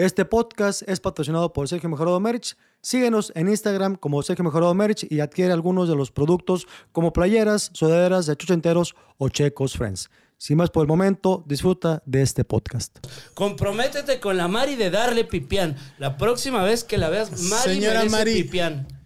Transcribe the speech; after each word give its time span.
Este 0.00 0.24
podcast 0.24 0.80
es 0.88 0.98
patrocinado 0.98 1.52
por 1.52 1.68
Sergio 1.68 1.90
Mejorado 1.90 2.18
Merch. 2.20 2.56
Síguenos 2.80 3.32
en 3.34 3.50
Instagram 3.50 3.96
como 3.96 4.22
Sergio 4.22 4.42
Mejorado 4.42 4.72
Merch 4.72 5.06
y 5.10 5.20
adquiere 5.20 5.52
algunos 5.52 5.90
de 5.90 5.94
los 5.94 6.10
productos 6.10 6.66
como 6.90 7.12
playeras, 7.12 7.68
sudaderas 7.74 8.24
de 8.24 8.34
chuchenteros 8.34 8.94
o 9.18 9.28
checos 9.28 9.76
friends. 9.76 10.08
Sin 10.38 10.56
más 10.56 10.70
por 10.70 10.84
el 10.84 10.88
momento, 10.88 11.44
disfruta 11.46 12.02
de 12.06 12.22
este 12.22 12.44
podcast. 12.44 12.96
Comprométete 13.34 14.20
con 14.20 14.38
la 14.38 14.48
Mari 14.48 14.74
de 14.74 14.88
darle 14.88 15.24
pipián. 15.24 15.76
La 15.98 16.16
próxima 16.16 16.64
vez 16.64 16.82
que 16.82 16.96
la 16.96 17.10
veas, 17.10 17.38
Mari 17.38 17.74
Señora 17.74 17.98
merece 17.98 18.16
Mari. 18.16 18.42
pipián. 18.42 18.99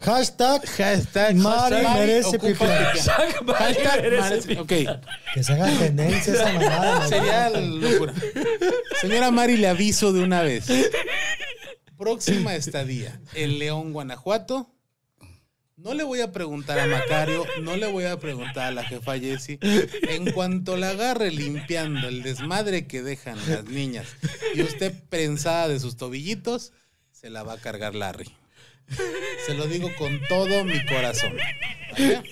Hashtag, 0.00 0.64
Hashtag 0.64 1.36
Mari 1.36 1.84
hashtag 1.84 1.98
merece. 1.98 2.38
Hashtag 2.58 3.44
Mari 3.44 3.74
Hashtag 3.74 4.02
merece 4.02 4.48
pipián. 4.48 4.96
Ok, 4.96 5.04
que 5.34 5.44
se 5.44 5.52
haga 5.52 5.78
tendencia 5.78 6.32
esa 6.32 6.52
mamada. 6.52 7.08
sería 7.08 7.50
locura. 7.50 8.14
Señora 8.98 9.30
Mari, 9.30 9.58
le 9.58 9.68
aviso 9.68 10.14
de 10.14 10.22
una 10.22 10.40
vez. 10.40 10.66
Próxima 11.98 12.54
estadía, 12.54 13.20
el 13.34 13.58
León, 13.58 13.92
Guanajuato. 13.92 14.74
No 15.76 15.94
le 15.94 16.02
voy 16.02 16.20
a 16.20 16.32
preguntar 16.32 16.78
a 16.78 16.86
Macario, 16.86 17.46
no 17.62 17.76
le 17.76 17.86
voy 17.86 18.04
a 18.04 18.18
preguntar 18.18 18.68
a 18.68 18.70
la 18.70 18.84
jefa 18.84 19.18
Jessie. 19.18 19.58
En 19.62 20.30
cuanto 20.32 20.76
la 20.76 20.90
agarre 20.90 21.30
limpiando 21.30 22.08
el 22.08 22.22
desmadre 22.22 22.86
que 22.86 23.02
dejan 23.02 23.38
las 23.48 23.64
niñas 23.64 24.06
y 24.54 24.62
usted 24.62 24.94
prensada 25.08 25.68
de 25.68 25.80
sus 25.80 25.96
tobillitos, 25.96 26.72
se 27.12 27.30
la 27.30 27.42
va 27.42 27.54
a 27.54 27.58
cargar 27.58 27.94
Larry. 27.94 28.30
Se 29.46 29.54
lo 29.54 29.66
digo 29.66 29.90
con 29.96 30.20
todo 30.28 30.64
mi 30.64 30.84
corazón. 30.86 31.36
¿vale? 31.92 32.22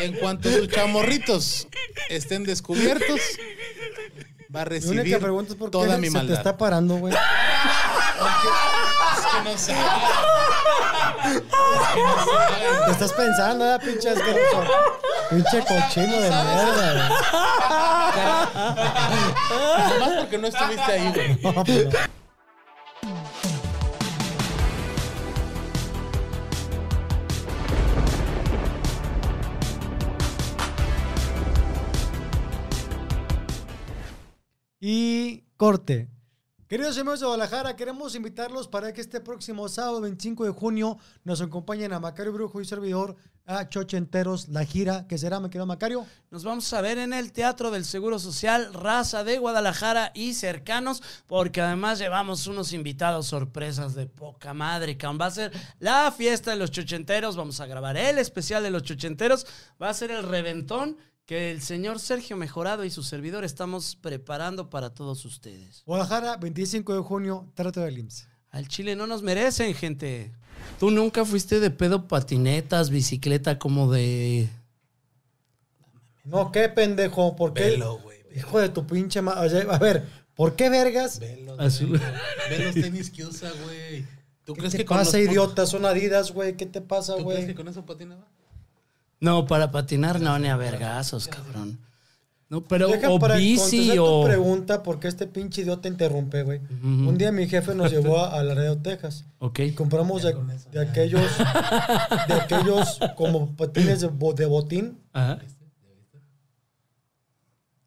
En 0.00 0.12
cuanto 0.14 0.50
sus 0.50 0.68
chamorritos 0.68 1.68
estén 2.08 2.44
descubiertos, 2.44 3.20
va 4.54 4.62
a 4.62 4.64
recibir 4.64 5.00
única 5.00 5.18
pregunta 5.18 5.52
es 5.52 5.58
por 5.58 5.68
qué 5.68 5.72
toda 5.72 5.98
mi 5.98 6.10
se 6.10 6.20
te 6.20 6.32
está 6.32 6.56
parando, 6.56 6.96
güey. 6.96 7.14
Es 7.14 7.20
que 9.26 9.50
no 9.50 9.58
sabe. 9.58 9.80
Te 12.86 12.90
estás 12.92 13.12
pensando, 13.12 13.64
¿verdad, 13.64 13.80
pinche 13.84 14.10
asqueroso? 14.10 14.64
Pinche 15.30 15.60
cochino 15.60 16.20
de 16.20 16.30
mierda, 16.30 17.08
Nomás 19.88 20.18
porque 20.18 20.38
no 20.38 20.48
estuviste 20.48 20.92
ahí, 20.92 21.12
güey. 21.12 21.34
güey. 21.34 21.54
No, 21.54 21.64
pues 21.64 21.88
Y 34.86 35.44
corte. 35.56 36.10
Queridos 36.68 36.98
amigos 36.98 37.20
de 37.20 37.24
Guadalajara, 37.24 37.74
queremos 37.74 38.14
invitarlos 38.14 38.68
para 38.68 38.92
que 38.92 39.00
este 39.00 39.18
próximo 39.18 39.66
sábado 39.70 40.02
25 40.02 40.44
de 40.44 40.50
junio 40.50 40.98
nos 41.22 41.40
acompañen 41.40 41.94
a 41.94 42.00
Macario 42.00 42.34
Brujo 42.34 42.60
y 42.60 42.66
servidor 42.66 43.16
a 43.46 43.66
Chochenteros, 43.66 44.48
la 44.48 44.66
gira 44.66 45.06
que 45.08 45.16
será, 45.16 45.40
me 45.40 45.48
querido 45.48 45.64
Macario. 45.64 46.04
Nos 46.30 46.44
vamos 46.44 46.70
a 46.74 46.82
ver 46.82 46.98
en 46.98 47.14
el 47.14 47.32
Teatro 47.32 47.70
del 47.70 47.86
Seguro 47.86 48.18
Social, 48.18 48.74
Raza 48.74 49.24
de 49.24 49.38
Guadalajara 49.38 50.12
y 50.14 50.34
cercanos, 50.34 51.02
porque 51.26 51.62
además 51.62 51.98
llevamos 51.98 52.46
unos 52.46 52.74
invitados 52.74 53.28
sorpresas 53.28 53.94
de 53.94 54.06
poca 54.06 54.52
madre, 54.52 54.98
que 54.98 55.06
va 55.06 55.24
a 55.24 55.30
ser 55.30 55.50
la 55.78 56.12
fiesta 56.12 56.50
de 56.50 56.58
los 56.58 56.70
chochenteros, 56.70 57.36
vamos 57.36 57.58
a 57.60 57.66
grabar 57.66 57.96
el 57.96 58.18
especial 58.18 58.62
de 58.62 58.70
los 58.70 58.82
chochenteros, 58.82 59.46
va 59.82 59.88
a 59.88 59.94
ser 59.94 60.10
el 60.10 60.24
reventón 60.24 60.98
que 61.26 61.50
el 61.50 61.62
señor 61.62 62.00
Sergio 62.00 62.36
Mejorado 62.36 62.84
y 62.84 62.90
su 62.90 63.02
servidor 63.02 63.44
estamos 63.44 63.96
preparando 63.96 64.68
para 64.68 64.90
todos 64.90 65.24
ustedes. 65.24 65.82
Guadalajara, 65.86 66.36
25 66.36 66.94
de 66.94 67.00
junio, 67.00 67.50
trato 67.54 67.80
del 67.80 67.98
IMSS. 67.98 68.28
Al 68.50 68.68
Chile 68.68 68.94
no 68.94 69.06
nos 69.06 69.22
merecen, 69.22 69.74
gente. 69.74 70.32
Tú 70.78 70.90
nunca 70.90 71.24
fuiste 71.24 71.60
de 71.60 71.70
pedo 71.70 72.06
patinetas, 72.06 72.90
bicicleta 72.90 73.58
como 73.58 73.90
de... 73.90 74.48
No, 76.24 76.52
qué 76.52 76.68
pendejo, 76.68 77.36
¿por 77.36 77.52
qué? 77.52 77.70
Velo, 77.70 77.98
güey. 77.98 78.18
Hijo 78.34 78.58
de 78.58 78.68
tu 78.68 78.86
pinche 78.86 79.20
A 79.20 79.78
ver, 79.78 80.06
¿por 80.34 80.56
qué 80.56 80.68
vergas? 80.70 81.18
Velo, 81.20 81.58
Azul. 81.60 81.88
güey. 81.98 82.00
Ve 82.50 82.64
los 82.66 82.74
tenis 82.74 83.10
que 83.10 83.24
usa, 83.24 83.50
güey. 83.64 84.04
¿Tú 84.44 84.52
¿Qué 84.54 84.60
crees 84.60 84.72
te 84.72 84.78
que 84.78 84.84
con 84.84 84.98
pasa, 84.98 85.18
los- 85.18 85.26
idiota? 85.28 85.66
Son 85.66 85.84
adidas, 85.86 86.32
güey. 86.32 86.56
¿Qué 86.56 86.66
te 86.66 86.80
pasa, 86.80 87.16
¿Tú 87.16 87.24
crees 87.24 87.40
que 87.40 87.44
güey? 87.46 87.54
con 87.54 87.68
eso 87.68 87.84
patinaba? 87.84 88.26
No, 89.24 89.46
para 89.46 89.70
patinar 89.70 90.20
no, 90.20 90.38
ni 90.38 90.48
a 90.48 90.56
vergazos, 90.56 91.28
cabrón. 91.28 91.78
No, 92.50 92.60
pero 92.62 92.88
Deja 92.88 93.08
o 93.10 93.18
para 93.18 93.36
bici 93.36 93.58
contestar 93.88 93.98
o... 94.00 94.20
tu 94.20 94.26
pregunta, 94.26 94.82
porque 94.82 95.08
este 95.08 95.26
pinche 95.26 95.62
idiota 95.62 95.88
interrumpe, 95.88 96.42
güey. 96.42 96.60
Un 96.82 97.16
día 97.16 97.32
mi 97.32 97.48
jefe 97.48 97.74
nos 97.74 97.90
llevó 97.94 98.18
a, 98.20 98.38
a 98.38 98.42
Laredo, 98.42 98.76
Texas. 98.78 99.24
Ok. 99.38 99.60
Y 99.60 99.72
compramos 99.72 100.22
de, 100.22 100.34
de 100.72 100.80
aquellos, 100.82 101.22
de 102.28 102.34
aquellos 102.34 102.98
como 103.16 103.56
patines 103.56 104.02
de, 104.02 104.08
bo- 104.08 104.34
de 104.34 104.44
botín. 104.46 104.98
Ajá. 105.14 105.38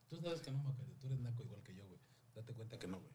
Tú 0.09 0.17
sabes 0.23 0.41
que 0.41 0.51
no, 0.51 0.57
Macario. 0.63 0.93
Tú 0.99 1.07
eres 1.07 1.19
naco 1.19 1.43
igual 1.43 1.61
que 1.63 1.75
yo, 1.75 1.83
güey. 1.85 1.99
Date 2.35 2.53
cuenta 2.53 2.79
que 2.79 2.87
no, 2.87 2.97
güey. 2.99 3.11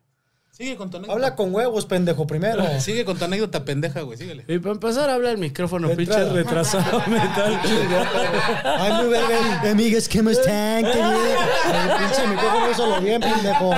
Sigue 0.63 0.77
con 0.77 0.91
tu 0.91 0.97
anécdota. 0.99 1.13
Habla 1.15 1.35
con 1.35 1.53
huevos, 1.53 1.87
pendejo, 1.87 2.25
primero. 2.25 2.65
Sigue 2.81 3.05
con 3.05 3.19
tu 3.19 3.25
anécdota 3.25 3.65
pendeja, 3.65 4.03
güey. 4.03 4.17
Síguele. 4.17 4.45
Y 4.47 4.59
para 4.61 4.75
empezar 4.75 5.11
habla 5.11 5.33
el 5.33 5.39
micrófono, 5.39 5.89
pinche 5.89 6.03
entrada. 6.13 6.33
retrasado 6.33 7.03
mental. 7.09 7.61
Ay, 8.65 8.93
muy 8.93 9.09
verga. 9.11 9.71
Amigas, 9.73 10.09
¿qué 10.09 10.23
me 10.23 10.31
están? 10.31 10.85
¿Qué 10.85 10.93
bien? 10.93 11.05
El 11.05 11.97
pinche 11.99 12.27
micrófono 12.29 12.71
hizo 12.71 12.87
lo 12.87 13.01
bien, 13.01 13.21
pendejo. 13.21 13.71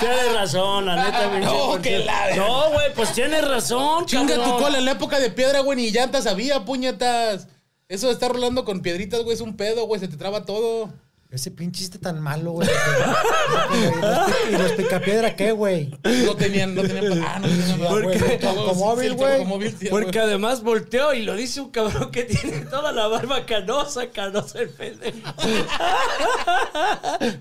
tienes 0.00 0.34
razón, 0.34 0.86
la 0.86 1.04
neta, 1.04 1.30
pinche. 1.30 1.46
No, 1.46 1.66
porque- 1.68 1.88
que 1.90 1.98
la- 2.04 2.34
No, 2.36 2.70
güey, 2.72 2.92
pues 2.94 3.12
tienes 3.12 3.46
razón, 3.46 4.06
Chinga 4.06 4.34
tu 4.34 4.40
cabrón. 4.40 4.58
cola 4.62 4.78
en 4.78 4.84
la 4.86 4.90
época 4.92 5.20
de 5.20 5.30
piedra, 5.30 5.60
güey. 5.60 5.76
Ni 5.76 5.90
llantas 5.92 6.26
había, 6.26 6.64
puñetas. 6.64 7.46
Eso 7.88 8.08
de 8.08 8.12
estar 8.12 8.32
rolando 8.32 8.64
con 8.64 8.80
piedritas, 8.80 9.22
güey, 9.22 9.34
es 9.34 9.40
un 9.40 9.56
pedo, 9.56 9.86
güey. 9.86 10.00
Se 10.00 10.08
te 10.08 10.16
traba 10.16 10.44
todo. 10.44 10.90
Ese 11.30 11.50
pinche 11.50 11.80
chiste 11.80 11.98
tan 11.98 12.20
malo, 12.22 12.52
güey. 12.52 12.66
¿Y 12.68 13.82
los 13.82 13.92
pica- 13.92 14.48
¿Y 14.48 14.52
los 14.56 14.72
picapiedra 14.72 15.36
qué, 15.36 15.52
güey? 15.52 15.90
No 16.24 16.34
tenían, 16.36 16.74
no 16.74 16.80
tenían. 16.82 17.22
Ah, 17.22 17.38
no 17.38 17.46
tenían. 17.48 17.78
¿Por 17.80 18.02
güey. 18.04 18.18
qué? 18.18 18.38
Todo- 18.38 18.60
Automóvil, 18.70 19.14
güey. 19.14 19.44
Porque 19.90 20.18
además 20.20 20.62
volteó 20.62 21.12
y 21.12 21.22
lo 21.24 21.36
dice 21.36 21.60
un 21.60 21.70
cabrón 21.70 22.10
que 22.10 22.24
tiene 22.24 22.60
toda 22.64 22.92
la 22.92 23.08
barba 23.08 23.44
canosa, 23.44 24.08
canosa 24.10 24.60
el 24.60 24.70
pendejo. 24.70 25.18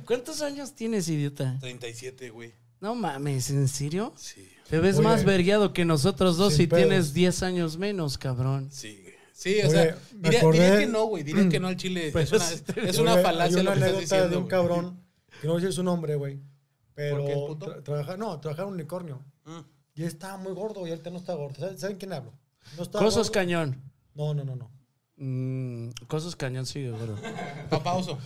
¿Cuántos 0.06 0.42
años 0.42 0.74
tienes, 0.74 1.08
idiota? 1.08 1.58
37, 1.62 2.30
güey. 2.30 2.54
No 2.80 2.94
mames, 2.94 3.50
¿en 3.50 3.68
serio? 3.68 4.14
Sí, 4.18 4.48
Te 4.70 4.80
ves 4.80 5.00
más 5.00 5.24
vergueado 5.24 5.74
que 5.74 5.84
nosotros 5.86 6.38
dos 6.38 6.60
y 6.60 6.68
tienes 6.68 6.88
pedos. 7.06 7.14
10 7.14 7.44
años 7.44 7.78
menos, 7.78 8.18
cabrón. 8.18 8.70
sí. 8.72 9.04
Sí, 9.40 9.60
o 9.62 9.68
Oye, 9.68 9.70
sea, 9.70 9.98
diría, 10.14 10.40
acordé- 10.42 10.52
diría 10.64 10.80
que 10.80 10.88
no, 10.88 11.06
güey. 11.06 11.22
Diría 11.24 11.48
que 11.48 11.60
no 11.60 11.68
al 11.68 11.78
chile. 11.78 12.10
Pues, 12.12 12.32
es 12.34 12.64
una, 12.76 12.84
es 12.90 12.98
una 12.98 13.12
Güey, 13.12 13.24
falacia 13.24 13.58
Hay 13.60 13.64
lo 13.66 13.72
una 13.72 13.80
que 13.86 13.86
estás 13.86 13.94
anécdota 13.98 14.00
diciendo. 14.02 14.30
de 14.30 14.36
un 14.38 14.44
güey. 14.44 14.50
cabrón, 14.50 15.04
que 15.42 15.48
no 15.48 15.54
voy 15.54 15.62
a 15.62 15.66
decir 15.66 15.76
su 15.76 15.84
nombre, 15.84 16.16
güey. 16.16 16.40
Pero 16.96 17.18
¿Por 17.18 17.26
qué, 17.28 17.34
puto? 17.36 17.66
tra- 17.68 17.84
trabaja, 17.84 18.18
no, 18.18 18.40
trabajar 18.40 18.64
en 18.64 18.70
un 18.70 18.74
unicornio. 18.74 19.24
Mm. 19.46 19.60
Y 19.94 20.02
él 20.02 20.08
estaba 20.08 20.38
muy 20.38 20.54
gordo 20.54 20.88
y 20.88 20.92
él 20.92 21.02
no 21.12 21.18
está 21.20 21.36
gordo. 21.36 21.54
¿Saben, 21.60 21.78
saben 21.78 21.98
quién 21.98 22.14
hablo? 22.14 22.34
No 22.80 22.90
Cosos 22.90 23.28
gordo. 23.28 23.32
Cañón. 23.32 23.80
No, 24.16 24.34
no, 24.34 24.44
no, 24.44 24.56
no. 24.56 24.72
Mm, 25.18 25.92
Cosos 26.08 26.36
Cañón 26.36 26.66
sigue, 26.66 26.90
gordo. 26.90 27.16
Papá 27.70 27.94
oso. 27.94 28.18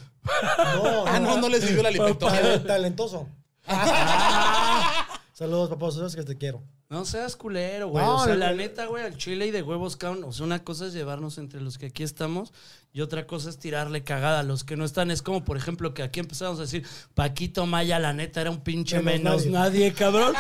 No, 0.76 1.06
Ah, 1.08 1.20
no, 1.20 1.38
no 1.42 1.50
le 1.50 1.60
sirvió 1.60 1.84
la 1.84 1.92
lipectomía. 1.92 2.64
talentoso. 2.64 3.28
Saludos, 5.34 5.70
papá, 5.70 5.92
sabes 5.92 6.16
que 6.16 6.24
te 6.24 6.38
quiero. 6.38 6.62
No 6.92 7.06
seas 7.06 7.38
culero, 7.38 7.88
güey. 7.88 8.04
No, 8.04 8.18
o 8.18 8.26
sea, 8.26 8.36
la 8.36 8.52
neta, 8.52 8.86
güey, 8.88 9.06
al 9.06 9.16
chile 9.16 9.48
y 9.48 9.52
de 9.52 9.62
huevos, 9.62 9.96
cabrón. 9.96 10.26
O 10.26 10.34
sea, 10.34 10.46
una 10.46 10.62
cosa 10.62 10.88
es 10.88 10.94
llevarnos 10.94 11.38
entre 11.38 11.62
los 11.62 11.78
que 11.78 11.86
aquí 11.86 12.04
estamos 12.04 12.52
y 12.92 13.00
otra 13.00 13.26
cosa 13.26 13.50
es 13.50 13.58
tirarle 13.58 14.04
cagada 14.04 14.42
a 14.42 14.44
los 14.44 14.66
que 14.66 14.76
no 14.76 14.84
están. 14.84 15.10
Es 15.10 15.22
como, 15.22 15.46
por 15.46 15.56
ejemplo, 15.56 15.94
que 15.94 16.04
aquí 16.04 16.20
empezamos 16.20 16.60
a 16.60 16.64
decir, 16.64 16.86
Paquito 17.14 17.66
Maya, 17.66 17.98
la 17.98 18.12
neta, 18.12 18.42
era 18.42 18.52
un 18.52 18.60
pinche 18.60 19.02
Menos 19.02 19.24
menos, 19.24 19.46
nadie. 19.46 19.52
nadie. 19.80 19.94
cabrón. 19.94 20.34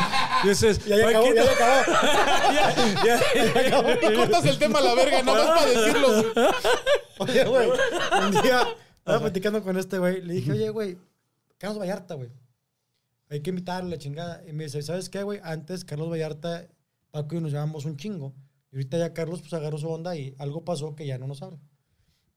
Y 0.44 0.48
dices, 0.50 0.84
Ya, 0.86 0.98
ya 0.98 1.08
acabó, 1.08 1.34
ya, 1.34 1.46
ya 1.56 1.56
acabó. 1.56 1.84
ya, 3.88 4.02
ya, 4.02 4.12
Y 4.12 4.16
cortas 4.18 4.46
el 4.46 4.58
tema 4.58 4.80
a 4.80 4.82
la 4.82 4.94
verga, 4.96 5.24
nada 5.24 5.46
más 5.46 5.60
para 5.62 5.72
decirlo. 5.72 6.34
Oye, 7.20 7.46
güey, 7.46 7.70
un 8.26 8.42
día 8.42 8.68
estaba 8.98 9.20
platicando 9.22 9.64
con 9.64 9.78
este 9.78 10.00
güey. 10.00 10.22
Le 10.22 10.34
dije, 10.34 10.52
oye, 10.52 10.70
güey, 10.70 10.98
Carlos 11.58 11.80
Vallarta, 11.80 12.16
güey. 12.16 12.28
Hay 13.32 13.40
que 13.40 13.52
invitarlo, 13.52 13.90
la 13.90 13.98
chingada. 13.98 14.44
Y 14.46 14.52
me 14.52 14.66
dice, 14.66 14.82
¿sabes 14.82 15.10
qué, 15.10 15.24
güey? 15.24 15.40
Antes 15.42 15.86
Carlos 15.86 16.10
Vallarta, 16.10 16.68
Paco 17.12 17.34
y 17.34 17.38
yo 17.38 17.42
nos 17.42 17.52
llevamos 17.54 17.86
un 17.86 17.96
chingo. 17.96 18.36
Y 18.72 18.76
ahorita 18.76 18.98
ya 18.98 19.14
Carlos 19.14 19.40
pues 19.40 19.54
agarró 19.54 19.78
su 19.78 19.88
onda 19.88 20.18
y 20.18 20.36
algo 20.38 20.66
pasó 20.66 20.96
que 20.96 21.08
ya 21.08 21.18
no 21.18 21.28
nos 21.28 21.42
habla. 21.42 21.58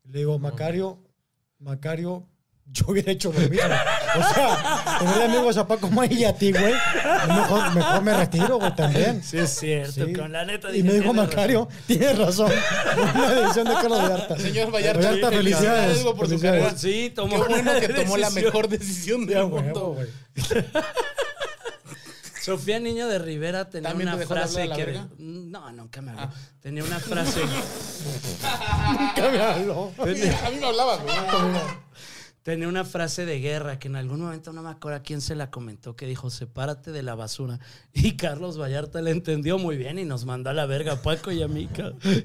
Le 0.04 0.20
digo, 0.20 0.38
Macario, 0.38 1.02
Macario, 1.58 2.28
yo 2.66 2.86
hubiera 2.88 3.12
hecho 3.12 3.32
lo 3.32 3.38
mismo. 3.40 3.56
O 3.56 4.34
sea, 4.34 4.96
tener 4.98 5.22
amigos 5.30 5.56
a 5.56 5.66
Paco 5.66 5.88
May 5.90 6.12
y 6.12 6.24
a 6.24 6.34
ti, 6.36 6.50
güey. 6.50 6.74
Mejor, 7.28 7.74
mejor 7.74 8.02
me 8.02 8.14
retiro, 8.14 8.58
güey, 8.58 8.74
también. 8.74 9.22
Sí, 9.22 9.38
es 9.38 9.50
cierto. 9.58 9.92
Sí. 10.06 10.12
Con 10.12 10.32
la 10.32 10.44
neta 10.44 10.74
Y 10.74 10.82
me 10.82 10.94
dijo 10.94 11.04
"Tienes 11.12 11.14
Macario, 11.28 11.68
tienes 11.86 12.18
razón. 12.18 12.50
Una 13.14 13.30
decisión 13.30 13.66
de 13.68 13.74
Carlos 13.74 14.02
Vallarta. 14.02 14.38
Señor 14.38 14.72
Vallarta, 14.74 14.98
Vallarta, 15.06 15.30
sí, 15.30 15.36
felicidades. 15.36 15.80
felicidades, 15.84 16.02
por 16.14 16.14
su 16.26 16.26
felicidades. 16.30 16.62
razón". 16.64 16.78
Sí, 16.78 17.12
tomó 17.14 17.30
Qué 17.30 17.48
bueno 17.48 17.72
que 17.80 17.88
tomó 17.88 18.16
la 18.16 18.26
decisión. 18.28 18.44
mejor 18.44 18.68
decisión 18.68 19.28
huevo, 19.28 19.48
mundo. 19.60 19.80
güey. 19.94 20.08
Sofía 22.42 22.78
Niño 22.78 23.08
de 23.08 23.18
Rivera 23.18 23.70
tenía 23.70 23.88
¿También 23.88 24.08
una 24.08 24.18
te 24.18 24.20
de 24.24 24.26
frase 24.26 24.62
a 24.62 24.66
la 24.66 24.76
que. 24.76 24.84
verga? 24.84 25.08
No, 25.16 25.72
nunca 25.72 26.02
me 26.02 26.10
habló. 26.10 26.28
Tenía 26.60 26.84
una 26.84 26.98
frase. 27.00 27.40
Nunca 29.00 29.30
me 29.30 29.40
habló. 29.40 29.92
A 29.96 30.04
mí 30.04 30.56
me 30.60 30.66
hablaba, 30.66 30.96
güey. 30.98 31.14
Tenía 32.44 32.68
una 32.68 32.84
frase 32.84 33.24
de 33.24 33.40
guerra 33.40 33.78
que 33.78 33.88
en 33.88 33.96
algún 33.96 34.20
momento 34.20 34.52
no 34.52 34.62
me 34.62 34.68
acuerdo 34.68 34.98
a 34.98 35.02
quién 35.02 35.22
se 35.22 35.34
la 35.34 35.50
comentó, 35.50 35.96
que 35.96 36.04
dijo, 36.04 36.28
sepárate 36.28 36.92
de 36.92 37.02
la 37.02 37.14
basura. 37.14 37.58
Y 37.94 38.16
Carlos 38.16 38.60
Vallarta 38.60 39.00
le 39.00 39.12
entendió 39.12 39.58
muy 39.58 39.78
bien 39.78 39.98
y 39.98 40.04
nos 40.04 40.26
mandó 40.26 40.50
a 40.50 40.52
la 40.52 40.66
verga 40.66 40.92
a 40.92 41.02
Paco 41.02 41.32
y 41.32 41.42
a 41.42 41.48
cabrón. 41.48 41.98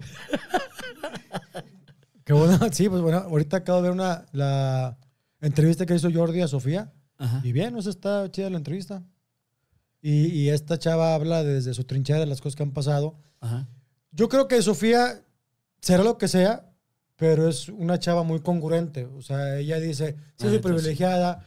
Qué 2.25 2.33
bueno. 2.33 2.59
Sí, 2.73 2.89
pues 2.89 3.01
bueno, 3.01 3.19
ahorita 3.19 3.57
acabo 3.57 3.77
de 3.77 3.83
ver 3.83 3.91
una, 3.91 4.25
la 4.33 4.97
entrevista 5.39 5.85
que 5.85 5.95
hizo 5.95 6.11
Jordi 6.13 6.41
a 6.41 6.49
Sofía. 6.49 6.91
Ajá. 7.17 7.39
Y 7.45 7.53
bien, 7.53 7.73
o 7.75 7.81
sea, 7.81 7.91
está 7.91 8.29
chida 8.29 8.49
la 8.49 8.57
entrevista. 8.57 9.01
Y, 10.01 10.25
y 10.25 10.49
esta 10.49 10.77
chava 10.77 11.15
habla 11.15 11.45
desde 11.45 11.73
su 11.73 11.85
trinchera 11.85 12.19
de 12.19 12.25
las 12.25 12.41
cosas 12.41 12.57
que 12.57 12.63
han 12.63 12.73
pasado. 12.73 13.15
Ajá. 13.39 13.69
Yo 14.11 14.27
creo 14.27 14.49
que 14.49 14.61
Sofía 14.61 15.23
será 15.79 16.03
lo 16.03 16.17
que 16.17 16.27
sea, 16.27 16.68
pero 17.19 17.47
es 17.49 17.69
una 17.69 17.99
chava 17.99 18.23
muy 18.23 18.39
congruente. 18.39 19.05
O 19.05 19.21
sea, 19.21 19.59
ella 19.59 19.79
dice, 19.79 20.13
sí, 20.13 20.15
Ah, 20.17 20.33
soy 20.37 20.55
entonces- 20.55 20.61
privilegiada, 20.61 21.45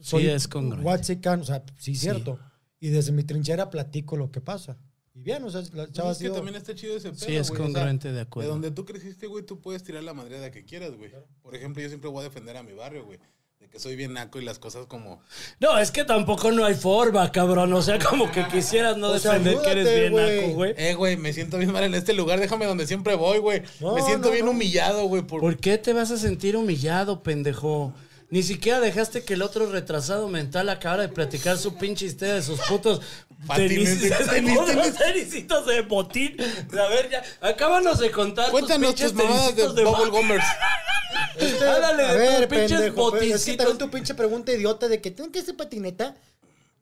soy 0.00 0.26
es 0.28 0.46
congruente. 0.46 1.18
O 1.40 1.44
sea, 1.44 1.64
sí, 1.78 1.96
cierto. 1.96 2.38
Y 2.78 2.90
desde 2.90 3.10
mi 3.12 3.24
trinchera 3.24 3.70
platico 3.70 4.16
lo 4.16 4.30
que 4.30 4.40
pasa. 4.42 4.76
Y 5.14 5.22
bien, 5.22 5.42
o 5.44 5.50
sea, 5.50 5.62
la 5.72 5.90
chava 5.90 6.10
ha 6.10 6.12
es 6.12 6.18
que 6.18 6.24
sido- 6.24 6.34
también 6.34 6.56
está 6.56 6.74
chido 6.74 6.96
ese 6.96 7.10
pedo, 7.10 7.18
Sí, 7.26 7.36
es 7.36 7.48
güey, 7.48 7.62
o 7.62 7.64
sea, 7.64 7.72
congruente, 7.72 8.08
de 8.08 8.14
De 8.14 8.20
acuerdo. 8.20 8.50
donde 8.50 8.70
tú 8.72 8.84
creciste, 8.84 9.26
güey, 9.28 9.46
tú 9.46 9.60
puedes 9.60 9.82
tirar 9.82 10.02
la 10.02 10.12
madreada 10.12 10.50
que 10.50 10.64
quieras, 10.64 10.94
güey. 10.96 11.10
Por 11.40 11.54
ejemplo, 11.54 11.80
yo 11.82 11.88
siempre 11.88 12.10
voy 12.10 12.20
a 12.20 12.24
defender 12.24 12.56
a 12.56 12.62
mi 12.62 12.72
barrio, 12.72 13.04
güey. 13.06 13.18
De 13.64 13.70
que 13.70 13.80
soy 13.80 13.96
bien 13.96 14.12
naco 14.12 14.38
y 14.38 14.44
las 14.44 14.58
cosas 14.58 14.84
como... 14.84 15.22
No, 15.58 15.78
es 15.78 15.90
que 15.90 16.04
tampoco 16.04 16.52
no 16.52 16.66
hay 16.66 16.74
forma, 16.74 17.32
cabrón. 17.32 17.72
O 17.72 17.80
sea, 17.80 17.98
como 17.98 18.30
que 18.30 18.46
quisieras 18.52 18.98
no 18.98 19.08
O 19.08 19.18
sea, 19.18 19.38
defender 19.38 19.62
que 19.62 19.70
eres 19.70 20.00
bien 20.00 20.12
güey. 20.12 20.40
naco, 20.40 20.52
güey. 20.52 20.74
Eh, 20.76 20.94
güey, 20.94 21.16
me 21.16 21.32
siento 21.32 21.56
bien 21.56 21.72
mal 21.72 21.82
en 21.82 21.94
este 21.94 22.12
lugar, 22.12 22.38
déjame 22.38 22.66
donde 22.66 22.86
siempre 22.86 23.14
voy, 23.14 23.38
güey. 23.38 23.62
No, 23.80 23.94
me 23.94 24.02
siento 24.02 24.28
no, 24.28 24.32
bien 24.34 24.44
no. 24.44 24.50
humillado, 24.50 25.06
güey. 25.06 25.22
Por... 25.22 25.40
¿Por 25.40 25.56
qué 25.56 25.78
te 25.78 25.94
vas 25.94 26.10
a 26.10 26.18
sentir 26.18 26.58
humillado, 26.58 27.22
pendejo? 27.22 27.94
Ni 28.28 28.42
siquiera 28.42 28.80
dejaste 28.80 29.24
que 29.24 29.32
el 29.32 29.40
otro 29.40 29.70
retrasado 29.70 30.28
mental 30.28 30.68
acabara 30.68 31.02
de 31.02 31.08
platicar 31.08 31.56
su 31.56 31.76
pinche 31.76 32.04
historia 32.04 32.34
de 32.34 32.42
sus 32.42 32.60
putos 32.60 33.00
Patines, 33.46 33.98
tenis, 34.28 34.66
de 34.66 34.92
tenisitos 34.92 35.66
de 35.66 35.80
botín. 35.82 36.36
A 36.72 36.88
ver, 36.88 37.08
ya, 37.10 37.22
acábanos 37.40 37.98
de 37.98 38.10
contar 38.10 38.50
Cuéntanos 38.50 38.94
tus 38.94 39.04
pinches 39.04 39.12
tus 39.12 39.24
mamadas 39.24 39.56
de 39.56 39.62
tenisitos 39.62 39.84
Bubble 39.84 40.10
botín. 40.10 40.40
Este, 41.38 41.68
Háblale 41.68 42.02
a 42.04 42.12
de 42.12 42.18
ver, 42.18 42.48
tus 42.48 42.56
pinches 42.58 42.80
pendejo, 42.80 43.10
pero 43.12 43.22
Es 43.34 43.44
que 43.44 43.54
también 43.56 43.78
tu 43.78 43.90
pinche 43.90 44.14
pregunta 44.14 44.52
idiota 44.52 44.88
de 44.88 45.00
que 45.00 45.10
¿tú 45.10 45.30
qué 45.32 45.40
haces 45.40 45.54
patineta? 45.54 46.16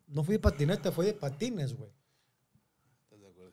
No 0.07 0.23
fui 0.23 0.33
de 0.33 0.39
patineta, 0.39 0.91
fue 0.91 1.05
de 1.05 1.13
patines, 1.13 1.73
güey. 1.75 1.89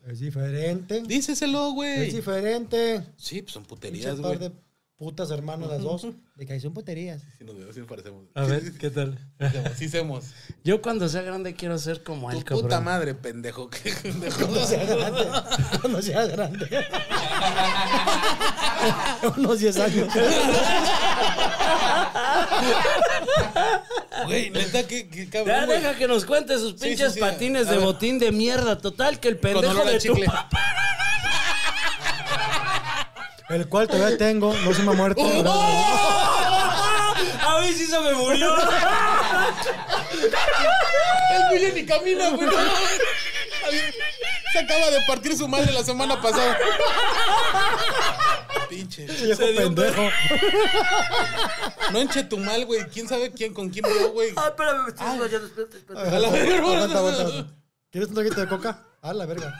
Es 0.06 0.18
diferente. 0.20 1.02
Díceselo, 1.06 1.68
Es 1.68 1.74
güey. 1.74 2.10
diferente. 2.10 3.02
Sí, 3.16 3.42
pues 3.42 3.52
son 3.52 3.64
puterías, 3.64 4.16
par 4.16 4.38
güey. 4.38 4.38
de 4.38 4.52
putas 4.96 5.30
hermanas 5.30 5.68
las 5.68 5.82
dos. 5.82 6.06
De 6.36 6.46
que 6.46 6.54
ahí 6.54 6.60
son 6.60 6.72
puterías. 6.72 7.22
Sí, 7.38 7.44
nos 7.44 7.56
vemos, 7.58 7.74
sí 7.74 7.80
nos 7.80 7.88
parecemos. 7.88 8.24
A 8.34 8.44
ver, 8.44 8.72
¿qué 8.78 8.90
tal? 8.90 9.18
Sí, 9.76 9.88
somos. 9.90 10.24
Yo 10.64 10.80
cuando 10.82 11.08
sea 11.08 11.20
grande 11.22 11.54
quiero 11.54 11.78
ser 11.78 12.02
como 12.02 12.30
Tu 12.30 12.38
él, 12.38 12.44
cabrón. 12.44 12.64
puta 12.64 12.80
madre, 12.80 13.14
pendejo. 13.14 13.68
¿Qué 13.70 13.92
pendejo? 14.02 14.40
Cuando 14.40 14.66
sea 14.66 14.84
grande. 14.84 15.26
Cuando 15.80 16.02
sea 16.02 16.26
grande. 16.26 16.66
Unos 19.36 19.58
10 19.58 19.78
años. 19.78 20.08
Güey, 24.26 24.50
neta, 24.50 24.86
qué, 24.86 25.08
qué 25.08 25.26
Ya 25.26 25.30
cabrón, 25.30 25.66
güey. 25.66 25.80
deja 25.80 25.94
que 25.96 26.06
nos 26.08 26.24
cuente 26.24 26.58
sus 26.58 26.74
pinches 26.74 27.08
sí, 27.08 27.14
sí. 27.14 27.20
patines 27.20 27.66
de 27.68 27.76
ver. 27.76 27.84
botín 27.84 28.18
de 28.18 28.32
mierda. 28.32 28.78
Total, 28.78 29.18
que 29.20 29.28
el 29.28 29.38
pendejo 29.38 29.84
de 29.84 29.98
tu 30.00 30.14
papá. 30.24 30.48
El 33.48 33.68
cual 33.68 33.88
todavía 33.88 34.16
tengo. 34.16 34.54
No 34.64 34.72
se 34.74 34.82
me 34.82 34.92
ha 34.92 34.94
muerto. 34.94 35.22
A 35.22 35.26
mí 37.62 37.72
sí 37.72 37.86
se 37.86 37.98
me 38.00 38.12
murió. 38.14 38.54
El 41.52 41.60
ya 41.60 41.74
ni 41.74 41.84
camina, 41.86 42.28
güey. 42.30 42.48
Se 44.52 44.58
acaba 44.58 44.90
de 44.90 44.98
partir 45.06 45.36
su 45.36 45.46
madre 45.46 45.70
la 45.72 45.84
semana 45.84 46.20
pasada. 46.20 46.58
Pinche. 48.70 49.06
Se 49.08 49.26
dio 49.26 49.36
pendejo. 49.36 50.02
No 51.92 51.98
enche 51.98 52.22
tu 52.22 52.38
mal, 52.38 52.64
güey. 52.66 52.84
¿Quién 52.86 53.08
sabe 53.08 53.32
quién 53.32 53.52
con 53.52 53.68
quién 53.68 53.84
vio, 53.84 54.12
güey? 54.12 54.30
Ah, 54.36 54.48
espérame, 54.48 54.84
me 54.84 54.88
estoy 54.90 55.06
desmayando, 55.08 55.46
espérate, 55.48 55.76
espérate. 55.78 56.16
A 56.16 56.18
la 56.20 56.30
verga, 56.30 56.56
Aguanta, 56.56 56.98
aguanta. 56.98 57.46
¿Quieres 57.90 58.08
un 58.08 58.14
traguito 58.14 58.40
de 58.40 58.46
coca? 58.46 58.86
A 59.02 59.12
la 59.12 59.26
verga. 59.26 59.52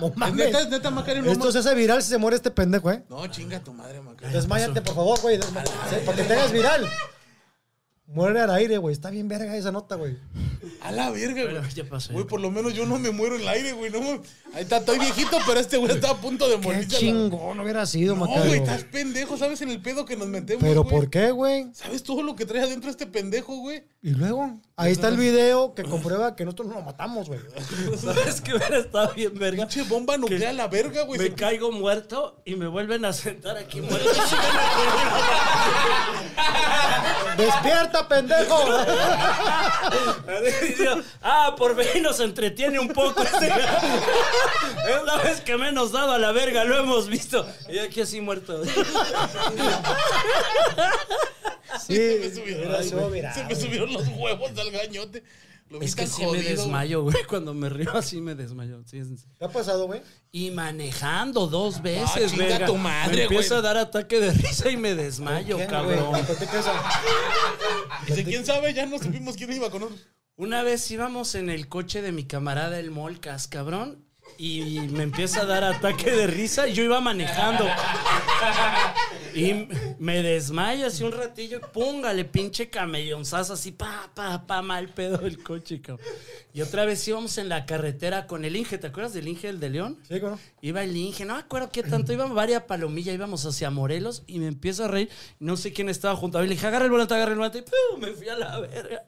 No 0.00 0.12
mames. 0.16 0.46
Neta, 0.46 0.64
neta, 0.68 0.90
Macario, 0.90 1.22
no 1.22 1.30
Esto 1.30 1.52
se 1.52 1.58
hace 1.60 1.74
viral 1.74 2.02
si 2.02 2.08
se 2.10 2.18
muere 2.18 2.36
este 2.36 2.50
pendejo, 2.50 2.90
¿eh? 2.90 3.04
No, 3.08 3.24
chinga 3.28 3.60
tu 3.60 3.72
madre, 3.72 4.00
Macario. 4.00 4.34
Desmáyate, 4.36 4.82
por 4.82 4.94
favor, 4.96 5.20
güey. 5.20 5.38
Para 6.04 6.16
que 6.16 6.24
te 6.24 6.32
hagas 6.32 6.50
viral. 6.52 6.90
Muere 8.08 8.40
al 8.40 8.50
aire, 8.50 8.78
güey. 8.78 8.92
Está 8.92 9.10
bien 9.10 9.26
verga 9.26 9.56
esa 9.56 9.72
nota, 9.72 9.96
güey. 9.96 10.16
A 10.80 10.92
la 10.92 11.10
verga, 11.10 11.42
Bueno, 11.42 11.58
güey. 11.60 11.72
ya 11.74 11.84
pasó. 11.88 12.12
Güey, 12.12 12.24
por 12.24 12.40
lo 12.40 12.50
menos 12.52 12.72
yo 12.72 12.86
no 12.86 12.98
me 13.00 13.10
muero 13.10 13.34
en 13.34 13.42
el 13.42 13.48
aire, 13.48 13.72
güey. 13.72 13.90
No, 13.90 13.98
ahí 14.54 14.62
está, 14.62 14.76
estoy 14.78 14.98
viejito, 15.00 15.36
pero 15.46 15.58
este 15.58 15.76
güey 15.76 15.90
está 15.92 16.10
a 16.12 16.16
punto 16.20 16.48
de 16.48 16.56
Qué 16.60 16.62
morirse. 16.62 16.88
a 16.88 16.92
la- 16.92 16.98
chingón 17.00 17.58
hubiera 17.60 17.84
sido, 17.84 18.14
No, 18.14 18.20
Macario. 18.26 18.46
güey, 18.46 18.60
estás 18.60 18.84
pendejo. 18.84 19.36
¿Sabes 19.36 19.60
en 19.62 19.70
el 19.70 19.82
pedo 19.82 20.04
que 20.04 20.16
nos 20.16 20.28
metemos, 20.28 20.62
Pero 20.62 20.84
güey? 20.84 20.94
¿por 20.94 21.10
qué, 21.10 21.30
güey? 21.32 21.66
¿Sabes 21.74 22.04
todo 22.04 22.22
lo 22.22 22.36
que 22.36 22.46
trae 22.46 22.62
adentro 22.62 22.90
este 22.90 23.06
pendejo, 23.06 23.56
güey? 23.56 23.82
Y 24.02 24.10
luego, 24.10 24.56
ahí 24.76 24.92
está 24.92 25.08
el 25.08 25.16
video 25.16 25.74
que 25.74 25.82
comprueba 25.82 26.36
que 26.36 26.44
nosotros 26.44 26.68
no 26.68 26.74
lo 26.74 26.82
matamos, 26.82 27.26
güey. 27.28 27.40
¿Sabes 27.98 28.42
que 28.42 28.54
hubiera 28.54 28.78
estado 28.78 29.12
bien, 29.14 29.36
verga? 29.38 29.66
Pinche 29.66 29.88
bomba 29.88 30.18
nuclear 30.18 30.54
la 30.54 30.68
verga, 30.68 31.02
güey. 31.02 31.18
Me 31.18 31.34
caigo 31.34 31.72
muerto 31.72 32.40
y 32.44 32.54
me 32.56 32.66
vuelven 32.66 33.04
a 33.04 33.12
sentar 33.12 33.56
aquí 33.56 33.80
muerto. 33.80 34.08
¡Despierta, 37.36 38.08
pendejo! 38.08 38.56
ah, 41.22 41.54
por 41.56 41.80
fin 41.82 42.02
nos 42.02 42.20
entretiene 42.20 42.78
un 42.78 42.88
poco. 42.88 43.22
Este. 43.22 43.48
Es 43.48 45.02
la 45.04 45.16
vez 45.18 45.40
que 45.42 45.58
menos 45.58 45.92
daba 45.92 46.16
la 46.18 46.32
verga, 46.32 46.64
lo 46.64 46.78
hemos 46.78 47.08
visto. 47.08 47.46
Y 47.68 47.78
aquí 47.78 48.00
así 48.00 48.22
muerto. 48.22 48.62
Sí, 51.86 51.94
se 51.96 52.42
me 52.44 52.76
ay, 52.76 52.90
güey. 52.90 53.22
Se 53.48 53.56
subieron 53.60 53.92
los 53.92 54.06
huevos 54.08 54.50
al 54.58 54.70
gañote. 54.70 55.22
Lo 55.68 55.80
Es 55.80 55.96
que 55.96 56.06
sí 56.06 56.24
me 56.24 56.40
desmayo, 56.40 57.02
güey. 57.02 57.16
Cuando 57.28 57.52
me 57.52 57.68
río 57.68 57.92
así 57.96 58.20
me 58.20 58.36
desmayo. 58.36 58.82
Sí, 58.86 58.98
es 58.98 59.08
en 59.08 59.18
serio. 59.18 59.34
¿Qué 59.36 59.44
ha 59.46 59.48
pasado, 59.48 59.86
güey? 59.86 60.00
Y 60.30 60.52
manejando 60.52 61.48
dos 61.48 61.82
veces, 61.82 62.30
chinga 62.30 62.46
verga. 62.46 62.66
tu 62.66 62.76
madre, 62.76 63.16
me 63.16 63.22
empieza 63.24 63.56
güey. 63.56 63.58
a 63.58 63.62
dar 63.62 63.76
ataque 63.78 64.20
de 64.20 64.30
risa 64.30 64.70
y 64.70 64.76
me 64.76 64.94
desmayo, 64.94 65.56
¿Quién, 65.56 65.68
cabrón. 65.68 66.10
güey? 66.10 66.22
Dice, 68.06 68.24
¿quién 68.24 68.46
sabe? 68.46 68.72
Ya 68.74 68.86
no 68.86 68.98
supimos 68.98 69.36
quién 69.36 69.52
iba 69.52 69.68
con 69.70 69.80
nosotros. 69.80 70.06
Una 70.36 70.62
vez 70.62 70.88
íbamos 70.90 71.34
en 71.34 71.50
el 71.50 71.66
coche 71.68 72.00
de 72.00 72.12
mi 72.12 72.24
camarada 72.24 72.78
el 72.78 72.90
Molcas, 72.92 73.48
cabrón. 73.48 74.04
Y 74.38 74.80
me 74.90 75.02
empieza 75.02 75.42
a 75.42 75.46
dar 75.46 75.64
ataque 75.64 76.10
de 76.10 76.26
risa 76.26 76.68
y 76.68 76.74
yo 76.74 76.84
iba 76.84 77.00
manejando. 77.00 77.64
Y 79.36 79.68
me 79.98 80.22
desmayo 80.22 80.86
así 80.86 81.04
un 81.04 81.12
ratillo. 81.12 81.60
Póngale, 81.72 82.24
pinche 82.24 82.70
camellonzazo 82.70 83.52
así, 83.52 83.72
pa, 83.72 84.10
pa, 84.14 84.46
pa, 84.46 84.62
mal 84.62 84.88
pedo 84.88 85.20
el 85.20 85.42
coche, 85.42 85.80
cabrón. 85.80 86.06
Y 86.54 86.62
otra 86.62 86.86
vez 86.86 87.06
íbamos 87.06 87.36
en 87.36 87.50
la 87.50 87.66
carretera 87.66 88.26
con 88.26 88.44
el 88.44 88.56
Inge. 88.56 88.78
¿Te 88.78 88.86
acuerdas 88.86 89.12
del 89.12 89.28
Inge, 89.28 89.48
el 89.48 89.60
de 89.60 89.70
León? 89.70 89.98
Sí, 90.08 90.18
¿no? 90.20 90.38
Iba 90.62 90.82
el 90.82 90.96
Inge, 90.96 91.24
no 91.26 91.34
me 91.34 91.40
acuerdo 91.40 91.70
qué 91.70 91.82
tanto, 91.82 92.12
iba 92.12 92.26
varias 92.26 92.62
palomillas, 92.62 93.14
íbamos 93.14 93.44
hacia 93.44 93.70
Morelos 93.70 94.22
y 94.26 94.38
me 94.38 94.46
empiezo 94.46 94.84
a 94.84 94.88
reír. 94.88 95.10
No 95.38 95.56
sé 95.56 95.72
quién 95.72 95.88
estaba 95.88 96.16
junto 96.16 96.38
a 96.38 96.40
mí. 96.40 96.48
Le 96.48 96.54
dije, 96.54 96.66
agarra 96.66 96.86
el 96.86 96.90
volante, 96.90 97.14
agarra 97.14 97.32
el 97.32 97.38
volante. 97.38 97.58
Y 97.58 97.62
¡pum! 97.62 98.00
me 98.00 98.12
fui 98.12 98.28
a 98.28 98.36
la 98.36 98.58
verga. 98.60 99.04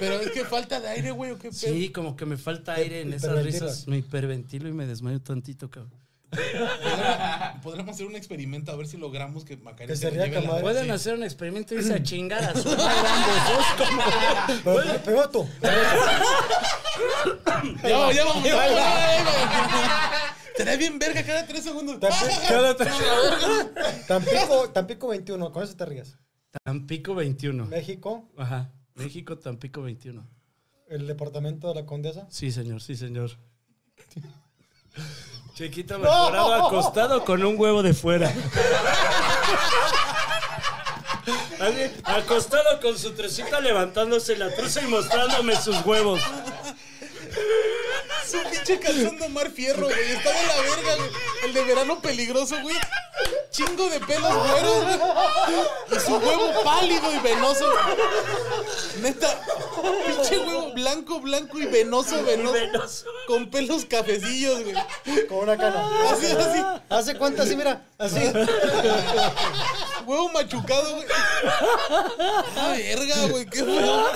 Pero 0.00 0.14
es 0.20 0.30
que 0.32 0.44
falta 0.44 0.80
de 0.80 0.88
aire, 0.88 1.12
güey, 1.12 1.30
¿o 1.30 1.38
qué 1.38 1.50
pedo? 1.50 1.52
Sí, 1.52 1.90
como 1.90 2.16
que 2.16 2.26
me 2.26 2.36
falta 2.36 2.74
aire 2.74 3.02
en 3.02 3.12
esas 3.12 3.44
risas. 3.44 3.86
Me 3.86 3.98
hiperventilo 3.98 4.68
y 4.68 4.72
me 4.72 4.86
desmayo 4.86 5.20
tantito, 5.20 5.70
cabrón. 5.70 6.09
Podríamos- 7.62 7.94
hacer 7.94 8.06
un 8.06 8.14
experimento 8.16 8.70
a 8.72 8.76
ver 8.76 8.86
si 8.86 8.96
logramos 8.96 9.44
que 9.44 9.56
Macario 9.56 9.94
se 9.96 10.10
lleve 10.10 10.40
la-. 10.40 10.60
Pueden 10.60 10.84
Sí. 10.86 10.90
hacer 10.90 11.14
un 11.14 11.24
experimento 11.24 11.74
y 11.74 11.78
irse 11.78 11.94
a 11.94 12.02
chingar 12.02 12.42
a 12.44 12.54
su 12.54 12.68
madre 12.76 13.08
ambos 13.08 13.36
dos, 13.48 13.88
como... 13.88 14.02
Pero, 14.64 15.00
pero 15.04 15.28
tú. 15.30 15.48
Ya 17.82 17.96
vamos, 17.98 18.14
ya 18.14 18.24
vamos, 18.24 18.44
ya 18.44 18.54
vamos, 18.56 18.74
ya 18.74 19.24
vamos. 19.24 19.34
Será 20.56 20.76
bien 20.76 20.98
verga 20.98 21.22
cada 21.24 21.46
tres 21.46 21.64
segundos. 21.64 21.98
Tampico, 24.06 24.68
Tampico 24.72 25.08
21, 25.08 25.52
con 25.52 25.62
eso 25.62 25.76
te 25.76 25.86
ríes. 25.86 26.16
Tampico 26.64 27.14
21. 27.14 27.66
México, 27.66 28.28
Ajá. 28.36 28.70
México, 28.94 29.38
Tampico 29.38 29.82
21. 29.82 30.26
el 30.88 31.06
departamento 31.06 31.68
de 31.68 31.74
la 31.80 31.86
condesa. 31.86 32.26
Sí, 32.30 32.50
señor, 32.50 32.82
sí, 32.82 32.96
señor. 32.96 33.30
Chiquito 35.60 35.98
mejorado 35.98 36.54
acostado 36.54 37.22
con 37.22 37.44
un 37.44 37.60
huevo 37.60 37.82
de 37.82 37.92
fuera. 37.92 38.32
Acostado 42.02 42.80
con 42.80 42.98
su 42.98 43.12
trecita 43.12 43.60
levantándose 43.60 44.38
la 44.38 44.54
truza 44.54 44.80
y 44.80 44.86
mostrándome 44.86 45.54
sus 45.56 45.84
huevos. 45.84 46.18
Su 48.26 48.38
pinche 48.50 48.80
calzón 48.80 49.18
de 49.18 49.26
Omar 49.26 49.50
Fierro, 49.50 49.84
güey. 49.84 50.12
Está 50.12 50.30
de 50.30 50.46
la 50.46 50.56
verga, 50.62 50.96
güey. 50.96 51.10
El 51.44 51.52
de 51.52 51.64
verano 51.64 52.00
peligroso, 52.00 52.56
güey. 52.62 52.76
Chingo 53.50 53.88
de 53.88 54.00
pelos 54.00 54.32
güeros, 54.32 54.84
güey. 54.84 55.00
Y 55.96 56.00
su 56.00 56.12
huevo 56.16 56.62
pálido 56.64 57.12
y 57.12 57.18
venoso. 57.18 57.64
Neta, 59.00 59.40
pinche 60.06 60.38
huevo 60.38 60.72
blanco, 60.72 61.20
blanco 61.20 61.58
y 61.58 61.66
venoso, 61.66 62.22
venoso. 62.24 62.52
Venoso. 62.52 63.06
Con 63.26 63.50
pelos 63.50 63.84
cafecillos, 63.84 64.62
güey. 64.62 64.76
Con 65.26 65.38
una 65.38 65.56
cana. 65.56 65.88
Así, 66.10 66.26
así. 66.26 66.62
¿Hace 66.88 67.18
cuánto 67.18 67.42
así, 67.42 67.56
mira? 67.56 67.86
Así. 67.98 68.20
Huevo 70.06 70.28
machucado, 70.30 70.96
güey. 70.96 71.06
Ah, 72.56 72.74
verga, 72.76 73.26
güey. 73.26 73.46
Qué 73.46 73.64
feo. 73.64 74.06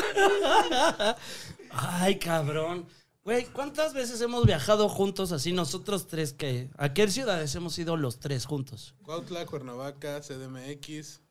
Ay, 1.70 2.18
cabrón. 2.18 2.88
Güey, 3.24 3.46
¿cuántas 3.46 3.94
veces 3.94 4.20
hemos 4.20 4.44
viajado 4.44 4.88
juntos 4.88 5.32
así 5.32 5.52
nosotros 5.52 6.06
tres 6.06 6.34
que... 6.34 6.68
¿A 6.76 6.92
qué 6.92 7.08
ciudades 7.08 7.54
hemos 7.54 7.78
ido 7.78 7.96
los 7.96 8.20
tres 8.20 8.44
juntos? 8.44 8.94
Cuautla, 9.02 9.46
Cuernavaca, 9.46 10.20
CDMX. 10.20 11.22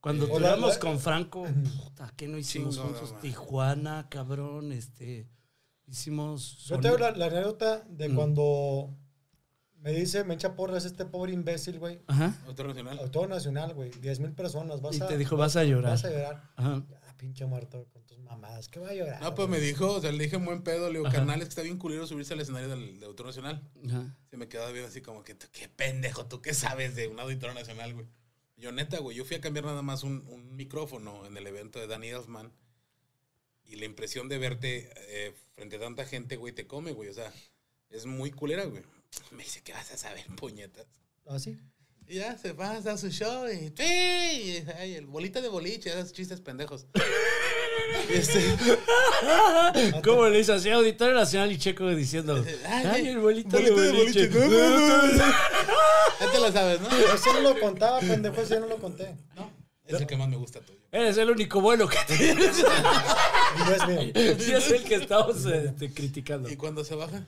Cuando 0.00 0.26
la- 0.40 0.78
con 0.80 0.98
Franco, 0.98 1.46
puta, 1.84 2.12
¿qué 2.16 2.26
no 2.26 2.36
hicimos 2.36 2.78
juntos? 2.78 3.14
Tijuana, 3.20 4.08
cabrón, 4.08 4.72
este... 4.72 5.28
Hicimos... 5.86 6.64
Yo 6.66 6.80
tengo 6.80 6.98
la, 6.98 7.12
la 7.12 7.26
anécdota 7.26 7.84
de 7.88 8.08
Mm. 8.08 8.14
cuando 8.16 8.90
me 9.76 9.92
dice, 9.92 10.24
me 10.24 10.34
echa 10.34 10.54
porras 10.56 10.84
este 10.84 11.04
pobre 11.04 11.32
imbécil, 11.32 11.78
güey. 11.78 12.00
Ajá. 12.08 12.36
Autor 12.46 12.66
Nacional. 12.68 12.98
Autor 12.98 13.28
nacional, 13.28 13.74
güey. 13.74 13.90
10 13.90 14.20
mil 14.20 14.32
personas. 14.32 14.80
Vas 14.82 14.96
Y 14.98 15.02
a, 15.02 15.06
te 15.06 15.16
dijo, 15.16 15.36
vas 15.36 15.56
a 15.56 15.64
llorar. 15.64 15.92
Vas 15.92 16.04
a 16.04 16.10
llorar. 16.10 16.50
Ajá. 16.56 16.82
Ah, 17.08 17.14
pinche 17.16 17.44
muerto 17.46 17.86
mamadas. 18.30 18.68
¿Qué 18.68 18.80
va 18.80 18.90
a 18.90 18.94
llorar? 18.94 19.20
No, 19.20 19.34
pues 19.34 19.48
me 19.48 19.60
dijo, 19.60 19.92
o 19.92 20.00
sea, 20.00 20.12
le 20.12 20.24
dije 20.24 20.36
en 20.36 20.44
buen 20.44 20.62
pedo, 20.62 20.88
le 20.88 20.98
digo, 20.98 21.06
Ajá. 21.06 21.16
carnal, 21.16 21.40
es 21.40 21.46
que 21.46 21.50
está 21.50 21.62
bien 21.62 21.78
culero 21.78 22.06
subirse 22.06 22.32
al 22.34 22.40
escenario 22.40 22.68
del, 22.68 23.00
de 23.00 23.06
Autor 23.06 23.26
Nacional. 23.26 23.62
Ajá. 23.86 24.16
Se 24.30 24.36
me 24.36 24.48
quedaba 24.48 24.70
bien 24.70 24.84
así 24.84 25.00
como 25.00 25.22
que, 25.24 25.36
qué 25.36 25.68
pendejo, 25.68 26.26
tú 26.26 26.40
qué 26.40 26.54
sabes 26.54 26.94
de 26.94 27.08
un 27.08 27.18
auditorio 27.18 27.54
nacional, 27.54 27.94
güey. 27.94 28.06
Yo 28.56 28.72
neta, 28.72 28.98
güey, 28.98 29.16
yo 29.16 29.24
fui 29.24 29.36
a 29.36 29.40
cambiar 29.40 29.64
nada 29.64 29.82
más 29.82 30.02
un, 30.02 30.24
un 30.28 30.54
micrófono 30.54 31.26
en 31.26 31.36
el 31.36 31.46
evento 31.46 31.78
de 31.78 31.86
Danny 31.86 32.08
Elfman. 32.08 32.52
Y 33.64 33.76
la 33.76 33.84
impresión 33.84 34.28
de 34.28 34.38
verte 34.38 34.90
eh, 34.96 35.32
frente 35.54 35.76
a 35.76 35.80
tanta 35.80 36.04
gente, 36.04 36.36
güey, 36.36 36.52
te 36.52 36.66
come, 36.66 36.92
güey. 36.92 37.08
O 37.08 37.14
sea, 37.14 37.32
es 37.88 38.04
muy 38.04 38.30
culera, 38.32 38.64
güey. 38.64 38.82
Me 39.30 39.44
dice, 39.44 39.62
¿qué 39.62 39.72
vas 39.72 39.90
a 39.92 39.96
saber, 39.96 40.26
puñetas? 40.36 40.86
Así. 41.26 41.56
Y 42.10 42.16
ya 42.16 42.36
se 42.36 42.52
va, 42.52 42.72
a 42.72 42.96
su 42.96 43.08
show 43.08 43.46
y, 43.46 43.68
¡sí! 43.68 43.84
y 43.84 44.64
ay, 44.80 44.96
el 44.96 45.06
bolita 45.06 45.40
de 45.40 45.48
boliche, 45.48 45.90
esos 45.90 46.12
chistes 46.12 46.40
pendejos. 46.40 46.84
Y 48.08 48.12
este, 48.14 48.42
¿Cómo 50.02 50.26
le 50.26 50.40
hizo 50.40 50.54
así? 50.54 50.70
Auditorio 50.70 51.14
Nacional 51.14 51.52
y 51.52 51.58
Checo 51.58 51.88
diciendo, 51.90 52.44
Ay, 52.66 52.86
ay, 52.92 53.08
el 53.10 53.18
bolito, 53.18 53.50
bolito 53.50 53.76
de 53.76 53.86
de 53.86 53.92
boliche. 53.92 54.26
boliche. 54.26 54.48
No, 54.48 54.70
no, 54.70 55.06
no. 55.06 55.24
ya 56.18 56.32
te 56.32 56.40
lo 56.40 56.50
sabes, 56.50 56.80
¿no? 56.80 56.88
Ese 56.90 57.32
no 57.32 57.40
lo 57.42 57.60
contaba, 57.60 58.00
pendejo. 58.00 58.40
Ese 58.40 58.58
no 58.58 58.66
lo 58.66 58.78
conté. 58.78 59.14
No, 59.36 59.48
es 59.86 60.00
el 60.00 60.06
que 60.08 60.16
más 60.16 60.28
me 60.28 60.36
gusta 60.36 60.58
tuyo. 60.58 60.80
Eres 60.90 61.16
el 61.16 61.30
único 61.30 61.60
bueno 61.60 61.86
que 61.86 61.98
tienes. 62.08 62.64
No 63.56 63.72
es 63.72 63.86
mío. 63.86 64.12
Sí, 64.40 64.52
es 64.52 64.70
el 64.72 64.82
que 64.82 64.96
estamos 64.96 65.44
este, 65.46 65.94
criticando. 65.94 66.50
¿Y 66.50 66.56
cuando 66.56 66.82
se 66.82 66.96
baja? 66.96 67.24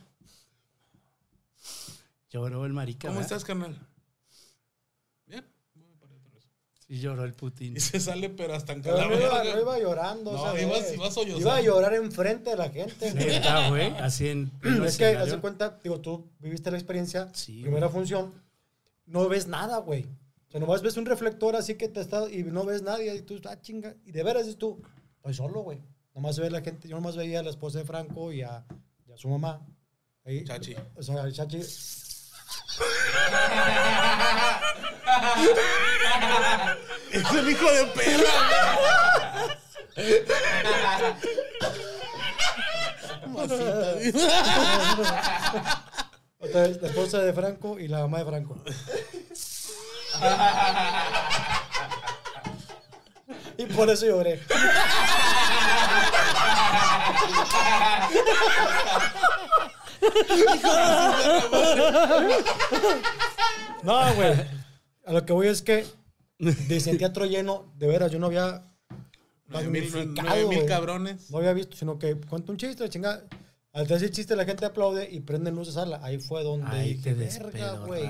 Lloró 2.30 2.66
el 2.66 2.72
marica. 2.72 3.06
¿Cómo 3.06 3.20
¿verdad? 3.20 3.36
estás, 3.36 3.44
carnal? 3.44 3.78
Bien. 5.26 5.44
Sí, 6.92 7.00
lloró 7.00 7.24
el 7.24 7.32
Putin. 7.32 7.74
Y 7.74 7.80
se 7.80 7.98
sale, 7.98 8.28
pero 8.28 8.54
hasta 8.54 8.74
en 8.74 8.82
no 8.82 9.18
iba, 9.18 9.42
no 9.42 9.60
iba 9.62 9.78
llorando. 9.78 10.30
No. 10.30 11.38
Iba 11.38 11.56
a 11.56 11.62
llorar 11.62 11.94
enfrente 11.94 12.50
de 12.50 12.56
la 12.56 12.68
gente. 12.68 13.12
güey. 13.12 13.24
Neta, 13.24 13.70
güey. 13.70 13.96
Así 13.96 14.28
en. 14.28 14.52
Es 14.84 14.98
que, 14.98 15.06
haz 15.06 15.34
cuenta, 15.38 15.80
digo, 15.82 16.02
tú 16.02 16.28
viviste 16.38 16.70
la 16.70 16.76
experiencia, 16.76 17.30
Sí, 17.32 17.62
primera 17.62 17.88
función, 17.88 18.34
no 19.06 19.26
ves 19.26 19.46
nada, 19.46 19.78
güey. 19.78 20.02
O 20.02 20.50
sea, 20.50 20.60
nomás 20.60 20.82
ves 20.82 20.98
un 20.98 21.06
reflector 21.06 21.56
así 21.56 21.76
que 21.76 21.88
te 21.88 22.02
está, 22.02 22.30
y 22.30 22.42
no 22.42 22.66
ves 22.66 22.82
nadie, 22.82 23.14
y 23.14 23.22
tú, 23.22 23.40
ah, 23.48 23.58
chinga, 23.58 23.96
y 24.04 24.12
de 24.12 24.22
veras 24.22 24.44
dices 24.44 24.58
tú, 24.58 24.82
estoy 25.16 25.32
solo, 25.32 25.62
güey. 25.62 25.78
Nomás 26.14 26.38
ve 26.38 26.50
la 26.50 26.60
gente, 26.60 26.88
yo 26.88 26.96
nomás 26.96 27.16
veía 27.16 27.40
a 27.40 27.42
la 27.42 27.48
esposa 27.48 27.78
de 27.78 27.86
Franco 27.86 28.34
y 28.34 28.42
a, 28.42 28.66
y 29.08 29.12
a 29.12 29.16
su 29.16 29.30
mamá. 29.30 29.66
Ahí, 30.26 30.44
Chachi. 30.44 30.76
O 30.94 31.02
sea, 31.02 31.22
el 31.22 31.32
Chachi. 31.32 31.58
Es 37.12 37.30
el 37.32 37.50
hijo 37.50 37.70
de 37.70 37.84
perra. 37.86 38.32
Masita. 43.26 43.98
Otra 46.38 46.62
vez, 46.62 46.80
la 46.82 46.88
esposa 46.88 47.18
de 47.18 47.32
Franco 47.32 47.78
y 47.78 47.86
la 47.86 48.00
mamá 48.00 48.18
de 48.18 48.24
Franco. 48.24 48.56
y 53.58 53.66
por 53.66 53.90
eso 53.90 54.06
lloré. 54.06 54.40
No, 63.82 64.14
güey. 64.14 64.32
A 65.04 65.12
lo 65.12 65.24
que 65.24 65.32
voy 65.32 65.48
es 65.48 65.62
que 65.62 65.86
de 66.38 66.82
en 66.86 66.98
teatro 66.98 67.26
lleno, 67.26 67.72
de 67.78 67.86
veras, 67.86 68.10
yo 68.10 68.18
no 68.18 68.26
había 68.26 68.64
magnificado, 69.48 70.48
mil 70.48 70.64
cabrones. 70.66 71.30
No 71.30 71.38
había 71.38 71.52
visto, 71.52 71.76
sino 71.76 71.98
que 71.98 72.16
cuento 72.16 72.52
un 72.52 72.58
chiste, 72.58 72.88
chinga. 72.88 73.22
Al 73.74 73.86
decir 73.86 74.10
chiste 74.10 74.36
la 74.36 74.44
gente 74.44 74.66
aplaude 74.66 75.08
y 75.10 75.20
prenden 75.20 75.54
luces 75.54 75.78
a 75.78 75.86
la. 75.86 76.04
Ahí 76.04 76.18
fue 76.18 76.42
donde 76.44 76.66
Ahí 76.66 76.94
dije, 76.94 77.14
te 77.14 77.14
verga, 77.14 77.78
güey. 77.86 78.04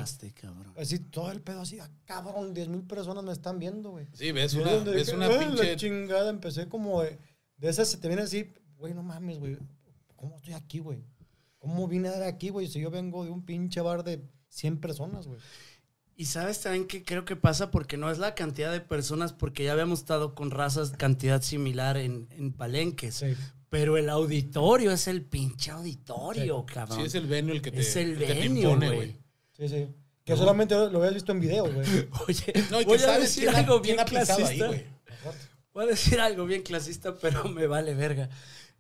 Así 0.76 0.98
todo 0.98 1.30
el 1.30 1.40
pedo 1.40 1.60
así, 1.60 1.78
ah, 1.78 1.88
cabrón, 2.04 2.52
10 2.52 2.66
mil 2.68 2.82
personas 2.82 3.22
me 3.22 3.30
están 3.32 3.60
viendo, 3.60 3.90
güey. 3.90 4.08
Sí, 4.12 4.32
ves 4.32 4.54
Y 4.54 4.58
una, 4.58 4.72
ves 4.78 5.06
dije, 5.06 5.16
una 5.16 5.26
"Ah, 5.26 5.38
pinche. 5.38 5.64
La 5.64 5.76
chingada, 5.76 6.30
empecé 6.30 6.68
como 6.68 7.02
de, 7.02 7.16
de 7.58 7.68
esas 7.68 7.88
se 7.88 7.98
te 7.98 8.08
viene 8.08 8.22
así, 8.22 8.52
güey, 8.76 8.92
no 8.92 9.04
mames, 9.04 9.38
güey. 9.38 9.56
¿Cómo 10.16 10.34
estoy 10.36 10.54
aquí, 10.54 10.80
güey? 10.80 11.04
¿Cómo 11.58 11.86
vine 11.86 12.08
a 12.08 12.12
dar 12.12 12.22
aquí, 12.24 12.48
güey? 12.48 12.66
Si 12.66 12.80
yo 12.80 12.90
vengo 12.90 13.24
de 13.24 13.30
un 13.30 13.44
pinche 13.44 13.80
bar 13.80 14.02
de 14.02 14.20
100 14.48 14.80
personas, 14.80 15.28
güey. 15.28 15.38
Y 16.22 16.26
sabes 16.26 16.60
también 16.60 16.86
que 16.86 17.02
creo 17.02 17.24
que 17.24 17.34
pasa 17.34 17.72
porque 17.72 17.96
no 17.96 18.08
es 18.08 18.18
la 18.18 18.36
cantidad 18.36 18.70
de 18.70 18.80
personas, 18.80 19.32
porque 19.32 19.64
ya 19.64 19.72
habíamos 19.72 19.98
estado 19.98 20.36
con 20.36 20.52
razas 20.52 20.92
cantidad 20.92 21.42
similar 21.42 21.96
en, 21.96 22.28
en 22.30 22.52
palenques. 22.52 23.16
Sí. 23.16 23.34
Pero 23.70 23.96
el 23.96 24.08
auditorio 24.08 24.92
es 24.92 25.08
el 25.08 25.22
pinche 25.22 25.72
auditorio, 25.72 26.64
cabrón. 26.64 27.00
Sí, 27.00 27.06
es 27.06 27.16
el 27.16 27.26
venue 27.26 27.56
el 27.56 27.60
que 27.60 27.72
te, 27.72 27.80
Es 27.80 27.96
el 27.96 28.12
el 28.12 28.18
que 28.28 28.34
te 28.34 28.46
impone, 28.46 28.94
güey. 28.94 29.16
Sí, 29.56 29.68
sí. 29.68 29.88
Que 30.24 30.36
solamente 30.36 30.76
lo 30.76 30.98
habías 30.98 31.14
visto 31.14 31.32
en 31.32 31.40
video, 31.40 31.64
güey. 31.64 31.88
Oye, 32.28 32.52
No, 32.70 32.80
y 32.80 32.84
voy 32.84 32.98
a 32.98 33.00
sabes 33.00 33.22
decir 33.22 33.48
algo 33.48 33.80
bien 33.80 33.98
ahí, 33.98 34.06
clasista. 34.06 34.66
güey. 34.68 34.86
Voy 35.74 35.84
a 35.84 35.86
decir 35.88 36.20
algo 36.20 36.46
bien 36.46 36.62
clasista, 36.62 37.16
pero 37.16 37.48
me 37.48 37.66
vale 37.66 37.94
verga. 37.94 38.28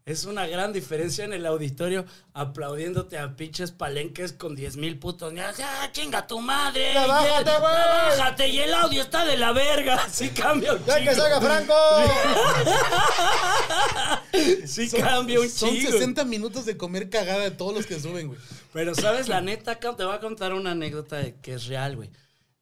Es 0.04 0.24
una 0.24 0.48
gran 0.48 0.72
diferencia 0.72 1.24
en 1.24 1.32
el 1.32 1.46
auditorio 1.46 2.04
aplaudiéndote 2.34 3.18
a 3.18 3.36
pinches 3.36 3.70
palenques 3.70 4.32
con 4.32 4.56
10 4.56 4.76
mil 4.76 4.98
putos. 4.98 5.32
¡Ah, 5.38 5.90
chinga 5.92 6.26
tu 6.26 6.40
madre! 6.40 6.92
¡Ya 6.92 7.06
bájate, 7.06 7.44
ya- 7.50 7.58
güey! 7.60 7.72
ya 7.72 8.16
¡Bájate! 8.18 8.48
Y 8.48 8.58
el 8.58 8.74
audio 8.74 9.00
está 9.00 9.24
de 9.24 9.36
la 9.36 9.52
verga. 9.52 10.04
Sí 10.12 10.30
cambia 10.30 10.72
un 10.74 10.84
¡Ya 10.84 11.00
que 11.04 11.14
salga 11.14 11.40
Franco! 11.40 11.74
Sí 14.66 14.88
cambia 14.90 15.40
un 15.40 15.48
Son 15.48 15.70
chingo. 15.70 15.90
60 15.92 16.24
minutos 16.24 16.64
de 16.64 16.76
comer 16.76 17.08
cagada 17.10 17.40
de 17.44 17.50
todos 17.52 17.74
los 17.74 17.86
que 17.86 18.00
suben, 18.00 18.28
güey. 18.28 18.38
Pero, 18.72 18.94
¿sabes? 18.94 19.28
La 19.28 19.40
neta, 19.40 19.78
te 19.78 20.04
voy 20.04 20.14
a 20.14 20.20
contar 20.20 20.52
una 20.54 20.70
anécdota 20.72 21.16
de- 21.18 21.34
que 21.36 21.54
es 21.54 21.66
real, 21.66 21.96
güey. 21.96 22.10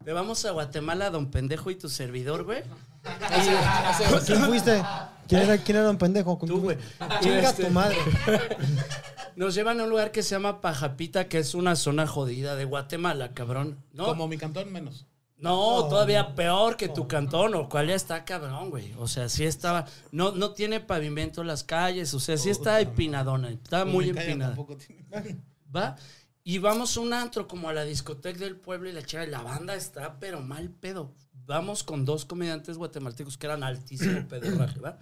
Te 0.05 0.15
vamos 0.15 0.45
a 0.47 0.51
Guatemala, 0.53 1.11
don 1.11 1.31
pendejo 1.31 1.71
y 1.71 1.77
tu 1.77 1.91
servidor, 1.91 2.45
güey. 2.45 2.63
¿Quién 4.27 4.41
fuiste? 4.47 4.83
¿Quién 5.29 5.43
era, 5.43 5.59
quién 5.59 5.77
era 5.77 5.91
un 5.91 5.99
pendejo? 5.99 6.39
Tú, 6.47 6.59
güey. 6.63 6.79
Chinga 7.21 7.41
Este- 7.51 7.65
tu 7.65 7.71
madre. 7.71 7.97
Nos 9.37 9.55
llevan 9.55 9.79
a 9.81 9.85
un 9.85 9.91
lugar 9.91 10.11
que 10.11 10.23
se 10.23 10.31
llama 10.31 10.61
Pajapita, 10.63 11.29
que 11.29 11.39
es 11.39 11.55
una 11.55 11.77
zona 11.77 12.07
jodida 12.07 12.57
de 12.57 12.65
Guatemala, 12.65 13.33
cabrón. 13.35 13.79
¿No? 13.93 14.07
Como 14.07 14.27
mi 14.27 14.39
cantón, 14.39 14.73
menos. 14.73 15.07
No, 15.37 15.83
No, 15.83 15.89
todavía 15.89 16.35
peor 16.35 16.77
que 16.77 16.89
tu 16.89 17.07
cantón, 17.07 17.55
o 17.55 17.69
cual 17.69 17.89
ya 17.89 17.95
está 17.95 18.25
cabrón, 18.25 18.71
güey. 18.71 18.93
O 18.99 19.07
sea, 19.07 19.29
sí 19.29 19.45
estaba. 19.45 19.85
No, 20.13 20.33
no 20.33 20.53
tiene 20.53 20.81
pavimento 20.81 21.45
las 21.45 21.63
calles, 21.63 22.13
o 22.15 22.21
sea, 22.21 22.37
sí 22.39 22.49
está 22.51 22.81
empinadona. 22.81 23.51
Está 23.51 23.85
muy 23.85 24.07
Mi 24.09 24.13
calle 24.15 24.27
empinada. 24.33 24.55
tampoco 24.55 24.77
tiene- 24.79 25.41
¿Va? 25.75 25.97
Y 26.43 26.59
vamos 26.59 26.97
a 26.97 27.01
un 27.01 27.13
antro 27.13 27.47
como 27.47 27.69
a 27.69 27.73
la 27.73 27.85
discoteca 27.85 28.39
del 28.41 28.57
pueblo 28.57 28.89
y 28.89 28.93
la 28.93 29.03
chava, 29.05 29.27
la 29.27 29.43
banda 29.43 29.75
está, 29.75 30.19
pero 30.19 30.41
mal 30.41 30.71
pedo. 30.71 31.15
Vamos 31.47 31.83
con 31.83 32.05
dos 32.05 32.25
comediantes 32.25 32.77
guatemaltecos 32.79 33.37
que 33.37 33.47
eran 33.47 33.63
altísimo 33.63 34.27
pedorraje, 34.29 34.81
¿va? 34.81 34.99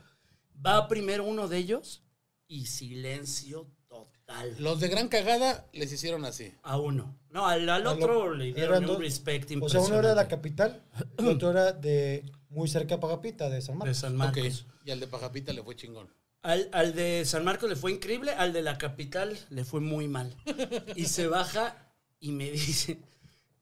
Va 0.65 0.89
primero 0.89 1.25
uno 1.25 1.47
de 1.47 1.59
ellos 1.59 2.03
y 2.49 2.67
silencio 2.67 3.71
total. 3.89 4.57
Los 4.59 4.81
de 4.81 4.89
gran 4.89 5.09
cagada 5.09 5.67
les 5.73 5.93
hicieron 5.93 6.25
así. 6.25 6.53
A 6.63 6.79
uno. 6.79 7.17
No, 7.31 7.47
al, 7.47 7.69
al 7.69 7.85
lo- 7.85 7.93
otro 7.93 8.35
le 8.35 8.53
dieron 8.53 8.79
un 8.79 8.87
dos- 8.87 8.99
respect 8.99 9.51
O 9.61 9.69
sea, 9.69 9.81
uno 9.81 9.97
era 10.01 10.09
de 10.11 10.15
la 10.17 10.27
capital, 10.29 10.83
el 11.19 11.29
otro 11.29 11.51
era 11.51 11.73
de 11.73 12.25
muy 12.49 12.67
cerca 12.69 12.97
de 12.97 13.01
Pagapita, 13.01 13.49
de 13.49 13.61
San 13.63 13.75
de 13.75 13.79
Marcos. 13.79 13.97
San 13.99 14.13
Ok. 14.15 14.19
Marcos. 14.19 14.67
Y 14.85 14.91
al 14.91 14.99
de 15.01 15.07
Pajapita 15.07 15.53
le 15.53 15.63
fue 15.63 15.77
chingón. 15.77 16.09
Al, 16.43 16.69
al 16.73 16.95
de 16.95 17.25
San 17.25 17.45
Marcos 17.45 17.69
le 17.69 17.77
fue 17.77 17.93
increíble, 17.93 18.31
al 18.33 18.53
de 18.53 18.63
la 18.63 18.79
capital 18.79 19.39
le 19.51 19.65
fue 19.65 19.81
muy 19.81 20.09
mal. 20.09 20.37
Y 20.95 21.07
se 21.07 21.27
baja 21.27 21.89
y 22.21 22.33
me 22.33 22.51
dice, 22.51 23.01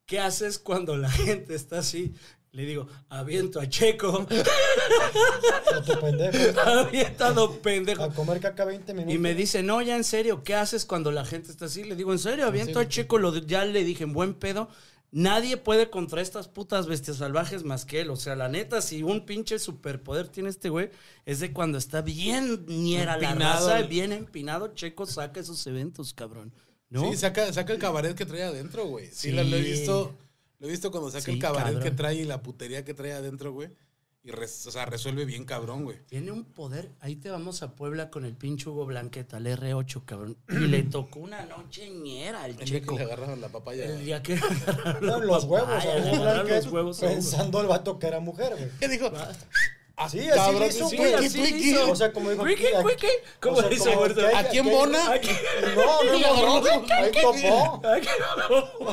¿qué 0.04 0.20
haces 0.20 0.58
cuando 0.58 0.96
la 0.96 1.10
gente 1.10 1.54
está 1.54 1.78
así? 1.78 2.14
Le 2.56 2.64
digo, 2.64 2.88
aviento 3.10 3.60
a 3.60 3.68
Checo, 3.68 4.26
A 5.74 5.82
tu 5.82 6.00
pendejo. 6.00 6.60
avientado 6.64 7.52
pendejo. 7.60 8.02
A 8.02 8.14
comer 8.14 8.40
caca 8.40 8.64
20 8.64 8.94
minutos. 8.94 9.14
Y 9.14 9.18
me 9.18 9.34
dice, 9.34 9.62
no, 9.62 9.82
ya 9.82 9.94
en 9.94 10.04
serio, 10.04 10.42
¿qué 10.42 10.54
haces 10.54 10.86
cuando 10.86 11.12
la 11.12 11.26
gente 11.26 11.50
está 11.50 11.66
así? 11.66 11.84
Le 11.84 11.96
digo, 11.96 12.12
en 12.12 12.18
serio, 12.18 12.46
aviento 12.46 12.80
a 12.80 12.88
Checo, 12.88 13.18
lo, 13.18 13.36
ya 13.36 13.66
le 13.66 13.84
dije, 13.84 14.04
en 14.04 14.14
buen 14.14 14.32
pedo. 14.32 14.70
Nadie 15.18 15.56
puede 15.56 15.88
contra 15.88 16.20
estas 16.20 16.46
putas 16.46 16.86
bestias 16.86 17.16
salvajes 17.16 17.64
más 17.64 17.86
que 17.86 18.02
él. 18.02 18.10
O 18.10 18.16
sea, 18.16 18.36
la 18.36 18.50
neta, 18.50 18.82
si 18.82 19.02
un 19.02 19.24
pinche 19.24 19.58
superpoder 19.58 20.28
tiene 20.28 20.50
este 20.50 20.68
güey, 20.68 20.90
es 21.24 21.40
de 21.40 21.54
cuando 21.54 21.78
está 21.78 22.02
bien 22.02 22.66
niera 22.66 23.16
la 23.16 23.30
Empinado. 23.30 23.66
raza, 23.70 23.86
bien 23.86 24.12
empinado, 24.12 24.74
Checo 24.74 25.06
saca 25.06 25.40
esos 25.40 25.66
eventos, 25.66 26.12
cabrón. 26.12 26.52
¿No? 26.90 27.10
Sí, 27.10 27.16
saca, 27.16 27.50
saca 27.50 27.72
el 27.72 27.78
cabaret 27.78 28.14
que 28.14 28.26
trae 28.26 28.42
adentro, 28.42 28.86
güey. 28.88 29.06
Sí, 29.06 29.30
Sí. 29.30 29.32
Lo, 29.32 29.42
lo 29.42 29.56
he 29.56 29.62
visto. 29.62 30.14
Lo 30.58 30.66
he 30.68 30.70
visto 30.70 30.90
cuando 30.90 31.10
saca 31.10 31.24
Sí, 31.24 31.30
el 31.32 31.38
cabaret 31.38 31.64
cabrón. 31.74 31.82
que 31.82 31.90
trae 31.92 32.14
y 32.16 32.24
la 32.24 32.42
putería 32.42 32.84
que 32.84 32.92
trae 32.92 33.12
adentro, 33.14 33.52
güey. 33.52 33.70
Y 34.26 34.32
res- 34.32 34.66
o 34.66 34.72
sea, 34.72 34.84
resuelve 34.86 35.24
bien 35.24 35.44
cabrón, 35.44 35.84
güey. 35.84 35.98
Tiene 36.06 36.32
un 36.32 36.44
poder. 36.44 36.90
Ahí 36.98 37.14
te 37.14 37.30
vamos 37.30 37.62
a 37.62 37.76
Puebla 37.76 38.10
con 38.10 38.24
el 38.24 38.34
pinche 38.34 38.68
Hugo 38.68 38.84
Blanqueta, 38.84 39.36
el 39.36 39.46
R8, 39.46 40.04
cabrón. 40.04 40.36
Y 40.48 40.54
le 40.66 40.82
tocó 40.90 41.20
una 41.20 41.46
noche 41.46 41.88
ñera 41.90 42.42
al 42.42 42.50
El 42.50 42.56
día 42.56 42.64
que 42.66 42.72
Checo. 42.80 42.98
le 42.98 43.04
agarraron 43.04 43.40
la 43.40 43.48
papaya. 43.50 43.84
El 43.84 44.04
día 44.04 44.20
que 44.24 44.34
No, 45.00 45.20
los 45.20 45.44
huevos. 45.44 45.68
Ay, 45.70 45.88
a 45.88 45.94
le 45.94 46.00
Hugo 46.00 46.08
agarraron 46.16 46.46
Blanquet, 46.46 46.64
los 46.64 46.72
huevos. 46.72 46.98
Pensando 46.98 47.60
el 47.60 47.68
vato 47.68 48.00
que 48.00 48.06
era 48.08 48.18
mujer, 48.18 48.54
güey. 48.56 48.68
¿Qué 48.80 48.88
dijo? 48.88 49.12
Ah, 49.98 50.10
Sí, 50.10 50.18
así 50.20 50.28
cabrón, 50.36 50.60
le 50.60 50.66
hizo, 50.68 50.90
güey. 50.90 51.14
así 51.14 51.40
hizo. 51.42 51.90
O 51.90 51.96
sea, 51.96 52.12
como 52.12 52.30
dijo. 52.30 52.42
Wiki, 52.42 52.66
aquí- 52.66 52.86
wiki. 52.86 53.06
¿Cómo 53.40 53.56
o 53.56 53.60
sea, 53.62 53.72
hizo, 53.72 53.84
como 53.84 53.96
muerto? 53.96 54.20
que 54.20 54.26
hay- 54.26 54.34
¿A 54.34 54.48
quién 54.50 54.64
que 54.64 54.70
hay- 54.70 54.76
bona? 54.76 55.20
No, 55.74 56.04
no, 56.04 56.60
no. 56.60 56.94
Ahí 56.94 57.12
topó. 57.22 57.82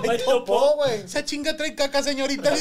Ahí 0.10 0.18
topó, 0.24 0.76
güey. 0.78 1.02
Esa 1.02 1.26
chinga 1.26 1.58
trae 1.58 1.76
caca, 1.76 2.02
señorita. 2.02 2.52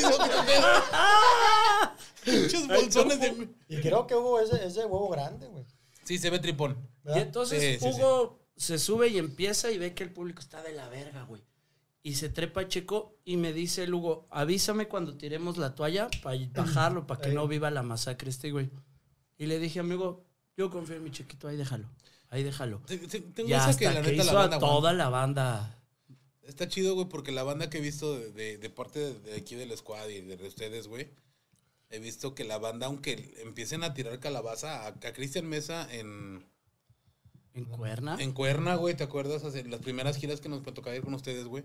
Muchos 2.27 2.67
bolsones 2.69 3.21
de. 3.21 3.49
Y 3.69 3.81
creo 3.81 4.07
que 4.07 4.15
hubo 4.15 4.41
ese, 4.41 4.65
ese 4.67 4.81
huevo 4.81 5.09
grande, 5.09 5.47
güey. 5.49 5.65
Sí, 6.05 6.19
se 6.19 6.31
ve 6.31 6.39
tripón. 6.39 6.77
Y 7.15 7.19
entonces 7.19 7.61
Sí, 7.61 7.79
sí, 7.79 7.87
Hugo 8.01 8.41
se 8.57 8.79
sube 8.79 9.09
y 9.09 9.19
empieza 9.19 9.71
y 9.71 9.79
ve 9.79 9.95
que 9.95 10.05
el 10.05 10.13
público 10.13 10.41
está 10.41 10.63
de 10.63 10.73
la 10.73 10.89
verga, 10.89 11.23
güey. 11.25 11.43
Y 12.05 12.15
se 12.15 12.29
trepa 12.29 12.63
a 12.63 12.69
Checo 12.69 13.17
y 13.25 13.37
me 13.37 13.53
dice 13.53 13.85
el 13.85 13.95
Hugo, 13.95 14.27
avísame 14.31 14.89
cuando 14.89 15.17
tiremos 15.17 15.57
la 15.57 15.75
toalla 15.77 16.09
para 16.23 16.37
bajarlo, 16.55 17.07
para 17.07 17.21
que 17.21 17.29
Ahí. 17.29 17.35
no 17.35 17.47
viva 17.47 17.71
la 17.71 17.83
masacre 17.85 18.29
este, 18.31 18.51
güey. 18.51 18.71
Y 19.39 19.47
le 19.47 19.59
dije, 19.61 19.79
amigo, 19.81 20.25
yo 20.57 20.69
confío 20.71 20.97
en 20.97 21.05
mi 21.05 21.11
chiquito, 21.13 21.47
ahí 21.49 21.57
déjalo. 21.57 21.89
Ahí 22.29 22.43
déjalo. 22.43 22.79
Te- 22.87 22.99
te- 22.99 23.21
Tengo 23.21 23.49
esa 23.51 23.69
hasta 23.69 23.79
que 23.79 23.85
la 23.95 24.03
que 24.03 24.15
hizo 24.15 24.25
la 24.25 24.31
a 24.33 24.35
banda 24.35 24.59
toda 24.59 24.71
aguanta. 24.91 24.93
la 24.95 25.09
banda. 25.11 25.79
Está 26.43 26.67
chido, 26.67 26.95
güey, 26.95 27.09
porque 27.09 27.31
la 27.31 27.45
banda 27.45 27.71
que 27.71 27.79
he 27.79 27.81
visto 27.81 28.19
de, 28.19 28.33
de- 28.33 28.59
de 28.59 28.71
parte 28.71 28.99
de, 28.99 29.15
de 29.21 29.35
aquí 29.37 29.55
del 29.55 29.77
squad 29.77 30.09
y 30.09 30.23
de 30.23 30.35
ustedes, 30.47 30.89
güey, 30.89 31.09
he 31.91 32.01
visto 32.01 32.35
que 32.35 32.43
la 32.45 32.59
banda, 32.59 32.87
aunque 32.87 33.33
empiecen 33.43 33.85
a 33.85 33.95
tirar 33.95 34.19
calabaza 34.19 34.87
a, 34.87 34.89
a 34.89 35.13
Cristian 35.13 35.47
Mesa 35.47 35.87
en, 35.95 36.45
¿En 37.55 37.65
cuerna? 37.67 38.17
en 38.19 38.33
Cuerna, 38.33 38.75
güey, 38.75 38.97
¿te 38.97 39.05
acuerdas? 39.05 39.45
Hace 39.45 39.63
las 39.65 39.81
primeras 39.81 40.17
giras 40.17 40.41
que 40.41 40.49
nos 40.49 40.63
tocaba 40.65 40.97
ir 40.97 41.03
con 41.03 41.15
ustedes, 41.15 41.45
güey, 41.47 41.65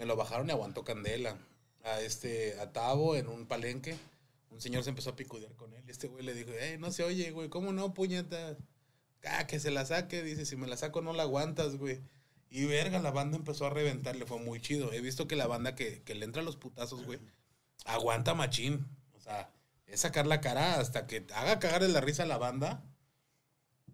me 0.00 0.06
lo 0.06 0.16
bajaron 0.16 0.48
y 0.48 0.50
aguantó 0.50 0.82
candela. 0.82 1.38
A 1.84 2.00
este, 2.00 2.58
a 2.60 2.72
Tavo 2.72 3.14
en 3.16 3.28
un 3.28 3.46
palenque, 3.46 3.96
un 4.50 4.60
señor 4.60 4.82
se 4.82 4.90
empezó 4.90 5.10
a 5.10 5.16
picudear 5.16 5.54
con 5.54 5.72
él 5.72 5.80
este 5.90 6.08
güey 6.08 6.24
le 6.24 6.34
dijo, 6.34 6.50
eh, 6.52 6.78
no 6.78 6.90
se 6.90 7.02
oye, 7.04 7.30
güey, 7.32 7.48
¿cómo 7.48 7.72
no, 7.72 7.92
puñeta? 7.92 8.56
Ah, 9.24 9.46
que 9.46 9.60
se 9.60 9.70
la 9.70 9.84
saque, 9.84 10.22
dice, 10.22 10.46
si 10.46 10.56
me 10.56 10.66
la 10.66 10.76
saco 10.76 11.02
no 11.02 11.12
la 11.12 11.24
aguantas, 11.24 11.76
güey. 11.76 12.00
Y 12.48 12.64
verga, 12.64 13.00
la 13.00 13.10
banda 13.10 13.36
empezó 13.36 13.66
a 13.66 13.70
reventar, 13.70 14.16
le 14.16 14.26
fue 14.26 14.38
muy 14.38 14.60
chido. 14.60 14.92
He 14.92 15.00
visto 15.00 15.28
que 15.28 15.36
la 15.36 15.46
banda 15.46 15.74
que, 15.74 16.02
que 16.02 16.14
le 16.14 16.24
entra 16.24 16.42
a 16.42 16.44
los 16.44 16.56
putazos, 16.56 17.04
güey, 17.04 17.20
aguanta 17.84 18.34
machín. 18.34 18.86
O 19.14 19.20
sea, 19.20 19.50
es 19.86 20.00
sacar 20.00 20.26
la 20.26 20.40
cara 20.40 20.80
hasta 20.80 21.06
que 21.06 21.26
haga 21.34 21.58
cagar 21.58 21.82
de 21.82 21.88
la 21.88 22.00
risa 22.00 22.22
a 22.22 22.26
la 22.26 22.38
banda. 22.38 22.82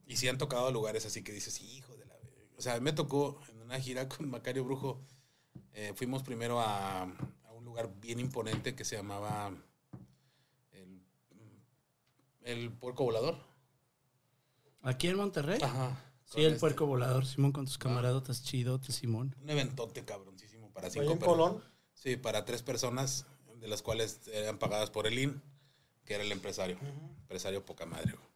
Y 0.07 0.17
sí 0.17 0.29
han 0.29 0.39
tocado 0.39 0.71
lugares 0.71 1.05
así 1.05 1.23
que 1.23 1.33
dices, 1.33 1.61
hijo 1.61 1.97
de 1.97 2.07
la. 2.07 2.15
O 2.57 2.63
sea, 2.63 2.79
me 2.81 2.93
tocó 2.93 3.41
en 3.51 3.63
una 3.63 3.81
gira 3.81 4.09
con 4.09 4.31
Macario 4.31 4.65
Brujo. 4.65 5.03
Eh, 5.75 5.93
fuimos 5.95 6.23
primero 6.23 6.61
a, 6.61 7.03
a 7.03 7.53
un 7.53 7.65
lugar 7.65 7.91
bien 8.01 8.21
imponente 8.21 8.75
que 8.75 8.85
se 8.85 8.97
llamaba 8.97 9.53
el, 10.73 11.03
el 12.43 12.71
Puerco 12.73 13.05
Volador. 13.05 13.39
¿Aquí 14.83 15.09
en 15.09 15.17
Monterrey? 15.17 15.59
Ajá. 15.63 16.03
Sí, 16.27 16.43
el 16.43 16.57
puerco 16.57 16.87
volador, 16.87 17.25
Simón, 17.25 17.53
con 17.53 17.67
tus 17.67 17.79
camaradotas 17.79 18.43
chidotes, 18.43 18.97
Simón. 18.97 19.35
Un 19.41 19.51
eventote 19.51 20.05
cabroncísimo 20.05 20.73
para 20.73 20.91
cinco 20.91 21.13
en 21.13 21.19
personas. 21.19 21.39
Colón. 21.39 21.65
Sí, 21.95 22.17
para 22.17 22.45
tres 22.45 22.63
personas, 22.63 23.27
de 23.61 23.69
las 23.69 23.83
cuales 23.83 24.21
eran 24.33 24.59
pagadas 24.59 24.91
por 24.91 25.07
el 25.07 25.19
IN, 25.21 25.41
que 26.05 26.15
era 26.15 26.25
el 26.25 26.33
empresario. 26.33 26.79
Empresario 27.21 27.65
poca 27.65 27.87
madre, 27.87 28.13
güey. 28.13 28.29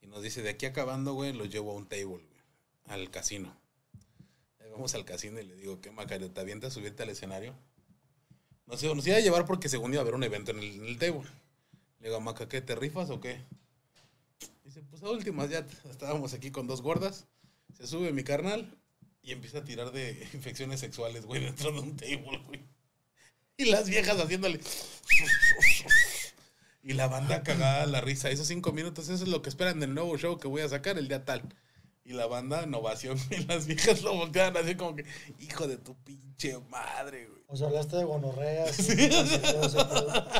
Y 0.00 0.06
nos 0.06 0.22
dice, 0.22 0.42
de 0.42 0.48
aquí 0.48 0.64
acabando, 0.64 1.12
güey, 1.12 1.34
los 1.34 1.50
llevo 1.50 1.72
a 1.72 1.74
un 1.74 1.86
table, 1.86 2.06
güey, 2.06 2.42
al 2.86 3.10
casino. 3.10 3.54
Vamos 4.70 4.94
al 4.94 5.04
casino 5.04 5.40
y 5.40 5.44
le 5.44 5.56
digo, 5.56 5.80
¿qué 5.80 5.90
Macario? 5.90 6.30
¿Te 6.30 6.40
avientas 6.40 6.76
a 6.76 6.80
al 6.80 7.08
escenario? 7.08 7.54
No 8.66 8.76
sé, 8.76 8.94
nos 8.94 9.06
iba 9.06 9.16
a 9.16 9.20
llevar 9.20 9.46
porque 9.46 9.68
según 9.68 9.92
iba 9.92 10.00
a 10.00 10.02
haber 10.02 10.14
un 10.14 10.22
evento 10.22 10.52
en 10.52 10.60
el, 10.60 10.74
en 10.74 10.84
el 10.86 10.98
table. 10.98 11.28
Le 11.98 12.08
digo, 12.08 12.20
Maca, 12.20 12.48
¿qué? 12.48 12.60
¿Te 12.60 12.76
rifas 12.76 13.10
o 13.10 13.20
qué? 13.20 13.40
Dice, 14.64 14.82
pues 14.88 15.02
a 15.02 15.10
últimas 15.10 15.50
ya 15.50 15.66
estábamos 15.90 16.34
aquí 16.34 16.50
con 16.50 16.66
dos 16.66 16.80
gordas. 16.82 17.26
Se 17.76 17.86
sube 17.86 18.12
mi 18.12 18.22
carnal 18.22 18.78
y 19.22 19.32
empieza 19.32 19.58
a 19.58 19.64
tirar 19.64 19.90
de 19.90 20.28
infecciones 20.34 20.80
sexuales, 20.80 21.26
güey, 21.26 21.42
dentro 21.44 21.72
de 21.72 21.80
un 21.80 21.96
table, 21.96 22.42
güey. 22.46 22.60
Y 23.56 23.66
las 23.66 23.88
viejas 23.88 24.18
haciéndole. 24.18 24.60
Y 26.82 26.94
la 26.94 27.08
banda 27.08 27.42
cagada 27.42 27.84
la 27.84 28.00
risa. 28.00 28.30
Esos 28.30 28.46
cinco 28.46 28.72
minutos, 28.72 29.10
eso 29.10 29.24
es 29.24 29.28
lo 29.28 29.42
que 29.42 29.50
esperan 29.50 29.80
del 29.80 29.94
nuevo 29.94 30.16
show 30.16 30.38
que 30.38 30.48
voy 30.48 30.62
a 30.62 30.68
sacar 30.68 30.96
el 30.96 31.08
día 31.08 31.26
tal. 31.26 31.42
Y 32.10 32.12
la 32.12 32.26
banda, 32.26 32.64
innovación, 32.64 33.16
y 33.30 33.46
las 33.46 33.68
viejas 33.68 34.02
lo 34.02 34.16
voltean 34.16 34.56
así 34.56 34.74
como 34.74 34.96
que, 34.96 35.04
hijo 35.38 35.68
de 35.68 35.76
tu 35.76 35.94
pinche 36.02 36.58
madre, 36.68 37.28
güey. 37.28 37.40
O 37.46 37.56
sea, 37.56 37.68
hablaste 37.68 37.98
de 37.98 38.04
gonorreas. 38.04 38.88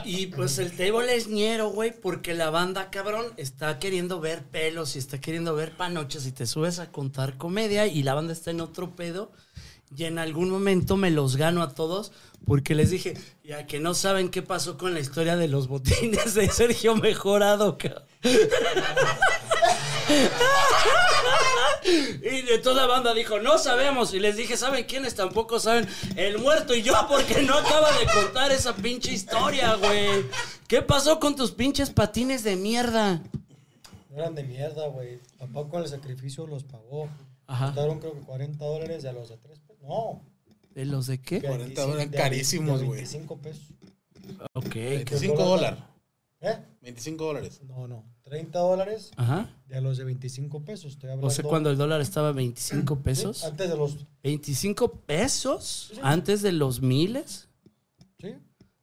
Y 0.05 0.27
pues 0.27 0.59
el 0.59 0.77
table 0.77 1.15
es 1.15 1.29
ñero, 1.29 1.71
güey, 1.71 1.93
porque 1.93 2.35
la 2.35 2.51
banda, 2.51 2.91
cabrón, 2.91 3.27
está 3.37 3.79
queriendo 3.79 4.19
ver 4.19 4.43
pelos 4.43 4.97
y 4.97 4.99
está 4.99 5.21
queriendo 5.21 5.55
ver 5.55 5.77
panoches 5.77 6.27
y 6.27 6.33
te 6.33 6.47
subes 6.47 6.81
a 6.81 6.91
contar 6.91 7.37
comedia 7.37 7.87
y 7.87 8.03
la 8.03 8.15
banda 8.15 8.33
está 8.33 8.51
en 8.51 8.61
otro 8.61 8.97
pedo. 8.97 9.31
Y 9.97 10.05
en 10.05 10.19
algún 10.19 10.51
momento 10.51 10.97
me 10.97 11.11
los 11.11 11.37
gano 11.37 11.63
a 11.63 11.75
todos 11.75 12.11
porque 12.47 12.75
les 12.75 12.91
dije, 12.91 13.17
ya 13.45 13.67
que 13.67 13.79
no 13.79 13.95
saben 13.95 14.29
qué 14.29 14.43
pasó 14.43 14.77
con 14.77 14.95
la 14.95 15.01
historia 15.01 15.37
de 15.37 15.47
los 15.47 15.69
botines 15.69 16.35
de 16.35 16.49
Sergio 16.49 16.97
Mejorado, 16.97 17.79
cabrón. 17.79 18.05
Y 22.23 22.43
de 22.43 22.59
toda 22.59 22.83
la 22.83 22.87
banda 22.87 23.15
dijo, 23.15 23.41
no 23.41 23.59
sabemos. 23.59 24.13
Y 24.15 24.21
les 24.21 24.37
dije, 24.37 24.57
¿saben 24.57 24.85
quiénes 24.85 25.15
tampoco 25.15 25.59
saben? 25.59 25.89
El 26.17 26.39
muerto 26.39 26.75
y 26.75 26.83
yo, 26.83 26.95
porque 27.09 27.43
no 27.43 27.55
acaba 27.55 27.91
de 27.99 28.07
contar 28.07 28.53
esa 28.53 28.75
pinche 28.75 29.13
historia, 29.13 29.75
güey. 29.77 30.25
¿Qué 30.69 30.83
pasó 30.83 31.19
con 31.19 31.35
tus 31.37 31.53
pinches 31.53 31.91
patines 31.91 32.45
de 32.45 32.57
mierda? 32.57 33.23
No 34.11 34.17
eran 34.17 34.35
de 34.35 34.45
mierda, 34.45 34.87
güey. 34.89 35.19
Papá 35.39 35.69
con 35.69 35.83
el 35.83 35.89
sacrificio 35.89 36.47
los 36.47 36.65
pagó. 36.65 37.09
Ajá. 37.47 37.67
Costaron 37.67 37.99
creo 37.99 38.13
que 38.15 38.21
40 38.21 38.65
dólares 38.65 39.05
y 39.05 39.07
a 39.07 39.13
los 39.13 39.29
de 39.29 39.37
3 39.39 39.59
pesos. 39.59 39.83
No. 39.83 40.23
¿De 40.75 40.85
los 40.85 41.07
de 41.07 41.21
qué? 41.21 41.43
40 41.43 41.83
dólares, 41.83 42.09
carísimos, 42.13 42.83
güey. 42.83 42.99
25 42.99 43.39
pesos. 43.39 43.65
Ok. 44.53 44.75
25 44.75 45.45
dólares. 45.45 45.81
¿Eh? 46.41 46.59
25 46.83 47.25
dólares. 47.25 47.61
No, 47.67 47.87
no. 47.87 48.05
30 48.23 48.59
dólares 48.59 49.11
Ajá. 49.17 49.55
de 49.67 49.77
a 49.77 49.81
los 49.81 49.99
de 49.99 50.05
25 50.05 50.65
pesos. 50.65 50.93
Estoy 50.93 51.11
hablando. 51.11 51.27
O 51.27 51.31
sea, 51.31 51.45
cuando 51.45 51.71
el 51.71 51.77
dólar 51.77 52.01
estaba 52.01 52.29
a 52.29 52.33
25 52.33 52.95
Sí, 52.97 53.01
pesos. 53.03 53.45
antes 53.45 53.69
de 53.69 53.77
los. 53.77 53.97
¿25 54.25 55.01
pesos? 55.07 55.93
¿Antes 56.03 56.41
de 56.43 56.53
los 56.53 56.81
miles? 56.81 57.49
Sí. 58.19 58.35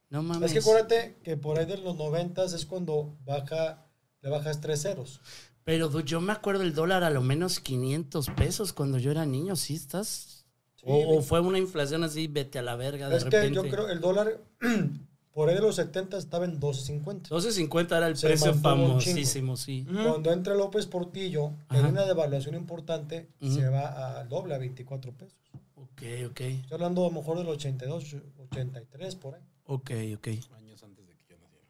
No 0.09 0.21
mames. 0.23 0.51
Es 0.51 0.53
que 0.53 0.59
acuérdate 0.59 1.17
que 1.23 1.35
por 1.37 1.57
ahí 1.59 1.65
de 1.65 1.77
los 1.77 1.95
90 1.97 2.45
es 2.45 2.65
cuando 2.65 3.17
baja. 3.25 3.83
Le 4.21 4.29
bajas 4.29 4.59
tres 4.61 4.81
ceros. 4.81 5.21
Pero 5.63 5.89
du- 5.89 6.01
yo 6.01 6.19
me 6.21 6.33
acuerdo 6.33 6.63
el 6.63 6.73
dólar 6.73 7.03
a 7.03 7.09
lo 7.09 7.21
menos 7.21 7.59
500 7.59 8.29
pesos 8.31 8.73
cuando 8.73 8.97
yo 8.97 9.11
era 9.11 9.25
niño, 9.25 9.55
¿sí 9.55 9.75
estás? 9.75 10.45
Sí, 10.75 10.85
o, 10.87 11.21
fue 11.21 11.39
una 11.39 11.57
inflación 11.59 12.03
así, 12.03 12.27
vete 12.27 12.57
a 12.59 12.61
la 12.61 12.75
verga 12.75 13.09
de 13.09 13.17
Es 13.17 13.23
repente. 13.25 13.49
que 13.49 13.53
yo 13.55 13.61
creo 13.69 13.89
el 13.89 13.99
dólar 13.99 14.39
por 15.37 15.49
ahí 15.49 15.53
de 15.53 15.61
los 15.61 15.75
70 15.75 16.17
estaba 16.17 16.45
en 16.45 16.59
12.50. 16.59 17.29
12.50 17.29 17.95
era 17.95 18.07
el 18.07 18.17
Se 18.17 18.25
precio 18.25 18.55
famosísimo, 18.55 19.55
sí. 19.55 19.85
Cuando 19.87 20.31
entra 20.31 20.55
López 20.55 20.87
Portillo, 20.87 21.51
que 21.69 21.77
Ajá. 21.77 21.85
hay 21.85 21.91
una 21.91 22.05
devaluación 22.05 22.55
importante, 22.55 23.29
Ujú. 23.39 23.53
se 23.53 23.69
va 23.69 24.19
al 24.19 24.27
doble, 24.29 24.55
a 24.55 24.57
24 24.57 25.11
pesos. 25.13 25.37
Ok, 25.75 26.01
ok, 26.31 26.41
Estoy 26.41 26.63
hablando 26.71 27.05
a 27.05 27.09
lo 27.09 27.11
mejor 27.13 27.37
del 27.37 27.49
82, 27.49 28.15
83, 28.49 29.15
por 29.17 29.35
ahí. 29.35 29.41
ok, 29.67 29.91
ok. 30.15 30.27
Años 30.57 30.81
antes 30.81 31.05
de 31.07 31.13
que 31.15 31.23
yo 31.29 31.37
naciera. 31.37 31.67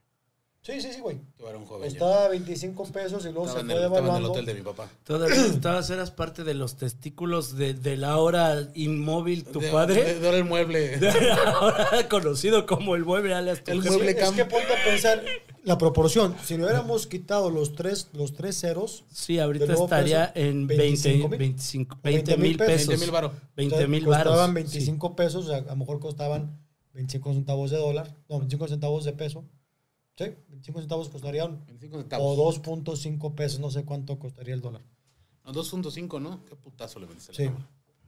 Sí, 0.68 0.82
sí, 0.82 0.92
sí, 0.92 1.00
güey. 1.00 1.18
Tú 1.38 1.48
eras 1.48 1.62
un 1.62 1.66
joven. 1.66 1.90
ya. 1.90 1.98
Costaba 1.98 2.28
25 2.28 2.84
pesos 2.92 3.24
y 3.26 3.30
luego 3.30 3.46
Estaba 3.48 3.62
se 3.62 3.66
fue 3.68 3.76
el, 3.76 3.80
estaba 3.84 3.86
en 3.86 3.94
el 3.94 4.04
devaluando. 4.04 4.32
hotel 4.34 4.46
de 4.46 4.54
mi 4.54 4.62
papá. 4.62 4.90
Todavía 5.06 5.46
estabas, 5.46 5.90
eras 5.90 6.12
parte 6.12 6.44
de 6.44 6.54
los 6.56 6.76
testículos 6.76 7.56
de, 7.56 7.74
de 7.74 7.96
la 7.96 8.18
hora 8.18 8.68
inmóvil, 8.76 9.46
tu 9.46 9.62
De- 9.62 9.72
padre. 9.72 10.04
De, 10.04 10.20
de 10.20 10.26
ahora 10.28 10.38
el 10.40 10.44
mueble. 10.44 11.00
ahora 11.56 12.10
conocido 12.10 12.66
como 12.66 12.96
el 12.96 13.06
mueble 13.06 13.34
alias 13.34 13.64
tu 13.64 13.72
El 13.72 13.82
mueble 13.82 14.12
Es 14.12 14.18
cam- 14.18 14.36
que 14.36 14.44
ponte 14.44 14.68
a 14.74 14.84
pensar 14.84 15.24
la 15.64 15.78
proporción. 15.78 16.36
Si 16.44 16.58
no 16.58 16.66
hubiéramos 16.66 17.08
quitado 17.08 17.50
los 17.50 17.74
tres, 17.76 18.10
los 18.12 18.34
tres 18.34 18.60
ceros, 18.60 19.06
Sí, 19.10 19.40
ahorita 19.40 19.68
De 19.68 19.74
estaría 19.74 20.34
peso, 20.34 20.46
en 20.50 20.68
25 20.68 21.30
20, 21.30 21.30
mil. 21.30 21.38
25, 21.40 21.96
O 21.96 22.00
20 22.04 22.36
20 22.36 22.38
mil 22.44 22.58
pesos. 22.58 22.72
pesos. 22.76 22.88
20 22.90 23.06
mil 23.06 23.12
varo. 23.12 23.32
20 23.56 23.88
mil 23.88 24.06
costaban 24.06 24.54
varos. 24.54 24.54
25 24.54 25.16
pesos, 25.16 25.46
o 25.46 25.48
sea, 25.48 25.58
a 25.60 25.62
lo 25.62 25.76
mejor 25.78 26.00
costaban 26.02 26.60
25 26.94 27.34
centavos 27.34 27.72
de 27.72 27.78
dólar, 27.78 28.14
no, 28.28 28.40
25 28.40 28.68
centavos 28.68 29.06
de 29.06 29.14
peso. 29.14 29.46
Sí, 30.18 30.26
25 30.50 30.80
centavos 30.80 31.10
costarían 31.10 31.64
25 31.68 31.96
o 31.98 32.00
centavos. 32.02 32.38
2.5 32.62 33.36
pesos, 33.36 33.60
no 33.60 33.70
sé 33.70 33.86
cuánto 33.86 34.18
costaría 34.18 34.54
el 34.56 34.62
dólar. 34.62 34.82
No, 35.46 35.54
2.5, 35.54 36.20
¿no? 36.22 36.44
Qué 36.46 36.56
putazo 36.56 37.00
le 37.00 37.06
vendiste. 37.06 37.34
Sí. 37.34 37.50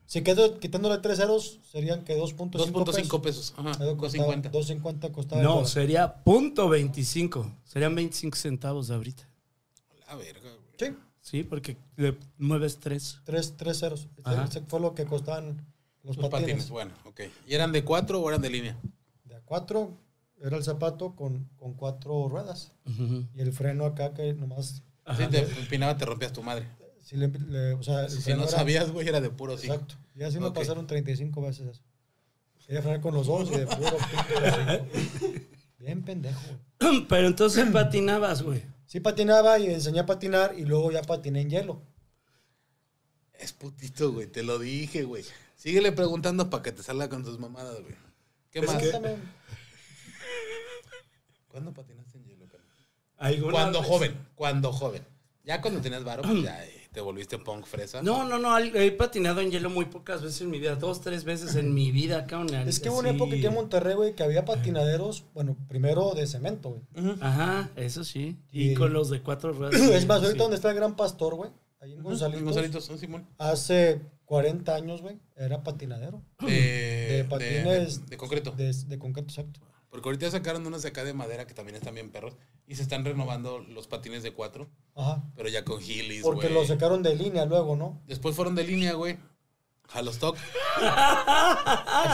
Si 0.06 0.22
quedo, 0.22 0.58
quitándole 0.58 0.98
tres 0.98 1.18
ceros, 1.18 1.60
serían 1.70 2.02
que 2.02 2.18
2.5 2.18 2.50
2.5 2.50 2.84
pesos. 2.84 3.20
pesos. 3.20 3.54
Ajá. 3.56 3.70
Eso 3.70 3.96
costaba- 3.96 4.34
2.50. 4.34 4.50
2.50 4.50 5.12
costaba 5.12 5.40
el 5.40 5.46
No, 5.46 5.54
dólar. 5.54 5.68
sería 5.68 6.14
punto 6.24 6.68
25. 6.68 7.46
Serían 7.64 7.94
25 7.94 8.36
centavos 8.36 8.88
de 8.88 8.96
ahorita. 8.96 9.28
La 10.08 10.16
verga, 10.16 10.40
güey. 10.50 10.60
Sí, 10.90 10.96
Sí, 11.22 11.44
porque 11.44 11.76
le 11.96 12.16
mueves 12.38 12.78
tres. 12.80 13.20
tres, 13.24 13.54
tres 13.56 13.78
ceros. 13.78 14.08
Ajá. 14.24 14.44
Ese 14.46 14.62
fue 14.62 14.80
lo 14.80 14.94
que 14.94 15.04
costaban 15.04 15.64
los, 16.02 16.16
Los 16.16 16.28
patines. 16.28 16.42
patines. 16.64 16.70
bueno, 16.70 16.92
ok. 17.04 17.20
¿Y 17.46 17.54
eran 17.54 17.70
de 17.70 17.84
4 17.84 18.20
o 18.20 18.28
eran 18.28 18.42
de 18.42 18.50
línea? 18.50 18.76
De 19.24 19.36
a 19.36 19.40
cuatro 19.42 19.92
era 20.40 20.56
el 20.56 20.64
zapato 20.64 21.14
con, 21.14 21.44
con 21.56 21.74
cuatro 21.74 22.28
ruedas. 22.28 22.72
Y 23.34 23.40
el 23.40 23.52
freno 23.52 23.84
acá 23.84 24.14
que 24.14 24.32
nomás... 24.34 24.82
Si 25.16 25.26
te 25.26 25.40
empinaba, 25.40 25.96
te 25.96 26.04
rompías 26.04 26.32
tu 26.32 26.42
madre. 26.42 26.66
Si, 27.02 27.16
le, 27.16 27.28
le- 27.28 27.72
o 27.74 27.82
sea, 27.82 28.08
Si 28.08 28.30
no 28.34 28.42
era- 28.42 28.48
sabías, 28.50 28.90
güey, 28.92 29.08
era 29.08 29.20
de 29.20 29.30
puro 29.30 29.58
sí. 29.58 29.66
Exacto. 29.66 29.96
Y 30.14 30.22
así 30.22 30.38
me 30.38 30.50
pasaron 30.52 30.86
35 30.86 31.40
veces 31.42 31.66
eso. 31.68 31.82
Quería 32.66 32.82
frenar 32.82 33.00
con 33.00 33.14
los 33.14 33.26
dos 33.26 33.50
y 33.50 33.56
de 33.56 33.66
puro. 33.66 33.96
Bien 35.78 36.02
pendejo, 36.02 36.40
güey. 36.78 37.06
Pero 37.08 37.26
entonces 37.26 37.66
patinabas, 37.72 38.42
güey. 38.42 38.62
Sí 38.86 39.00
patinaba 39.00 39.58
y 39.58 39.66
enseñé 39.66 40.00
a 40.00 40.06
patinar 40.06 40.54
y 40.56 40.64
luego 40.64 40.90
ya 40.92 41.02
patiné 41.02 41.40
en 41.40 41.50
hielo. 41.50 41.82
Es 43.34 43.52
putito, 43.52 44.12
güey. 44.12 44.26
Te 44.26 44.42
lo 44.42 44.58
dije, 44.58 45.04
güey. 45.04 45.24
Síguele 45.56 45.92
preguntando 45.92 46.50
para 46.50 46.62
que 46.62 46.72
te 46.72 46.82
salga 46.82 47.08
con 47.08 47.24
tus 47.24 47.38
mamadas, 47.38 47.80
güey. 47.80 47.94
¿Qué 48.50 48.62
más? 48.62 48.76
Pregúntame. 48.76 49.16
¿Cuándo 51.50 51.72
patinaste 51.72 52.18
en 52.18 52.24
hielo? 52.24 52.46
¿Alguna 53.18 53.52
Cuando 53.52 53.80
vez? 53.80 53.88
joven, 53.88 54.26
cuando 54.34 54.72
joven. 54.72 55.02
Ya 55.44 55.60
cuando 55.60 55.80
tenías 55.80 56.04
varo, 56.04 56.22
pues 56.22 56.42
ya 56.42 56.64
eh, 56.64 56.88
te 56.92 57.00
volviste 57.00 57.38
punk 57.38 57.66
fresa. 57.66 58.02
No, 58.02 58.24
no, 58.24 58.38
no. 58.38 58.56
He 58.58 58.92
patinado 58.92 59.40
en 59.40 59.50
hielo 59.50 59.68
muy 59.68 59.86
pocas 59.86 60.22
veces 60.22 60.40
en 60.42 60.50
mi 60.50 60.58
vida. 60.58 60.76
Dos, 60.76 61.00
tres 61.00 61.24
veces 61.24 61.54
en 61.56 61.74
mi 61.74 61.90
vida, 61.92 62.26
cabrón. 62.26 62.54
Es 62.68 62.78
que 62.80 62.88
hubo 62.88 62.98
una 63.00 63.10
época 63.10 63.34
aquí 63.34 63.44
en 63.44 63.54
Monterrey, 63.54 63.94
güey, 63.94 64.14
que 64.14 64.22
había 64.22 64.44
patinaderos, 64.44 65.24
bueno, 65.34 65.56
primero 65.68 66.14
de 66.14 66.26
cemento, 66.26 66.70
güey. 66.94 67.14
Ajá, 67.20 67.70
eso 67.76 68.04
sí. 68.04 68.36
Y 68.52 68.70
Y- 68.70 68.74
con 68.74 68.92
los 68.92 69.10
de 69.10 69.20
cuatro 69.22 69.52
ruedas. 69.52 69.80
Es 69.80 70.06
más, 70.06 70.20
sí. 70.20 70.26
ahorita 70.26 70.42
donde 70.44 70.56
está 70.56 70.70
el 70.70 70.76
Gran 70.76 70.94
Pastor, 70.96 71.34
güey, 71.34 71.50
ahí 71.80 71.92
en 71.94 72.02
Gonzalitos, 72.02 72.44
Gonzalitos, 72.44 72.84
son 72.84 72.98
Simón. 72.98 73.26
hace 73.38 74.00
40 74.26 74.74
años, 74.74 75.00
güey, 75.02 75.18
era 75.36 75.62
patinadero. 75.62 76.22
De, 76.40 76.52
de, 76.52 77.24
patines 77.28 78.06
de 78.08 78.16
concreto. 78.16 78.52
De, 78.52 78.72
de 78.72 78.98
concreto, 78.98 79.28
exacto. 79.28 79.60
Porque 79.90 80.08
ahorita 80.08 80.30
sacaron 80.30 80.64
unos 80.66 80.82
de 80.82 80.88
acá 80.88 81.02
de 81.04 81.12
madera 81.14 81.46
que 81.46 81.54
también 81.54 81.74
están 81.76 81.94
bien 81.94 82.10
perros. 82.10 82.36
Y 82.66 82.76
se 82.76 82.82
están 82.82 83.04
renovando 83.04 83.58
los 83.58 83.88
patines 83.88 84.22
de 84.22 84.32
cuatro. 84.32 84.70
Ajá. 84.94 85.24
Pero 85.36 85.48
ya 85.48 85.64
con 85.64 85.80
Heelys, 85.82 86.22
Porque 86.22 86.46
güey. 86.48 86.54
lo 86.54 86.64
sacaron 86.66 87.02
de 87.02 87.14
línea 87.16 87.44
luego, 87.44 87.74
¿no? 87.76 88.00
Después 88.06 88.36
fueron 88.36 88.54
de 88.54 88.62
línea, 88.64 88.92
güey. 88.94 89.18
Halostock. 89.92 90.36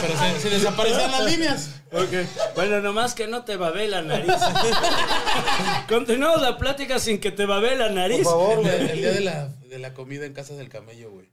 pero 0.01 0.17
se, 0.19 0.41
se 0.41 0.49
desaparecían 0.51 1.11
las 1.11 1.25
líneas. 1.27 1.83
Ok. 1.93 2.55
Bueno, 2.55 2.81
nomás 2.81 3.15
que 3.15 3.27
no 3.27 3.45
te 3.45 3.57
babé 3.57 3.87
la 3.89 4.01
nariz. 4.01 4.33
Continuamos 5.89 6.41
la 6.41 6.57
plática 6.57 6.99
sin 6.99 7.21
que 7.21 7.31
te 7.33 7.45
babé 7.47 7.77
la 7.77 7.87
Por 7.89 7.95
nariz. 7.95 8.25
favor, 8.25 8.59
El, 8.59 8.65
día- 8.65 8.77
güey. 8.77 8.91
el 8.91 8.99
día 8.99 9.12
de 9.12 9.21
la, 9.21 9.49
de 9.49 9.79
la 9.79 9.93
comida 9.95 10.25
en 10.27 10.33
casa 10.33 10.55
del 10.55 10.69
camello, 10.71 11.11
güey. 11.11 11.31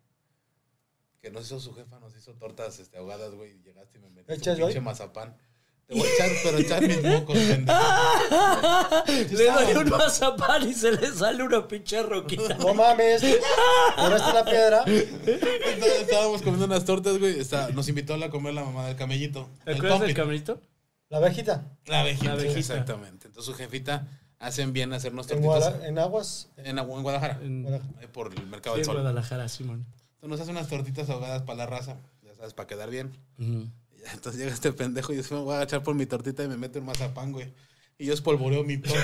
Que 1.21 1.31
nos 1.31 1.45
hizo 1.45 1.59
su 1.61 1.73
jefa, 1.73 1.99
nos 1.99 2.15
hizo 2.17 2.33
tortas 2.33 2.79
este, 2.79 2.97
ahogadas, 2.97 3.33
güey. 3.33 3.51
Y 3.51 3.61
llegaste 3.63 3.97
y 3.97 4.01
me 4.01 4.09
metiste 4.09 4.33
¿Echas 4.33 4.57
un 4.59 4.65
pinche 4.65 4.81
mazapán. 4.81 5.37
Te 5.87 5.95
voy 5.95 6.07
a 6.07 6.13
echar, 6.13 6.29
pero 6.43 6.57
echar 6.57 6.81
mis 6.81 7.03
mocos, 7.03 7.37
pendejo. 7.37 7.79
Le 9.37 9.45
doy 9.51 9.75
un 9.83 9.89
mazapán 9.89 10.67
y 10.69 10.73
se 10.73 10.91
le 10.91 11.11
sale 11.11 11.43
una 11.43 11.67
pinche 11.67 12.01
roquita. 12.03 12.55
No 12.55 12.73
mames. 12.73 13.21
¿Tiraste 13.21 14.33
la 14.33 14.45
piedra? 14.45 14.83
Entonces, 14.85 16.01
Estábamos 16.01 16.41
comiendo 16.41 16.65
unas 16.65 16.85
tortas, 16.85 17.17
güey. 17.19 17.39
Está- 17.39 17.69
nos 17.69 17.87
invitó 17.89 18.13
a 18.15 18.29
comer 18.29 18.53
la 18.53 18.63
mamá 18.63 18.87
del 18.87 18.95
camellito. 18.95 19.49
¿Te 19.65 19.71
el 19.71 19.77
acuerdas 19.77 19.99
del 19.99 20.09
Pompi. 20.09 20.21
camerito? 20.21 20.61
La 21.09 21.17
abejita. 21.17 21.63
La 21.85 21.99
abejita, 22.01 22.25
La 22.25 22.31
abejita. 22.33 22.59
exactamente. 22.59 23.27
Entonces 23.27 23.53
su 23.53 23.57
jefita 23.57 24.07
hacen 24.39 24.73
bien 24.73 24.93
hacernos 24.93 25.29
En, 25.31 25.41
tortitas 25.43 25.83
en 25.85 25.99
Aguas. 25.99 26.49
en, 26.57 26.77
Agu- 26.77 26.95
en 26.97 27.03
Guadalajara. 27.03 27.39
En, 27.43 27.61
Guadalajara. 27.63 27.93
ahí 28.01 28.07
por 28.07 28.33
el 28.33 28.47
Mercado 28.47 28.75
sí, 28.75 28.79
del 28.81 28.89
en 28.89 28.93
Sol. 28.93 28.95
Guadalajara, 29.01 29.47
Simón. 29.49 29.85
Entonces 30.21 30.29
nos 30.29 30.39
hace 30.41 30.51
unas 30.51 30.67
tortitas 30.69 31.09
ahogadas 31.09 31.43
para 31.43 31.57
la 31.57 31.65
raza. 31.65 31.97
Ya 32.23 32.33
sabes, 32.35 32.53
para 32.53 32.67
quedar 32.67 32.89
bien. 32.89 33.11
Ujú. 33.37 33.67
Entonces 34.11 34.41
llega 34.41 34.53
este 34.53 34.73
pendejo 34.73 35.13
y 35.13 35.21
yo 35.21 35.35
me 35.37 35.41
voy 35.43 35.53
a 35.53 35.57
agachar 35.57 35.83
por 35.83 35.95
mi 35.95 36.05
tortita 36.05 36.43
y 36.43 36.47
me 36.47 36.57
mete 36.57 36.79
un 36.79 36.85
mazapán, 36.85 37.31
güey. 37.31 37.53
Y 37.97 38.07
yo 38.07 38.13
espolvoreo 38.13 38.63
mi 38.63 38.77
torta. 38.77 38.99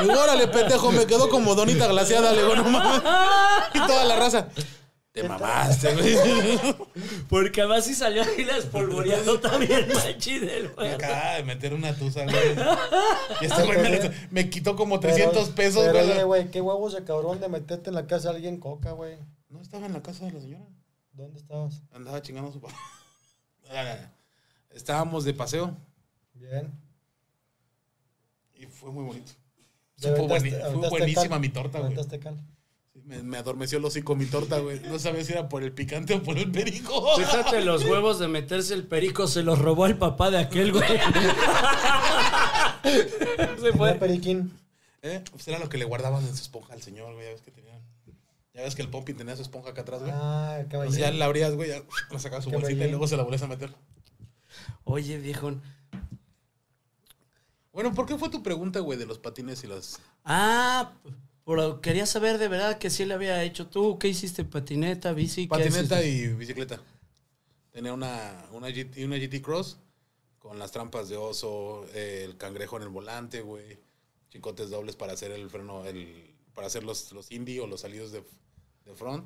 Y 0.00 0.04
digo, 0.04 0.18
órale, 0.20 0.46
pendejo, 0.48 0.92
me 0.92 1.04
quedó 1.06 1.28
como 1.28 1.54
donita 1.54 1.86
glaciada. 1.88 2.32
Le 2.32 2.42
digo, 2.42 2.56
no 2.56 2.64
mames. 2.64 3.02
Y 3.74 3.78
toda 3.86 4.04
la 4.04 4.16
raza. 4.16 4.48
Te 5.12 5.24
mamaste, 5.28 5.92
güey. 5.94 6.16
Porque 7.28 7.62
además 7.62 7.84
si 7.84 7.94
salió 7.94 8.22
ahí 8.22 8.44
la 8.44 8.56
espolvoreando 8.58 9.40
también 9.40 9.88
Me 9.88 10.68
güey. 10.68 10.92
acaba 10.94 11.34
de 11.34 11.42
meter 11.42 11.74
una 11.74 11.92
tusa, 11.96 12.22
güey. 12.24 12.54
Y 13.40 13.44
este 13.46 13.62
güey 13.64 13.78
me, 13.82 14.10
me 14.30 14.48
quitó 14.50 14.76
como 14.76 15.00
300 15.00 15.34
Pero- 15.34 15.54
pesos, 15.56 15.82
pero, 15.86 15.92
güey. 15.98 16.10
oye, 16.12 16.22
güey, 16.22 16.50
qué 16.52 16.60
huevos 16.60 16.92
de 16.94 17.02
cabrón 17.02 17.40
de 17.40 17.48
meterte 17.48 17.90
en 17.90 17.96
la 17.96 18.06
casa 18.06 18.30
de 18.30 18.36
alguien 18.36 18.58
coca, 18.60 18.92
güey. 18.92 19.18
No 19.48 19.60
estaba 19.60 19.86
en 19.86 19.92
la 19.94 20.02
casa 20.02 20.26
de 20.26 20.32
la 20.32 20.40
señora. 20.40 20.64
¿Dónde 21.12 21.40
estabas? 21.40 21.82
Andaba 21.92 22.22
chingando 22.22 22.50
a 22.50 22.52
su 22.52 22.60
papá. 22.60 22.76
Estábamos 24.70 25.24
de 25.24 25.34
paseo 25.34 25.76
Bien. 26.34 26.70
y 28.54 28.66
fue 28.66 28.90
muy 28.92 29.04
bonito. 29.04 29.32
¿Ya 29.96 30.10
Supo 30.16 30.28
aventaste- 30.28 30.62
bueni- 30.62 30.80
fue 30.80 30.88
buenísima 30.90 31.28
cal? 31.28 31.40
mi 31.40 31.48
torta, 31.50 31.80
güey. 31.80 31.94
Me, 33.04 33.22
me 33.22 33.38
adormeció 33.38 33.78
el 33.78 33.84
hocico 33.84 34.14
mi 34.14 34.26
torta, 34.26 34.58
güey. 34.58 34.78
No 34.80 34.98
sabía 34.98 35.24
si 35.24 35.32
era 35.32 35.48
por 35.48 35.62
el 35.64 35.72
picante 35.72 36.14
o 36.14 36.22
por 36.22 36.38
el 36.38 36.50
perico. 36.52 37.16
Fíjate 37.16 37.62
los 37.64 37.84
huevos 37.84 38.18
de 38.18 38.28
meterse 38.28 38.74
el 38.74 38.86
perico, 38.86 39.26
se 39.26 39.42
los 39.42 39.58
robó 39.58 39.86
el 39.86 39.96
papá 39.98 40.30
de 40.30 40.38
aquel 40.38 40.72
güey. 40.72 40.84
se 43.60 43.72
fue. 43.72 43.94
periquín. 43.94 44.56
¿Eh? 45.02 45.22
Pues 45.30 45.48
era 45.48 45.58
lo 45.58 45.68
que 45.68 45.78
le 45.78 45.84
guardaban 45.86 46.22
en 46.24 46.36
su 46.36 46.42
esponja 46.42 46.74
al 46.74 46.82
señor, 46.82 47.14
güey. 47.14 47.26
Ya 47.26 47.32
ves 47.32 47.42
que 47.42 47.50
tenía. 47.50 47.80
Ya 48.54 48.62
ves 48.62 48.74
que 48.74 48.82
el 48.82 48.88
Pompi 48.88 49.14
tenía 49.14 49.36
su 49.36 49.42
esponja 49.42 49.70
acá 49.70 49.82
atrás, 49.82 50.00
güey. 50.00 50.12
Ah, 50.14 50.54
el 50.56 50.62
Entonces 50.64 50.92
ya 50.94 50.98
caballero. 51.06 51.18
la 51.18 51.24
abrías, 51.24 51.54
güey, 51.54 51.68
ya 51.70 51.82
la 52.10 52.18
sacabas 52.18 52.44
su 52.44 52.50
bolsita 52.50 52.72
y 52.72 52.74
Caballero. 52.74 52.90
luego 52.90 53.06
se 53.08 53.16
la 53.16 53.22
volvías 53.22 53.42
a 53.42 53.46
meter. 53.46 53.70
Oye, 54.84 55.18
viejo. 55.18 55.52
Bueno, 57.72 57.94
¿por 57.94 58.06
qué 58.06 58.18
fue 58.18 58.28
tu 58.28 58.42
pregunta, 58.42 58.80
güey, 58.80 58.98
de 58.98 59.06
los 59.06 59.18
patines 59.18 59.62
y 59.64 59.66
las. 59.66 60.00
Ah, 60.24 60.92
pero 61.44 61.80
quería 61.80 62.06
saber 62.06 62.38
de 62.38 62.48
verdad 62.48 62.78
que 62.78 62.90
sí 62.90 63.04
le 63.04 63.14
había 63.14 63.42
hecho 63.42 63.68
tú. 63.68 63.98
¿Qué 63.98 64.08
hiciste? 64.08 64.44
¿Patineta, 64.44 65.12
bici? 65.12 65.42
¿Qué 65.42 65.48
Patineta 65.48 66.02
y 66.02 66.28
bicicleta. 66.28 66.80
Tenía 67.70 67.92
una, 67.92 68.46
una, 68.52 68.68
GT, 68.68 69.04
una 69.04 69.16
GT 69.16 69.40
Cross 69.40 69.78
con 70.38 70.58
las 70.58 70.72
trampas 70.72 71.08
de 71.08 71.16
oso, 71.16 71.86
el 71.94 72.36
cangrejo 72.36 72.76
en 72.76 72.82
el 72.82 72.88
volante, 72.88 73.42
güey. 73.42 73.78
Chicotes 74.30 74.70
dobles 74.70 74.96
para 74.96 75.12
hacer 75.12 75.30
el 75.32 75.48
freno, 75.50 75.84
el, 75.86 76.34
para 76.54 76.66
hacer 76.66 76.82
los, 76.82 77.12
los 77.12 77.30
indie 77.30 77.60
o 77.60 77.66
los 77.66 77.82
salidos 77.82 78.10
de, 78.10 78.24
de 78.84 78.94
front. 78.94 79.24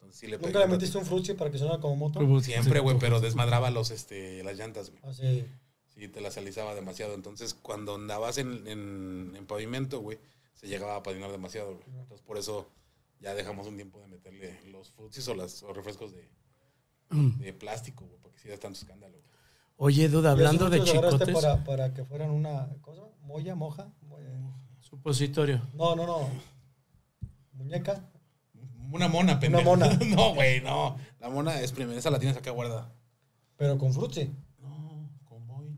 Entonces 0.00 0.18
sí 0.18 0.26
le 0.28 0.38
¿Nunca 0.38 0.58
le 0.60 0.66
metiste 0.66 0.96
un 0.96 1.04
frutzi 1.04 1.34
para 1.34 1.50
que 1.50 1.58
sonara 1.58 1.78
como 1.78 1.94
moto? 1.96 2.40
Siempre, 2.40 2.80
güey, 2.80 2.98
pero 2.98 3.20
desmadraba 3.20 3.70
los, 3.70 3.90
este, 3.90 4.42
las 4.42 4.56
llantas, 4.56 4.90
güey. 4.90 5.02
Así. 5.04 5.46
Sí, 5.88 6.08
te 6.08 6.22
las 6.22 6.38
alisaba 6.38 6.74
demasiado. 6.74 7.14
Entonces, 7.14 7.52
cuando 7.52 7.96
andabas 7.96 8.38
en, 8.38 8.66
en, 8.66 9.34
en 9.36 9.46
pavimento, 9.46 10.00
güey, 10.00 10.18
se 10.54 10.68
llegaba 10.68 10.96
a 10.96 11.02
patinar 11.02 11.30
demasiado, 11.30 11.74
güey. 11.74 11.84
Entonces, 12.00 12.22
por 12.22 12.38
eso 12.38 12.70
ya 13.20 13.34
dejamos 13.34 13.66
un 13.66 13.76
tiempo 13.76 14.00
de 14.00 14.06
meterle 14.06 14.58
los 14.70 14.90
frutsis 14.92 15.28
o 15.28 15.34
los 15.34 15.62
refrescos 15.74 16.12
de, 16.12 16.26
de 17.10 17.52
plástico, 17.52 18.06
güey, 18.06 18.18
porque 18.22 18.38
si 18.38 18.48
da 18.48 18.56
tanto 18.56 18.78
escándalo. 18.78 19.12
güey. 19.12 19.30
Oye, 19.76 20.08
duda, 20.08 20.32
hablando 20.32 20.68
¿Y 20.68 20.70
de 20.70 20.84
chicotes. 20.84 21.30
Para, 21.30 21.62
para 21.64 21.92
que 21.92 22.04
fueran 22.04 22.30
una 22.30 22.68
cosa, 22.80 23.02
molla, 23.22 23.54
moja. 23.54 23.92
Molla. 24.02 24.30
Supositorio. 24.80 25.60
No, 25.74 25.94
no, 25.94 26.06
no. 26.06 26.28
Muñeca. 27.52 28.10
Una 28.90 29.08
mona, 29.08 29.38
pendejo. 29.40 29.64
mona. 29.64 29.86
no, 30.06 30.34
güey, 30.34 30.60
no. 30.60 30.96
La 31.20 31.28
mona 31.28 31.60
es 31.60 31.72
primera, 31.72 31.98
esa 31.98 32.10
la 32.10 32.18
tienes 32.18 32.36
acá 32.36 32.50
guardada. 32.50 32.92
Pero 33.56 33.76
con 33.78 33.92
frutzi. 33.92 34.30
No, 34.60 35.10
con 35.24 35.46
boy. 35.46 35.76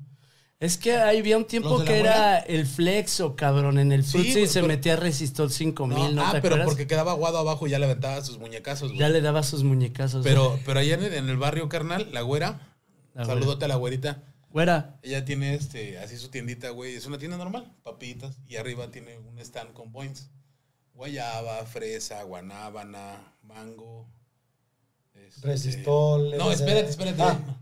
Es 0.61 0.77
que 0.79 0.97
ahí 0.97 1.19
había 1.19 1.37
un 1.37 1.45
tiempo 1.47 1.71
¿Los 1.71 1.81
de 1.81 1.85
la 1.87 1.91
que 1.91 2.01
era 2.01 2.39
el 2.39 2.67
flexo, 2.67 3.35
cabrón. 3.35 3.79
En 3.79 3.91
el 3.93 4.05
Sí, 4.05 4.13
Fruitsy 4.13 4.33
güey, 4.33 4.47
se 4.47 4.61
pero- 4.61 4.69
metía 4.69 4.97
Resistol 4.97 5.51
5000, 5.51 6.15
¿no, 6.15 6.23
ah, 6.25 6.33
te 6.33 6.41
pero 6.41 6.55
acuerdas? 6.55 6.67
porque 6.67 6.87
quedaba 6.87 7.13
aguado 7.13 7.39
abajo 7.39 7.67
y 7.67 7.71
ya 7.71 7.79
le 7.81 7.87
aventaba 7.87 8.23
sus 8.25 8.39
muñecazos, 8.39 8.89
güey. 8.91 9.01
Ya 9.01 9.09
le 9.09 9.21
daba 9.21 9.43
sus 9.43 9.65
muñecazos. 9.65 10.23
Pero, 10.25 10.59
pero 10.65 10.79
allá 10.81 10.95
en 10.95 11.03
el, 11.05 11.15
en 11.15 11.29
el 11.29 11.37
barrio, 11.37 11.69
carnal, 11.69 12.09
la 12.13 12.21
güera, 12.23 12.75
La 13.15 13.25
saludote 13.25 13.65
a 13.65 13.69
la 13.69 13.77
güerita. 13.77 14.23
Güera, 14.51 14.99
Ella 15.03 15.25
tiene 15.25 15.55
este, 15.55 15.99
así 15.99 16.19
su 16.19 16.29
tiendita, 16.29 16.69
güey. 16.71 16.95
Es 16.95 17.07
una 17.07 17.17
tienda 17.19 17.39
normal, 17.39 17.73
papitas. 17.83 18.39
Y 18.47 18.57
arriba 18.57 18.91
tiene 18.91 19.17
un 19.19 19.39
stand 19.39 19.73
con 19.73 19.91
boings. 19.93 20.31
Guayaba, 20.95 21.65
fresa, 21.67 22.23
guanábana, 22.25 23.35
mango. 23.43 24.07
este- 25.15 25.47
Resistol. 25.47 26.31
No, 26.37 26.51
LSD. 26.51 26.53
espérate, 26.53 26.91
espérate. 26.91 27.23
Ah, 27.23 27.59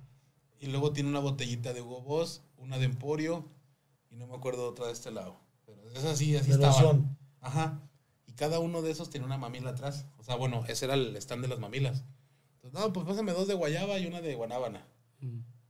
Y 0.60 0.66
luego 0.66 0.92
tiene 0.92 1.08
una 1.08 1.20
botellita 1.20 1.72
de 1.72 1.80
Hugo 1.82 2.02
Boss, 2.02 2.42
una 2.58 2.78
de 2.78 2.84
Emporio. 2.84 3.44
Y 4.10 4.16
no 4.16 4.26
me 4.26 4.34
acuerdo 4.34 4.68
otra 4.68 4.86
de 4.86 4.92
este 4.92 5.10
lado. 5.10 5.38
Pero 5.66 5.82
es 5.90 6.04
así, 6.04 6.36
así 6.36 6.50
estaba. 6.50 6.98
Ajá. 7.40 7.80
Y 8.26 8.32
cada 8.32 8.58
uno 8.58 8.82
de 8.82 8.90
esos 8.90 9.08
tiene 9.10 9.24
una 9.26 9.38
mamila 9.38 9.70
atrás. 9.70 10.06
O 10.18 10.24
sea, 10.24 10.34
bueno, 10.36 10.64
ese 10.68 10.84
era 10.86 10.94
el 10.94 11.16
stand 11.16 11.42
de 11.42 11.48
las 11.48 11.58
mamilas. 11.60 12.04
Entonces, 12.56 12.78
no, 12.78 12.92
pues 12.92 13.06
pásame 13.06 13.32
dos 13.32 13.46
de 13.48 13.54
guayaba 13.54 13.98
y 13.98 14.06
una 14.06 14.20
de 14.20 14.34
guanábana. 14.34 14.86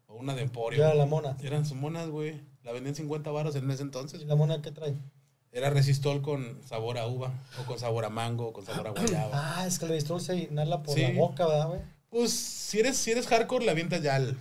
O 0.06 0.14
una 0.16 0.34
de 0.34 0.42
Emporio. 0.42 0.78
Ya 0.80 0.94
la 0.94 1.06
mona. 1.06 1.36
Eran 1.42 1.64
sus 1.66 1.76
monas, 1.76 2.08
güey. 2.08 2.40
La 2.62 2.72
vendían 2.72 2.94
50 2.96 3.30
baros 3.30 3.54
en 3.56 3.70
ese 3.70 3.82
entonces. 3.82 4.20
¿Y 4.22 4.24
la 4.24 4.34
mona 4.36 4.60
qué 4.62 4.72
trae? 4.72 4.96
Era 5.52 5.68
resistol 5.70 6.22
con 6.22 6.60
sabor 6.68 6.96
a 6.98 7.06
uva, 7.06 7.32
o 7.60 7.64
con 7.66 7.78
sabor 7.78 8.04
a 8.04 8.08
mango, 8.10 8.48
o 8.48 8.52
con 8.52 8.64
sabor 8.64 8.86
a 8.86 8.90
guayaba. 8.90 9.30
Ah, 9.58 9.66
es 9.66 9.78
que 9.78 9.84
el 9.86 9.90
resistol 9.92 10.20
se 10.20 10.36
inhala 10.36 10.82
por 10.82 10.94
Sí. 10.94 11.02
la 11.02 11.10
boca, 11.12 11.46
¿verdad, 11.46 11.68
güey? 11.68 11.80
Pues 12.08 12.32
si 12.32 12.78
eres, 12.80 12.96
si 12.96 13.10
eres 13.10 13.26
hardcore, 13.26 13.64
le 13.64 13.70
avientas 13.70 14.02
ya 14.02 14.16
el. 14.16 14.36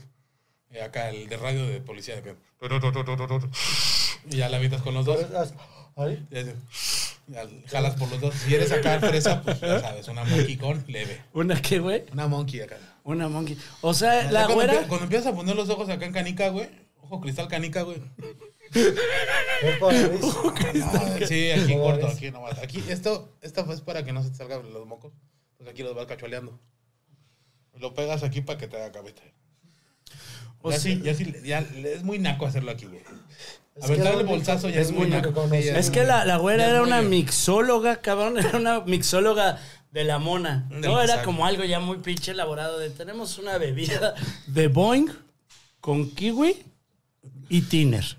eh, 0.71 0.81
acá, 0.83 1.09
el 1.09 1.27
de 1.27 1.37
radio 1.37 1.65
de 1.67 1.81
policía. 1.81 2.15
Y 4.29 4.37
ya 4.37 4.49
la 4.49 4.57
avientas 4.57 4.81
con 4.81 4.93
los 4.93 5.05
dos. 5.05 5.19
Ahí. 5.95 6.25
Ya, 7.27 7.43
jalas 7.67 7.95
por 7.95 8.09
los 8.09 8.19
dos. 8.21 8.33
Si 8.35 8.53
eres 8.55 8.71
acá 8.71 8.99
fresa, 8.99 9.41
pues 9.43 9.59
ya 9.61 9.79
sabes, 9.79 10.07
una 10.07 10.23
monkey 10.23 10.57
con 10.57 10.83
leve. 10.87 11.21
¿una 11.33 11.61
qué, 11.61 11.77
güey? 11.79 12.05
Una 12.11 12.27
monkey 12.27 12.61
acá. 12.61 12.77
Una 13.03 13.27
monkey. 13.29 13.57
O 13.81 13.93
sea, 13.93 14.23
Ya 14.23 14.31
la 14.31 14.39
cuando, 14.45 14.55
güera. 14.55 14.73
empie- 14.81 14.87
cuando 14.87 15.03
empiezas 15.05 15.33
a 15.33 15.35
poner 15.35 15.55
los 15.55 15.69
ojos 15.69 15.89
acá 15.89 16.05
en 16.05 16.11
canica, 16.13 16.49
güey. 16.49 16.69
Ojo 17.01 17.21
cristal 17.21 17.47
canica, 17.47 17.83
güey. 17.83 17.97
Ah, 19.81 21.17
sí, 21.27 21.51
aquí 21.51 21.73
¿Cómo 21.73 21.83
corto, 21.85 22.07
ves? 22.07 22.15
aquí 22.15 22.31
nomás. 22.31 22.57
Aquí, 22.59 22.83
esto, 22.89 23.35
esta 23.41 23.61
es 23.73 23.81
para 23.81 24.03
que 24.03 24.13
no 24.13 24.23
se 24.23 24.29
te 24.29 24.35
salgan 24.37 24.71
los 24.73 24.85
mocos. 24.87 25.11
Entonces 25.51 25.73
aquí 25.73 25.83
los 25.83 25.95
vas 25.95 26.05
cachueleando. 26.05 26.59
Lo 27.77 27.93
pegas 27.93 28.23
aquí 28.23 28.41
para 28.41 28.57
que 28.57 28.67
te 28.67 28.77
haga 28.77 28.91
cabeza. 28.91 29.21
O 30.61 30.71
ya 30.71 30.79
sea- 30.79 30.91
sí, 30.95 31.01
ya 31.03 31.13
sí, 31.13 31.33
ya 31.43 31.59
es 31.59 32.03
muy 32.03 32.19
naco 32.19 32.45
hacerlo 32.45 32.71
aquí, 32.71 32.85
güey. 32.85 33.01
Es 33.75 33.83
A 33.83 33.87
ver, 33.87 33.97
que 33.97 34.03
dale 34.03 34.21
el 34.21 34.27
bolsazo 34.27 34.69
ya 34.69 34.81
es 34.81 34.87
es 34.87 34.93
muy 34.93 35.07
naco 35.07 35.29
naco. 35.29 35.41
con 35.41 35.49
Sí. 35.51 35.69
Es 35.69 35.89
que 35.89 36.03
la, 36.03 36.25
la 36.25 36.37
güera 36.37 36.67
era 36.69 36.81
una 36.83 37.01
muy- 37.01 37.09
mixóloga, 37.09 37.97
cabrón. 38.01 38.37
Era 38.39 38.57
una 38.57 38.81
mixóloga 38.81 39.59
de 39.91 40.03
la 40.03 40.19
mona. 40.19 40.67
No, 40.69 41.01
era 41.01 41.23
como 41.23 41.45
algo 41.45 41.63
ya 41.63 41.79
muy 41.79 41.97
pinche 41.97 42.31
elaborado. 42.31 42.77
De 42.79 42.89
tenemos 42.89 43.37
una 43.37 43.57
bebida 43.57 44.15
de 44.47 44.67
Boeing 44.67 45.07
con 45.79 46.09
kiwi 46.11 46.57
y 47.49 47.61
tiner. 47.61 48.17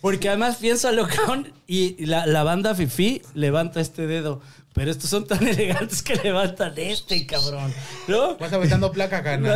Porque 0.00 0.28
además 0.28 0.56
piénsalo, 0.56 1.06
cabrón. 1.08 1.52
Y 1.66 2.04
la, 2.06 2.26
la 2.26 2.42
banda 2.44 2.74
Fifi 2.74 3.22
levanta 3.34 3.80
este 3.80 4.06
dedo. 4.06 4.40
Pero 4.74 4.90
estos 4.90 5.08
son 5.10 5.26
tan 5.26 5.46
elegantes 5.48 6.02
que 6.02 6.16
levantan 6.16 6.74
este, 6.76 7.26
cabrón. 7.26 7.72
¿No? 8.08 8.36
Vas 8.36 8.52
aventando 8.52 8.92
placa 8.92 9.36
¿no? 9.38 9.48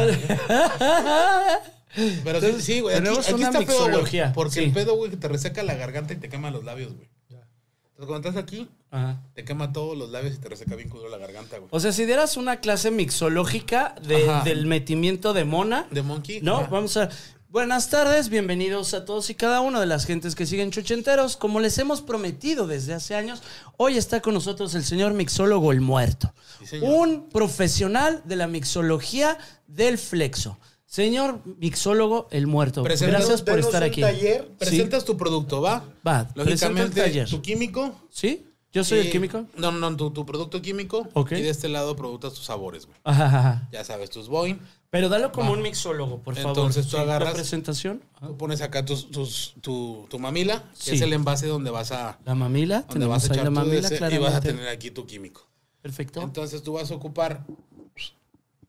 Pero 2.25 2.41
sí, 2.41 2.55
sí, 2.61 2.81
güey. 2.81 2.95
Aquí, 2.97 3.05
tenemos 3.05 3.29
aquí 3.29 3.43
güey. 3.43 3.59
mixología, 3.59 4.33
Porque 4.33 4.55
sí. 4.55 4.61
el 4.65 4.73
pedo, 4.73 4.95
güey, 4.97 5.11
que 5.11 5.17
te 5.17 5.29
reseca 5.29 5.63
la 5.63 5.75
garganta 5.75 6.13
y 6.15 6.17
te 6.17 6.29
quema 6.29 6.51
los 6.51 6.65
labios, 6.65 6.95
güey. 6.95 7.09
Entonces 7.29 8.07
cuando 8.07 8.29
estás 8.31 8.43
aquí, 8.43 8.67
Ajá. 8.91 9.21
te 9.35 9.45
quema 9.45 9.73
todos 9.75 9.99
los 9.99 10.09
labios 10.11 10.35
y 10.35 10.39
te 10.39 10.49
reseca 10.49 10.75
bien 10.75 10.89
culo 10.89 11.09
la 11.11 11.19
garganta, 11.19 11.59
güey. 11.59 11.69
O 11.71 11.81
sea, 11.81 11.93
si 11.93 12.07
dieras 12.07 12.39
una 12.39 12.61
clase 12.61 12.91
mixológica 12.91 13.95
de- 14.07 14.41
del 14.45 14.65
metimiento 14.67 15.35
de 15.35 15.45
mona, 15.45 15.87
De 15.91 16.01
monkey. 16.03 16.41
No, 16.41 16.59
ajá. 16.61 16.69
vamos 16.71 16.97
a. 16.97 17.11
Buenas 17.51 17.91
tardes, 17.91 18.29
bienvenidos 18.29 18.95
a 18.95 19.05
todos 19.05 19.29
y 19.29 19.35
cada 19.35 19.61
uno 19.61 19.81
de 19.81 19.87
las 19.87 20.07
gentes 20.07 20.37
que 20.37 20.47
siguen 20.47 20.71
Chuchenteros. 20.71 21.37
Como 21.37 21.59
les 21.59 21.77
hemos 21.79 22.01
prometido 22.01 22.69
desde 22.69 22.95
hace 22.95 23.17
años, 23.17 23.43
hoy 23.77 23.97
está 23.97 24.21
con 24.23 24.35
nosotros 24.35 24.73
el 24.77 24.85
señor 24.85 25.15
mixólogo 25.15 25.73
El 25.73 25.81
Muerto. 25.81 26.33
Sí, 26.65 26.79
un 26.81 27.29
profesional 27.29 28.23
de 28.25 28.37
la 28.37 28.47
mixología 28.47 29.37
del 29.67 29.99
flexo. 29.99 30.59
Señor 30.87 31.41
mixólogo 31.59 32.29
El 32.31 32.47
Muerto, 32.47 32.85
Presenta- 32.85 33.17
gracias 33.19 33.43
por 33.43 33.59
estar 33.59 33.83
aquí. 33.83 34.01
taller. 34.01 34.47
Presentas 34.57 35.05
tu 35.05 35.17
producto, 35.17 35.61
¿va? 35.61 35.85
Va, 36.07 36.29
Lógicamente, 36.37 37.01
taller. 37.01 37.29
tu 37.29 37.43
químico. 37.43 37.93
¿Sí? 38.11 38.47
¿Yo 38.73 38.85
soy 38.85 39.01
el 39.01 39.11
químico? 39.11 39.47
No, 39.57 39.73
no, 39.73 39.97
tu, 39.97 40.13
tu 40.13 40.25
producto 40.25 40.63
químico. 40.63 41.09
Ok. 41.15 41.33
Y 41.33 41.43
de 41.43 41.51
este 41.51 41.69
lado 41.69 41.97
productas 41.97 42.35
tus 42.35 42.45
sabores, 42.45 42.87
güey. 42.87 42.97
Ajá, 43.03 43.25
ajá. 43.27 43.69
Ya 43.73 43.83
sabes, 43.83 44.11
tus 44.11 44.29
Boeing. 44.29 44.61
Pero 44.91 45.09
dalo 45.09 45.31
como 45.31 45.51
Va. 45.53 45.57
un 45.57 45.63
mixólogo, 45.63 46.21
por 46.21 46.35
favor. 46.35 46.51
Entonces 46.51 46.89
tú 46.89 46.97
agarras- 46.99 47.29
La 47.29 47.35
presentación. 47.35 48.03
Tú 48.21 48.37
pones 48.37 48.61
acá 48.61 48.85
tus, 48.85 49.11
tus- 49.11 49.55
tu, 49.61 50.07
tu 50.11 50.19
mamila, 50.19 50.65
que 50.73 50.91
Sí. 50.91 50.95
es 50.97 51.01
el 51.03 51.13
envase 51.13 51.47
donde 51.47 51.71
vas 51.71 51.93
a, 51.93 52.19
La 52.25 52.35
mamila. 52.35 52.83
donde 52.89 53.07
vas 53.07 53.23
a 53.23 53.27
echar 53.29 53.39
la 53.39 53.45
tu 53.45 53.51
mamila, 53.53 53.79
ese 53.87 53.95
y 53.95 53.99
claramente. 53.99 54.25
vas 54.27 54.35
a 54.35 54.41
tener 54.41 54.69
aquí 54.69 54.91
tu 54.91 55.07
químico. 55.07 55.47
Perfecto. 55.81 56.21
Entonces 56.23 56.63
tú 56.65 56.73
vas 56.73 56.91
a 56.91 56.95
ocupar 56.97 57.45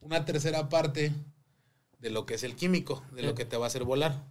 una 0.02 0.24
tercera 0.26 0.70
parte 0.70 1.12
de 2.00 2.10
lo 2.10 2.26
que 2.26 2.36
es 2.36 2.44
el 2.44 2.56
químico, 2.56 3.04
de 3.14 3.24
lo 3.24 3.36
que 3.36 3.46
te 3.46 3.58
va 3.58 3.66
a 3.66 3.68
hacer 3.68 3.84
volar. 3.84 4.24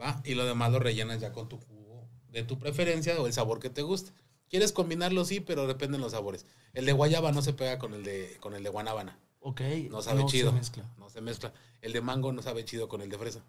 ¿va? 0.00 0.20
Y 0.24 0.34
lo 0.34 0.44
demás 0.44 0.70
lo 0.72 0.78
rellenas 0.78 1.20
ya 1.20 1.32
con 1.32 1.48
tu 1.48 1.56
jugo 1.56 2.06
de 2.30 2.42
tu 2.42 2.58
preferencia 2.58 3.18
o 3.20 3.26
el 3.26 3.32
sabor 3.32 3.58
que 3.60 3.70
te 3.70 3.80
guste. 3.82 4.12
¿Quieres 4.50 4.72
combinarlo? 4.72 5.24
Sí, 5.24 5.40
pero 5.40 5.66
dependen 5.66 6.00
los 6.02 6.12
sabores. 6.12 6.44
El 6.74 6.84
de 6.86 6.92
guayaba 6.92 7.32
no 7.32 7.40
se 7.42 7.54
pega 7.54 7.78
con 7.78 7.94
el 7.94 8.04
de, 8.04 8.36
con 8.40 8.54
el 8.54 8.62
de 8.62 8.68
guanábana. 8.68 9.18
Ok. 9.40 9.60
No 9.90 10.02
sabe 10.02 10.22
se 10.22 10.26
chido. 10.28 10.52
mezcla. 10.52 10.84
No 10.98 11.05
se 11.16 11.22
mezcla. 11.22 11.50
El 11.80 11.94
de 11.94 12.02
mango 12.02 12.30
no 12.30 12.42
sabe 12.42 12.66
chido 12.66 12.88
con 12.88 13.00
el 13.00 13.08
de 13.08 13.16
fresa. 13.16 13.42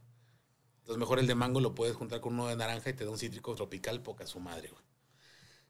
Entonces 0.80 0.97
mejor 0.97 1.19
el 1.19 1.27
de 1.27 1.36
mango 1.36 1.60
lo 1.60 1.75
puedes 1.75 1.97
juntar 1.97 2.21
con 2.21 2.34
uno 2.34 2.47
de 2.47 2.56
naranja 2.56 2.89
y 2.89 2.93
te 2.93 3.03
da 3.03 3.12
un 3.12 3.17
cítrico 3.17 3.53
tropical 3.56 4.01
poca 4.01 4.25
su 4.25 4.39
madre, 4.39 4.69
güey. 4.69 4.82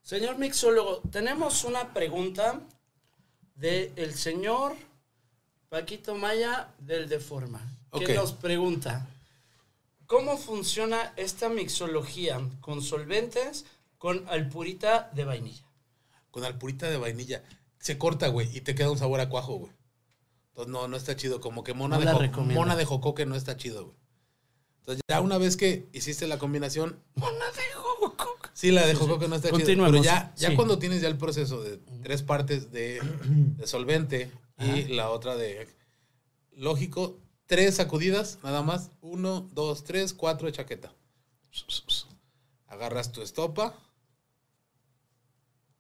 Señor 0.04 0.38
mixólogo, 0.38 1.02
tenemos 1.12 1.64
una 1.64 1.96
pregunta 1.96 2.62
del 3.56 3.92
el 3.96 4.14
señor 4.14 4.76
Paquito 5.70 6.14
Maya 6.14 6.72
del 6.78 7.10
Deforma, 7.10 7.62
que 7.92 8.14
nos 8.14 8.34
pregunta, 8.34 9.08
¿cómo 10.06 10.38
funciona 10.38 11.14
esta 11.16 11.50
mixología 11.50 12.40
con 12.62 12.84
solventes 12.84 13.66
con 13.98 14.24
alpurita 14.30 15.10
de 15.16 15.26
vainilla? 15.26 15.64
Con 16.30 16.46
alpurita 16.46 16.92
de 16.92 16.98
vainilla. 16.98 17.44
Se 17.80 17.98
corta, 17.98 18.28
güey, 18.28 18.56
y 18.56 18.62
te 18.62 18.76
queda 18.76 18.92
un 18.92 19.00
sabor 19.00 19.20
a 19.20 19.30
cuajo, 19.30 19.56
güey. 19.56 19.78
Entonces 20.58 20.74
no, 20.74 20.88
no 20.88 20.98
está 20.98 21.16
chido. 21.16 21.40
Como 21.40 21.64
que 21.64 21.76
mona, 21.76 21.96
No 21.98 22.00
de, 22.00 22.06
la 22.06 22.14
jo- 22.14 22.20
recomienda. 22.20 22.56
mona 22.56 22.76
de 22.76 22.84
jocoque 22.86 23.28
no 23.28 23.36
está 23.36 23.56
chido, 23.58 23.86
güey. 23.86 23.98
Entonces 24.80 25.04
ya 25.08 25.22
una 25.22 25.38
vez 25.38 25.56
que 25.56 25.88
hiciste 25.94 26.26
la 26.28 26.40
combinación, 26.40 27.00
sí, 28.54 28.72
la 28.72 28.88
de 28.88 28.96
jocoque 28.96 29.28
no 29.28 29.36
está 29.36 29.50
chido. 29.52 29.66
Pero 29.86 30.02
ya, 30.02 30.34
ya 30.36 30.50
Sí. 30.50 30.56
cuando 30.56 30.80
tienes 30.80 31.02
ya 31.02 31.10
el 31.10 31.18
proceso 31.18 31.62
de 31.62 31.78
tres 32.02 32.24
partes 32.24 32.72
de, 32.72 33.00
de 33.58 33.68
solvente 33.68 34.32
y 34.60 34.86
la 34.86 35.12
otra 35.12 35.36
de... 35.36 35.68
Lógico, 36.54 37.20
tres 37.46 37.76
sacudidas, 37.76 38.40
nada 38.44 38.64
más. 38.64 38.90
Uno, 39.02 39.48
dos, 39.54 39.84
tres, 39.84 40.14
cuatro 40.16 40.48
de 40.48 40.54
chaqueta. 40.54 40.92
Agarras 42.68 43.12
tu 43.12 43.22
estopa. 43.22 43.78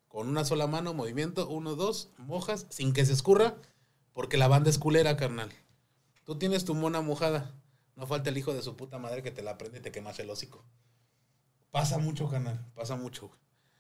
Con 0.07 0.27
una 0.27 0.45
sola 0.45 0.67
mano, 0.67 0.93
movimiento, 0.93 1.47
uno, 1.47 1.75
dos, 1.75 2.09
mojas, 2.17 2.67
sin 2.69 2.93
que 2.93 3.05
se 3.05 3.13
escurra, 3.13 3.55
porque 4.17 4.37
la 4.37 4.47
banda 4.47 4.71
es 4.71 4.79
culera, 4.79 5.15
carnal. 5.15 5.53
Tú 6.23 6.39
tienes 6.39 6.65
tu 6.65 6.73
mona 6.73 7.01
mojada. 7.01 7.53
No 7.95 8.07
falta 8.07 8.31
el 8.31 8.37
hijo 8.39 8.51
de 8.51 8.63
su 8.63 8.75
puta 8.75 8.97
madre 8.97 9.21
que 9.21 9.29
te 9.29 9.43
la 9.43 9.59
prende 9.59 9.77
y 9.77 9.81
te 9.83 9.91
quemas 9.91 10.17
el 10.17 10.27
hocico. 10.31 10.65
Pasa 11.69 11.99
mucho, 11.99 12.27
carnal, 12.27 12.65
pasa 12.73 12.95
mucho. 12.95 13.27
güey. 13.27 13.39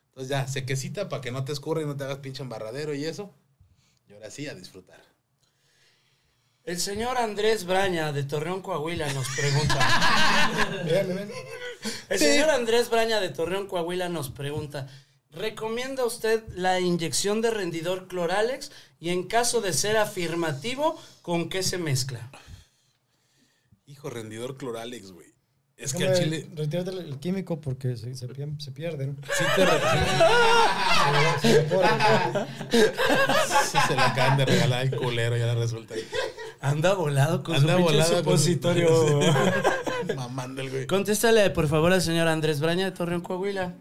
Entonces 0.09 0.29
ya, 0.29 0.47
sequecita 0.47 1.09
para 1.09 1.23
que 1.23 1.31
no 1.31 1.43
te 1.43 1.53
escurra 1.53 1.81
y 1.81 1.87
no 1.87 1.97
te 1.97 2.03
hagas 2.03 2.19
pinche 2.19 2.43
embarradero 2.43 2.93
y 2.93 3.05
eso. 3.05 3.33
Y 4.07 4.13
ahora 4.13 4.29
sí, 4.29 4.47
a 4.47 4.53
disfrutar. 4.53 5.01
El 6.65 6.79
señor 6.79 7.17
Andrés 7.17 7.65
Braña 7.65 8.11
de 8.11 8.23
Torreón, 8.23 8.61
Coahuila 8.61 9.11
nos 9.13 9.27
pregunta. 9.29 10.83
El 12.09 12.19
señor 12.19 12.51
Andrés 12.51 12.91
Braña 12.91 13.19
de 13.19 13.29
Torreón, 13.29 13.67
Coahuila 13.67 14.07
nos 14.07 14.29
pregunta, 14.29 14.87
¿recomienda 15.37 16.05
usted 16.05 16.43
la 16.55 16.79
inyección 16.79 17.41
de 17.41 17.51
rendidor 17.51 18.07
Cloralex? 18.07 18.71
Y 18.99 19.09
en 19.09 19.23
caso 19.27 19.61
de 19.61 19.73
ser 19.73 19.97
afirmativo, 19.97 20.99
¿con 21.21 21.49
qué 21.49 21.63
se 21.63 21.77
mezcla? 21.77 22.29
Hijo, 23.85 24.09
rendidor 24.09 24.57
cloralex, 24.57 25.11
güey. 25.11 25.27
Es 25.77 25.93
que 25.93 26.07
al 26.07 26.17
chile... 26.17 26.49
Retirarte 26.55 26.89
el, 26.91 27.19
químico 27.19 27.61
porque 27.61 27.95
se, 27.95 28.15
se, 28.15 28.27
se 28.27 28.71
pierden. 28.71 29.15
Sí 29.37 29.43
te 29.55 29.65
Se, 33.67 33.87
se 33.87 33.95
le 33.95 34.01
acaban 34.01 34.37
de 34.37 34.45
regalar 34.45 34.81
el 34.85 34.95
culero, 34.97 35.37
ya 35.37 35.53
resulta. 35.53 35.93
Anda 36.59 36.95
volado 36.95 37.43
con 37.43 37.55
Anda 37.55 37.77
su 37.77 37.83
volado 37.83 38.23
con 38.23 38.39
su- 38.39 38.45
supositorio. 38.53 39.19
mamando 40.15 40.61
el 40.63 40.71
güey. 40.71 40.87
Contéstale, 40.87 41.49
por 41.51 41.67
favor, 41.67 41.93
al 41.93 42.01
señor 42.01 42.27
Andrés 42.27 42.59
Braña 42.59 42.85
de 42.85 42.91
Torreón, 42.91 43.21
Coahuila. 43.21 43.75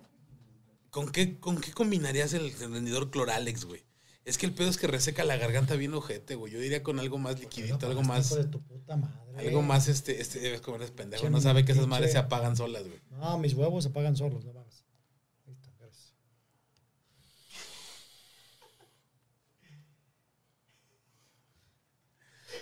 ¿Con 0.96 1.12
qué, 1.12 1.38
¿Con 1.38 1.60
qué 1.60 1.72
combinarías 1.72 2.32
el 2.32 2.50
rendidor 2.54 3.10
Cloralex, 3.10 3.66
güey? 3.66 3.84
Es 4.24 4.38
que 4.38 4.46
el 4.46 4.54
pedo 4.54 4.70
es 4.70 4.78
que 4.78 4.86
reseca 4.86 5.24
la 5.24 5.36
garganta 5.36 5.76
bien 5.76 5.92
ojete, 5.92 6.36
güey. 6.36 6.50
Yo 6.50 6.58
diría 6.58 6.82
con 6.82 6.98
algo 6.98 7.18
más 7.18 7.38
liquidito, 7.38 7.86
algo 7.86 8.02
más. 8.02 8.34
De 8.34 8.44
tu 8.46 8.62
puta 8.62 8.96
madre. 8.96 9.46
Algo 9.46 9.60
más, 9.60 9.88
este, 9.88 10.22
este, 10.22 10.40
debes 10.40 10.62
comer 10.62 10.80
es 10.80 10.92
pendejo. 10.92 11.28
No 11.28 11.38
sabe 11.42 11.66
que 11.66 11.72
esas 11.72 11.86
madres 11.86 12.12
se 12.12 12.16
apagan 12.16 12.56
solas, 12.56 12.84
güey. 12.84 12.98
No, 13.10 13.36
mis 13.36 13.52
huevos 13.52 13.84
se 13.84 13.90
apagan 13.90 14.16
solos, 14.16 14.42
no 14.46 14.54
mames. 14.54 14.86
Ahí 15.46 15.52
está, 15.52 15.70
gracias. 15.78 16.14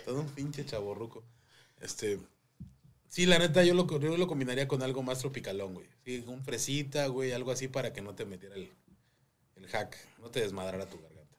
Todo 0.03 0.19
un 0.19 0.27
pinche 0.27 0.65
chaborruco. 0.65 1.23
Este. 1.79 2.19
Sí, 3.15 3.25
la 3.25 3.39
neta, 3.39 3.63
yo 3.63 3.73
lo, 3.73 3.87
yo 3.97 4.17
lo 4.17 4.27
combinaría 4.27 4.67
con 4.67 4.83
algo 4.83 5.01
más 5.01 5.19
tropicalón, 5.19 5.73
güey. 5.75 5.87
Sí, 6.03 6.21
un 6.27 6.43
fresita, 6.43 7.07
güey, 7.07 7.31
algo 7.31 7.49
así 7.51 7.69
para 7.69 7.93
que 7.93 8.01
no 8.01 8.13
te 8.13 8.25
metiera 8.25 8.55
el, 8.55 8.69
el 9.55 9.67
hack, 9.67 9.95
no 10.21 10.29
te 10.29 10.41
desmadrara 10.41 10.85
tu 10.89 10.97
garganta. 10.99 11.37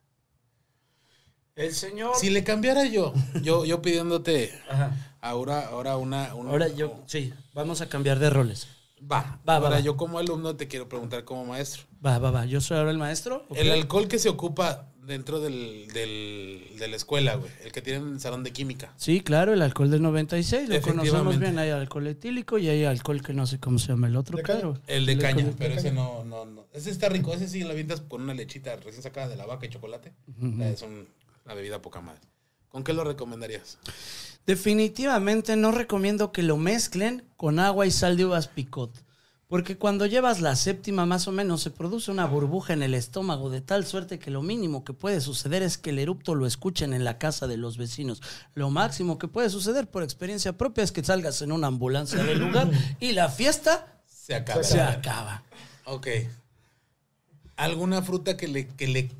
El 1.55 1.75
señor. 1.75 2.15
Si 2.17 2.31
le 2.31 2.45
cambiara 2.45 2.87
yo, 2.87 3.13
yo, 3.43 3.67
yo 3.67 3.83
pidiéndote 3.83 4.59
Ajá. 4.71 5.19
ahora, 5.21 5.67
ahora 5.67 5.99
una, 5.99 6.35
una- 6.35 6.51
Ahora 6.51 6.69
yo, 6.69 7.03
sí, 7.07 7.35
vamos 7.53 7.83
a 7.83 7.91
cambiar 7.91 8.19
de 8.21 8.31
roles. 8.31 8.69
Va, 9.03 9.39
Va, 9.47 9.59
va, 9.59 9.67
ahora 9.67 9.77
va. 9.77 9.81
yo 9.81 9.99
como 9.99 10.19
alumno 10.19 10.57
te 10.57 10.69
quiero 10.69 10.89
preguntar 10.89 11.25
como 11.25 11.45
maestro. 11.45 11.83
Va, 12.05 12.19
va, 12.19 12.31
va. 12.31 12.47
Yo 12.47 12.63
soy 12.63 12.79
ahora 12.79 12.91
el 12.91 12.97
maestro. 12.97 13.45
El 13.55 13.71
alcohol 13.71 14.09
que 14.09 14.19
se 14.19 14.31
ocupa 14.31 14.91
dentro 15.07 15.41
del, 15.41 15.89
del- 15.95 16.73
de 16.79 16.89
la 16.89 16.97
escuela, 16.97 17.37
güey. 17.37 17.51
El 17.65 17.73
que 17.73 17.81
tienen 17.83 18.07
en 18.09 18.15
el 18.15 18.21
salón 18.21 18.43
de 18.45 18.53
química. 18.53 18.93
Sí, 18.97 19.21
claro, 19.21 19.53
el 19.53 19.63
alcohol 19.63 19.91
del 19.91 20.03
96, 20.03 20.69
lo 20.69 20.81
conocemos 20.81 21.39
bien. 21.39 21.59
Hay 21.59 21.71
alcohol 21.71 22.07
etílico 22.09 22.59
y 22.59 22.69
hay 22.69 22.85
alcohol 22.85 23.23
que 23.23 23.33
no 23.33 23.47
sé 23.47 23.59
cómo 23.61 23.79
se 23.79 23.89
llama 23.89 24.09
el 24.09 24.17
otro, 24.17 24.39
claro. 24.39 24.79
El 24.87 25.07
de 25.07 25.13
El 25.13 25.19
caña, 25.19 25.37
alcohol 25.45 25.53
de 25.59 25.65
pero 25.67 25.75
ese 25.79 25.93
no, 25.93 26.25
no, 26.25 26.45
no. 26.45 26.67
Ese 26.73 26.91
está 26.91 27.09
rico. 27.09 27.33
Ese 27.33 27.49
sí 27.49 27.63
lo 27.63 27.71
avientas 27.71 28.01
con 28.03 28.23
una 28.23 28.35
lechita 28.35 28.77
recién 28.77 29.03
sacada 29.03 29.29
de 29.29 29.37
la 29.37 29.47
vaca 29.47 29.67
y 29.67 29.69
chocolate. 29.71 30.13
Es 30.61 30.83
un- 30.83 31.07
una 31.45 31.55
bebida 31.55 31.81
poca 31.81 32.01
madre. 32.01 32.21
¿Con 32.69 32.83
qué 32.85 32.93
lo 32.93 33.05
recomendarías? 33.05 33.79
Definitivamente 34.47 35.57
no 35.57 35.73
recomiendo 35.73 36.33
que 36.33 36.43
lo 36.43 36.57
mezclen 36.57 37.25
con 37.37 37.59
agua 37.59 37.87
y 37.87 37.91
sal 37.91 38.17
de 38.17 38.27
uvas 38.27 38.49
picot. 38.49 38.91
Porque 39.49 39.79
cuando 39.79 40.07
llevas 40.07 40.41
la 40.41 40.57
séptima 40.57 41.07
más 41.07 41.29
o 41.29 41.33
menos 41.33 41.63
se 41.63 41.71
produce 41.71 42.11
una 42.11 42.27
burbuja 42.27 42.73
en 42.73 42.83
el 42.83 42.95
estómago 42.95 43.49
de 43.49 43.61
tal 43.61 43.87
suerte 43.87 44.19
que 44.19 44.33
lo 44.33 44.43
mínimo 44.43 44.83
que 44.83 44.93
puede 44.93 45.21
suceder 45.21 45.63
es 45.63 45.79
que 45.79 45.91
el 45.91 46.01
erupto 46.01 46.35
lo 46.35 46.47
escuchen 46.47 46.93
en 46.93 47.05
la 47.05 47.19
casa 47.19 47.47
de 47.47 47.57
los 47.57 47.77
vecinos. 47.77 48.21
Lo 48.55 48.71
máximo 48.71 49.19
que 49.19 49.29
puede 49.29 49.49
suceder 49.49 49.89
por 49.89 50.03
experiencia 50.03 50.57
propia 50.59 50.83
es 50.83 50.91
que 50.91 51.05
salgas 51.05 51.43
en 51.43 51.53
una 51.53 51.69
ambulancia 51.69 52.25
del 52.25 52.41
lugar 52.41 52.69
y 52.99 53.13
la 53.13 53.29
fiesta 53.29 54.03
Se 54.07 54.35
acaba. 54.35 54.65
se 54.65 54.81
acaba. 54.81 55.45
Ok. 55.85 56.09
¿Alguna 57.55 58.03
fruta 58.03 58.37
que 58.37 58.49
le, 58.49 58.67
que 58.67 58.89
le, 58.89 59.13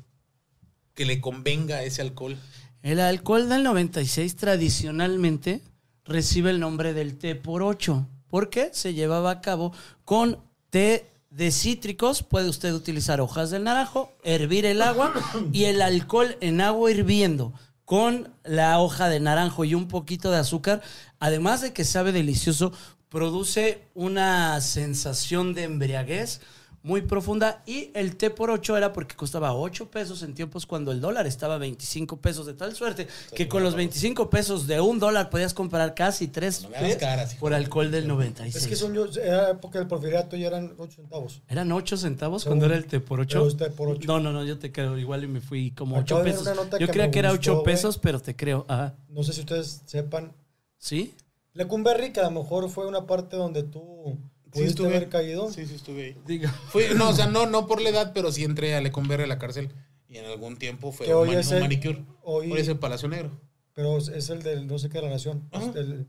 que 0.93 1.05
le 1.05 1.21
convenga 1.21 1.83
ese 1.83 2.01
alcohol? 2.01 2.35
El 2.83 2.99
alcohol 2.99 3.47
del 3.47 3.63
96 3.63 4.35
tradicionalmente 4.35 5.61
recibe 6.03 6.49
el 6.49 6.59
nombre 6.59 6.93
del 6.93 7.17
té 7.17 7.35
por 7.35 7.63
8 7.63 8.05
porque 8.29 8.69
se 8.73 8.93
llevaba 8.93 9.31
a 9.31 9.41
cabo 9.41 9.73
con 10.05 10.39
té 10.69 11.09
de 11.29 11.51
cítricos. 11.51 12.23
Puede 12.23 12.49
usted 12.49 12.73
utilizar 12.73 13.21
hojas 13.21 13.49
del 13.49 13.63
naranjo, 13.63 14.11
hervir 14.23 14.65
el 14.65 14.81
agua 14.81 15.13
y 15.51 15.65
el 15.65 15.81
alcohol 15.81 16.37
en 16.41 16.61
agua 16.61 16.91
hirviendo 16.91 17.53
con 17.85 18.33
la 18.43 18.79
hoja 18.79 19.07
de 19.07 19.19
naranjo 19.19 19.63
y 19.63 19.73
un 19.73 19.87
poquito 19.87 20.29
de 20.29 20.37
azúcar. 20.37 20.81
Además 21.19 21.61
de 21.61 21.71
que 21.71 21.85
sabe 21.85 22.11
delicioso, 22.11 22.73
produce 23.09 23.81
una 23.93 24.59
sensación 24.61 25.53
de 25.53 25.63
embriaguez 25.63 26.41
muy 26.83 27.01
profunda 27.01 27.63
y 27.65 27.91
el 27.95 28.15
té 28.15 28.29
por 28.29 28.49
8 28.49 28.77
era 28.77 28.93
porque 28.93 29.15
costaba 29.15 29.53
8 29.53 29.89
pesos 29.91 30.23
en 30.23 30.33
tiempos 30.33 30.65
cuando 30.65 30.91
el 30.93 31.01
dólar 31.01 31.27
estaba 31.27 31.55
a 31.55 31.57
25 31.57 32.17
pesos 32.21 32.45
de 32.45 32.53
tal 32.53 32.73
suerte 32.75 33.07
que 33.35 33.47
con 33.49 33.61
los 33.63 33.75
25 33.75 34.29
pesos 34.29 34.67
de 34.67 34.79
un 34.79 34.97
dólar 34.99 35.29
podías 35.29 35.53
comprar 35.53 35.95
casi 35.95 36.27
3 36.29 36.63
No 36.63 36.69
me 36.69 36.77
hagas 36.77 36.95
caras, 36.95 37.35
por 37.35 37.53
alcohol 37.53 37.91
del 37.91 38.07
96. 38.07 38.63
Es 38.63 38.69
que 38.69 38.75
son 38.75 38.93
yo, 38.93 39.05
era 39.21 39.49
época 39.51 39.79
del 39.79 39.87
porfiriato 39.87 40.37
y 40.37 40.45
eran 40.45 40.73
8 40.77 40.95
centavos. 40.95 41.41
¿Eran 41.49 41.71
8 41.71 41.97
centavos 41.97 42.43
Según- 42.43 42.59
cuando 42.59 42.73
era 42.73 42.83
el 42.83 42.89
té 42.89 42.99
por 43.01 43.19
8? 43.19 43.37
Era 43.39 43.47
usted 43.47 43.71
por 43.73 43.89
ocho. 43.89 44.07
No, 44.07 44.19
no, 44.19 44.31
no, 44.31 44.45
yo 44.45 44.57
te 44.57 44.71
creo. 44.71 44.97
Igual 44.97 45.23
y 45.23 45.27
me 45.27 45.41
fui 45.41 45.71
como 45.71 45.97
Acabo 45.97 46.21
8 46.21 46.23
de 46.23 46.23
ver 46.23 46.39
pesos. 46.39 46.69
Yo 46.79 46.87
que 46.87 46.93
creía 46.93 47.11
que 47.11 47.19
era 47.19 47.29
gustó, 47.31 47.51
8 47.51 47.53
güey. 47.55 47.65
pesos, 47.65 47.97
pero 47.97 48.19
te 48.21 48.35
creo. 48.35 48.65
Ajá. 48.69 48.95
No 49.09 49.23
sé 49.23 49.33
si 49.33 49.41
ustedes 49.41 49.81
sepan. 49.85 50.31
¿Sí? 50.77 51.13
Lecumberri, 51.53 52.13
que 52.13 52.19
a 52.19 52.29
lo 52.29 52.31
mejor 52.31 52.69
fue 52.69 52.87
una 52.87 53.05
parte 53.07 53.35
donde 53.35 53.63
tú 53.63 54.17
pudiste 54.63 54.85
haber 54.85 55.09
caído. 55.09 55.51
Sí, 55.51 55.65
sí, 55.65 55.75
estuve 55.75 56.03
ahí. 56.05 56.17
Digo. 56.25 56.49
Fui- 56.69 56.85
no, 56.95 57.09
o 57.09 57.13
sea, 57.13 57.27
no, 57.31 57.45
no 57.45 57.67
por 57.67 57.81
la 57.81 57.89
edad, 57.89 58.11
pero 58.13 58.31
sí 58.31 58.43
entré 58.43 58.75
a 58.75 58.81
Lecumberri 58.81 59.23
a 59.23 59.27
la 59.27 59.37
cárcel. 59.39 59.71
Y 60.09 60.17
en 60.17 60.25
algún 60.25 60.57
tiempo 60.57 60.91
fue 60.91 61.13
un, 61.13 61.29
es 61.29 61.47
un 61.49 61.55
el- 61.55 61.61
manicure. 61.61 62.05
hoy- 62.23 62.51
Hoy 62.51 62.59
es 62.59 62.67
el 62.67 62.77
Palacio 62.79 63.07
Negro. 63.09 63.31
Pero 63.73 63.97
es 63.97 64.29
el 64.29 64.41
del 64.41 64.65
no 64.67 64.79
sé 64.79 64.89
qué 64.89 64.97
de 64.99 65.03
la 65.03 65.09
nación. 65.11 65.47
Ajá. 65.51 65.71
Del 65.71 66.07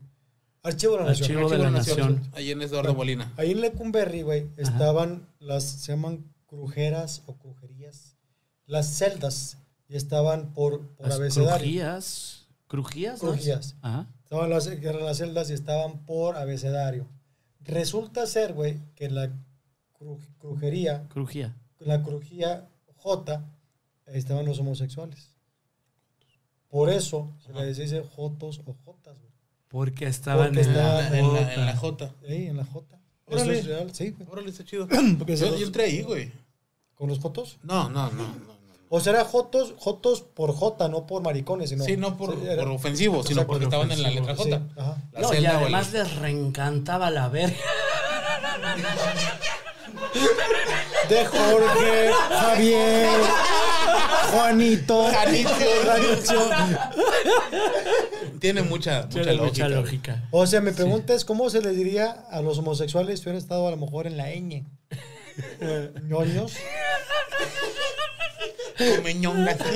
Archivo 0.63 0.93
de 0.93 0.99
la 0.99 1.05
Nación. 1.05 1.31
Archivo 1.31 1.49
de 1.49 1.57
la 1.57 1.69
Nación. 1.71 2.29
Ahí 2.33 2.51
en 2.51 2.61
Eduardo 2.61 2.93
Molina. 2.93 3.31
Ahí 3.37 3.51
en 3.51 3.61
Lecumberri, 3.61 4.23
güey, 4.23 4.47
estaban 4.57 5.27
las, 5.39 5.63
se 5.63 5.93
llaman 5.93 6.25
crujeras 6.47 7.21
o 7.27 7.37
crujerías, 7.37 8.17
las 8.65 8.87
celdas, 8.87 9.57
y 9.87 9.95
estaban 9.95 10.51
por, 10.53 10.81
por 10.95 11.07
Las 11.07 11.15
abecedario. 11.17 11.55
crujías. 11.59 12.47
¿Crujías? 12.67 13.23
no? 13.23 13.29
Crujías. 13.31 13.75
Ajá. 13.81 14.07
Estaban 14.23 14.49
las, 14.49 14.67
eran 14.67 15.05
las 15.05 15.17
celdas 15.19 15.49
y 15.49 15.53
estaban 15.53 16.03
por 16.05 16.35
abecedario. 16.35 17.07
Resulta 17.69 18.25
ser, 18.27 18.53
güey, 18.53 18.79
que 18.95 19.09
la 19.09 19.29
cru- 19.99 20.19
crujería, 20.37 21.07
Crujía. 21.09 21.55
la 21.79 22.01
crujía 22.03 22.67
J, 22.97 23.45
estaban 24.07 24.45
los 24.45 24.59
homosexuales. 24.59 25.33
Por 26.69 26.89
eso 26.89 27.33
se 27.45 27.53
les 27.53 27.77
dice 27.77 28.03
Jotos 28.15 28.61
o 28.65 28.73
Jotas, 28.85 29.17
güey. 29.19 29.31
Porque 29.69 30.05
estaban 30.05 30.47
Porque 30.53 30.61
en, 30.61 30.69
estaba 30.69 31.01
la 31.01 31.17
En 31.19 31.33
la, 31.33 31.53
en 31.53 31.65
la 31.65 31.75
Jota. 31.75 32.07
J. 32.09 32.27
Ahí, 32.27 32.47
en 32.47 32.57
la 32.57 32.65
J. 32.65 32.99
Eso 33.27 33.35
Órale. 33.43 33.59
es 33.59 33.65
real, 33.65 33.93
sí, 33.95 34.09
güey. 34.11 34.27
Órale, 34.31 34.49
está 34.49 34.63
chido. 34.63 34.87
Porque 35.17 35.35
Yo, 35.35 35.55
yo 35.57 35.65
entré 35.67 35.83
ahí, 35.85 36.01
güey. 36.01 36.31
¿Con 36.95 37.09
los 37.09 37.19
Jotos? 37.19 37.59
No, 37.63 37.89
no, 37.89 38.09
no, 38.11 38.23
no. 38.35 38.58
O 38.91 38.99
será 38.99 39.23
Jotos, 39.23 39.75
Jotos 39.77 40.21
por 40.21 40.51
J, 40.55 40.87
no 40.89 41.05
por 41.05 41.21
maricones, 41.21 41.69
sino. 41.69 41.83
sí, 41.83 41.95
no 41.95 42.17
por, 42.17 42.31
Sí, 42.33 42.47
por 42.57 42.67
ofensivo, 42.69 43.23
sino 43.23 43.45
porque 43.45 43.65
por 43.67 43.73
estaban 43.73 43.91
en 43.91 44.01
la 44.01 44.09
letra 44.09 44.35
Sí, 44.35 44.49
J. 44.49 44.61
ajá. 44.77 44.97
La 45.13 45.19
No, 45.21 45.33
y 45.33 45.45
además 45.45 45.91
les 45.93 46.15
reencantaba 46.15 47.11
la 47.11 47.29
verga. 47.29 47.55
De 51.07 51.25
Jorge, 51.25 52.11
Javier, 52.29 53.09
Juanito, 54.31 55.07
Janicio. 55.11 55.49
Janicio. 55.85 56.49
Tiene 58.39 58.61
mucha, 58.61 59.03
mucha 59.03 59.09
Tiene 59.09 59.33
lógica. 59.33 59.65
mucha 59.65 59.69
lógica. 59.69 60.23
O 60.31 60.45
sea, 60.47 60.61
mi 60.61 60.71
pregunta 60.71 61.13
es: 61.13 61.25
¿cómo 61.25 61.49
se 61.49 61.61
les 61.61 61.75
diría 61.75 62.11
a 62.31 62.41
los 62.41 62.57
homosexuales 62.59 63.19
si 63.19 63.25
hubieran 63.25 63.39
estado 63.41 63.67
a 63.67 63.71
lo 63.71 63.77
mejor 63.77 64.07
en 64.07 64.17
la 64.17 64.29
ñ? 64.29 64.65
ñoños. 66.03 66.53
Come 68.79 69.13
ñongas. 69.15 69.57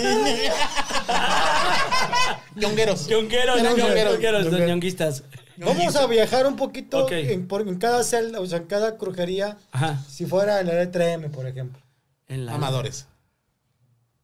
Ñongueros. 2.56 3.08
Ñongueros, 3.08 3.62
ñongueros, 3.62 4.20
ñongueros, 4.20 4.46
ñongueros. 4.46 4.68
ñonguistas. 4.70 5.24
Vamos 5.58 5.96
a 5.96 6.08
viajar 6.08 6.48
un 6.48 6.56
poquito 6.56 7.10
en, 7.12 7.48
por- 7.48 7.68
en 7.68 7.78
cada 7.78 8.04
celda, 8.04 8.40
o 8.40 8.46
sea, 8.46 8.60
en 8.60 8.66
cada 8.66 8.98
crujería. 8.98 9.58
Ajá. 9.72 10.04
Si 10.10 10.26
fuera 10.26 10.60
en 10.62 10.68
la 10.68 10.74
letra 10.76 11.12
M, 11.12 11.30
por 11.30 11.48
ejemplo. 11.48 11.82
En 12.28 12.46
la... 12.46 12.54
Amadores. 12.56 13.08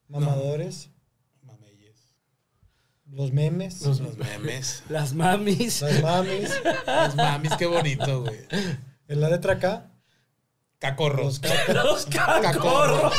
Mamadores, 0.07 0.89
Mameyes. 1.43 1.95
los 3.11 3.31
memes, 3.31 3.81
Los 3.83 4.01
memes. 4.17 4.83
Las 4.89 5.13
mamis. 5.13 5.81
las 5.81 6.01
mamis. 6.01 6.51
Las 6.87 7.15
mamis, 7.15 7.51
qué 7.57 7.67
bonito, 7.67 8.21
güey. 8.21 8.39
En 9.07 9.21
la 9.21 9.29
letra 9.29 9.59
K, 9.59 9.91
Cacorros. 10.79 11.41
los 11.73 12.05
cacorros. 12.05 13.11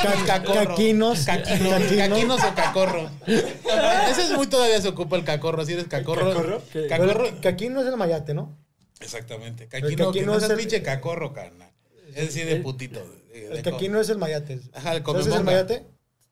ca- 0.00 0.24
Cacorro. 0.26 0.68
caquinos. 0.68 1.24
Caquinos, 1.26 2.40
o 2.42 2.54
cacorro. 2.54 3.10
Ese 3.26 4.22
es 4.22 4.30
muy 4.32 4.46
todavía 4.46 4.80
se 4.80 4.88
ocupa 4.88 5.16
el 5.16 5.24
cacorro. 5.24 5.64
Si 5.66 5.74
eres 5.74 5.86
cacorro. 5.86 6.28
cacorro? 6.32 6.62
Cacorro. 6.88 7.40
Caquino 7.42 7.82
es 7.82 7.86
el 7.88 7.96
mayate, 7.98 8.32
¿no? 8.32 8.56
Exactamente. 9.00 9.68
Caquino, 9.68 10.12
que 10.12 10.22
no 10.24 10.34
es 10.36 10.44
el- 10.44 10.56
pinche 10.56 10.82
cacorro, 10.82 11.34
carnal. 11.34 11.70
Es 12.08 12.26
decir, 12.28 12.46
de 12.46 12.56
putito. 12.56 13.00
de- 13.32 13.48
de 13.48 13.56
El 13.58 13.62
caquino 13.62 14.00
es 14.00 14.08
el 14.08 14.16
mayate. 14.18 14.60
Ajá, 14.72 14.94
el 14.94 15.04
¿Sabes 15.04 15.26
el 15.26 15.44
mayate? 15.44 15.84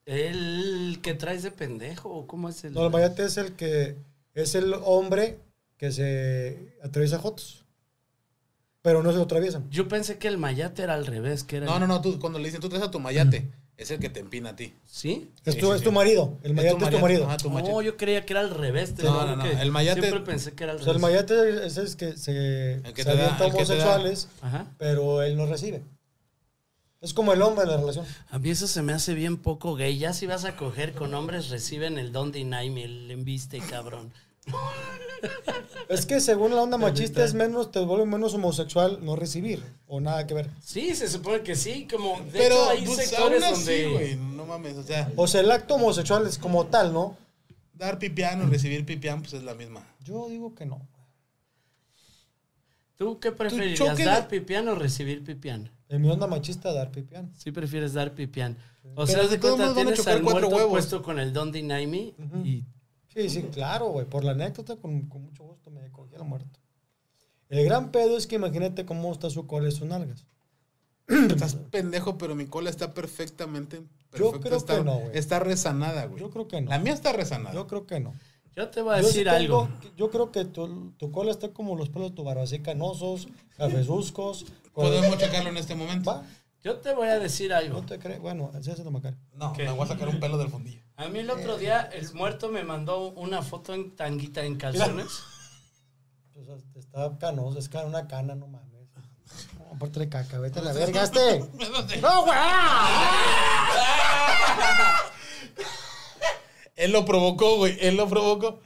El 0.06 1.00
que 1.02 1.12
traes 1.14 1.42
de 1.42 1.50
pendejo. 1.50 2.08
¿o 2.08 2.26
¿Cómo 2.26 2.48
es 2.48 2.64
el.? 2.64 2.72
No, 2.72 2.84
el 2.86 2.90
mayate 2.90 3.24
es 3.24 3.36
el 3.36 3.52
que 3.56 3.96
es 4.34 4.54
el 4.54 4.72
hombre 4.84 5.38
que 5.76 5.92
se 5.92 6.76
atraviesa 6.82 7.18
jotos. 7.18 7.61
Pero 8.82 9.02
no 9.02 9.10
se 9.12 9.16
lo 9.18 9.22
atraviesan. 9.24 9.70
Yo 9.70 9.86
pensé 9.88 10.18
que 10.18 10.26
el 10.28 10.38
mayate 10.38 10.82
era 10.82 10.94
al 10.94 11.06
revés, 11.06 11.44
que 11.44 11.58
era. 11.58 11.66
No, 11.66 11.78
no, 11.78 11.86
no. 11.86 12.00
Tú, 12.00 12.18
cuando 12.18 12.38
le 12.40 12.46
dicen 12.46 12.60
tú 12.60 12.68
traes 12.68 12.84
a 12.84 12.90
tu 12.90 12.98
mayate, 12.98 13.48
es 13.76 13.90
el 13.92 14.00
que 14.00 14.08
te 14.10 14.18
empina 14.20 14.50
a 14.50 14.56
ti. 14.56 14.74
¿Sí? 14.84 15.30
Es 15.44 15.56
tu, 15.56 15.66
sí, 15.68 15.72
es 15.76 15.82
tu 15.82 15.92
marido. 15.92 16.38
El 16.42 16.54
mayate 16.54 16.84
es 16.84 16.90
tu 16.90 16.98
marido. 16.98 17.26
Ajá, 17.26 17.36
tu 17.36 17.48
No, 17.50 17.80
yo 17.80 17.96
creía 17.96 18.26
que 18.26 18.32
era 18.32 18.40
al 18.40 18.50
revés. 18.50 18.94
te 18.94 19.04
No, 19.04 19.24
no, 19.24 19.36
no, 19.36 19.44
el 19.46 19.70
mayate- 19.70 20.00
Siempre 20.00 20.20
pensé 20.20 20.52
que 20.52 20.64
era 20.64 20.72
al 20.72 20.80
O 20.80 20.82
sea, 20.82 20.92
el 20.92 21.00
revés. 21.00 21.12
mayate 21.28 21.66
es 21.66 21.76
el 21.76 21.96
que 21.96 22.16
se, 22.16 22.74
El 22.74 22.92
que 22.92 23.04
se 23.04 23.14
da- 23.16 23.36
que 23.36 23.44
da- 23.44 23.46
homosexuales, 23.46 24.28
pero 24.78 25.22
él 25.22 25.36
no 25.36 25.46
recibe. 25.46 25.82
Es 27.00 27.14
como 27.14 27.32
el 27.32 27.42
hombre 27.42 27.64
de 27.64 27.70
la 27.72 27.76
relación. 27.78 28.04
A 28.30 28.38
mí 28.38 28.50
eso 28.50 28.66
se 28.68 28.80
me 28.82 28.92
hace 28.92 29.14
bien 29.14 29.36
poco 29.36 29.74
gay. 29.74 29.98
Ya 29.98 30.12
si 30.12 30.26
vas 30.26 30.44
a 30.44 30.56
coger 30.56 30.92
con 30.92 31.14
hombres, 31.14 31.50
reciben 31.50 31.98
el 31.98 32.12
don 32.12 32.30
deny 32.30 32.70
me, 32.70 32.84
el 32.84 33.10
embiste, 33.10 33.58
cabrón. 33.58 34.12
Es 35.88 36.06
que 36.06 36.20
según 36.20 36.54
la 36.54 36.62
onda 36.62 36.78
machista 36.78 37.22
es 37.24 37.34
menos, 37.34 37.70
te 37.70 37.80
vuelve 37.80 38.06
menos 38.06 38.32
homosexual 38.34 38.98
no 39.02 39.14
recibir. 39.14 39.62
O 39.86 40.00
nada 40.00 40.26
que 40.26 40.34
ver. 40.34 40.50
Sí, 40.60 40.94
se 40.94 41.06
supone 41.08 41.42
que 41.42 41.54
sí, 41.54 41.86
como 41.90 42.18
de 42.24 42.30
Pero 42.38 42.54
hecho 42.54 42.70
hay 42.70 42.84
pues, 42.86 43.08
sectores 43.08 43.42
aún 43.44 43.52
así, 43.54 43.64
donde 43.82 43.88
güey, 43.90 44.16
no 44.16 44.46
mames, 44.46 44.76
o 44.78 44.82
sea, 44.82 45.12
O 45.16 45.26
sea, 45.26 45.40
el 45.42 45.50
acto 45.50 45.74
homosexual 45.74 46.26
es 46.26 46.38
como 46.38 46.66
tal, 46.66 46.92
¿no? 46.92 47.16
dar 47.74 47.98
pipián 47.98 48.40
o 48.40 48.46
recibir 48.46 48.86
pipián, 48.86 49.20
pues 49.22 49.32
es 49.34 49.42
la 49.42 49.54
misma. 49.54 49.84
Yo 50.04 50.28
digo 50.28 50.54
que 50.54 50.64
no. 50.64 50.86
¿Tú 52.96 53.18
qué 53.18 53.32
preferirías, 53.32 53.78
choque 53.78 53.96
de- 53.96 54.04
dar 54.04 54.28
pipián 54.28 54.68
o 54.68 54.74
recibir 54.76 55.24
pipián? 55.24 55.70
En 55.88 56.00
mi 56.00 56.08
onda 56.08 56.26
machista, 56.28 56.72
dar 56.72 56.90
pipián. 56.92 57.32
Sí 57.36 57.50
prefieres 57.50 57.92
dar 57.92 58.14
pipián. 58.14 58.56
O 58.94 59.04
Pero 59.04 59.06
sea, 59.06 59.22
de 59.24 59.28
de 59.30 59.38
todos 59.38 59.56
cuenta, 59.56 59.72
modos 59.72 59.76
van 59.76 59.82
a 59.82 59.84
tienes 59.86 59.98
chocar 59.98 60.14
al 60.16 60.22
cuatro 60.22 60.40
muerto 60.42 60.56
huevos. 60.56 60.70
puesto 60.72 61.02
con 61.02 61.18
el 61.18 61.32
don 61.32 61.50
deny 61.50 61.86
me 61.86 62.14
y 62.44 62.64
Sí, 63.12 63.28
sí, 63.28 63.42
claro, 63.52 63.86
güey. 63.88 64.06
Por 64.06 64.24
la 64.24 64.32
anécdota, 64.32 64.76
con, 64.76 65.02
con 65.08 65.22
mucho 65.24 65.44
gusto 65.44 65.70
me 65.70 65.90
cogí 65.90 66.14
al 66.14 66.24
muerto. 66.24 66.58
El 67.48 67.64
gran 67.64 67.90
pedo 67.92 68.16
es 68.16 68.26
que 68.26 68.36
imagínate 68.36 68.86
cómo 68.86 69.12
está 69.12 69.28
su 69.28 69.46
cola 69.46 69.68
y 69.68 69.72
sus 69.72 69.86
nalgas. 69.86 70.24
Estás 71.08 71.56
pendejo, 71.56 72.16
pero 72.16 72.34
mi 72.34 72.46
cola 72.46 72.70
está 72.70 72.94
perfectamente. 72.94 73.82
Yo 74.14 74.30
perfecta, 74.30 74.40
creo 74.40 74.56
está, 74.58 74.76
que 74.78 74.84
no, 74.84 74.98
güey. 74.98 75.18
Está 75.18 75.38
resanada, 75.40 76.06
güey. 76.06 76.20
Yo 76.20 76.30
creo 76.30 76.48
que 76.48 76.60
no. 76.62 76.70
La 76.70 76.78
mía 76.78 76.92
está 76.94 77.12
resanada. 77.12 77.54
Yo 77.54 77.66
creo 77.66 77.86
que 77.86 78.00
no. 78.00 78.14
yo 78.56 78.68
te 78.70 78.80
voy 78.82 78.94
a 78.94 79.00
Yo 79.02 79.08
sí 79.08 79.18
decir 79.18 79.24
tengo- 79.26 79.62
algo. 79.64 79.68
Yo 79.96 80.10
creo 80.10 80.32
que 80.32 80.44
tu, 80.46 80.92
tu 80.92 81.10
cola 81.10 81.30
está 81.30 81.48
como 81.52 81.76
los 81.76 81.90
pelos 81.90 82.10
de 82.10 82.16
tu 82.16 82.24
barba, 82.24 82.42
así 82.44 82.60
canosos, 82.60 83.28
cafezuscos. 83.58 84.44
con- 84.72 84.86
Podemos 84.86 85.18
checarlo 85.18 85.50
en 85.50 85.56
este 85.58 85.74
momento. 85.74 86.10
¿Va? 86.10 86.24
Yo 86.62 86.76
te 86.76 86.94
voy 86.94 87.08
a 87.08 87.18
decir 87.18 87.52
algo. 87.52 87.80
No 87.80 87.86
te 87.86 87.98
crees. 87.98 88.20
Bueno, 88.20 88.50
así 88.54 88.70
hace 88.70 88.84
Macario. 88.84 89.18
No, 89.34 89.52
¿Qué? 89.52 89.64
me 89.64 89.72
voy 89.72 89.84
a 89.84 89.88
sacar 89.88 90.08
un 90.08 90.20
pelo 90.20 90.38
del 90.38 90.48
fundillo. 90.48 90.80
A 90.96 91.08
mí 91.08 91.18
el 91.18 91.30
otro 91.30 91.58
día 91.58 91.82
el 91.92 92.12
muerto 92.14 92.50
me 92.50 92.62
mandó 92.62 93.08
una 93.10 93.42
foto 93.42 93.74
en 93.74 93.96
tanguita 93.96 94.44
en 94.44 94.56
calzones. 94.56 95.08
O 96.34 96.44
sea, 96.44 96.54
está 96.74 97.18
canoso, 97.18 97.58
es 97.58 97.68
una 97.84 98.06
cana, 98.06 98.34
no 98.34 98.46
mames. 98.46 98.72
No, 99.58 99.64
aparte 99.74 99.98
de 99.98 100.10
caca, 100.10 100.38
vete 100.38 100.58
a 100.58 100.62
la 100.62 100.74
verga, 100.74 101.04
este. 101.04 101.40
¡No, 102.02 102.24
güey! 102.24 102.38
Él 106.76 106.92
lo 106.92 107.04
provocó, 107.04 107.56
güey. 107.56 107.76
Él 107.80 107.96
lo 107.96 108.08
provocó. 108.08 108.60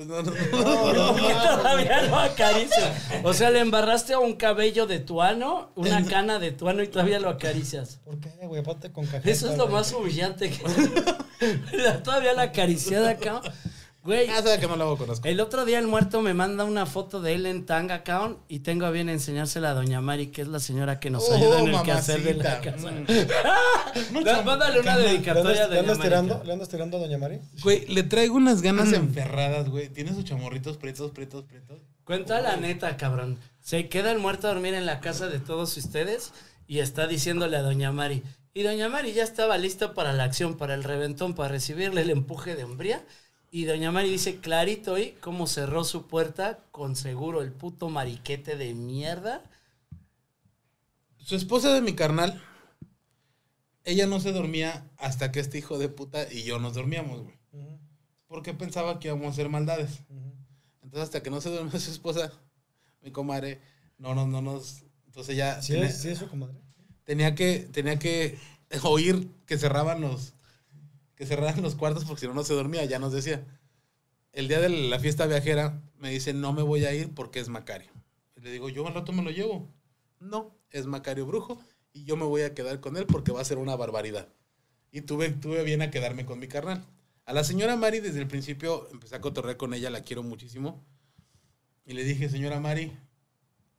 Pues 0.00 0.08
no, 0.08 0.22
no, 0.22 0.30
no. 0.32 1.12
Todavía 1.12 2.02
lo 2.04 2.16
acaricias. 2.18 2.90
O 3.22 3.34
sea, 3.34 3.50
le 3.50 3.58
embarraste 3.60 4.14
a 4.14 4.18
un 4.18 4.34
cabello 4.34 4.86
de 4.86 4.98
tu 4.98 5.20
ano, 5.20 5.72
una 5.76 6.06
cana 6.06 6.38
de 6.38 6.52
tu 6.52 6.70
ano 6.70 6.82
y 6.82 6.88
todavía 6.88 7.20
lo 7.20 7.28
acaricias. 7.28 8.00
¿Por 8.06 8.18
qué, 8.18 8.30
güey? 8.46 8.62
Aparte 8.62 8.90
con 8.92 9.04
cajeta. 9.04 9.28
Eso 9.30 9.50
es 9.50 9.58
lo 9.58 9.64
güey. 9.64 9.74
más 9.76 9.92
humillante 9.92 10.48
que. 10.48 10.62
La- 11.76 12.02
todavía 12.02 12.32
la 12.32 12.42
acariciada 12.42 13.10
acá. 13.10 13.42
Güey, 14.10 14.28
Ah, 14.28 14.42
sabe 14.42 14.58
que 14.58 14.66
no 14.66 14.76
lo 14.76 14.84
hago 14.84 14.96
conozco. 14.98 15.28
el 15.28 15.40
otro 15.40 15.64
día 15.64 15.78
el 15.78 15.86
muerto 15.86 16.20
me 16.20 16.34
manda 16.34 16.64
una 16.64 16.84
foto 16.86 17.20
de 17.20 17.34
él 17.34 17.46
en 17.46 17.64
tanga 17.66 18.02
caón 18.02 18.38
y 18.48 18.60
tengo 18.60 18.86
a 18.86 18.90
bien 18.90 19.08
enseñársela 19.08 19.70
a 19.70 19.74
doña 19.74 20.00
Mari, 20.00 20.28
que 20.28 20.42
es 20.42 20.48
la 20.48 20.58
señora 20.60 20.98
que 20.98 21.10
nos 21.10 21.28
Oh, 21.28 21.34
ayuda 21.34 21.60
en 21.60 21.68
el 21.68 21.82
quehacer 21.82 22.22
de 22.22 22.34
la 22.34 22.60
mamacita. 22.60 22.72
casa. 22.72 22.90
Mm. 22.90 24.24
Da- 24.24 24.42
Mándale 24.42 24.80
una 24.80 24.96
¿Le 24.96 25.02
dedicatoria 25.08 25.64
a 25.64 25.68
le 25.68 25.76
doña 25.76 25.80
andas 25.92 26.00
tirando, 26.00 26.42
¿Le 26.44 26.52
andas 26.52 26.68
tirando 26.68 26.96
a 26.96 27.00
Doña 27.00 27.18
Mari? 27.18 27.40
Güey, 27.62 27.86
le 27.86 28.02
traigo 28.02 28.34
unas 28.36 28.62
ganas 28.62 28.92
enferradas, 28.92 29.68
güey. 29.68 29.88
Tiene 29.88 30.12
sus 30.14 30.24
chamorritos 30.24 30.76
prietos, 30.76 31.10
prietos, 31.12 31.44
prietos. 31.44 31.78
Cuenta 32.04 32.40
la 32.40 32.56
neta, 32.56 32.96
cabrón. 32.96 33.38
Se 33.60 33.88
queda 33.88 34.10
el 34.12 34.18
muerto 34.18 34.48
a 34.48 34.52
dormir 34.52 34.74
en 34.74 34.86
la 34.86 35.00
casa 35.00 35.28
de 35.28 35.38
todos 35.38 35.76
ustedes 35.76 36.32
y 36.66 36.80
está 36.80 37.06
diciéndole 37.06 37.56
a 37.56 37.62
Doña 37.62 37.92
Mari. 37.92 38.22
Y 38.54 38.62
Doña 38.64 38.88
Mari 38.88 39.12
ya 39.12 39.22
estaba 39.22 39.56
lista 39.58 39.94
para 39.94 40.12
la 40.12 40.24
acción, 40.24 40.56
para 40.56 40.74
el 40.74 40.82
reventón, 40.82 41.34
para 41.34 41.50
recibirle 41.50 42.00
el 42.02 42.10
empuje 42.10 42.56
de 42.56 42.64
hombría. 42.64 43.04
Y 43.50 43.64
Doña 43.64 43.90
Mari 43.90 44.10
dice 44.10 44.38
clarito 44.38 44.92
hoy 44.92 45.16
cómo 45.20 45.46
cerró 45.46 45.82
su 45.84 46.06
puerta 46.06 46.60
con 46.70 46.94
seguro 46.94 47.42
el 47.42 47.52
puto 47.52 47.88
mariquete 47.88 48.56
de 48.56 48.74
mierda. 48.74 49.42
Su 51.18 51.34
esposa 51.36 51.74
de 51.74 51.80
mi 51.82 51.94
carnal, 51.94 52.40
ella 53.84 54.06
no 54.06 54.20
se 54.20 54.32
dormía 54.32 54.88
hasta 54.96 55.32
que 55.32 55.40
este 55.40 55.58
hijo 55.58 55.78
de 55.78 55.88
puta 55.88 56.32
y 56.32 56.44
yo 56.44 56.58
nos 56.58 56.74
dormíamos, 56.74 57.22
güey. 57.22 57.34
Porque 58.28 58.54
pensaba 58.54 59.00
que 59.00 59.08
íbamos 59.08 59.26
a 59.26 59.30
hacer 59.30 59.48
maldades. 59.48 60.00
Entonces, 60.82 61.02
hasta 61.08 61.22
que 61.22 61.30
no 61.30 61.40
se 61.40 61.50
duerme 61.50 61.70
su 61.80 61.90
esposa, 61.90 62.32
mi 63.02 63.10
comadre, 63.10 63.60
no, 63.98 64.14
no, 64.14 64.26
no 64.26 64.40
nos. 64.42 64.84
Entonces 65.06 65.36
ya 65.36 65.60
Sí, 65.60 65.72
tenía, 65.72 65.88
es, 65.88 65.98
sí, 66.00 66.08
es 66.10 66.18
su 66.18 66.28
comadre. 66.28 66.54
tenía 67.04 67.34
que, 67.34 67.68
tenía 67.72 67.98
que 67.98 68.38
oír 68.84 69.28
que 69.46 69.58
cerraban 69.58 70.00
los, 70.00 70.34
que 71.20 71.26
cerraran 71.26 71.60
los 71.60 71.74
cuartos 71.74 72.06
porque 72.06 72.22
si 72.22 72.26
no, 72.26 72.32
no 72.32 72.44
se 72.44 72.54
dormía, 72.54 72.82
ya 72.86 72.98
nos 72.98 73.12
decía. 73.12 73.46
El 74.32 74.48
día 74.48 74.58
de 74.58 74.70
la 74.70 74.98
fiesta 74.98 75.26
viajera 75.26 75.82
me 75.98 76.08
dice, 76.08 76.32
no 76.32 76.54
me 76.54 76.62
voy 76.62 76.86
a 76.86 76.94
ir 76.94 77.12
porque 77.12 77.40
es 77.40 77.50
Macario. 77.50 77.90
Y 78.36 78.40
le 78.40 78.50
digo, 78.50 78.70
yo 78.70 78.86
al 78.86 78.94
rato 78.94 79.12
me 79.12 79.22
lo 79.22 79.30
llevo. 79.30 79.68
No, 80.18 80.56
es 80.70 80.86
Macario 80.86 81.26
Brujo 81.26 81.62
y 81.92 82.04
yo 82.04 82.16
me 82.16 82.24
voy 82.24 82.40
a 82.40 82.54
quedar 82.54 82.80
con 82.80 82.96
él 82.96 83.04
porque 83.04 83.32
va 83.32 83.42
a 83.42 83.44
ser 83.44 83.58
una 83.58 83.76
barbaridad. 83.76 84.32
Y 84.92 85.02
tuve, 85.02 85.28
tuve 85.28 85.62
bien 85.62 85.82
a 85.82 85.90
quedarme 85.90 86.24
con 86.24 86.38
mi 86.38 86.48
carnal. 86.48 86.86
A 87.26 87.34
la 87.34 87.44
señora 87.44 87.76
Mari 87.76 88.00
desde 88.00 88.20
el 88.20 88.26
principio 88.26 88.88
empecé 88.90 89.16
a 89.16 89.20
cotorrear 89.20 89.58
con 89.58 89.74
ella, 89.74 89.90
la 89.90 90.02
quiero 90.02 90.22
muchísimo. 90.22 90.82
Y 91.84 91.92
le 91.92 92.02
dije, 92.02 92.30
señora 92.30 92.60
Mari, 92.60 92.96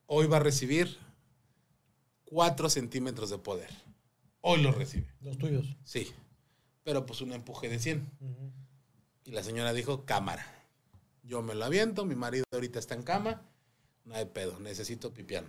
hoy 0.06 0.28
va 0.28 0.38
a 0.38 0.42
recibir 0.42 0.96
4 2.26 2.70
centímetros 2.70 3.32
de 3.32 3.40
poder. 3.40 3.72
Hoy 4.42 4.62
lo 4.62 4.72
recibe. 4.72 5.08
Los 5.22 5.40
tuyos. 5.40 5.76
Sí. 5.84 6.14
Pero 6.84 7.06
pues 7.06 7.22
un 7.22 7.34
empuje 7.34 7.70
de 7.70 7.80
100. 7.80 8.12
Y 9.26 9.32
la 9.32 9.44
señora 9.44 9.74
dijo, 9.74 10.06
cámara. 10.06 10.46
Yo 11.24 11.42
me 11.42 11.54
lo 11.54 11.66
aviento, 11.66 12.06
mi 12.06 12.16
marido 12.16 12.44
ahorita 12.52 12.80
está 12.80 12.96
en 12.96 13.04
cama. 13.04 13.44
No 14.06 14.16
hay 14.16 14.26
pedo, 14.26 14.60
necesito 14.60 15.14
pipián. 15.14 15.46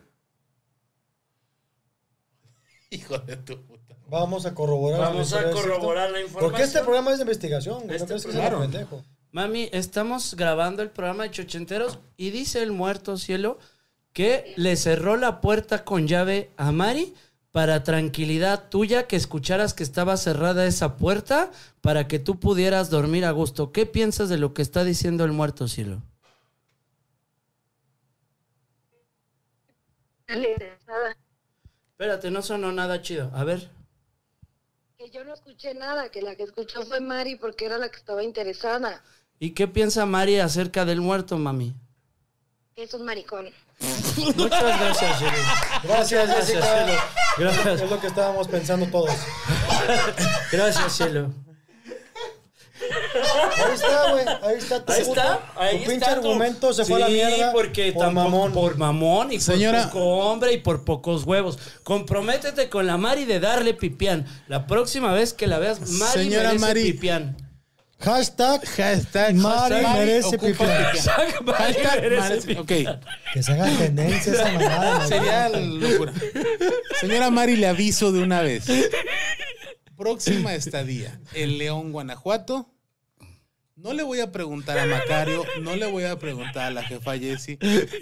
Hijo 2.91 3.19
de 3.19 3.37
tu 3.37 3.65
puta. 3.65 3.97
Vamos 4.09 4.45
a 4.45 4.55
corroborar. 4.55 5.01
Vamos 5.01 5.33
la 5.33 5.41
a 5.41 5.51
corroborar 5.51 6.11
la 6.11 6.21
información. 6.21 6.51
Porque 6.51 6.63
este 6.65 6.81
programa 6.81 7.13
es 7.13 7.19
de 7.19 7.23
investigación. 7.23 7.91
Este 7.91 8.15
no 8.15 8.61
pendejo. 8.61 9.03
Mami, 9.31 9.71
estamos 9.73 10.35
grabando 10.35 10.83
el 10.83 10.91
programa 10.91 11.23
de 11.23 11.31
Chochenteros 11.31 11.99
y 12.19 12.31
dice 12.31 12.63
el 12.63 12.73
muerto 12.73 13.17
cielo 13.17 13.59
que 14.13 14.53
le 14.57 14.77
cerró 14.77 15.17
la 15.17 15.41
puerta 15.41 15.85
con 15.85 16.07
llave 16.07 16.51
a 16.59 16.71
Mari 16.71 17.15
para 17.53 17.85
tranquilidad 17.85 18.71
tuya 18.71 19.07
que 19.07 19.17
escucharas 19.17 19.75
que 19.75 19.83
estaba 19.83 20.17
cerrada 20.17 20.67
esa 20.67 20.97
puerta 20.97 21.51
para 21.83 22.09
que 22.09 22.19
tú 22.19 22.41
pudieras 22.41 22.89
dormir 22.89 23.27
a 23.27 23.31
gusto. 23.31 23.73
¿Qué 23.73 23.85
piensas 23.85 24.31
de 24.31 24.39
lo 24.39 24.55
que 24.55 24.63
está 24.63 24.85
diciendo 24.85 25.25
el 25.25 25.33
muerto 25.33 25.69
cielo? 25.69 26.03
interesada. 30.29 31.17
Espérate, 31.91 32.31
no 32.31 32.41
sonó 32.41 32.73
nada 32.73 33.03
chido. 33.03 33.31
A 33.35 33.45
ver. 33.45 33.71
Que 34.97 35.11
yo 35.11 35.25
no 35.25 35.35
escuché 35.35 35.75
nada, 35.75 36.11
que 36.11 36.23
la 36.23 36.37
que 36.37 36.45
escuchó 36.45 36.83
fue 36.87 37.01
Mari 37.01 37.37
porque 37.37 37.67
era 37.67 37.77
la 37.77 37.91
que 37.91 37.99
estaba 37.99 38.23
interesada. 38.23 39.03
¿Y 39.39 39.51
qué 39.51 39.69
piensa 39.69 40.07
Mari 40.07 40.39
acerca 40.39 40.87
del 40.87 41.01
muerto, 41.01 41.37
mami? 41.37 41.75
Es 42.77 42.95
un 42.95 43.05
maricón. 43.05 43.51
Muchas 44.37 44.81
gracias, 44.81 45.19
cielo. 45.19 45.33
Gracias, 45.85 46.27
Gracias, 46.29 46.47
Jessica. 46.47 46.85
cielo. 46.87 47.01
Gracias. 47.39 47.81
Es 47.83 47.91
lo 47.91 48.01
que 48.01 48.07
estábamos 48.07 48.49
pensando 48.49 48.87
todos. 48.87 49.11
Gracias, 50.53 50.93
cielo. 50.97 51.31
Ahí 52.85 53.75
está, 53.75 54.11
güey. 54.13 54.25
Ahí 54.43 54.57
está 54.59 54.85
tu 54.85 54.93
Ahí 54.93 55.01
puto- 55.05 55.21
está, 55.21 55.41
ahí 55.57 55.71
tu 55.79 55.85
pinche 55.91 55.95
está 55.95 56.07
tu- 56.15 56.21
argumento 56.21 56.73
se 56.73 56.85
fue 56.85 56.97
a 56.97 56.99
la 57.01 57.07
Sí, 57.07 57.13
mierda. 57.13 57.53
porque 57.53 57.93
por 57.93 58.05
tampoco- 58.07 58.29
mamón. 58.29 58.53
Por 58.53 58.77
mamón 58.77 59.33
y 59.33 59.41
Señora- 59.41 59.83
por 59.85 59.93
poco 59.93 60.05
hombre 60.19 60.53
y 60.53 60.59
por 60.59 60.85
pocos 60.85 61.25
huevos. 61.25 61.59
Comprométete 61.85 62.69
con 62.69 62.87
la 62.87 62.97
Mari 62.97 63.25
de 63.25 63.39
darle 63.41 63.75
pipián. 63.75 64.27
La 64.49 64.67
próxima 64.67 65.13
vez 65.13 65.33
que 65.33 65.47
la 65.47 65.59
veas, 65.59 65.81
Mari 65.81 66.13
Señora 66.13 66.49
merece 66.49 66.59
Mari. 66.67 66.93
pipián. 66.93 67.37
Hashtag 68.03 68.65
Hashtag 68.67 69.35
Mari 69.35 69.83
Mari 69.83 69.99
merece 69.99 70.39
pipián. 70.39 70.93
pipián. 70.93 71.45
Mari 71.45 71.75
Hashtag 71.75 72.01
merece 72.03 72.47
pipián. 72.47 72.59
Ok. 72.97 73.01
Que 73.33 73.43
se 73.43 73.53
haga 73.53 73.79
tendencia 73.79 74.33
esa 74.33 74.45
mamada. 74.53 74.99
¿no? 74.99 75.09
Sería 75.09 75.49
locura. 75.49 76.13
Señora 77.01 77.31
Mari, 77.31 77.57
le 77.57 77.67
aviso 77.69 78.13
de 78.13 78.23
una 78.23 78.43
vez. 78.43 78.65
Próxima 79.97 80.55
estadía, 80.55 81.21
en 81.35 81.59
León, 81.59 81.93
Guanajuato. 81.93 82.69
No 83.77 83.93
le 83.95 84.03
voy 84.03 84.21
a 84.21 84.31
preguntar 84.31 84.79
a 84.79 84.87
Macario, 84.87 85.45
no 85.61 85.75
le 85.75 85.87
voy 85.87 86.05
a 86.05 86.17
preguntar 86.19 86.65
a 86.67 86.71
la 86.71 86.83
jefa 86.85 87.19
Jessie. 87.19 87.59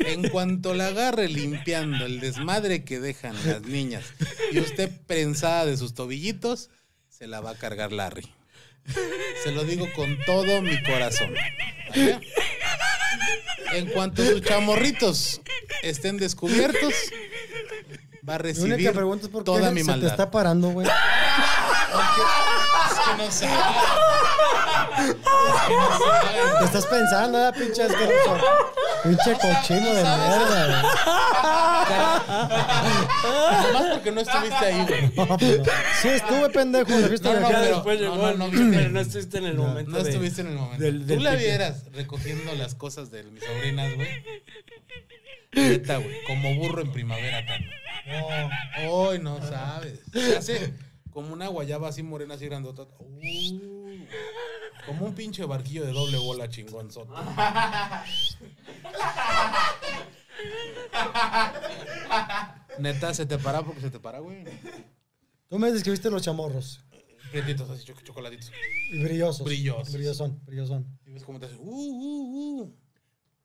En 0.06 0.28
cuanto 0.28 0.74
la 0.74 0.88
agarre 0.88 1.28
limpiando 1.28 2.04
el 2.04 2.20
desmadre 2.20 2.84
que 2.84 3.00
dejan 3.00 3.34
las 3.46 3.62
niñas 3.62 4.04
y 4.52 4.58
usted 4.60 4.90
prensada 5.06 5.64
de 5.66 5.76
sus 5.78 5.94
tobillitos, 5.94 6.68
se 7.08 7.26
la 7.26 7.40
va 7.40 7.50
a 7.50 7.54
cargar 7.54 7.92
Larry. 7.92 8.30
Se 9.42 9.52
lo 9.52 9.64
digo 9.64 9.86
con 9.94 10.18
todo 10.26 10.62
mi 10.62 10.82
corazón. 10.82 11.34
En 13.72 13.86
cuanto 13.86 14.24
sus 14.24 14.42
chamorritos 14.42 15.40
estén 15.82 16.16
descubiertos, 16.18 16.92
va 18.28 18.34
a 18.34 18.38
Mi 18.38 18.42
recibir 18.44 18.74
única 18.74 18.92
pregunta 18.92 19.26
es 19.26 19.30
por 19.32 19.42
qué 19.42 19.46
toda 19.46 19.70
mi 19.70 19.80
se 19.80 19.86
te 19.86 19.90
maldad. 19.92 20.10
está 20.10 20.30
parando, 20.30 20.70
güey. 20.70 20.86
Es 21.90 22.98
que 23.06 23.12
no 23.22 23.30
sabe. 23.30 23.54
¿Qué 26.58 26.64
estás 26.64 26.86
pensando, 26.86 27.48
eh, 27.48 27.52
pinche 27.58 27.82
asqueroso? 27.82 28.38
Pinche 29.02 29.32
cochino 29.34 29.86
de 29.94 30.02
mierda, 30.02 30.66
güey. 30.66 30.82
Nomás 33.72 33.84
porque 33.94 34.12
no 34.12 34.20
estuviste 34.20 34.64
ahí, 34.64 34.86
güey. 34.86 35.12
No, 35.28 35.36
pero- 35.38 35.64
Sí, 36.02 36.08
estuve 36.08 36.48
pendejo. 36.50 36.90
¿lo 36.90 37.08
viste? 37.08 37.28
No, 37.32 37.40
no, 37.40 37.50
Ya 37.50 37.60
pero- 37.60 37.74
después 37.76 38.00
no, 38.00 38.04
llegó 38.14 38.16
no, 38.16 38.34
no 38.34 38.48
viste. 38.50 38.88
no 38.88 39.00
estuviste 39.00 39.38
en 39.38 39.46
el 39.46 39.54
momento. 39.56 39.90
No 39.90 40.02
de- 40.02 40.10
estuviste 40.10 40.40
en 40.42 40.46
el 40.48 40.54
momento. 40.54 40.84
del- 40.84 41.06
del 41.06 41.18
Tú 41.18 41.24
la 41.24 41.34
vieras 41.34 41.84
recogiendo 41.92 42.54
las 42.54 42.74
cosas 42.74 43.10
de 43.10 43.22
mis 43.24 43.42
sobrinas, 43.44 43.94
güey. 43.94 44.08
Neta, 45.52 45.96
güey. 45.96 46.22
Como 46.26 46.54
burro 46.56 46.82
en 46.82 46.92
primavera 46.92 47.38
acá. 47.38 47.58
Hoy 48.88 49.18
no 49.18 49.38
sabes. 49.40 50.00
Se 50.12 50.36
hace 50.36 50.72
como 51.20 51.34
una 51.34 51.48
guayaba 51.48 51.88
así 51.88 52.02
morena, 52.02 52.34
así 52.34 52.46
grandota. 52.46 52.82
Uh, 52.98 53.98
como 54.86 55.06
un 55.06 55.14
pinche 55.14 55.44
barquillo 55.44 55.84
de 55.84 55.92
doble 55.92 56.16
bola 56.18 56.48
chingonzote. 56.48 57.12
Neta, 62.78 63.12
se 63.14 63.26
te 63.26 63.38
para 63.38 63.62
porque 63.62 63.80
se 63.80 63.90
te 63.90 63.98
para, 64.00 64.20
güey. 64.20 64.44
Tú 65.48 65.58
me 65.58 65.70
describiste 65.70 66.10
los 66.10 66.22
chamorros. 66.22 66.80
Prietitos 67.30 67.68
así, 67.70 67.84
choc- 67.86 68.02
chocolatitos. 68.02 68.50
Y 68.92 69.02
brillosos. 69.02 69.44
Brillosos. 69.44 69.92
Brillosón, 69.92 70.40
brillosón. 70.46 70.98
Y 71.06 71.12
ves 71.12 71.24
cómo 71.24 71.38
te 71.38 71.46
hace. 71.46 71.56
Uh, 71.56 71.62
uh, 71.62 72.62
uh. 72.62 72.74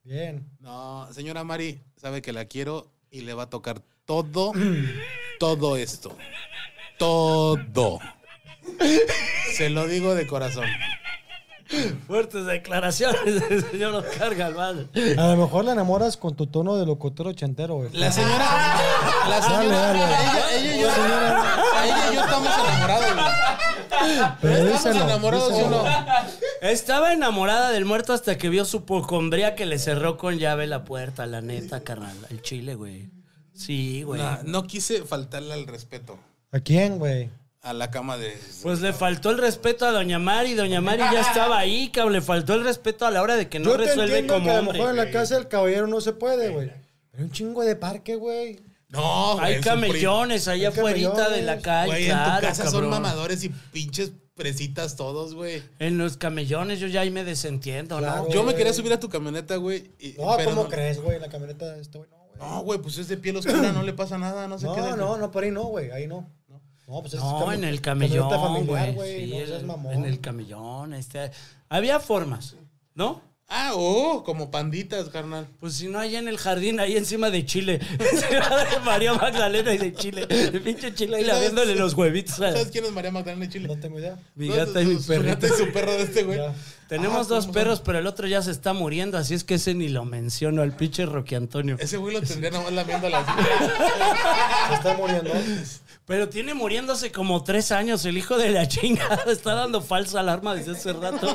Bien. 0.03 0.49
No, 0.59 1.07
señora 1.11 1.43
Mari, 1.43 1.81
sabe 1.97 2.21
que 2.21 2.31
la 2.33 2.45
quiero 2.45 2.91
y 3.11 3.21
le 3.21 3.33
va 3.33 3.43
a 3.43 3.49
tocar 3.49 3.81
todo, 4.05 4.53
todo 5.39 5.77
esto. 5.77 6.15
Todo. 6.97 7.99
Se 9.53 9.69
lo 9.69 9.87
digo 9.87 10.15
de 10.15 10.27
corazón. 10.27 10.65
Fuertes 12.07 12.45
declaraciones 12.45 13.49
del 13.49 13.63
señor 13.71 13.95
Oscar 13.95 14.35
Galván. 14.35 14.89
A 15.17 15.27
lo 15.29 15.37
mejor 15.37 15.65
la 15.65 15.71
enamoras 15.71 16.15
con 16.15 16.35
tu 16.35 16.45
tono 16.45 16.75
de 16.77 16.85
locutor 16.85 17.27
ochentero, 17.27 17.75
güey. 17.75 17.89
La 17.93 18.11
señora, 18.11 18.77
la 19.27 19.41
señora, 19.41 19.65
Dale, 19.65 19.99
dale. 19.99 19.99
Ella, 20.03 20.59
ella 20.59 20.75
y 20.75 20.81
yo, 20.81 20.89
ella 21.83 22.11
y 22.11 22.15
yo 22.15 22.21
estamos 22.21 22.49
enamorados, 22.53 23.13
güey. 23.15 23.25
Pero 24.41 24.53
Estamos 24.55 24.73
díselo, 24.83 25.05
enamorados, 25.05 25.47
¿sí 25.47 25.53
o 25.53 25.57
díselo. 25.57 25.83
no? 25.83 25.89
Estaba 26.61 27.13
enamorada 27.13 27.71
del 27.71 27.85
muerto 27.85 28.13
hasta 28.13 28.37
que 28.37 28.49
vio 28.49 28.65
su 28.65 28.85
pocombría 28.85 29.55
que 29.55 29.65
le 29.65 29.79
cerró 29.79 30.17
con 30.17 30.37
llave 30.37 30.67
la 30.67 30.83
puerta, 30.83 31.25
la 31.25 31.41
neta, 31.41 31.83
carnal. 31.83 32.15
El 32.29 32.43
chile, 32.43 32.75
güey. 32.75 33.09
Sí, 33.53 34.03
güey. 34.03 34.21
No, 34.21 34.37
no 34.43 34.67
quise 34.67 35.03
faltarle 35.03 35.53
al 35.53 35.65
respeto 35.65 36.19
¿A 36.55 36.59
quién, 36.61 36.97
güey? 36.99 37.29
a 37.61 37.73
la 37.73 37.89
cama 37.89 38.15
de. 38.17 38.37
Pues 38.61 38.79
le 38.81 38.93
faltó 38.93 39.31
el 39.31 39.39
respeto 39.39 39.87
a 39.87 39.91
Doña 39.91 40.19
Mari. 40.19 40.53
Doña 40.53 40.81
Mari 40.81 40.99
ya 41.11 41.21
estaba 41.27 41.57
ahí, 41.57 41.89
cabrón. 41.89 42.13
Le 42.13 42.21
faltó 42.21 42.53
el 42.53 42.63
respeto 42.63 43.07
a 43.07 43.11
la 43.11 43.23
hora 43.23 43.35
de 43.35 43.49
que 43.49 43.57
no 43.57 43.71
Yo 43.71 43.77
te 43.77 43.85
resuelve 43.85 44.19
entiendo 44.19 44.33
como 44.35 44.45
que 44.45 44.51
a 44.51 44.53
lo 44.53 44.59
hombre. 44.59 44.77
mejor 44.77 44.91
en 44.91 44.97
la 44.97 45.09
casa 45.11 45.33
del 45.35 45.47
caballero 45.47 45.87
no 45.87 45.99
se 45.99 46.13
puede, 46.13 46.49
güey. 46.49 46.67
Pero 46.67 47.17
hay 47.17 47.23
un 47.23 47.31
chingo 47.31 47.63
de 47.63 47.75
parque, 47.75 48.15
güey. 48.17 48.59
No, 48.89 49.33
güey, 49.39 49.55
Hay 49.55 49.61
camellones 49.61 50.47
allá 50.47 50.67
Hay 50.69 50.77
afuera 50.77 51.29
de 51.29 51.41
la 51.41 51.59
camellones. 51.59 51.63
calle. 51.63 51.87
Güey, 51.87 52.03
en 52.05 52.11
claro, 52.11 52.35
tu 52.41 52.41
casa 52.47 52.63
son 52.65 52.71
cabrón. 52.73 52.89
mamadores 52.91 53.43
y 53.43 53.49
pinches 53.49 54.11
presitas 54.35 54.95
todos, 54.95 55.33
güey. 55.33 55.63
En 55.79 55.97
los 55.97 56.17
camellones 56.17 56.79
yo 56.79 56.85
ya 56.87 57.01
ahí 57.01 57.09
me 57.09 57.23
desentiendo, 57.23 57.97
Claro. 57.97 58.23
¿no? 58.25 58.29
Yo 58.29 58.41
me 58.41 58.43
güey. 58.51 58.57
quería 58.57 58.73
subir 58.73 58.93
a 58.93 58.99
tu 58.99 59.09
camioneta, 59.09 59.55
güey. 59.55 59.91
y- 59.99 60.13
No, 60.19 60.35
pero 60.37 60.51
¿cómo 60.51 60.63
no- 60.65 60.69
crees, 60.69 61.01
güey? 61.01 61.19
La 61.19 61.29
camioneta 61.29 61.73
de 61.73 61.81
este 61.81 61.97
güey, 61.97 62.09
no, 62.11 62.17
güey. 62.17 62.37
No, 62.51 62.61
güey, 62.61 62.79
pues 62.79 62.97
es 62.99 63.07
de 63.07 63.17
piel 63.17 63.37
oscura, 63.37 63.71
no 63.71 63.81
le 63.81 63.93
pasa 63.93 64.19
nada, 64.19 64.47
no 64.47 64.59
se 64.59 64.67
queda. 64.67 64.91
No, 64.91 64.97
no, 64.97 65.17
no, 65.17 65.31
por 65.31 65.43
ahí 65.45 65.51
no, 65.51 65.63
güey. 65.63 65.89
Ahí 65.89 66.05
no. 66.05 66.29
No, 66.87 67.01
pues 67.01 67.13
es 67.15 67.19
No, 67.19 67.51
en 67.51 67.63
el 67.63 67.81
camellón, 67.81 68.29
familiar, 68.29 68.93
güey. 68.93 69.25
Sí, 69.25 69.31
no 69.39 69.45
seas 69.47 69.61
en- 69.61 69.67
mamón. 69.67 69.93
en 69.93 70.05
el 70.05 70.19
camellón. 70.21 70.93
Este, 70.93 71.31
había 71.69 71.99
formas, 71.99 72.55
¿no? 72.93 73.21
Ah, 73.47 73.73
oh, 73.75 74.23
como 74.23 74.49
panditas, 74.49 75.09
carnal. 75.09 75.47
Pues 75.59 75.75
si 75.75 75.87
no, 75.87 75.99
allá 75.99 76.17
en 76.17 76.27
el 76.27 76.39
jardín, 76.39 76.79
ahí 76.79 76.97
encima 76.97 77.29
de 77.29 77.45
Chile. 77.45 77.79
Encima 77.99 78.49
de 78.65 78.79
María 78.83 79.13
Magdalena 79.13 79.71
y 79.71 79.77
de 79.77 79.93
Chile. 79.93 80.25
El 80.29 80.61
pinche 80.63 80.95
Chile 80.95 81.17
ahí 81.17 81.23
laviéndole 81.25 81.75
los 81.75 81.93
huevitos. 81.93 82.37
¿Sabes 82.37 82.69
quién 82.71 82.85
es 82.85 82.91
María 82.91 83.11
Magdalena 83.11 83.45
de 83.45 83.51
Chile? 83.51 83.67
No 83.67 83.79
tengo 83.79 83.99
idea. 83.99 84.17
Mi 84.33 84.47
gata 84.47 84.81
y 84.81 84.85
mi 84.87 84.95
perrito. 84.95 85.45
y 85.45 85.49
su 85.49 85.71
perro 85.71 85.91
de 85.91 86.01
este, 86.01 86.23
güey. 86.23 86.39
Ya. 86.39 86.55
Tenemos 86.87 87.27
Ah, 87.27 87.29
dos 87.29 87.45
¿cómo 87.45 87.53
perros, 87.53 87.77
son? 87.77 87.85
pero 87.85 87.99
el 87.99 88.07
otro 88.07 88.27
ya 88.27 88.41
se 88.41 88.49
está 88.49 88.73
muriendo, 88.73 89.15
así 89.19 89.35
es 89.35 89.43
que 89.43 89.55
ese 89.55 89.75
ni 89.75 89.89
lo 89.89 90.05
menciono, 90.05 90.63
al 90.63 90.75
pinche 90.75 91.05
Roque 91.05 91.35
Antonio. 91.35 91.77
Ese 91.79 91.97
güey 91.97 92.15
lo 92.15 92.21
tendría 92.23 92.49
nomás 92.49 92.73
lamiendo 92.73 93.09
las. 93.09 93.27
Se 93.27 94.73
está 94.73 94.97
muriendo. 94.97 95.31
Pero 96.07 96.29
tiene 96.29 96.53
muriéndose 96.53 97.11
como 97.11 97.43
tres 97.43 97.71
años, 97.71 98.05
el 98.05 98.15
hijo 98.17 98.37
de 98.37 98.51
la 98.51 98.67
chingada. 98.67 99.23
Está 99.25 99.55
dando 99.55 99.81
falsa 99.81 100.19
alarma 100.19 100.53
desde 100.53 100.73
hace 100.73 100.93
rato. 100.93 101.27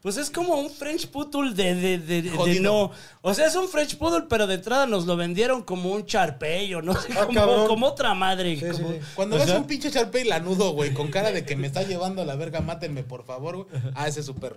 Pues 0.00 0.16
es 0.16 0.30
como 0.30 0.54
un 0.54 0.70
French 0.70 1.08
Poodle 1.10 1.52
de, 1.54 1.74
de, 1.74 1.98
de, 1.98 2.22
de 2.22 2.60
no. 2.60 2.90
O 3.20 3.34
sea, 3.34 3.46
es 3.46 3.54
un 3.56 3.68
French 3.68 3.98
Poodle, 3.98 4.24
pero 4.30 4.46
de 4.46 4.54
entrada 4.54 4.86
nos 4.86 5.04
lo 5.04 5.14
vendieron 5.14 5.62
como 5.62 5.92
un 5.92 6.06
charpeyo, 6.06 6.80
no 6.80 6.94
sé, 6.98 7.08
Ah, 7.18 7.26
como, 7.26 7.34
cabrón. 7.38 7.66
como 7.66 7.86
otra 7.86 8.14
madre. 8.14 8.58
Sí, 8.58 8.64
sí, 8.74 8.82
como- 8.82 8.94
sí. 8.94 9.00
Cuando 9.14 9.36
ves 9.36 9.44
sea, 9.46 9.58
un 9.58 9.66
pinche 9.66 9.90
Sharpei 9.90 10.24
lanudo, 10.24 10.72
güey, 10.72 10.94
con 10.94 11.08
cara 11.08 11.30
de 11.30 11.44
que 11.44 11.54
me 11.54 11.66
está 11.66 11.82
llevando 11.82 12.22
a 12.22 12.24
la 12.24 12.36
verga, 12.36 12.62
mátenme, 12.62 13.02
por 13.02 13.24
favor, 13.24 13.56
güey. 13.56 13.66
Ah, 13.94 14.08
ese 14.08 14.20
es 14.20 14.26
su 14.26 14.34
perro. 14.36 14.56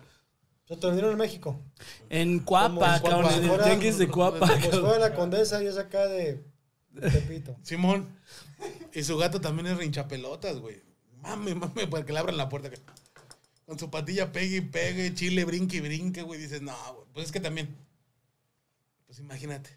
Se 0.65 0.77
te 0.77 0.87
vendieron 0.87 1.11
en 1.11 1.17
México. 1.17 1.59
En 2.09 2.39
Como 2.39 2.79
Cuapa, 2.79 3.01
cabrón, 3.01 3.33
en 3.33 3.81
el 3.83 3.97
de 3.97 4.07
Cuapa. 4.07 4.47
Pues 4.47 4.79
fue 4.79 4.97
la 4.97 5.13
condesa 5.13 5.61
y 5.61 5.67
es 5.67 5.77
acá 5.77 6.07
de, 6.07 6.41
de 6.93 7.09
Tepito. 7.11 7.55
Simón. 7.63 8.07
Y 8.93 9.03
su 9.03 9.17
gato 9.17 9.41
también 9.41 9.67
es 9.67 9.77
rinchapelotas, 9.77 10.57
güey. 10.59 10.81
Mame, 11.21 11.55
mame, 11.55 11.87
porque 11.87 12.13
le 12.13 12.19
abran 12.19 12.37
la 12.37 12.49
puerta. 12.49 12.69
Con 13.65 13.79
su 13.79 13.89
patilla 13.89 14.31
pegue 14.31 14.57
y 14.57 14.61
pegue, 14.61 15.13
chile, 15.13 15.45
brinque 15.45 15.77
y 15.77 15.81
brinque, 15.81 16.21
güey. 16.21 16.39
Dices, 16.39 16.61
no, 16.61 16.75
güey. 16.93 17.07
Pues 17.13 17.25
es 17.27 17.31
que 17.31 17.39
también. 17.39 17.75
Pues 19.05 19.19
imagínate. 19.19 19.69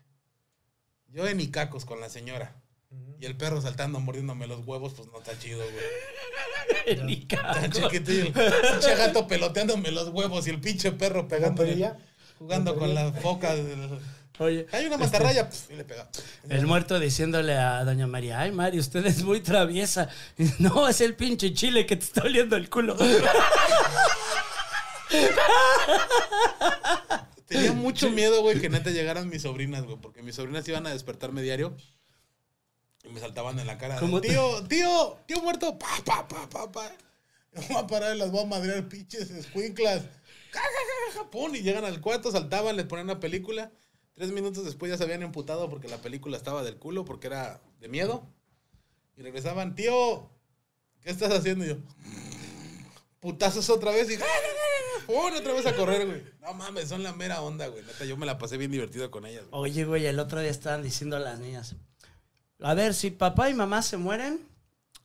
Yo 1.08 1.26
en 1.26 1.40
Icacos 1.40 1.84
con 1.84 2.00
la 2.00 2.08
señora. 2.08 2.54
Y 3.20 3.26
el 3.26 3.36
perro 3.36 3.60
saltando, 3.60 4.00
mordiéndome 4.00 4.46
los 4.46 4.66
huevos, 4.66 4.94
pues 4.94 5.08
no 5.10 5.18
está 5.18 5.38
chido, 5.38 5.62
güey. 5.64 7.04
Ni 7.04 7.26
cago. 7.26 7.52
Tan 7.54 7.70
chiquito 7.70 8.12
y 8.12 8.18
el 8.20 8.32
pinche 8.32 8.94
gato 8.96 9.26
peloteándome 9.26 9.90
los 9.90 10.08
huevos 10.10 10.46
y 10.46 10.50
el 10.50 10.60
pinche 10.60 10.92
perro 10.92 11.26
pegándole. 11.28 11.92
Jugando 12.38 12.76
¿Con 12.76 12.94
la 12.94 13.12
foca. 13.12 13.54
del- 13.54 13.98
Oye, 14.38 14.66
Hay 14.72 14.86
una 14.86 14.98
mantarraya, 14.98 15.48
pf, 15.48 15.72
y 15.72 15.76
le 15.76 15.84
pega. 15.84 16.08
el 16.48 16.66
muerto 16.66 16.98
diciéndole 17.00 17.54
a 17.56 17.84
doña 17.84 18.06
María, 18.06 18.40
ay 18.40 18.52
Mari, 18.52 18.78
usted 18.78 19.04
es 19.06 19.22
muy 19.22 19.40
traviesa. 19.40 20.08
No, 20.58 20.86
es 20.88 21.00
el 21.00 21.14
pinche 21.14 21.52
chile 21.54 21.86
que 21.86 21.96
te 21.96 22.04
está 22.04 22.22
oliendo 22.22 22.56
el 22.56 22.68
culo. 22.68 22.96
Tenía 27.46 27.72
mucho 27.72 28.10
miedo, 28.10 28.42
güey, 28.42 28.60
que 28.60 28.68
neta 28.68 28.90
llegaran 28.90 29.28
mis 29.28 29.42
sobrinas, 29.42 29.84
güey, 29.84 29.96
porque 30.00 30.20
mis 30.22 30.34
sobrinas 30.34 30.66
iban 30.68 30.86
a 30.86 30.90
despertarme 30.90 31.42
diario 31.42 31.76
y 33.04 33.08
me 33.10 33.20
saltaban 33.20 33.58
en 33.60 33.66
la 33.68 33.78
cara. 33.78 33.94
de, 33.94 34.00
¿Cómo 34.00 34.20
te- 34.20 34.28
Tío, 34.30 34.64
tío, 34.66 35.16
tío 35.26 35.40
muerto, 35.42 35.78
pa, 35.78 35.86
pa, 36.04 36.26
pa, 36.26 36.48
pa, 36.48 36.72
pa. 36.72 36.90
Me 37.52 37.60
voy 37.68 37.76
a 37.76 37.86
parar 37.86 38.16
y 38.16 38.18
las 38.18 38.32
voy 38.32 38.42
a 38.42 38.46
madrear, 38.46 38.88
pinches 38.88 39.30
escuinclas. 39.30 40.02
Ja, 40.50 40.60
ja, 40.60 41.12
ja, 41.12 41.18
ja, 41.22 41.30
pum, 41.30 41.54
y 41.54 41.60
llegan 41.60 41.84
al 41.84 42.00
cuarto, 42.00 42.32
saltaban, 42.32 42.76
les 42.76 42.86
ponían 42.86 43.06
una 43.08 43.20
película. 43.20 43.70
Tres 44.16 44.32
minutos 44.32 44.64
después 44.64 44.90
ya 44.90 44.96
se 44.96 45.04
habían 45.04 45.22
emputado 45.22 45.68
porque 45.68 45.88
la 45.88 45.98
película 45.98 46.38
estaba 46.38 46.62
del 46.62 46.78
culo, 46.78 47.04
porque 47.04 47.26
era 47.26 47.60
de 47.80 47.88
miedo. 47.88 48.26
Y 49.14 49.20
regresaban, 49.20 49.74
tío, 49.74 50.30
¿qué 51.02 51.10
estás 51.10 51.30
haciendo? 51.34 51.66
Y 51.66 51.68
yo, 51.68 51.76
putazos 53.20 53.68
otra 53.68 53.90
vez 53.92 54.10
y. 54.10 54.16
¡pum! 55.06 55.34
otra 55.38 55.52
vez 55.52 55.66
a 55.66 55.76
correr, 55.76 56.06
güey. 56.06 56.22
No 56.40 56.54
mames, 56.54 56.88
son 56.88 57.02
la 57.02 57.12
mera 57.12 57.42
onda, 57.42 57.66
güey. 57.66 57.84
Neta, 57.84 58.06
yo 58.06 58.16
me 58.16 58.24
la 58.24 58.38
pasé 58.38 58.56
bien 58.56 58.70
divertido 58.70 59.10
con 59.10 59.26
ellas. 59.26 59.44
Oye, 59.50 59.84
güey, 59.84 60.06
el 60.06 60.18
otro 60.18 60.40
día 60.40 60.50
estaban 60.50 60.82
diciendo 60.82 61.16
a 61.16 61.20
las 61.20 61.38
niñas, 61.38 61.76
a 62.60 62.72
ver, 62.72 62.94
si 62.94 63.10
papá 63.10 63.50
y 63.50 63.54
mamá 63.54 63.82
se 63.82 63.98
mueren, 63.98 64.40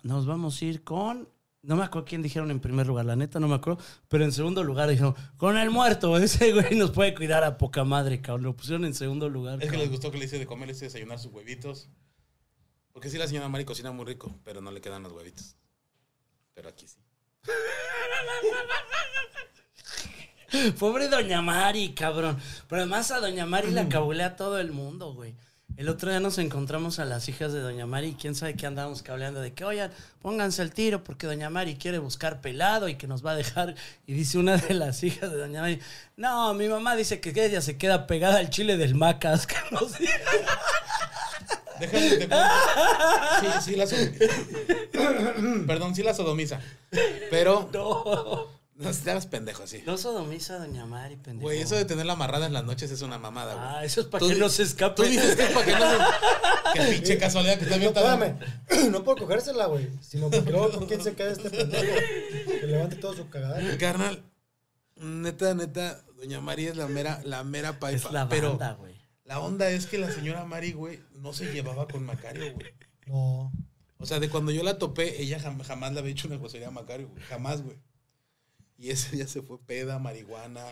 nos 0.04 0.26
vamos 0.26 0.62
a 0.62 0.66
ir 0.66 0.86
con... 0.86 1.28
No 1.64 1.76
me 1.76 1.84
acuerdo 1.84 2.08
quién 2.08 2.24
dijeron 2.24 2.50
en 2.50 2.60
primer 2.60 2.88
lugar, 2.88 3.06
la 3.06 3.16
neta 3.16 3.40
no 3.40 3.48
me 3.48 3.56
acuerdo, 3.56 3.84
pero 4.08 4.24
en 4.24 4.32
segundo 4.32 4.64
lugar 4.64 4.90
dijeron, 4.90 5.16
con 5.38 5.58
el 5.58 5.70
muerto, 5.70 6.18
ese 6.18 6.54
güey 6.54 6.76
nos 6.76 6.92
puede 6.92 7.14
cuidar 7.14 7.44
a 7.44 7.58
poca 7.58 7.84
madre, 7.84 8.22
cabrón. 8.22 8.44
Lo 8.44 8.56
pusieron 8.56 8.86
en 8.86 8.96
segundo 8.96 9.30
lugar. 9.30 9.62
Es 9.62 9.70
que 9.70 9.78
les 9.78 9.90
gustó 9.90 10.12
que 10.12 10.18
le 10.18 10.26
hice 10.26 10.40
de 10.40 10.48
comer, 10.48 10.68
le 10.68 10.74
hice 10.74 10.86
desayunar 10.86 11.20
sus 11.20 11.32
huevitos. 11.32 11.90
Porque 12.94 13.10
sí, 13.10 13.18
la 13.18 13.28
señora 13.28 13.48
Mari 13.48 13.64
cocina 13.64 13.92
muy 13.92 14.06
rico, 14.06 14.36
pero 14.44 14.62
no 14.62 14.72
le 14.72 14.82
quedan 14.82 15.04
los 15.04 15.14
huevitos. 15.14 15.56
Pero 16.54 16.70
aquí 16.70 16.88
sí. 16.88 17.00
Pobre 20.80 21.08
Doña 21.08 21.42
Mari, 21.42 21.94
cabrón. 21.94 22.38
Pero 22.68 22.82
además 22.82 23.12
a 23.12 23.20
Doña 23.20 23.46
Mari 23.46 23.72
la 23.72 23.88
cabulea 23.88 24.28
a 24.28 24.36
todo 24.36 24.60
el 24.60 24.72
mundo, 24.72 25.14
güey. 25.14 25.36
El 25.78 25.90
otro 25.90 26.10
día 26.12 26.20
nos 26.20 26.38
encontramos 26.38 27.00
a 27.00 27.06
las 27.06 27.28
hijas 27.28 27.54
de 27.54 27.60
Doña 27.60 27.88
Mari 27.88 28.10
y 28.10 28.14
quién 28.14 28.36
sabe 28.36 28.56
qué 28.56 28.68
andábamos 28.68 29.04
hablando 29.10 29.42
de 29.42 29.54
que, 29.54 29.64
oigan, 29.64 29.92
pónganse 30.22 30.62
el 30.62 30.72
tiro 30.72 31.04
porque 31.04 31.26
Doña 31.26 31.50
Mari 31.50 31.76
quiere 31.76 31.98
buscar 31.98 32.40
pelado 32.42 32.88
y 32.88 32.96
que 32.96 33.08
nos 33.08 33.26
va 33.26 33.32
a 33.32 33.36
dejar. 33.36 33.76
Y 34.06 34.14
dice 34.14 34.38
una 34.38 34.58
de 34.58 34.74
las 34.76 35.04
hijas 35.04 35.32
de 35.32 35.38
Doña 35.38 35.62
Mari, 35.62 35.80
no, 36.18 36.54
mi 36.54 36.68
mamá 36.68 36.96
dice 36.96 37.20
que 37.20 37.30
ella 37.30 37.62
se 37.62 37.78
queda 37.78 38.06
pegada 38.06 38.38
al 38.38 38.50
chile 38.50 38.78
del 38.78 38.96
macas. 38.96 39.48
Que 39.52 39.56
nos 39.72 39.98
diga". 39.98 40.14
Déjame 41.80 42.10
te. 42.12 42.28
Sí, 43.40 43.72
sí 43.72 43.76
la 43.76 43.88
sodomiza. 43.88 44.26
Perdón, 45.68 45.96
sí 45.96 46.04
la 46.04 46.14
sodomiza. 46.14 46.60
Pero 47.32 47.70
no, 47.74 48.48
no 48.76 48.90
estabas 48.90 49.28
pendejo, 49.28 49.68
sí. 49.68 49.84
no 49.86 49.98
sodomiza 49.98 50.56
a 50.56 50.60
Doña 50.60 50.86
Mari, 50.86 51.16
pendejo. 51.18 51.44
Güey, 51.48 51.60
eso 51.62 51.76
de 51.76 51.86
tenerla 51.86 52.14
amarrada 52.14 52.48
en 52.48 52.54
las 52.54 52.64
noches 52.64 52.90
es 52.90 53.02
una 53.04 53.20
mamada, 53.20 53.54
güey. 53.54 53.66
Ah, 53.68 53.84
eso 53.86 54.02
es 54.02 54.08
para 54.08 54.26
que 54.28 54.36
no 54.36 54.50
se 54.50 54.64
escape. 54.64 54.96
Tú 54.96 55.04
dices 55.04 55.36
que 55.36 55.44
es 55.44 55.50
para 55.52 55.66
que 55.66 55.72
no 55.74 55.80
se... 55.92 55.98
Qué 56.74 56.82
pinche 56.94 57.18
casualidad 57.18 57.60
que 57.60 57.66
también 57.66 57.94
No, 57.94 58.00
está... 58.00 58.14
espérame, 58.14 58.92
no 58.92 59.04
por 59.04 59.20
cogérsela, 59.20 59.66
güey, 59.68 59.90
sino 60.02 60.30
porque 60.30 60.50
luego 60.52 60.72
con 60.72 60.86
quién 60.88 61.04
se 61.04 61.14
queda 61.14 61.32
este 61.32 61.50
pendejo. 61.50 61.84
Que 62.60 62.68
levante 62.68 62.96
todo 62.96 63.14
su 63.14 63.30
cagadero. 63.30 63.78
Carnal, 63.78 64.24
neta, 64.96 65.54
neta, 65.54 66.02
Doña 66.18 66.40
Mari 66.42 66.68
es 66.68 66.78
la 66.78 66.88
mera, 66.88 67.22
la 67.26 67.44
mera 67.44 67.80
paipa. 67.80 68.08
Es 68.08 68.12
la 68.14 68.26
banda, 68.26 68.74
güey. 68.74 68.96
la 69.26 69.40
onda 69.40 69.70
es 69.70 69.86
que 69.88 69.98
la 69.98 70.12
señora 70.12 70.46
Mari, 70.46 70.72
güey, 70.74 71.00
no 71.14 71.34
se 71.34 71.52
llevaba 71.52 71.88
con 71.88 72.04
Macario, 72.06 72.54
güey. 72.54 72.74
No. 73.08 73.52
O 73.98 74.06
sea, 74.06 74.20
de 74.20 74.30
cuando 74.30 74.52
yo 74.52 74.64
la 74.64 74.78
topé, 74.80 75.22
ella 75.22 75.40
jam- 75.40 75.62
jamás 75.64 75.94
le 75.94 76.00
había 76.00 76.12
hecho 76.12 76.28
una 76.28 76.38
grosería 76.38 76.70
a 76.70 76.72
Macario, 76.72 77.10
güey. 77.10 77.22
Jamás, 77.26 77.62
güey. 77.62 77.78
Y 78.82 78.90
ese 78.90 79.16
día 79.16 79.28
se 79.28 79.44
fue 79.44 79.60
peda, 79.60 80.00
marihuana. 80.00 80.66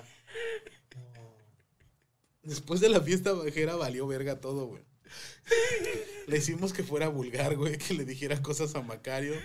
Después 2.42 2.80
de 2.80 2.90
la 2.90 3.02
fiesta 3.02 3.34
bajera 3.34 3.76
valió 3.76 4.08
verga 4.08 4.42
todo, 4.42 4.66
güey. 4.66 4.82
Le 6.26 6.38
hicimos 6.38 6.74
que 6.74 6.84
fuera 6.84 7.08
vulgar, 7.08 7.56
güey, 7.56 7.78
que 7.78 7.94
le 7.94 8.06
dijera 8.06 8.42
cosas 8.42 8.74
a 8.74 8.82
Macario. 8.82 9.36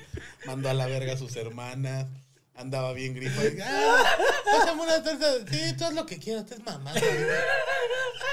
Mandó 0.46 0.70
a 0.70 0.74
la 0.74 0.86
verga 0.86 1.12
a 1.12 1.18
sus 1.18 1.36
hermanas. 1.36 2.06
Andaba 2.54 2.94
bien 2.94 3.14
grifa. 3.14 3.42
¡Ah! 3.62 4.16
Pásame 4.46 4.82
una 4.82 5.02
torta. 5.02 5.46
Sí, 5.46 5.76
tú 5.76 5.84
haz 5.84 5.92
lo 5.92 6.06
que 6.06 6.18
quieras, 6.18 6.46
tú 6.46 6.54
es 6.54 6.64
mamá, 6.64 6.92
güey. 6.92 7.04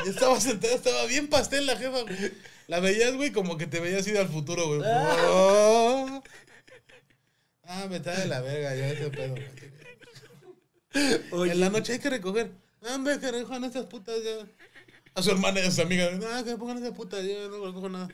Y 0.05 0.09
estaba 0.11 0.39
sentada, 0.39 0.75
estaba 0.75 1.05
bien 1.07 1.27
pastel 1.27 1.65
la 1.65 1.75
jefa, 1.75 2.03
güey. 2.03 2.31
La 2.67 2.79
veías, 2.79 3.13
güey, 3.15 3.33
como 3.33 3.57
que 3.57 3.67
te 3.67 3.81
veías 3.81 4.07
ir 4.07 4.17
al 4.17 4.29
futuro, 4.29 4.65
güey. 4.67 4.81
Oh. 4.85 6.23
Ah, 7.63 7.87
me 7.89 7.97
está 7.97 8.17
de 8.17 8.27
la 8.27 8.39
verga, 8.39 8.73
ya 8.75 8.91
ese 8.91 9.09
pedo, 9.09 9.31
güey. 9.31 9.80
En 10.93 11.59
la 11.59 11.69
noche 11.69 11.93
hay 11.93 11.99
que 11.99 12.09
recoger. 12.09 12.51
Ah, 12.83 12.95
hombre, 12.95 13.19
que 13.19 13.31
recojan 13.31 13.63
estas 13.63 13.85
putas 13.85 14.15
ya. 14.23 14.45
A 15.13 15.21
su 15.21 15.31
hermana 15.31 15.59
y 15.59 15.63
a 15.67 15.71
su 15.71 15.81
amiga. 15.81 16.09
Ah, 16.33 16.41
que 16.43 16.55
pongan 16.55 16.77
esas 16.77 16.91
putas, 16.95 17.23
yo 17.23 17.49
no 17.49 17.65
recojo 17.65 17.89
nada. 17.89 18.07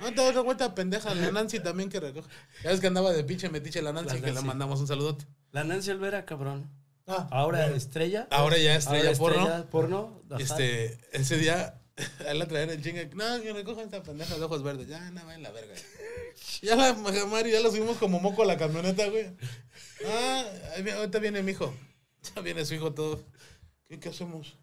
Ah, 0.00 0.10
te 0.14 0.20
otra 0.20 0.42
vuelta 0.42 0.74
pendeja. 0.74 1.14
La 1.14 1.30
Nancy 1.32 1.60
también 1.60 1.88
que 1.88 1.98
recoge. 2.00 2.28
Ya 2.62 2.70
ves 2.70 2.80
que 2.80 2.86
andaba 2.86 3.12
de 3.12 3.24
pinche 3.24 3.48
metiche 3.48 3.80
la 3.82 3.92
Nancy, 3.92 4.14
La 4.16 4.20
que 4.20 4.26
le 4.26 4.32
Nancy. 4.34 4.46
mandamos 4.48 4.80
un 4.80 4.86
saludote. 4.86 5.24
La 5.52 5.64
Nancy 5.64 5.90
Olvera, 5.90 6.24
cabrón. 6.24 6.70
Ah, 7.06 7.26
Ahora 7.30 7.66
estrella. 7.74 8.28
Ahora 8.30 8.58
ya 8.58 8.76
estrella 8.76 9.08
Ahora 9.08 9.18
porno. 9.18 9.42
estrella 9.42 9.70
porno. 9.70 10.22
Ajá. 10.30 10.42
Este, 10.42 10.98
ese 11.12 11.36
día, 11.38 11.80
a 12.26 12.30
él 12.30 12.38
la 12.38 12.46
traían 12.46 12.70
el 12.70 12.82
chingue. 12.82 13.10
No, 13.14 13.40
que 13.42 13.52
recojan 13.52 13.84
esta 13.84 14.02
pendeja 14.02 14.36
de 14.36 14.44
ojos 14.44 14.62
verdes. 14.62 14.88
Ya, 14.88 15.10
no, 15.10 15.24
va 15.26 15.34
en 15.34 15.42
la 15.42 15.50
verga. 15.50 15.74
Ya 16.62 16.76
la 16.76 16.94
Mari, 16.94 17.50
ya 17.50 17.60
lo 17.60 17.70
subimos 17.70 17.96
como 17.98 18.20
moco 18.20 18.42
a 18.42 18.46
la 18.46 18.56
camioneta, 18.56 19.06
güey. 19.08 19.26
Ah, 20.06 20.44
ahorita 20.96 21.18
viene 21.18 21.42
mi 21.42 21.52
hijo. 21.52 21.74
Ya 22.34 22.42
viene 22.42 22.64
su 22.64 22.74
hijo 22.74 22.92
todo. 22.92 23.22
¿Qué, 23.88 23.98
qué 23.98 24.08
hacemos? 24.08 24.56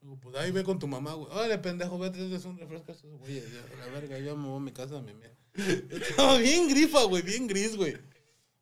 Digo, 0.00 0.16
pues 0.20 0.36
ahí 0.36 0.50
ve 0.50 0.62
con 0.64 0.78
tu 0.78 0.86
mamá, 0.86 1.14
güey. 1.14 1.30
Órale, 1.32 1.58
pendejo, 1.58 1.98
vete, 1.98 2.34
es 2.34 2.44
un 2.44 2.58
refresco 2.58 2.92
a 2.92 2.94
estos 2.94 3.10
güeyes. 3.18 3.44
Ya, 3.52 3.76
La 3.78 3.86
verga, 3.92 4.18
yo 4.18 4.36
me 4.36 4.48
voy 4.48 4.56
a 4.58 4.60
mi 4.60 4.72
casa, 4.72 5.00
mi 5.00 5.14
mía. 5.14 5.32
Estaba 5.54 6.38
bien 6.38 6.68
grifa, 6.68 7.02
güey, 7.04 7.22
bien 7.22 7.46
gris, 7.46 7.76
güey. 7.76 7.96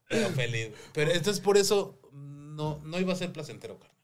Pero 0.09 0.31
feliz, 0.31 0.71
güey. 0.71 0.81
Pero 0.95 1.11
esto 1.11 1.31
es 1.31 1.41
por 1.41 1.59
eso, 1.59 1.99
no, 2.13 2.81
no 2.85 3.01
iba 3.01 3.13
a 3.13 3.17
ser 3.17 3.33
placentero, 3.33 3.79
carnal. 3.79 3.97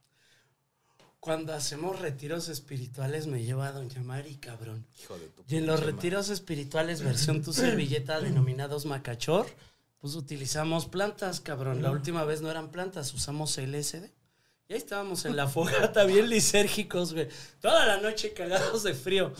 Cuando 1.20 1.54
hacemos 1.54 2.00
retiros 2.00 2.48
espirituales 2.48 3.28
me 3.28 3.44
lleva 3.44 3.68
a 3.68 3.72
Doña 3.72 4.02
Mari, 4.02 4.36
cabrón. 4.38 4.88
Hijo 5.00 5.16
de 5.16 5.28
tu 5.28 5.44
Y 5.46 5.56
en 5.56 5.66
los 5.66 5.80
retiros 5.80 6.30
espirituales, 6.30 7.00
versión 7.00 7.42
tu 7.42 7.52
servilleta 7.52 8.20
denominados 8.20 8.86
macachor, 8.86 9.46
pues 10.00 10.16
utilizamos 10.16 10.86
plantas, 10.86 11.40
cabrón. 11.40 11.80
La 11.80 11.92
última 11.92 12.24
vez 12.24 12.42
no 12.42 12.50
eran 12.50 12.72
plantas, 12.72 13.14
usamos 13.14 13.56
LSD. 13.56 14.10
Y 14.68 14.74
ahí 14.74 14.78
estábamos 14.78 15.24
en 15.24 15.36
la 15.36 15.48
fogata, 15.48 16.04
bien 16.06 16.28
lisérgicos, 16.28 17.14
güey. 17.14 17.28
Toda 17.60 17.86
la 17.86 17.98
noche 17.98 18.32
cagados 18.32 18.82
de 18.82 18.94
frío. 18.94 19.32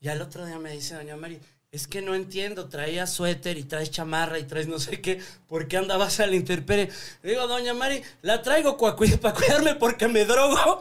Y 0.00 0.08
al 0.08 0.20
otro 0.20 0.44
día 0.44 0.58
me 0.58 0.72
dice 0.72 0.94
Doña 0.94 1.16
Mari, 1.16 1.38
es 1.72 1.86
que 1.86 2.02
no 2.02 2.14
entiendo, 2.14 2.68
traías 2.68 3.10
suéter 3.10 3.56
y 3.56 3.62
traes 3.62 3.90
chamarra 3.90 4.38
y 4.38 4.44
traes 4.44 4.68
no 4.68 4.78
sé 4.78 5.00
qué, 5.00 5.22
¿por 5.48 5.68
qué 5.68 5.78
andabas 5.78 6.20
a 6.20 6.26
la 6.26 6.36
intemperie? 6.36 6.90
Digo, 7.22 7.46
Doña 7.46 7.72
Mari, 7.72 8.02
la 8.20 8.42
traigo 8.42 8.76
para 9.22 9.34
cuidarme 9.34 9.74
porque 9.76 10.06
me 10.06 10.26
drogo. 10.26 10.78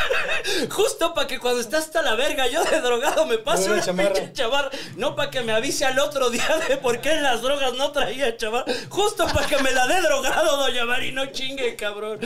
Justo 0.70 1.14
para 1.14 1.26
que 1.26 1.38
cuando 1.38 1.62
está 1.62 1.78
hasta 1.78 2.02
la 2.02 2.14
verga 2.14 2.46
yo 2.46 2.62
de 2.62 2.82
drogado 2.82 3.24
me 3.24 3.38
pase 3.38 3.68
Buena 3.68 3.76
una 3.76 3.84
chamarra. 3.86 4.12
pinche 4.12 4.32
chamarra. 4.34 4.70
No 4.98 5.16
para 5.16 5.30
que 5.30 5.40
me 5.40 5.52
avise 5.52 5.86
al 5.86 5.98
otro 5.98 6.28
día 6.30 6.46
de 6.68 6.76
por 6.76 7.00
qué 7.00 7.12
en 7.12 7.22
las 7.22 7.40
drogas 7.40 7.72
no 7.72 7.90
traía 7.92 8.36
chamarra. 8.36 8.70
Justo 8.90 9.26
para 9.28 9.46
que 9.46 9.62
me 9.62 9.72
la 9.72 9.86
dé 9.86 10.02
drogado, 10.02 10.58
Doña 10.58 10.84
Mari, 10.84 11.10
no 11.10 11.24
chingue, 11.32 11.74
cabrón. 11.74 12.20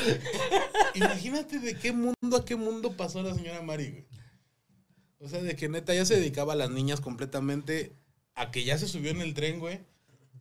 Imagínate 0.94 1.60
de 1.60 1.78
qué 1.78 1.92
mundo 1.92 2.36
a 2.36 2.44
qué 2.44 2.56
mundo 2.56 2.96
pasó 2.96 3.22
la 3.22 3.32
señora 3.32 3.62
Mari, 3.62 3.90
güey. 3.90 4.21
O 5.22 5.28
sea, 5.28 5.40
de 5.40 5.54
que 5.54 5.68
neta 5.68 5.94
ya 5.94 6.04
se 6.04 6.16
dedicaba 6.16 6.54
a 6.54 6.56
las 6.56 6.70
niñas 6.70 7.00
completamente 7.00 7.94
a 8.34 8.50
que 8.50 8.64
ya 8.64 8.76
se 8.76 8.88
subió 8.88 9.10
en 9.10 9.20
el 9.20 9.34
tren, 9.34 9.60
güey. 9.60 9.80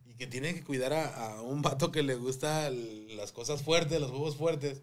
Y 0.06 0.14
que 0.14 0.26
tiene 0.26 0.54
que 0.54 0.64
cuidar 0.64 0.92
a, 0.92 1.36
a 1.36 1.42
un 1.42 1.62
vato 1.62 1.92
que 1.92 2.02
le 2.02 2.16
gusta 2.16 2.68
las 2.70 3.32
cosas 3.32 3.62
fuertes, 3.62 4.00
los 4.00 4.10
huevos 4.10 4.36
fuertes. 4.36 4.82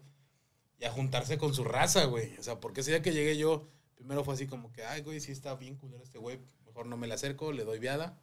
Y 0.78 0.86
a 0.86 0.90
juntarse 0.90 1.36
con 1.36 1.52
su 1.52 1.64
raza, 1.64 2.06
güey. 2.06 2.34
O 2.38 2.42
sea, 2.42 2.60
porque 2.60 2.80
ese 2.80 2.92
día 2.92 3.02
que 3.02 3.12
llegué 3.12 3.36
yo, 3.36 3.68
primero 3.94 4.24
fue 4.24 4.34
así 4.34 4.46
como 4.46 4.72
que, 4.72 4.84
ay, 4.84 5.02
güey, 5.02 5.20
sí 5.20 5.32
está 5.32 5.54
bien 5.54 5.76
culero 5.76 6.02
este 6.02 6.18
güey. 6.18 6.40
Mejor 6.64 6.86
no 6.86 6.96
me 6.96 7.06
le 7.06 7.14
acerco, 7.14 7.52
le 7.52 7.64
doy 7.64 7.78
viada. 7.78 8.18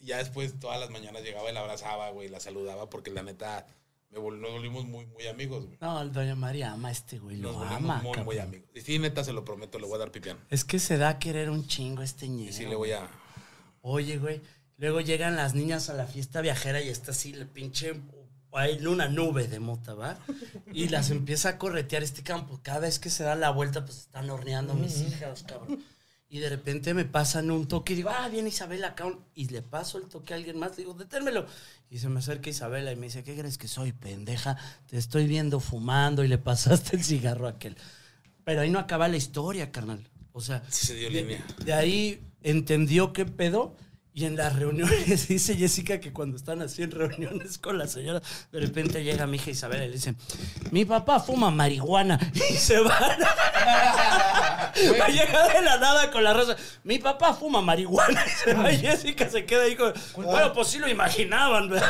Y 0.00 0.06
ya 0.06 0.18
después 0.18 0.58
todas 0.58 0.80
las 0.80 0.90
mañanas 0.90 1.22
llegaba 1.22 1.48
y 1.48 1.54
la 1.54 1.60
abrazaba, 1.60 2.10
güey, 2.10 2.28
la 2.28 2.40
saludaba 2.40 2.90
porque 2.90 3.12
la 3.12 3.22
neta 3.22 3.66
nos 4.12 4.22
volvimos 4.22 4.84
muy, 4.86 5.06
muy 5.06 5.26
amigos, 5.26 5.66
güey. 5.66 5.78
No, 5.80 6.00
el 6.00 6.12
Doña 6.12 6.34
Mari 6.34 6.62
ama 6.62 6.88
a 6.88 6.92
este 6.92 7.18
güey, 7.18 7.36
Nos 7.36 7.52
lo 7.52 7.58
volvimos 7.58 7.76
ama. 7.78 7.94
muy, 8.02 8.12
cabrón. 8.12 8.24
muy 8.26 8.38
amigos. 8.38 8.68
Y 8.74 8.80
sí, 8.80 8.98
neta, 8.98 9.22
se 9.24 9.32
lo 9.32 9.44
prometo, 9.44 9.78
le 9.78 9.86
voy 9.86 9.94
a 9.96 9.98
dar 9.98 10.10
pipián. 10.12 10.38
Es 10.50 10.64
que 10.64 10.78
se 10.78 10.98
da 10.98 11.10
a 11.10 11.18
querer 11.18 11.50
un 11.50 11.66
chingo 11.66 12.02
este 12.02 12.28
ñero. 12.28 12.50
Y 12.50 12.52
sí, 12.52 12.66
le 12.66 12.74
voy 12.74 12.92
a... 12.92 13.08
Oye, 13.82 14.18
güey. 14.18 14.40
Luego 14.78 15.00
llegan 15.00 15.36
las 15.36 15.54
niñas 15.54 15.90
a 15.90 15.94
la 15.94 16.06
fiesta 16.06 16.40
viajera 16.40 16.80
y 16.80 16.88
está 16.88 17.10
así 17.10 17.32
el 17.32 17.46
pinche. 17.46 18.00
Hay 18.52 18.84
una 18.86 19.08
nube 19.08 19.46
de 19.46 19.60
mota, 19.60 19.94
¿va? 19.94 20.18
Y 20.72 20.88
las 20.88 21.10
empieza 21.10 21.50
a 21.50 21.58
corretear 21.58 22.02
este 22.02 22.22
campo. 22.22 22.58
Cada 22.62 22.80
vez 22.80 22.98
que 22.98 23.10
se 23.10 23.22
da 23.22 23.36
la 23.36 23.50
vuelta, 23.50 23.84
pues 23.84 23.98
están 23.98 24.28
horneando 24.30 24.74
mis 24.74 25.00
hijas, 25.02 25.44
cabrón. 25.44 25.84
Y 26.32 26.38
de 26.38 26.48
repente 26.48 26.94
me 26.94 27.04
pasan 27.04 27.50
un 27.50 27.66
toque 27.66 27.92
y 27.92 27.96
digo, 27.96 28.10
ah, 28.10 28.28
viene 28.28 28.50
Isabela 28.50 28.88
acá. 28.88 29.12
Y 29.34 29.48
le 29.48 29.62
paso 29.62 29.98
el 29.98 30.04
toque 30.04 30.32
a 30.32 30.36
alguien 30.36 30.60
más. 30.60 30.76
Digo, 30.76 30.94
deténmelo. 30.94 31.44
Y 31.90 31.98
se 31.98 32.08
me 32.08 32.20
acerca 32.20 32.48
Isabela 32.48 32.92
y 32.92 32.96
me 32.96 33.06
dice, 33.06 33.24
¿qué 33.24 33.36
crees 33.36 33.58
que 33.58 33.66
soy, 33.66 33.90
pendeja? 33.90 34.56
Te 34.86 34.96
estoy 34.96 35.26
viendo 35.26 35.58
fumando 35.58 36.22
y 36.22 36.28
le 36.28 36.38
pasaste 36.38 36.96
el 36.96 37.02
cigarro 37.02 37.48
a 37.48 37.50
aquel. 37.50 37.76
Pero 38.44 38.60
ahí 38.60 38.70
no 38.70 38.78
acaba 38.78 39.08
la 39.08 39.16
historia, 39.16 39.72
carnal. 39.72 40.08
O 40.32 40.40
sea, 40.40 40.62
Sí 40.68 40.86
se 40.86 40.94
dio 40.94 41.08
de, 41.10 41.22
línea. 41.22 41.44
de 41.64 41.72
ahí 41.72 42.22
entendió 42.42 43.12
qué 43.12 43.26
pedo. 43.26 43.74
Y 44.20 44.26
en 44.26 44.36
las 44.36 44.54
reuniones 44.54 45.28
dice 45.28 45.56
Jessica 45.56 45.98
que 45.98 46.12
cuando 46.12 46.36
están 46.36 46.60
así 46.60 46.82
en 46.82 46.90
reuniones 46.90 47.56
con 47.56 47.78
la 47.78 47.86
señora, 47.86 48.20
de 48.52 48.60
repente 48.60 49.02
llega 49.02 49.26
mi 49.26 49.38
hija 49.38 49.50
Isabel 49.50 49.82
y 49.84 49.86
le 49.86 49.92
dice, 49.92 50.14
mi 50.72 50.84
papá 50.84 51.20
fuma 51.20 51.50
marihuana. 51.50 52.18
Y 52.50 52.54
se 52.54 52.80
van. 52.80 52.90
Va 55.00 55.04
a 55.06 55.08
llegar 55.08 55.52
de 55.54 55.62
la 55.62 55.78
nada 55.78 56.10
con 56.10 56.22
la 56.22 56.34
rosa. 56.34 56.54
Mi 56.84 56.98
papá 56.98 57.32
fuma 57.32 57.62
marihuana. 57.62 58.22
Y 58.26 58.30
se 58.30 58.54
va 58.54 58.70
y 58.70 58.78
Jessica 58.78 59.28
se 59.30 59.46
queda 59.46 59.62
ahí 59.62 59.74
con, 59.74 59.94
bueno, 60.16 60.52
pues 60.52 60.68
sí 60.68 60.78
lo 60.78 60.88
imaginaban. 60.88 61.70
¿verdad?". 61.70 61.88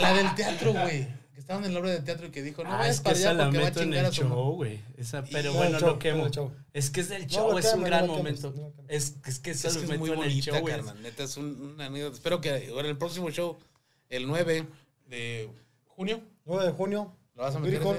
La 0.00 0.14
del 0.14 0.32
teatro, 0.36 0.72
güey. 0.74 1.17
Que 1.48 1.52
estaba 1.54 1.66
en 1.66 1.72
el 1.72 1.78
obra 1.78 1.90
de 1.92 2.00
teatro 2.02 2.26
y 2.26 2.30
que 2.30 2.42
dijo, 2.42 2.62
no 2.62 2.70
Ah, 2.74 2.86
es 2.86 3.00
que 3.00 3.10
esa 3.12 3.32
la 3.32 3.44
porque 3.44 3.56
va 3.58 3.62
a 3.62 3.66
meto 3.70 3.80
en 3.80 3.86
chingar 3.86 4.04
el 4.04 4.10
show, 4.12 4.52
güey. 4.56 4.80
Esa- 4.98 5.24
Pero 5.24 5.52
No, 5.52 5.56
bueno, 5.58 5.80
lo 5.80 5.98
quemo. 5.98 6.26
Es 6.74 6.90
que 6.90 7.00
es 7.00 7.08
del 7.08 7.26
show, 7.26 7.56
es 7.56 7.72
un 7.72 7.84
gran 7.84 8.06
momento. 8.06 8.52
Es, 8.86 9.16
es 9.24 9.38
que 9.38 9.52
eso 9.52 9.68
Es 9.68 9.74
los 9.76 9.84
que 9.84 9.84
es 9.84 9.88
meto 9.88 10.00
muy 10.00 10.10
en 10.10 10.18
el 10.18 10.28
bonita, 10.28 10.62
carnal. 10.62 11.02
Neta, 11.02 11.22
es 11.24 11.36
un, 11.38 11.72
una 11.74 11.86
anécdota. 11.86 12.16
Espero 12.16 12.40
que 12.42 12.68
ahora 12.68 12.82
en 12.84 12.90
el 12.90 12.98
próximo 12.98 13.30
show, 13.30 13.56
el 14.10 14.26
9 14.26 14.66
de 15.08 15.48
junio, 15.86 16.20
9 16.44 16.66
de 16.66 16.72
junio. 16.72 17.16
lo 17.34 17.42
vas 17.44 17.56
a 17.56 17.60
meter 17.60 17.78
Virgo. 17.78 17.96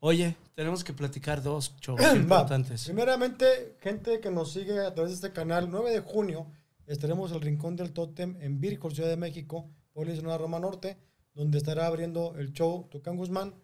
Oye, 0.00 0.36
tenemos 0.54 0.84
que 0.84 0.94
platicar 0.94 1.42
dos 1.42 1.74
shows 1.82 2.00
Va. 2.00 2.14
importantes. 2.16 2.84
Primeramente, 2.84 3.76
gente 3.80 4.20
que 4.20 4.30
nos 4.30 4.52
sigue 4.54 4.80
a 4.80 4.94
través 4.94 5.10
de 5.12 5.16
este 5.16 5.32
canal, 5.32 5.70
9 5.70 5.90
de 5.90 6.00
junio 6.00 6.46
estaremos 6.86 7.30
el 7.32 7.42
Rincón 7.42 7.76
del 7.76 7.92
Tótem 7.92 8.36
en 8.40 8.58
Virco, 8.60 8.90
Ciudad 8.90 9.10
de 9.10 9.18
México, 9.18 9.68
Polis 9.92 10.22
Nueva 10.22 10.38
Roma 10.38 10.58
Norte, 10.58 10.96
donde 11.34 11.58
estará 11.58 11.86
abriendo 11.86 12.34
el 12.38 12.52
show 12.52 12.88
Tucán 12.90 13.16
Guzmán, 13.16 13.54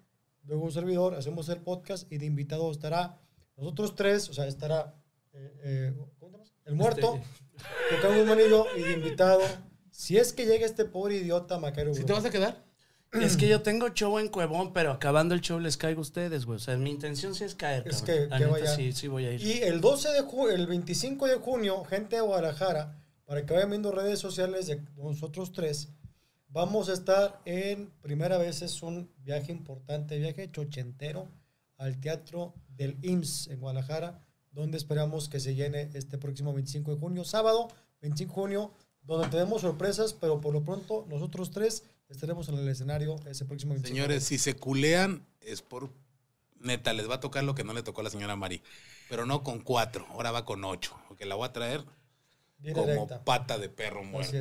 luego 0.44 0.64
un 0.64 0.72
servidor, 0.72 1.14
hacemos 1.14 1.48
el 1.48 1.60
podcast 1.60 2.10
y 2.12 2.18
de 2.18 2.26
invitado 2.26 2.70
estará 2.70 3.18
nosotros 3.56 3.94
tres, 3.94 4.28
o 4.28 4.34
sea, 4.34 4.46
estará 4.46 4.94
eh, 5.32 5.52
eh. 5.62 5.94
El 6.64 6.74
muerto, 6.76 7.16
Este. 7.16 7.96
tocando 7.96 8.22
un 8.22 8.28
manillo 8.28 8.66
y 8.76 8.82
de 8.82 8.92
invitado. 8.92 9.40
Si 9.90 10.16
es 10.16 10.32
que 10.32 10.46
llega 10.46 10.64
este 10.66 10.84
pobre 10.84 11.16
idiota 11.16 11.58
Macario 11.58 11.94
¿Si 11.94 12.04
te 12.04 12.12
vas 12.12 12.24
a 12.24 12.30
quedar? 12.30 12.64
Es 13.12 13.36
que 13.36 13.48
yo 13.48 13.60
tengo 13.60 13.88
show 13.88 14.20
en 14.20 14.28
Cuevón, 14.28 14.72
pero 14.72 14.92
acabando 14.92 15.34
el 15.34 15.40
show 15.40 15.58
les 15.58 15.76
caigo 15.76 15.98
a 15.98 16.02
ustedes, 16.02 16.46
güey. 16.46 16.56
O 16.56 16.60
sea, 16.60 16.76
mi 16.76 16.90
intención 16.90 17.34
sí 17.34 17.42
es 17.42 17.56
caer. 17.56 17.82
Es 17.88 18.02
que- 18.02 18.28
que 18.28 18.38
neta, 18.38 18.46
vaya. 18.46 18.74
sí, 18.76 18.92
sí 18.92 19.08
voy 19.08 19.24
a 19.26 19.32
ir. 19.32 19.42
Y 19.42 19.62
el 19.62 19.80
12 19.80 20.10
de 20.10 20.20
junio, 20.20 20.54
el 20.54 20.68
25 20.68 21.26
de 21.26 21.34
junio, 21.36 21.82
gente 21.84 22.16
de 22.16 22.22
Guadalajara, 22.22 23.02
para 23.24 23.44
que 23.44 23.52
vayan 23.52 23.70
viendo 23.70 23.90
redes 23.90 24.20
sociales 24.20 24.68
de 24.68 24.80
nosotros 24.96 25.50
tres, 25.52 25.88
vamos 26.50 26.88
a 26.88 26.92
estar 26.92 27.40
en, 27.44 27.90
primera 28.02 28.38
vez 28.38 28.62
es 28.62 28.82
un 28.82 29.10
viaje 29.18 29.52
importante, 29.52 30.18
viaje 30.18 30.50
chochentero 30.50 31.28
al 31.78 31.98
Teatro 32.00 32.54
del 32.68 32.98
IMSS 33.02 33.48
en 33.48 33.60
Guadalajara, 33.60 34.20
donde 34.52 34.76
esperamos 34.76 35.28
que 35.28 35.40
se 35.40 35.54
llene 35.54 35.90
este 35.94 36.18
próximo 36.18 36.52
25 36.52 36.94
de 36.94 37.00
junio, 37.00 37.24
sábado 37.24 37.68
25 38.02 38.30
de 38.30 38.34
junio, 38.34 38.74
donde 39.02 39.28
tenemos 39.28 39.62
sorpresas, 39.62 40.12
pero 40.12 40.40
por 40.40 40.52
lo 40.52 40.64
pronto 40.64 41.06
nosotros 41.08 41.50
tres 41.50 41.84
estaremos 42.08 42.48
en 42.48 42.56
el 42.56 42.68
escenario 42.68 43.16
ese 43.26 43.44
próximo 43.44 43.74
25 43.74 43.82
de 43.82 43.88
Señores, 43.88 44.24
si 44.24 44.38
se 44.38 44.54
culean, 44.56 45.26
es 45.40 45.62
por. 45.62 45.90
Neta, 46.62 46.92
les 46.92 47.08
va 47.08 47.14
a 47.14 47.20
tocar 47.20 47.42
lo 47.42 47.54
que 47.54 47.64
no 47.64 47.72
le 47.72 47.82
tocó 47.82 48.02
a 48.02 48.04
la 48.04 48.10
señora 48.10 48.36
Mari. 48.36 48.62
Pero 49.08 49.24
no 49.24 49.42
con 49.42 49.60
cuatro, 49.60 50.06
ahora 50.10 50.30
va 50.30 50.44
con 50.44 50.62
ocho. 50.62 50.94
Porque 51.08 51.24
la 51.24 51.34
voy 51.34 51.48
a 51.48 51.52
traer 51.54 51.84
Bien 52.58 52.74
como 52.74 52.86
directa. 52.86 53.24
pata 53.24 53.56
de 53.56 53.70
perro 53.70 54.04
muerto. 54.04 54.36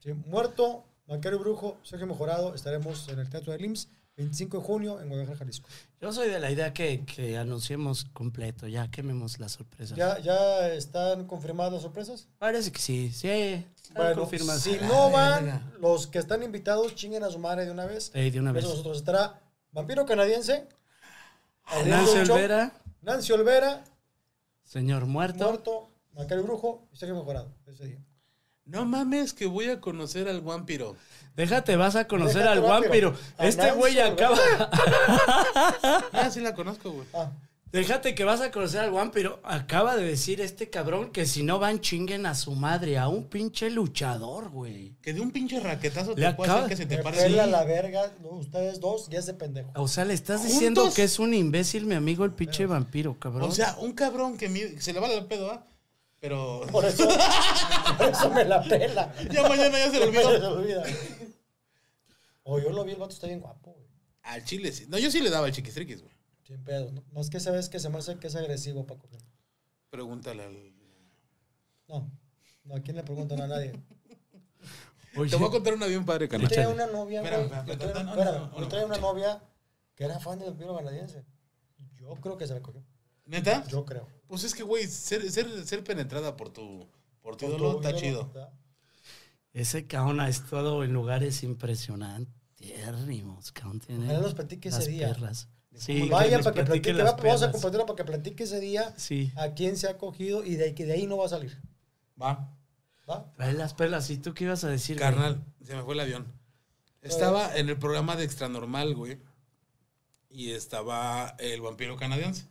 Sí, 0.00 0.12
muerto, 0.12 0.84
Macario 1.10 1.40
Brujo, 1.40 1.76
Sergio 1.82 2.06
Mejorado, 2.06 2.54
estaremos 2.54 3.08
en 3.08 3.18
el 3.18 3.28
Teatro 3.28 3.52
del 3.52 3.64
IMSS 3.64 3.88
25 4.16 4.58
de 4.58 4.62
junio 4.62 5.00
en 5.00 5.08
Guadalajara, 5.08 5.38
Jalisco. 5.38 5.68
Yo 6.00 6.12
soy 6.12 6.28
de 6.28 6.38
la 6.38 6.52
idea 6.52 6.72
que, 6.72 7.04
que 7.04 7.36
anunciemos 7.36 8.04
completo, 8.12 8.68
ya 8.68 8.88
quememos 8.92 9.40
la 9.40 9.48
sorpresa. 9.48 9.96
¿Ya, 9.96 10.20
¿Ya 10.20 10.68
están 10.68 11.26
confirmadas 11.26 11.72
las 11.72 11.82
sorpresas? 11.82 12.28
Parece 12.38 12.70
que 12.70 12.78
sí, 12.78 13.10
sí. 13.12 13.66
Bueno, 13.96 14.24
si 14.60 14.74
no 14.74 15.10
verga. 15.10 15.10
van, 15.10 15.72
los 15.80 16.06
que 16.06 16.20
están 16.20 16.44
invitados 16.44 16.94
chinguen 16.94 17.24
a 17.24 17.30
su 17.30 17.40
madre 17.40 17.64
de 17.64 17.72
una 17.72 17.86
vez. 17.86 18.12
Ey, 18.14 18.30
de 18.30 18.38
una 18.38 18.52
vez. 18.52 18.62
Nosotros 18.62 18.98
estará 18.98 19.40
Vampiro 19.72 20.06
Canadiense, 20.06 20.68
Nancy 21.86 22.18
Olvera, 22.18 22.72
Nancy 23.02 23.32
Olvera, 23.32 23.82
señor 24.62 25.06
muerto. 25.06 25.42
Muerto, 25.42 25.90
Macario 26.14 26.44
Brujo 26.44 26.86
y 26.92 26.96
Sergio 26.96 27.16
Mejorado 27.16 27.52
ese 27.66 27.86
día. 27.86 27.98
No 28.70 28.84
mames, 28.86 29.32
que 29.34 29.46
voy 29.46 29.68
a 29.68 29.80
conocer 29.80 30.28
al 30.28 30.40
Vampiro. 30.40 30.96
Déjate, 31.36 31.76
vas 31.76 31.96
a 31.96 32.06
conocer 32.06 32.42
Déjate, 32.42 32.58
al 32.58 32.60
vampiro. 32.62 33.14
Este 33.38 33.70
güey 33.72 33.98
acaba. 33.98 34.36
Ah, 36.12 36.30
sí 36.30 36.40
la 36.40 36.54
conozco, 36.54 36.90
güey. 36.90 37.06
Ah, 37.14 37.30
Déjate 37.72 38.16
que 38.16 38.24
vas 38.24 38.40
a 38.40 38.50
conocer 38.50 38.80
al 38.80 38.90
vampiro. 38.90 39.38
Acaba 39.44 39.96
de 39.96 40.02
decir 40.04 40.40
este 40.40 40.70
cabrón 40.70 41.12
que 41.12 41.24
si 41.26 41.44
no 41.44 41.60
van 41.60 41.80
chinguen 41.80 42.26
a 42.26 42.34
su 42.34 42.52
madre, 42.56 42.98
a 42.98 43.06
un 43.06 43.28
pinche 43.28 43.70
luchador, 43.70 44.50
güey. 44.50 44.96
Que 45.00 45.12
de 45.14 45.20
un 45.20 45.30
pinche 45.30 45.60
raquetazo 45.60 46.14
Le 46.16 46.26
te 46.26 46.34
puede 46.34 46.50
acaba- 46.50 46.66
hacer 46.66 46.76
que 46.76 46.82
se 46.82 46.86
te 46.86 46.98
pare. 46.98 47.28
Sí. 47.28 47.32
la 47.32 47.64
verga, 47.64 48.12
no, 48.22 48.30
ustedes 48.30 48.80
dos, 48.80 49.08
ya 49.08 49.20
ese 49.20 49.34
pendejo. 49.34 49.70
O 49.76 49.86
sea, 49.86 50.04
le 50.04 50.14
estás 50.14 50.38
¿Juntos? 50.40 50.52
diciendo 50.52 50.90
que 50.94 51.04
es 51.04 51.18
un 51.20 51.32
imbécil, 51.32 51.86
mi 51.86 51.94
amigo, 51.94 52.24
el 52.24 52.32
pinche 52.32 52.66
vampiro, 52.66 53.16
cabrón. 53.20 53.48
O 53.48 53.52
sea, 53.52 53.76
un 53.78 53.92
cabrón 53.92 54.36
que, 54.36 54.48
se 54.80 54.92
le 54.92 54.98
va 54.98 55.06
el 55.06 55.26
pedo, 55.26 55.50
¿ah? 55.52 55.64
Pero 56.20 56.60
Por 56.70 56.84
eso, 56.84 57.08
por 57.98 58.08
eso 58.08 58.30
me 58.30 58.44
la 58.44 58.62
pela. 58.62 59.12
ya 59.30 59.48
mañana 59.48 59.78
ya 59.78 59.90
se 59.90 59.98
le 60.06 60.12
Se 60.12 60.24
olvidó. 60.26 60.52
olvida. 60.58 60.82
O 62.42 62.58
yo 62.58 62.70
lo 62.70 62.84
vi, 62.84 62.92
el 62.92 62.98
vato 62.98 63.12
está 63.14 63.26
bien 63.26 63.40
guapo, 63.40 63.72
güey. 63.72 63.86
Al 64.22 64.44
chile 64.44 64.70
sí. 64.72 64.84
No, 64.88 64.98
yo 64.98 65.10
sí 65.10 65.20
le 65.20 65.30
daba 65.30 65.46
el 65.46 65.52
chiquistriquis, 65.54 66.02
güey. 66.02 66.12
Sin 66.42 66.62
pedo. 66.62 66.90
No, 66.92 67.02
no 67.12 67.20
es 67.20 67.30
que 67.30 67.40
sabes 67.40 67.68
que 67.68 67.78
se 67.80 67.88
me 67.88 67.98
hace 67.98 68.18
que 68.18 68.26
es 68.26 68.36
agresivo 68.36 68.86
para 68.86 69.00
coger. 69.00 69.20
Pregúntale 69.88 70.44
al. 70.44 70.72
No. 71.88 72.10
No, 72.64 72.76
¿a 72.76 72.80
quién 72.80 72.96
le 72.96 73.02
preguntan 73.02 73.40
a 73.40 73.46
nadie? 73.46 73.72
Oye, 75.16 75.30
Te 75.30 75.36
voy 75.36 75.48
a 75.48 75.50
contar 75.50 75.74
una 75.74 75.86
bien 75.86 76.04
padre, 76.04 76.26
Yo 76.26 76.30
carnal. 76.30 76.48
tenía 76.50 76.68
una 76.68 76.86
novia, 76.86 77.20
güey. 77.20 77.32
Yo 77.66 77.78
tenía- 77.78 78.02
no, 78.04 78.14
yo 78.16 78.78
no. 78.78 78.86
una 78.86 78.98
novia 78.98 79.42
que 79.96 80.04
era 80.04 80.20
fan 80.20 80.38
del 80.38 80.50
vampiro 80.50 80.76
canadiense. 80.76 81.24
Yo 81.96 82.14
creo 82.16 82.36
que 82.36 82.46
se 82.46 82.54
la 82.54 82.60
cogió. 82.60 82.82
¿Neta? 83.26 83.64
Yo 83.68 83.84
creo. 83.84 84.06
Pues 84.30 84.44
es 84.44 84.54
que, 84.54 84.62
güey, 84.62 84.86
ser, 84.86 85.28
ser, 85.30 85.66
ser 85.66 85.82
penetrada 85.82 86.36
por 86.36 86.50
tu, 86.50 86.88
por 87.20 87.36
tu 87.36 87.46
ídolo 87.46 87.80
está 87.82 87.94
chido. 87.96 88.32
ese 89.52 89.88
cabrón 89.88 90.20
ha 90.20 90.28
estado 90.28 90.84
en 90.84 90.92
lugares 90.92 91.42
impresionantes. 91.42 92.32
cabrón. 93.52 93.80
Tiene 93.80 94.04
Ojalá 94.04 94.20
nos 94.20 94.34
platique 94.34 94.68
ese 94.68 94.78
las 94.78 94.86
día. 94.86 95.08
perlas. 95.08 95.48
Sí, 95.74 96.08
Vaya 96.08 96.38
para 96.38 96.52
que 96.54 96.62
platique 96.64 96.64
platique. 96.64 96.92
las 96.94 97.12
va- 97.14 97.16
Vamos 97.16 97.42
a 97.42 97.50
compartirlo 97.52 97.86
para 97.86 97.96
que 97.96 98.04
platique 98.04 98.44
ese 98.44 98.60
día 98.60 98.94
Sí. 98.96 99.32
a 99.36 99.50
quién 99.54 99.76
se 99.76 99.88
ha 99.88 99.98
cogido 99.98 100.44
y 100.44 100.54
de 100.54 100.64
ahí, 100.66 100.74
que 100.74 100.84
de 100.86 100.92
ahí 100.92 101.06
no 101.08 101.16
va 101.16 101.26
a 101.26 101.28
salir. 101.28 101.60
Va. 102.20 102.56
¿Va? 103.08 103.32
Trae 103.34 103.52
las 103.54 103.74
perlas. 103.74 104.10
¿Y 104.10 104.18
tú 104.18 104.32
qué 104.34 104.44
ibas 104.44 104.62
a 104.62 104.68
decir? 104.68 104.96
güey? 104.96 105.10
Carnal, 105.10 105.44
se 105.64 105.74
me 105.74 105.82
fue 105.82 105.94
el 105.94 106.00
avión. 106.00 106.32
Estaba 107.02 107.56
en 107.56 107.68
el 107.68 107.76
programa 107.78 108.14
de 108.14 108.22
Extra 108.24 108.48
Normal, 108.48 108.94
güey. 108.94 109.18
Y 110.28 110.52
estaba 110.52 111.34
el 111.40 111.60
vampiro 111.60 111.96
canadiense. 111.96 112.46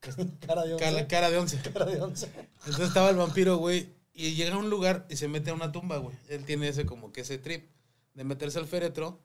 Cara 0.46 0.64
de 0.64 0.74
once. 0.74 0.84
Cara, 0.84 1.08
cara 1.08 1.30
de 1.30 1.38
once. 1.38 1.58
Cara 1.72 1.86
de 1.86 2.00
once. 2.00 2.30
Entonces 2.66 2.88
estaba 2.88 3.10
el 3.10 3.16
vampiro, 3.16 3.56
güey, 3.56 3.94
y 4.12 4.34
llega 4.34 4.54
a 4.54 4.58
un 4.58 4.70
lugar 4.70 5.06
y 5.10 5.16
se 5.16 5.28
mete 5.28 5.50
a 5.50 5.54
una 5.54 5.72
tumba, 5.72 5.98
güey. 5.98 6.16
Él 6.28 6.44
tiene 6.44 6.68
ese 6.68 6.86
como 6.86 7.12
que 7.12 7.22
ese 7.22 7.38
trip 7.38 7.70
de 8.14 8.24
meterse 8.24 8.58
al 8.58 8.66
féretro 8.66 9.22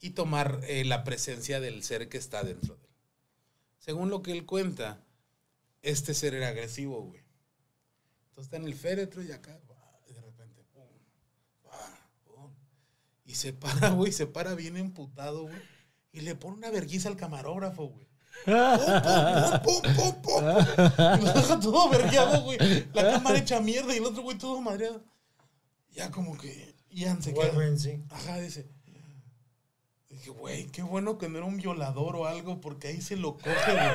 y 0.00 0.10
tomar 0.10 0.60
eh, 0.68 0.84
la 0.84 1.04
presencia 1.04 1.60
del 1.60 1.82
ser 1.82 2.08
que 2.08 2.18
está 2.18 2.42
dentro 2.42 2.76
de 2.76 2.86
él. 2.86 2.94
Según 3.78 4.10
lo 4.10 4.22
que 4.22 4.32
él 4.32 4.46
cuenta, 4.46 5.04
este 5.82 6.14
ser 6.14 6.34
era 6.34 6.48
agresivo, 6.48 7.02
güey. 7.02 7.22
Entonces 8.28 8.44
está 8.44 8.56
en 8.56 8.64
el 8.64 8.74
féretro 8.74 9.22
y 9.22 9.32
acá, 9.32 9.58
y 10.08 10.12
de 10.12 10.20
repente, 10.20 10.64
pum, 10.72 10.86
pum. 12.24 12.52
Y 13.24 13.34
se 13.34 13.52
para, 13.52 13.90
güey, 13.90 14.12
se 14.12 14.26
para 14.26 14.54
bien 14.54 14.76
emputado, 14.76 15.42
güey. 15.42 15.62
Y 16.12 16.20
le 16.20 16.34
pone 16.34 16.56
una 16.56 16.70
vergüenza 16.70 17.08
al 17.08 17.16
camarógrafo, 17.16 17.86
güey. 17.86 18.09
¡Pum, 18.44 19.82
pum, 19.82 19.94
pum, 19.94 20.22
pum! 20.22 20.44
Y 21.20 21.24
lo 21.24 21.32
deja 21.32 21.60
todo 21.60 21.88
vergueado, 21.90 22.42
güey. 22.42 22.58
La 22.92 23.12
cámara 23.12 23.38
hecha 23.38 23.60
mierda 23.60 23.94
y 23.94 23.98
el 23.98 24.04
otro 24.04 24.22
güey 24.22 24.38
todo 24.38 24.60
madreado. 24.60 25.02
Ya 25.92 26.10
como 26.10 26.36
que 26.36 26.74
Ian 26.90 27.22
se 27.22 27.34
queda. 27.34 27.52
Ajá, 28.10 28.38
dice. 28.38 28.68
Dije, 30.08 30.30
güey, 30.30 30.66
qué 30.66 30.82
bueno 30.82 31.18
que 31.18 31.28
no 31.28 31.38
era 31.38 31.46
un 31.46 31.56
violador 31.56 32.16
o 32.16 32.26
algo, 32.26 32.60
porque 32.60 32.88
ahí 32.88 33.00
se 33.00 33.16
lo 33.16 33.36
coge, 33.36 33.72
güey. 33.72 33.90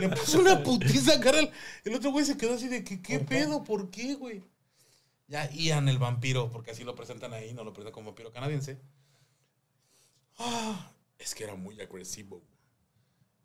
Le 0.00 0.08
puso 0.08 0.40
una 0.40 0.62
putiza, 0.62 1.20
carnal. 1.20 1.50
El 1.84 1.94
otro 1.94 2.10
güey 2.12 2.24
se 2.24 2.36
quedó 2.36 2.54
así 2.54 2.68
de 2.68 2.82
que, 2.82 3.02
¿qué 3.02 3.18
¿Por 3.18 3.28
qué? 3.28 3.34
pedo? 3.36 3.64
¿Por 3.64 3.90
qué, 3.90 4.14
güey? 4.14 4.42
Ya 5.28 5.48
Ian 5.50 5.88
el 5.88 5.98
vampiro, 5.98 6.50
porque 6.50 6.70
así 6.72 6.82
lo 6.82 6.94
presentan 6.94 7.32
ahí, 7.34 7.52
no 7.54 7.62
lo 7.62 7.72
presentan 7.72 7.92
como 7.92 8.06
vampiro 8.06 8.32
canadiense. 8.32 8.80
Ah, 10.38 10.90
es 11.18 11.34
que 11.34 11.44
era 11.44 11.54
muy 11.54 11.80
agresivo. 11.80 12.38
güey. 12.38 12.59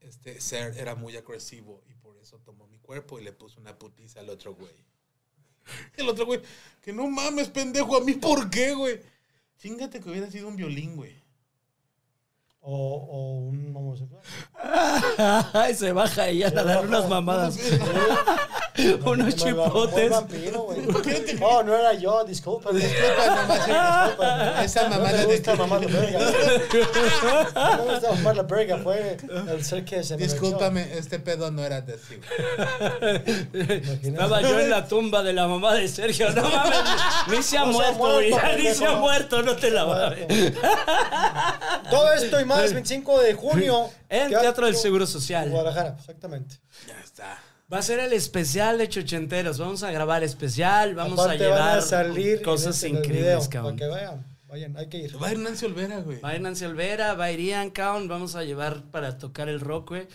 Este 0.06 0.40
ser 0.40 0.78
era 0.78 0.94
muy 0.94 1.18
agresivo 1.18 1.84
y 1.90 1.96
por 1.96 2.18
eso 2.18 2.40
tomó 2.40 2.68
mi 2.68 2.78
cuerpo 2.78 3.20
y 3.20 3.24
le 3.24 3.34
puso 3.34 3.60
una 3.60 3.78
putiza 3.78 4.20
al 4.20 4.30
otro 4.30 4.54
güey. 4.54 4.86
El 5.98 6.08
otro 6.10 6.28
güey, 6.28 6.42
que 6.82 6.94
no 6.94 7.08
mames, 7.10 7.50
pendejo, 7.50 7.98
a 7.98 8.02
mí, 8.02 8.14
¿por 8.14 8.50
qué, 8.50 8.74
güey? 8.76 9.02
Chingate 9.58 10.00
que 10.00 10.10
hubiera 10.10 10.30
sido 10.30 10.48
un 10.48 10.56
violín, 10.56 10.96
güey. 10.96 11.16
O, 12.62 12.76
o 12.76 13.40
un 13.48 13.76
homosexual. 13.76 14.22
Ay, 15.54 15.76
se 15.76 15.92
baja 15.92 16.24
ahí 16.24 16.44
a 16.44 16.50
dar 16.50 16.86
unas 16.86 17.08
mamadas. 17.10 17.58
Unos 19.06 19.36
chipotes. 19.36 20.12
No, 21.40 21.64
no 21.64 21.76
era 21.78 21.94
yo, 21.94 22.26
disculpa. 22.26 22.72
Disculpa, 22.74 23.36
mamá, 23.36 23.56
Disculpa. 23.56 24.64
Esa 24.64 24.84
No 24.84 24.90
mamada 24.90 25.12
me 25.14 25.18
de 25.18 25.26
gusta 25.26 25.56
mamar 25.56 25.82
la 25.82 25.88
verga. 25.88 26.20
No 26.20 27.86
me 27.86 27.92
gusta 27.94 28.12
mamar 28.12 28.36
la 28.36 28.44
verga, 28.44 28.78
fue 28.80 29.18
el 29.48 29.64
ser 29.64 29.86
que 29.86 30.04
se 30.04 30.18
me 30.18 30.24
Discúlpame, 30.24 30.98
este 30.98 31.20
pedo 31.20 31.52
no 31.52 31.64
era 31.64 31.80
de 31.80 31.98
güey. 33.54 33.72
Estaba 34.04 34.42
yo 34.42 34.60
en 34.60 34.70
la 34.70 34.86
tumba 34.86 35.24
de 35.24 35.32
la 35.32 35.48
mamá 35.48 35.76
de 35.76 35.88
Sergio. 35.88 36.30
No 36.32 36.42
mames, 36.42 36.80
ni 37.30 37.44
se 37.44 37.58
ha 37.58 37.66
No 37.66 37.80
se 37.80 37.86
ha 37.86 37.92
muerto, 37.94 38.22
ni 38.58 38.74
se 38.74 38.86
ha 38.86 38.96
muerto, 38.98 39.42
no 39.42 39.56
te 39.56 39.72
la 39.72 39.86
mames. 39.86 40.54
Todo 41.90 42.12
esto 42.12 42.42
y 42.42 42.46
más, 42.46 42.74
25 42.74 43.22
de 43.22 43.34
junio. 43.36 43.90
En 44.24 44.30
Teatro 44.30 44.66
del 44.66 44.76
Seguro 44.76 45.06
Social. 45.06 45.50
Guadalajara, 45.50 45.96
exactamente. 46.00 46.60
Ya 46.88 47.00
está. 47.02 47.38
Va 47.72 47.80
a 47.80 47.82
ser 47.82 48.00
el 48.00 48.14
especial 48.14 48.78
de 48.78 48.88
Chochenteros. 48.88 49.58
Vamos 49.58 49.84
a 49.84 49.92
grabar 49.92 50.24
especial. 50.24 50.94
Vamos 50.94 51.20
Aparte 51.20 51.44
a 51.44 51.50
van 51.50 51.58
llevar 51.58 51.78
a 51.80 51.82
salir 51.82 52.42
cosas 52.42 52.82
increíbles, 52.84 53.24
video, 53.24 53.50
cabrón. 53.50 53.76
Para 53.76 53.88
que 53.88 53.92
vayan, 53.92 54.38
vayan, 54.48 54.78
hay 54.78 54.88
que 54.88 54.98
ir. 54.98 55.22
Va 55.22 55.28
a 55.28 55.32
ir 55.32 55.40
Nancy 55.40 55.66
Olvera, 55.66 56.00
güey. 56.00 56.20
Va 56.20 56.30
a 56.30 56.36
ir 56.36 56.42
Nancy 56.42 56.66
Olvera, 56.66 57.14
va 57.16 57.26
a 57.26 57.32
ir 57.32 57.40
Ian 57.40 57.72
Count. 57.72 58.08
Vamos 58.08 58.36
a 58.36 58.44
llevar 58.44 58.84
para 58.92 59.18
tocar 59.18 59.50
el 59.50 59.60
rock, 59.60 59.90
güey. 59.90 60.08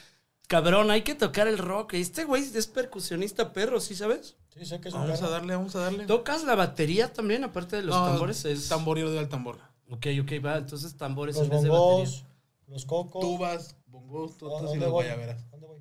Cabrón, 0.46 0.90
hay 0.90 1.02
que 1.02 1.14
tocar 1.14 1.48
el 1.48 1.58
rock. 1.58 1.94
Este 1.94 2.24
güey 2.24 2.42
es 2.42 2.66
percusionista 2.66 3.52
perro, 3.52 3.80
¿sí 3.80 3.94
sabes? 3.94 4.36
Sí, 4.54 4.64
sé 4.64 4.80
que 4.80 4.88
es 4.88 4.94
un 4.94 5.02
Vamos 5.02 5.22
a 5.22 5.28
darle, 5.28 5.54
vamos 5.54 5.76
a 5.76 5.80
darle. 5.80 6.06
¿Tocas 6.06 6.44
la 6.44 6.54
batería 6.54 7.12
también, 7.12 7.44
aparte 7.44 7.76
de 7.76 7.82
los 7.82 7.94
No, 7.94 8.06
tambores? 8.06 8.44
Es... 8.44 8.68
Tamborero 8.68 9.16
al 9.18 9.28
tambor. 9.28 9.58
Ok, 9.88 10.06
ok, 10.22 10.44
va. 10.44 10.56
Entonces 10.58 10.96
tambores 10.96 11.36
Los 11.36 11.44
en 11.44 11.50
vez 11.50 11.62
de 11.62 11.68
batería. 11.68 12.29
Los 12.70 12.86
cocos. 12.86 13.20
Tubas, 13.20 13.76
bongos, 13.86 14.36
¿A 14.36 14.38
todos 14.38 14.74
y 14.74 14.78
voy? 14.78 14.88
guayaberas. 14.90 15.42
¿A 15.44 15.50
dónde 15.50 15.66
voy? 15.66 15.80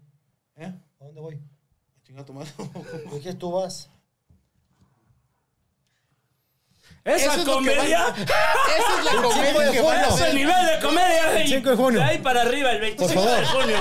¿Eh? 0.57 0.73
¿A 0.99 1.05
dónde 1.05 1.21
voy? 1.21 1.39
Chinga 2.03 2.25
tu 2.25 2.33
madre. 2.33 2.51
Dije, 3.13 3.33
tú 3.35 3.51
vas. 3.51 3.89
Esa 7.05 7.35
Eso 7.35 7.45
comedia. 7.53 8.07
Esa 8.09 8.99
es 8.99 9.05
la 9.05 9.21
comedia 9.21 9.71
que 9.71 9.81
van 9.81 9.99
a 9.99 10.07
hacer. 10.07 10.33
nivel 10.33 10.65
de 10.65 10.79
comedia. 10.85 11.31
güey. 11.31 11.47
5 11.47 11.69
de 11.69 11.75
junio. 11.75 11.99
De 11.99 12.05
ahí 12.05 12.17
para 12.19 12.41
arriba, 12.41 12.71
el 12.71 12.81
25 12.81 13.21
favor. 13.21 13.39
de 13.39 13.45
junio. 13.45 13.77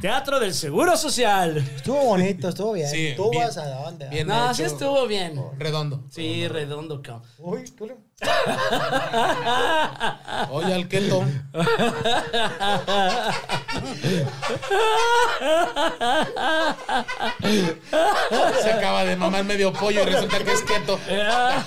Teatro 0.00 0.38
del 0.38 0.54
Seguro 0.54 0.96
Social. 0.96 1.56
Estuvo 1.58 2.04
bonito, 2.04 2.48
estuvo 2.48 2.72
bien. 2.72 2.88
Sí, 2.88 3.14
tú 3.16 3.30
bien. 3.30 3.44
vas 3.44 3.56
a 3.58 3.66
dónde. 3.68 4.08
Bien. 4.08 4.26
No, 4.28 4.44
hecho. 4.46 4.54
sí 4.54 4.62
estuvo 4.62 5.06
bien. 5.06 5.40
Redondo. 5.58 6.04
Sí, 6.10 6.46
redondo, 6.46 7.02
cabrón. 7.02 7.28
Uy, 7.38 7.64
¿qué 7.76 7.86
le- 7.86 7.96
Oye, 10.50 10.74
al 10.74 10.88
keto. 10.88 11.24
Se 18.62 18.70
acaba 18.70 19.04
de 19.04 19.16
mamar 19.16 19.44
medio 19.44 19.72
pollo 19.72 20.02
y 20.02 20.06
resulta 20.06 20.38
que 20.42 20.52
es 20.52 20.62
keto. 20.62 20.98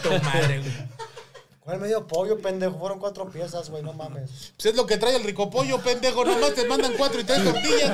Tu 0.04 0.10
madre, 0.24 0.60
güey. 0.60 0.91
¿Cuál 1.72 1.80
medio 1.84 2.06
pollo, 2.06 2.38
pendejo? 2.38 2.78
Fueron 2.78 3.00
cuatro 3.00 3.30
piezas, 3.30 3.70
güey, 3.70 3.82
no 3.82 3.94
mames. 3.94 4.30
Pues 4.58 4.66
es 4.66 4.76
lo 4.76 4.86
que 4.86 4.98
trae 4.98 5.16
el 5.16 5.24
rico 5.24 5.50
pollo, 5.50 5.80
pendejo. 5.80 6.26
Nomás 6.26 6.54
te 6.54 6.66
mandan 6.68 6.92
cuatro 6.98 7.22
y 7.22 7.24
tres 7.24 7.42
tortillas. 7.46 7.92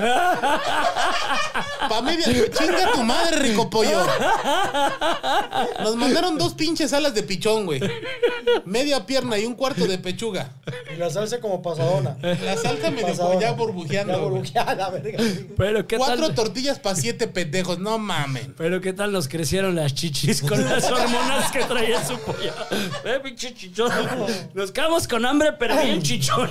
Pa' 1.87 2.01
media. 2.01 2.25
Chinga 2.25 2.91
tu 2.93 3.03
madre, 3.03 3.37
rico 3.37 3.69
pollo. 3.69 4.03
Nos 5.79 5.95
mandaron 5.95 6.39
dos 6.39 6.55
pinches 6.55 6.91
alas 6.91 7.13
de 7.13 7.21
pichón, 7.21 7.67
güey. 7.67 7.79
Media 8.65 9.05
pierna 9.05 9.37
y 9.37 9.45
un 9.45 9.53
cuarto 9.53 9.85
de 9.85 9.99
pechuga. 9.99 10.49
Y 10.91 10.97
la 10.97 11.11
salsa 11.11 11.39
como 11.39 11.61
pasadona. 11.61 12.17
La 12.21 12.57
salsa 12.57 12.89
me 12.89 12.97
dejó 13.03 13.09
Pasadona. 13.09 13.39
ya 13.41 13.51
burbujeando. 13.51 14.13
Ya 14.13 14.19
burbujeada, 14.19 14.89
verga. 14.89 15.23
Pero 15.55 15.85
qué 15.85 15.97
Cuatro 15.97 16.25
tal. 16.27 16.35
tortillas 16.35 16.79
para 16.79 16.95
siete 16.95 17.27
pendejos. 17.27 17.77
No 17.77 17.99
mamen. 17.99 18.55
Pero 18.57 18.81
qué 18.81 18.93
tal 18.93 19.11
nos 19.11 19.27
crecieron 19.27 19.75
las 19.75 19.93
chichis 19.93 20.41
con 20.41 20.65
las 20.69 20.83
hormonas 20.89 21.51
que 21.51 21.63
traía 21.65 22.03
su 22.03 22.17
pollo. 22.19 22.53
Eh, 23.05 23.19
pinche 23.23 23.53
chichón. 23.69 23.91
Nos 24.53 24.71
quedamos 24.71 25.07
con 25.07 25.25
hambre, 25.25 25.53
pero 25.53 25.81
bien 25.81 26.01
chichón. 26.01 26.49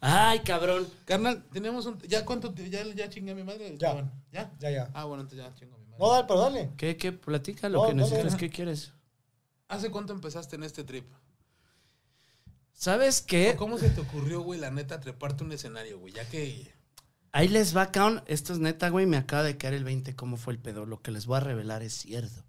Ay, 0.00 0.40
cabrón. 0.40 0.86
Carnal, 1.04 1.44
tenemos 1.52 1.86
un. 1.86 1.98
¿Ya 2.02 2.24
cuánto? 2.24 2.54
¿Ya, 2.54 2.84
ya 2.94 3.08
chingué 3.08 3.32
a 3.32 3.34
mi 3.34 3.44
madre? 3.44 3.74
Ya. 3.78 3.92
Bueno, 3.92 4.10
¿Ya? 4.32 4.52
Ya, 4.58 4.70
ya. 4.70 4.90
Ah, 4.94 5.04
bueno, 5.04 5.22
entonces 5.22 5.44
ya 5.46 5.54
chingo 5.54 5.74
a 5.74 5.78
mi 5.78 5.84
madre. 5.86 5.98
No, 5.98 6.10
dale, 6.12 6.24
pero 6.28 6.40
dale. 6.40 6.70
¿Qué, 6.76 6.96
qué? 6.96 7.12
Platica 7.12 7.68
lo 7.68 7.82
No, 7.82 7.88
que 7.88 7.94
no, 7.94 8.02
necesitas. 8.04 8.32
no. 8.32 8.38
¿Qué 8.38 8.50
quieres? 8.50 8.92
¿Hace 9.68 9.90
cuánto 9.90 10.12
empezaste 10.12 10.56
en 10.56 10.62
este 10.62 10.84
trip? 10.84 11.06
¿Sabes 12.72 13.22
qué? 13.22 13.54
¿Cómo 13.56 13.78
se 13.78 13.88
te 13.88 14.00
ocurrió, 14.02 14.42
güey, 14.42 14.60
la 14.60 14.70
neta, 14.70 15.00
treparte 15.00 15.44
un 15.44 15.52
escenario, 15.52 15.98
güey? 15.98 16.12
Ya 16.12 16.28
que. 16.28 16.70
Ahí 17.32 17.48
les 17.48 17.76
va, 17.76 17.90
cabrón. 17.90 18.22
Esto 18.26 18.52
es 18.52 18.58
neta, 18.58 18.90
güey. 18.90 19.06
Me 19.06 19.16
acaba 19.16 19.42
de 19.42 19.56
caer 19.56 19.74
el 19.74 19.84
20 19.84 20.14
cómo 20.14 20.36
fue 20.36 20.52
el 20.52 20.58
pedo. 20.58 20.86
Lo 20.86 21.00
que 21.00 21.10
les 21.10 21.26
voy 21.26 21.38
a 21.38 21.40
revelar 21.40 21.82
es 21.82 21.94
cierto. 21.94 22.44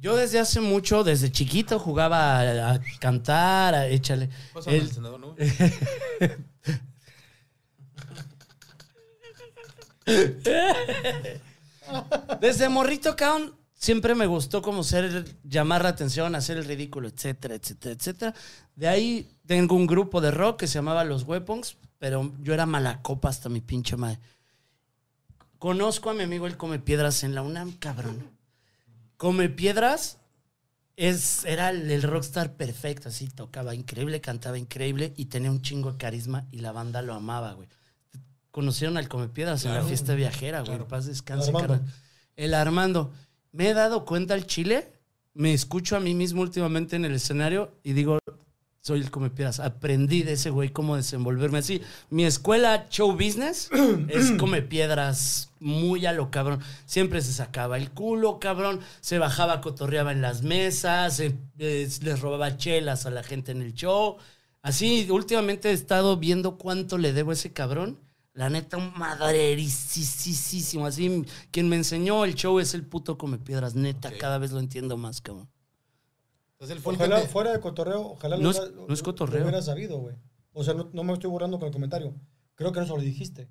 Yo 0.00 0.16
desde 0.16 0.38
hace 0.38 0.60
mucho, 0.60 1.04
desde 1.04 1.30
chiquito, 1.30 1.78
jugaba 1.78 2.40
a, 2.40 2.72
a 2.74 2.80
cantar, 3.00 3.74
a 3.74 3.86
échale. 3.86 4.30
Pásame 4.54 4.76
El- 4.76 4.82
el 4.84 4.90
senador, 4.92 5.20
¿no? 5.20 5.36
Desde 12.40 12.68
morrito, 12.68 13.16
cabrón, 13.16 13.54
siempre 13.74 14.14
me 14.14 14.26
gustó 14.26 14.62
como 14.62 14.82
ser, 14.84 15.24
llamar 15.44 15.82
la 15.82 15.90
atención, 15.90 16.34
hacer 16.34 16.56
el 16.58 16.64
ridículo, 16.64 17.08
etcétera, 17.08 17.54
etcétera, 17.54 17.94
etcétera. 17.94 18.34
De 18.76 18.88
ahí 18.88 19.28
tengo 19.46 19.74
un 19.74 19.86
grupo 19.86 20.20
de 20.20 20.30
rock 20.30 20.60
que 20.60 20.66
se 20.66 20.74
llamaba 20.74 21.04
Los 21.04 21.24
Weapons, 21.24 21.76
pero 21.98 22.32
yo 22.40 22.54
era 22.54 22.66
mala 22.66 23.02
copa 23.02 23.28
hasta 23.28 23.48
mi 23.48 23.60
pinche 23.60 23.96
madre. 23.96 24.18
Conozco 25.58 26.10
a 26.10 26.14
mi 26.14 26.22
amigo 26.22 26.46
el 26.46 26.56
Come 26.56 26.78
Piedras 26.78 27.22
en 27.24 27.34
la 27.34 27.42
UNAM, 27.42 27.72
cabrón. 27.72 28.30
Come 29.20 29.50
Piedras 29.50 30.16
es, 30.96 31.44
era 31.44 31.68
el, 31.68 31.90
el 31.90 32.02
rockstar 32.02 32.56
perfecto, 32.56 33.10
así 33.10 33.28
tocaba 33.28 33.74
increíble, 33.74 34.22
cantaba 34.22 34.56
increíble 34.56 35.12
y 35.14 35.26
tenía 35.26 35.50
un 35.50 35.60
chingo 35.60 35.92
de 35.92 35.98
carisma 35.98 36.46
y 36.50 36.60
la 36.60 36.72
banda 36.72 37.02
lo 37.02 37.12
amaba, 37.12 37.52
güey. 37.52 37.68
Conocieron 38.50 38.96
al 38.96 39.10
Come 39.10 39.28
Piedras 39.28 39.66
en 39.66 39.74
la 39.74 39.82
fiesta 39.82 40.14
viajera, 40.14 40.60
güey. 40.60 40.70
Claro. 40.70 40.88
Paz 40.88 41.04
descanse, 41.04 41.48
Armando. 41.48 41.74
carnal. 41.74 41.94
El 42.34 42.54
Armando. 42.54 43.12
Me 43.52 43.68
he 43.68 43.74
dado 43.74 44.06
cuenta 44.06 44.32
al 44.32 44.46
chile, 44.46 44.90
me 45.34 45.52
escucho 45.52 45.96
a 45.96 46.00
mí 46.00 46.14
mismo 46.14 46.40
últimamente 46.40 46.96
en 46.96 47.04
el 47.04 47.12
escenario 47.12 47.76
y 47.82 47.92
digo, 47.92 48.20
soy 48.80 49.00
el 49.00 49.10
Come 49.10 49.30
Piedras. 49.30 49.60
Aprendí 49.60 50.22
de 50.22 50.32
ese 50.32 50.50
güey 50.50 50.70
cómo 50.70 50.96
desenvolverme 50.96 51.58
así. 51.58 51.82
Mi 52.08 52.24
escuela 52.24 52.86
show 52.88 53.12
business 53.12 53.70
es 54.08 54.32
Come 54.32 54.62
Piedras 54.62 55.50
muy 55.60 56.06
a 56.06 56.12
lo 56.12 56.30
cabrón. 56.30 56.60
Siempre 56.86 57.20
se 57.20 57.32
sacaba 57.32 57.76
el 57.76 57.90
culo, 57.90 58.38
cabrón. 58.40 58.80
Se 59.00 59.18
bajaba, 59.18 59.60
cotorreaba 59.60 60.12
en 60.12 60.22
las 60.22 60.42
mesas, 60.42 61.20
eh, 61.20 61.36
eh, 61.58 61.88
les 62.02 62.20
robaba 62.20 62.56
chelas 62.56 63.06
a 63.06 63.10
la 63.10 63.22
gente 63.22 63.52
en 63.52 63.62
el 63.62 63.74
show. 63.74 64.16
Así, 64.62 65.08
últimamente 65.10 65.70
he 65.70 65.72
estado 65.72 66.16
viendo 66.16 66.56
cuánto 66.56 66.98
le 66.98 67.12
debo 67.12 67.30
a 67.30 67.34
ese 67.34 67.52
cabrón. 67.52 67.98
La 68.32 68.48
neta, 68.48 68.78
un 68.78 68.92
madrerisísimo. 68.96 70.86
Así, 70.86 71.24
quien 71.50 71.68
me 71.68 71.76
enseñó 71.76 72.24
el 72.24 72.34
show 72.34 72.58
es 72.60 72.72
el 72.74 72.86
puto 72.86 73.18
Come 73.18 73.38
Piedras. 73.38 73.74
Neta, 73.74 74.10
cada 74.18 74.38
vez 74.38 74.52
lo 74.52 74.60
entiendo 74.60 74.96
más, 74.96 75.20
cabrón. 75.20 75.49
Entonces 76.60 76.76
él 76.76 76.82
fue 76.82 76.92
el 76.92 76.98
que 76.98 77.04
Ojalá, 77.06 77.22
te- 77.22 77.28
fuera 77.28 77.52
de 77.52 77.60
cotorreo, 77.60 78.02
ojalá 78.02 78.36
No 78.36 78.42
lo 78.42 78.50
es- 78.50 78.58
hubiera- 78.58 78.86
no 78.86 78.92
es 78.94 79.02
cotorreo. 79.02 79.38
Lo 79.40 79.46
hubiera 79.46 79.62
sabido, 79.62 79.98
güey. 79.98 80.14
O 80.52 80.62
sea, 80.62 80.74
no, 80.74 80.90
no 80.92 81.04
me 81.04 81.14
estoy 81.14 81.30
burlando 81.30 81.58
con 81.58 81.68
el 81.68 81.72
comentario. 81.72 82.14
Creo 82.54 82.70
que 82.70 82.80
no 82.80 82.86
se 82.86 82.92
lo 82.92 83.00
dijiste. 83.00 83.48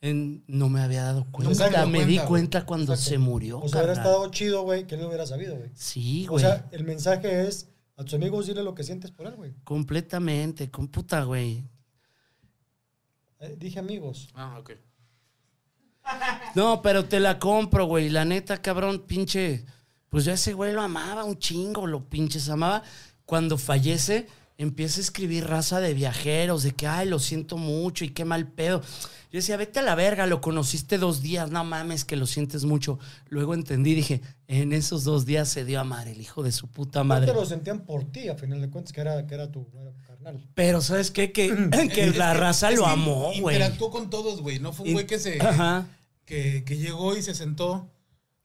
En- 0.00 0.42
no 0.48 0.68
me 0.68 0.80
había 0.80 1.04
dado 1.04 1.26
cuenta. 1.30 1.68
dio 1.68 1.86
me 1.86 1.90
cuenta, 1.98 2.06
di 2.08 2.16
güey. 2.16 2.26
cuenta 2.26 2.66
cuando 2.66 2.92
Exacto. 2.94 3.10
se 3.10 3.18
murió. 3.18 3.60
O 3.60 3.68
sea, 3.68 3.82
hubiera 3.82 3.94
carnal. 3.94 4.12
estado 4.14 4.30
chido, 4.32 4.62
güey, 4.62 4.84
que 4.88 4.96
él 4.96 5.00
lo 5.02 5.06
hubiera 5.06 5.26
sabido, 5.28 5.56
güey. 5.56 5.70
Sí, 5.74 6.26
O 6.26 6.32
güey. 6.32 6.44
sea, 6.44 6.68
el 6.72 6.82
mensaje 6.82 7.46
es 7.46 7.68
a 7.96 8.02
tus 8.02 8.14
amigos 8.14 8.48
dile 8.48 8.64
lo 8.64 8.74
que 8.74 8.82
sientes 8.82 9.12
por 9.12 9.28
él, 9.28 9.36
güey. 9.36 9.54
completamente. 9.62 10.72
Con 10.72 10.88
puta, 10.88 11.22
güey. 11.22 11.62
Eh, 13.38 13.54
dije 13.56 13.78
amigos. 13.78 14.28
Ah, 14.34 14.58
ok. 14.58 14.72
No, 16.56 16.82
pero 16.82 17.04
te 17.04 17.20
la 17.20 17.38
compro, 17.38 17.86
güey. 17.86 18.08
La 18.08 18.24
neta, 18.24 18.60
cabrón, 18.60 19.04
pinche. 19.06 19.64
Pues 20.12 20.26
yo 20.26 20.32
a 20.32 20.34
ese 20.34 20.52
güey 20.52 20.74
lo 20.74 20.82
amaba 20.82 21.24
un 21.24 21.38
chingo, 21.38 21.86
lo 21.86 22.04
pinches 22.04 22.50
amaba. 22.50 22.82
Cuando 23.24 23.56
fallece, 23.56 24.26
empieza 24.58 25.00
a 25.00 25.04
escribir 25.04 25.46
raza 25.46 25.80
de 25.80 25.94
viajeros, 25.94 26.64
de 26.64 26.72
que, 26.72 26.86
ay, 26.86 27.08
lo 27.08 27.18
siento 27.18 27.56
mucho 27.56 28.04
y 28.04 28.10
qué 28.10 28.26
mal 28.26 28.46
pedo. 28.46 28.82
Yo 29.30 29.38
decía, 29.38 29.56
vete 29.56 29.78
a 29.78 29.82
la 29.82 29.94
verga, 29.94 30.26
lo 30.26 30.42
conociste 30.42 30.98
dos 30.98 31.22
días, 31.22 31.50
no 31.50 31.64
mames, 31.64 32.04
que 32.04 32.16
lo 32.16 32.26
sientes 32.26 32.66
mucho. 32.66 32.98
Luego 33.30 33.54
entendí, 33.54 33.94
dije, 33.94 34.20
en 34.48 34.74
esos 34.74 35.04
dos 35.04 35.24
días 35.24 35.48
se 35.48 35.64
dio 35.64 35.78
a 35.78 35.80
amar 35.80 36.06
el 36.08 36.20
hijo 36.20 36.42
de 36.42 36.52
su 36.52 36.66
puta 36.66 37.02
madre. 37.04 37.32
lo 37.32 37.46
sentían 37.46 37.86
por 37.86 38.04
ti, 38.04 38.28
a 38.28 38.34
final 38.34 38.60
de 38.60 38.68
cuentas, 38.68 38.92
que 38.92 39.00
era, 39.00 39.26
que 39.26 39.34
era 39.34 39.50
tu, 39.50 39.66
carnal. 40.06 40.46
Pero, 40.52 40.82
¿sabes 40.82 41.10
qué? 41.10 41.32
Que, 41.32 41.48
que 41.94 42.10
la 42.10 42.34
raza 42.34 42.70
es 42.70 42.76
lo 42.76 42.86
amó, 42.86 43.32
güey. 43.40 43.56
Interactuó 43.56 43.90
con 43.90 44.10
todos, 44.10 44.42
güey. 44.42 44.58
No 44.58 44.74
fue 44.74 44.88
un 44.88 44.92
güey 44.92 45.06
que 45.06 45.18
se. 45.18 45.40
Ajá. 45.40 45.86
Que, 46.26 46.64
que 46.64 46.76
llegó 46.76 47.16
y 47.16 47.22
se 47.22 47.34
sentó 47.34 47.88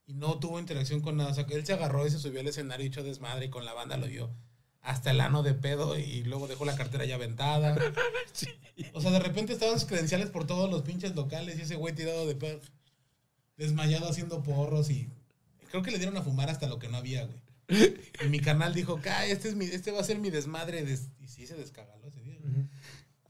y 0.08 0.14
no 0.14 0.40
tuvo 0.40 0.60
interacción 0.60 1.02
con 1.02 1.18
nada. 1.18 1.30
O 1.32 1.34
sea, 1.36 1.46
que 1.46 1.54
él 1.54 1.66
se 1.66 1.74
agarró 1.74 2.08
y 2.08 2.10
se 2.10 2.18
subió 2.18 2.40
al 2.40 2.48
escenario 2.48 2.86
y 2.86 2.88
echó 2.90 3.04
desmadre 3.04 3.46
y 3.46 3.50
con 3.50 3.66
la 3.66 3.74
banda 3.74 3.98
lo 3.98 4.08
dio 4.08 4.34
hasta 4.82 5.12
el 5.12 5.20
ano 5.20 5.44
de 5.44 5.54
pedo 5.54 6.00
y 6.00 6.24
luego 6.24 6.48
dejó 6.48 6.64
la 6.64 6.76
cartera 6.76 7.06
ya 7.06 7.16
aventada. 7.16 7.78
O 8.94 9.02
sea, 9.02 9.10
de 9.10 9.18
repente 9.20 9.54
estaban 9.54 9.80
sus 9.80 9.90
credenciales 9.90 10.30
por 10.30 10.46
todos 10.46 10.70
los 10.70 10.84
pinches 10.84 11.16
locales 11.16 11.58
y 11.58 11.64
ese 11.64 11.76
güey 11.78 11.96
tirado 11.96 12.28
de 12.28 12.36
pedo, 12.36 12.62
desmayado 13.58 14.08
haciendo 14.08 14.44
porros 14.44 14.92
y 14.92 15.10
creo 15.72 15.82
que 15.82 15.90
le 15.90 15.98
dieron 15.98 16.16
a 16.16 16.22
fumar 16.22 16.52
hasta 16.52 16.68
lo 16.68 16.78
que 16.78 16.88
no 16.88 16.98
había, 16.98 17.26
güey. 17.26 17.42
Y 18.24 18.30
mi 18.30 18.40
canal 18.40 18.76
dijo, 18.76 19.02
"Ca, 19.02 19.26
este, 19.26 19.50
es 19.50 19.56
mi, 19.56 19.66
este 19.66 19.90
va 19.90 20.02
a 20.02 20.04
ser 20.04 20.20
mi 20.20 20.30
desmadre. 20.30 20.86
des-". 20.86 21.10
Y 21.20 21.28
sí, 21.28 21.48
se 21.48 21.56
descagaló 21.56 22.08
ese 22.08 22.22
día. 22.22 22.38
güey. 22.40 22.68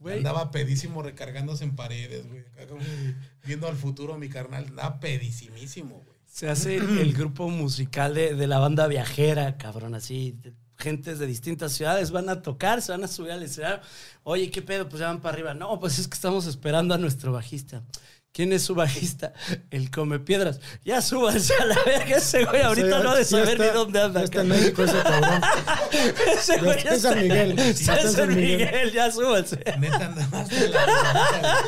Güey. 0.01 0.17
Andaba 0.17 0.51
pedísimo 0.51 1.01
recargándose 1.01 1.63
en 1.63 1.77
paredes, 1.77 2.27
güey. 2.27 2.41
Acá 2.41 2.67
como 2.67 2.81
Viendo 3.45 3.69
al 3.69 3.77
futuro, 3.77 4.17
mi 4.17 4.27
carnal. 4.27 4.65
Andaba 4.65 4.99
pedísimísimo, 4.99 6.01
güey. 6.05 6.16
Se 6.37 6.47
hace 6.47 6.75
el, 6.75 7.13
grupo 7.13 7.49
musical 7.49 8.13
de, 8.13 8.35
de 8.35 8.45
la 8.45 8.59
banda 8.59 8.85
viajera, 8.85 9.57
cabrón, 9.57 9.95
así. 9.95 10.33
de- 10.43 10.53
Gentes 10.77 11.17
de 11.17 11.25
distintas 11.25 11.71
ciudades 11.71 12.11
van 12.11 12.29
a 12.29 12.43
tocar, 12.43 12.83
se 12.83 12.91
van 12.91 13.03
a 13.03 13.07
subir 13.07 13.31
al 13.31 13.41
escenario. 13.41 13.79
Oye, 14.21 14.51
¿qué 14.51 14.61
pedo? 14.61 14.87
Pues 14.87 14.99
ya 14.99 15.07
van 15.07 15.19
para 15.19 15.33
arriba. 15.33 15.55
No, 15.55 15.79
pues 15.79 15.97
es 15.97 16.07
que 16.07 16.13
estamos 16.13 16.45
esperando 16.45 16.93
a 16.93 16.99
nuestro 16.99 17.31
bajista. 17.31 17.81
¿Quién 18.37 18.53
es 18.53 18.61
su 18.61 18.75
bajista? 18.75 19.33
El 19.71 19.89
Come 19.89 20.19
Piedras. 20.19 20.59
Ya 20.85 21.01
súbanse 21.01 21.55
a 21.55 21.65
la 21.65 21.75
verga 21.87 22.17
ese 22.17 22.45
güey. 22.45 22.61
Ahorita 22.61 22.97
Sí, 22.99 23.03
no 23.03 23.09
ha 23.09 23.15
de 23.15 23.25
saber 23.25 23.49
está- 23.49 23.65
ni 23.65 23.71
dónde 23.71 23.99
anda. 23.99 24.23
Está 24.23 24.41
en. 24.41 24.47
México 24.49 24.83
ese 24.83 25.01
cabrón. 25.01 25.41
Ese 26.37 26.59
güey 26.61 26.77
está 26.77 26.93
en 26.93 26.99
San 27.01 27.19
Miguel, 27.19 27.57
está 27.57 27.99
en 27.99 28.11
San 28.11 28.35
Miguel, 28.35 28.91
ya 28.91 29.11
súbanse. 29.11 29.57
Neta, 29.79 30.05
andaba 30.05 30.41
hasta 30.41 30.67
la 30.67 31.61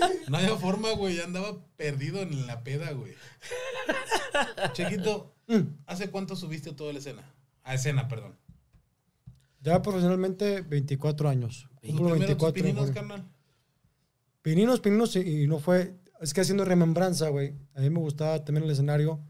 güey. 0.00 0.20
No 0.26 0.36
había 0.38 0.56
forma, 0.56 0.90
güey. 0.94 1.14
ya 1.14 1.22
Andaba 1.22 1.56
perdido 1.76 2.22
en 2.22 2.48
la 2.48 2.64
peda, 2.64 2.90
güey. 2.90 3.14
Chequito, 4.72 5.32
¿hace 5.86 6.10
cuánto 6.10 6.34
subiste 6.34 6.72
toda 6.72 6.92
la 6.92 6.98
escena? 6.98 7.22
A 7.62 7.74
escena, 7.74 8.08
perdón. 8.08 8.36
Ya 9.60 9.80
profesionalmente, 9.80 10.62
24 10.62 11.28
años. 11.28 11.68
¿Tu 11.82 11.86
Cumplo 11.88 12.08
primero 12.14 12.36
tus 12.36 12.52
24 12.52 12.58
en 12.58 12.64
pininos, 12.74 12.90
carnal? 12.90 13.24
Pininos, 14.42 14.80
pininos, 14.80 15.14
y 15.16 15.46
no 15.46 15.58
fue. 15.58 15.99
Es 16.20 16.34
que 16.34 16.42
haciendo 16.42 16.64
remembranza, 16.64 17.28
güey. 17.30 17.54
A 17.74 17.80
mí 17.80 17.90
me 17.90 17.98
gustaba 17.98 18.44
también 18.44 18.64
el 18.64 18.70
escenario. 18.70 19.20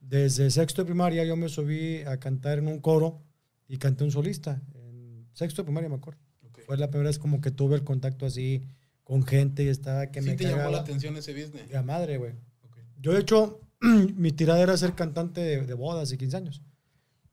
Desde 0.00 0.50
sexto 0.50 0.82
de 0.82 0.86
primaria 0.86 1.24
yo 1.24 1.36
me 1.36 1.48
subí 1.48 2.02
a 2.02 2.18
cantar 2.18 2.58
en 2.58 2.66
un 2.66 2.80
coro 2.80 3.22
y 3.68 3.76
canté 3.76 4.04
un 4.04 4.10
solista. 4.10 4.62
En 4.74 5.28
sexto 5.34 5.62
de 5.62 5.66
primaria, 5.66 5.88
me 5.88 5.96
acuerdo. 5.96 6.20
Ok. 6.48 6.60
Fue 6.66 6.76
la 6.78 6.90
primera 6.90 7.10
vez 7.10 7.18
como 7.18 7.40
que 7.40 7.50
tuve 7.50 7.76
el 7.76 7.84
contacto 7.84 8.24
así 8.26 8.62
con 9.04 9.24
gente 9.24 9.64
y 9.64 9.68
estaba 9.68 10.10
que 10.10 10.22
¿Sí 10.22 10.30
me 10.30 10.36
te 10.36 10.44
llamó 10.44 10.56
cagaba. 10.56 10.76
la 10.76 10.80
atención 10.80 11.16
ese 11.16 11.32
business? 11.32 11.70
La 11.70 11.82
madre, 11.82 12.16
güey. 12.16 12.32
Ok. 12.62 12.78
Yo, 12.98 13.12
de 13.12 13.20
hecho, 13.20 13.60
mi 14.16 14.32
tirada 14.32 14.60
era 14.62 14.76
ser 14.76 14.94
cantante 14.94 15.40
de, 15.42 15.66
de 15.66 15.74
bodas 15.74 16.10
y 16.12 16.16
15 16.16 16.36
años. 16.36 16.62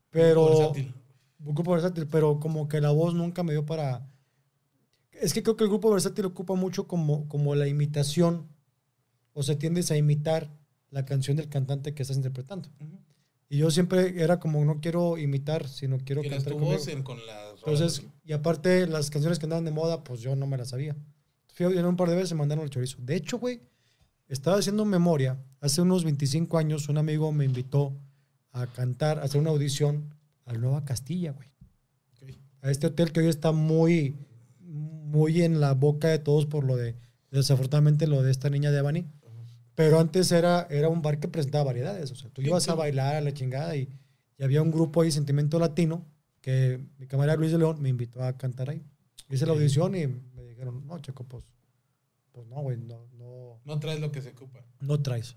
Pero. 0.10 0.50
Versátil. 0.50 0.94
Un 1.40 1.54
grupo 1.54 1.72
versátil, 1.72 2.08
pero 2.08 2.40
como 2.40 2.68
que 2.68 2.82
la 2.82 2.90
voz 2.90 3.14
nunca 3.14 3.44
me 3.44 3.54
dio 3.54 3.66
para. 3.66 4.10
Es 5.12 5.34
que 5.34 5.44
creo 5.44 5.56
que 5.56 5.64
el 5.64 5.70
grupo 5.70 5.90
versátil 5.92 6.26
ocupa 6.26 6.56
mucho 6.56 6.88
como, 6.88 7.28
como 7.30 7.56
la 7.56 7.68
imitación. 7.68 8.48
O 9.38 9.44
sea, 9.44 9.56
tiendes 9.60 9.92
a 9.92 9.98
imitar 9.98 10.50
la 10.90 11.06
canción 11.06 11.38
del 11.38 11.48
cantante 11.48 11.94
que 11.94 12.02
estás 12.02 12.18
interpretando. 12.18 12.70
Y 13.50 13.58
yo 13.60 13.70
siempre 13.70 14.22
era 14.24 14.40
como, 14.40 14.66
no 14.66 14.82
quiero 14.82 15.18
imitar, 15.18 15.68
sino 15.68 16.00
quiero 16.00 16.22
cantar 16.32 16.54
tu 16.54 16.60
voz 16.60 16.88
en- 16.88 17.04
con 17.04 17.24
las 17.28 17.54
Entonces, 17.58 18.02
y 18.26 18.34
aparte, 18.34 18.88
las 18.88 19.12
canciones 19.12 19.38
que 19.38 19.46
andaban 19.46 19.64
de 19.64 19.72
moda, 19.72 20.04
pues 20.04 20.22
yo 20.22 20.36
no 20.36 20.48
me 20.48 20.58
las 20.58 20.70
sabía. 20.70 20.96
Fui 21.54 21.66
a 21.66 21.88
un 21.88 21.96
par 21.96 22.10
de 22.10 22.16
veces 22.16 22.34
me 22.34 22.40
mandaron 22.40 22.64
el 22.64 22.70
chorizo. 22.72 22.98
De 23.00 23.16
hecho, 23.16 23.38
güey, 23.38 23.62
estaba 24.28 24.58
haciendo 24.58 24.86
memoria. 24.86 25.38
Hace 25.62 25.82
unos 25.82 26.04
25 26.04 26.58
años, 26.58 26.90
un 26.90 26.98
amigo 26.98 27.32
me 27.32 27.46
invitó 27.46 27.94
a 28.54 28.66
cantar, 28.66 29.20
a 29.20 29.24
hacer 29.24 29.40
una 29.40 29.52
audición 29.52 30.16
a 30.46 30.54
Nueva 30.54 30.84
Castilla, 30.84 31.32
güey. 31.32 31.50
A 32.62 32.72
este 32.72 32.88
hotel 32.88 33.12
que 33.12 33.20
hoy 33.20 33.28
está 33.28 33.52
muy, 33.52 34.16
muy 34.60 35.44
en 35.44 35.60
la 35.60 35.74
boca 35.74 36.08
de 36.10 36.18
todos 36.20 36.48
por 36.48 36.64
lo 36.64 36.76
de, 36.76 36.96
desafortunadamente, 37.32 38.08
lo 38.08 38.24
de 38.24 38.32
esta 38.32 38.50
niña 38.50 38.72
de 38.72 38.80
Ebony. 38.80 39.06
Pero 39.78 40.00
antes 40.00 40.32
era, 40.32 40.66
era 40.72 40.90
un 40.90 41.04
bar 41.04 41.20
que 41.20 41.28
presentaba 41.28 41.66
variedades. 41.66 42.10
O 42.12 42.16
sea, 42.16 42.32
tú 42.32 42.42
Sí, 42.42 42.48
ibas 42.48 42.68
a 42.68 42.74
bailar 42.74 43.16
a 43.16 43.22
la 43.22 43.32
chingada 43.32 43.76
y, 43.76 43.88
y 44.40 44.44
había 44.44 44.64
un 44.64 44.72
grupo 44.72 45.04
ahí, 45.04 45.12
Sentimiento 45.12 45.60
Latino, 45.60 46.04
que 46.42 46.84
mi 46.98 47.06
camarada 47.06 47.38
Luis 47.38 47.52
de 47.52 47.60
León 47.60 47.80
me 47.80 47.90
invitó 47.90 48.24
a 48.24 48.36
cantar 48.40 48.72
ahí. 48.72 48.82
Hice 49.30 49.46
la 49.46 49.52
audición 49.52 49.94
y 49.96 50.08
me 50.08 50.44
dijeron, 50.48 50.88
no, 50.88 50.98
Checo, 50.98 51.26
pues, 51.26 51.44
pues 52.32 52.48
no, 52.48 52.56
güey, 52.64 52.78
no, 52.78 53.06
no, 53.20 53.62
No 53.66 53.80
traes 53.80 54.00
lo 54.00 54.12
que 54.12 54.24
se 54.24 54.30
ocupa. 54.30 54.66
no 54.80 55.00
traes. 55.00 55.36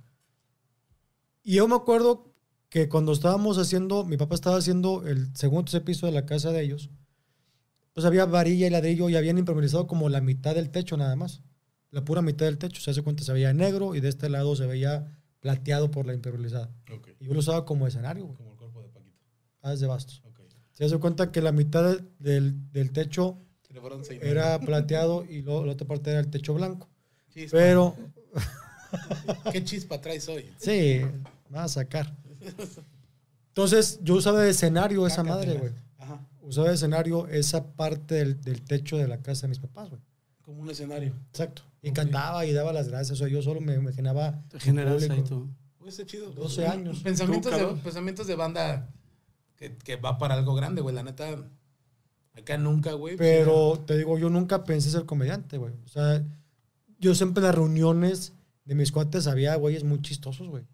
Y 1.42 1.56
yo 1.56 1.68
me 1.68 1.74
acuerdo 1.74 2.32
que 2.70 2.88
cuando 2.88 3.12
estábamos 3.12 3.58
haciendo, 3.58 4.04
mi 4.06 4.16
papá 4.16 4.36
estaba 4.36 4.56
haciendo 4.56 5.06
el 5.06 5.36
segundo 5.36 5.64
tercer 5.64 5.84
piso 5.84 6.06
de 6.06 6.12
la 6.12 6.24
casa 6.24 6.50
de 6.50 6.62
ellos, 6.62 6.88
pues 7.92 8.06
había 8.06 8.24
varilla 8.24 8.66
y 8.66 8.70
ladrillo 8.70 9.10
y 9.10 9.16
habían 9.16 9.36
improvisado 9.36 9.86
como 9.86 10.08
la 10.08 10.22
mitad 10.22 10.54
del 10.54 10.70
techo 10.70 10.96
nada 10.96 11.14
más. 11.16 11.42
La 11.90 12.04
pura 12.04 12.22
mitad 12.22 12.46
del 12.46 12.58
techo. 12.58 12.80
Se 12.80 12.90
hace 12.90 13.02
cuenta, 13.02 13.24
se 13.24 13.32
veía 13.32 13.52
negro 13.52 13.94
y 13.94 14.00
de 14.00 14.08
este 14.08 14.28
lado 14.28 14.54
se 14.56 14.66
veía 14.66 15.16
plateado 15.40 15.90
por 15.90 16.06
la 16.06 16.14
impermeabilizada. 16.14 16.70
Y 17.18 17.26
yo 17.26 17.34
lo 17.34 17.40
usaba 17.40 17.64
como 17.64 17.86
escenario, 17.86 18.24
güey. 18.24 18.36
Como 18.36 18.52
el 18.52 18.56
cuerpo 18.56 18.82
de 18.82 18.88
Paquito. 18.88 19.24
Haz 19.62 19.80
de 19.80 19.86
bastos. 19.86 20.22
Se 20.72 20.86
hace 20.86 20.98
cuenta 20.98 21.30
que 21.30 21.42
la 21.42 21.52
mitad 21.52 21.98
del, 22.18 22.72
del, 22.72 22.90
techo 22.90 23.38
era 24.22 24.58
plateado 24.60 25.26
y 25.28 25.42
luego 25.42 25.66
la 25.66 25.72
otra 25.72 25.86
parte 25.86 26.10
era 26.10 26.20
el 26.20 26.30
techo 26.30 26.54
blanco. 26.54 26.88
Chispa. 27.28 27.58
Pero, 27.58 27.96
¿Qué 29.52 29.62
chispa 29.62 30.00
traes 30.00 30.26
hoy? 30.28 30.50
sí, 30.56 31.02
me 31.50 31.58
va 31.58 31.64
a 31.64 31.68
sacar. 31.68 32.16
Entonces, 33.48 34.00
yo 34.02 34.14
usaba 34.14 34.40
de 34.40 34.50
escenario 34.50 35.06
esa 35.06 35.22
madre, 35.22 35.58
güey. 35.58 35.72
Ajá. 35.98 36.26
Usaba 36.40 36.68
de 36.68 36.76
escenario 36.76 37.28
esa 37.28 37.72
parte 37.74 38.14
del, 38.14 38.40
del 38.40 38.62
techo 38.62 38.96
de 38.96 39.06
la 39.06 39.18
casa 39.18 39.42
de 39.42 39.48
mis 39.48 39.58
papás, 39.58 39.90
güey. 39.90 40.00
Como 40.40 40.62
un 40.62 40.70
escenario. 40.70 41.14
Exacto. 41.28 41.62
Y 41.82 41.92
cantaba 41.92 42.44
y 42.44 42.52
daba 42.52 42.72
las 42.72 42.88
gracias. 42.88 43.12
O 43.12 43.16
sea, 43.16 43.28
yo 43.28 43.42
solo 43.42 43.60
me 43.60 43.74
imaginaba. 43.74 44.42
Te 44.48 44.60
generas 44.60 45.08
ahí 45.08 45.22
tú. 45.22 45.48
Uy, 45.80 45.88
está 45.88 46.04
chido. 46.04 46.30
12 46.30 46.66
años. 46.66 47.00
Pensamientos, 47.00 47.52
de, 47.52 47.66
pensamientos 47.82 48.26
de 48.26 48.34
banda 48.34 48.92
que, 49.56 49.76
que 49.76 49.96
va 49.96 50.18
para 50.18 50.34
algo 50.34 50.54
grande, 50.54 50.82
güey. 50.82 50.94
La 50.94 51.02
neta, 51.02 51.48
acá 52.34 52.58
nunca, 52.58 52.92
güey. 52.92 53.16
Pero 53.16 53.82
te 53.86 53.96
digo, 53.96 54.18
yo 54.18 54.28
nunca 54.28 54.64
pensé 54.64 54.90
ser 54.90 55.06
comediante, 55.06 55.56
güey. 55.56 55.74
O 55.84 55.88
sea, 55.88 56.22
yo 56.98 57.14
siempre 57.14 57.40
en 57.40 57.46
las 57.46 57.54
reuniones 57.54 58.34
de 58.64 58.74
mis 58.74 58.92
cuates 58.92 59.26
había 59.26 59.54
güeyes 59.56 59.84
muy 59.84 60.02
chistosos, 60.02 60.48
güey. 60.48 60.64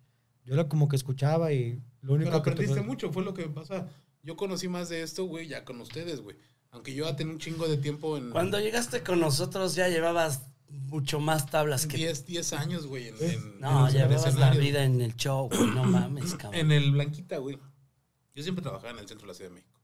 Yo 0.45 0.55
era 0.55 0.69
como 0.69 0.89
que 0.89 0.97
escuchaba 0.97 1.53
y 1.53 1.81
lo 2.03 2.15
único 2.15 2.31
Pero 2.31 2.43
que... 2.43 2.51
aprendiste 2.51 2.83
mucho, 2.83 3.13
fue 3.13 3.25
lo 3.25 3.35
que 3.35 3.45
pasa. 3.49 3.89
Yo 4.23 4.37
conocí 4.37 4.69
más 4.69 4.89
de 4.89 5.03
esto, 5.03 5.25
güey, 5.25 5.49
ya 5.49 5.65
con 5.65 5.81
ustedes, 5.81 6.21
güey. 6.21 6.37
Aunque 6.71 6.95
yo 6.95 7.05
ya 7.05 7.17
tenía 7.17 7.33
un 7.33 7.39
chingo 7.39 7.67
de 7.69 7.77
tiempo 7.77 8.17
en... 8.17 8.31
Cuando 8.31 8.61
llegaste 8.61 9.03
con 9.03 9.21
nosotros 9.21 9.75
ya 9.77 9.89
llevabas 9.89 10.43
mucho 10.69 11.21
más 11.21 11.47
tablas 11.51 11.87
que... 11.87 11.97
10, 11.97 12.27
10 12.27 12.53
años, 12.55 12.87
güey. 12.87 13.09
En, 13.09 13.17
en- 13.23 13.61
No, 13.61 13.87
en 13.89 13.95
llevabas 13.95 14.35
la 14.37 14.51
vida 14.51 14.85
en 14.85 15.01
el 15.01 15.15
show, 15.17 15.49
güey. 15.49 15.71
No 15.71 15.85
mames, 15.85 16.35
cabrón. 16.39 16.61
En 16.61 16.73
el 16.73 16.91
Blanquita, 16.93 17.39
güey. 17.39 17.59
Yo 18.35 18.43
siempre 18.43 18.63
trabajaba 18.63 18.91
en 18.93 18.99
el 18.99 19.09
centro 19.09 19.27
de 19.27 19.33
la 19.33 19.35
Ciudad 19.35 19.51
de 19.51 19.55
México. 19.57 19.81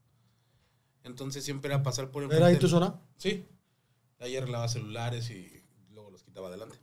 Entonces 1.03 1.43
siempre 1.43 1.73
era 1.73 1.83
pasar 1.83 2.09
por 2.11 2.31
¿Era 2.31 2.45
ahí 2.47 2.57
tu 2.57 2.67
zona? 2.69 2.99
Sí. 3.17 3.45
Ahí 4.19 4.37
arreglaba 4.37 4.67
celulares 4.69 5.29
y 5.31 5.63
luego 5.91 6.11
los 6.11 6.23
quitaba 6.23 6.47
adelante. 6.47 6.77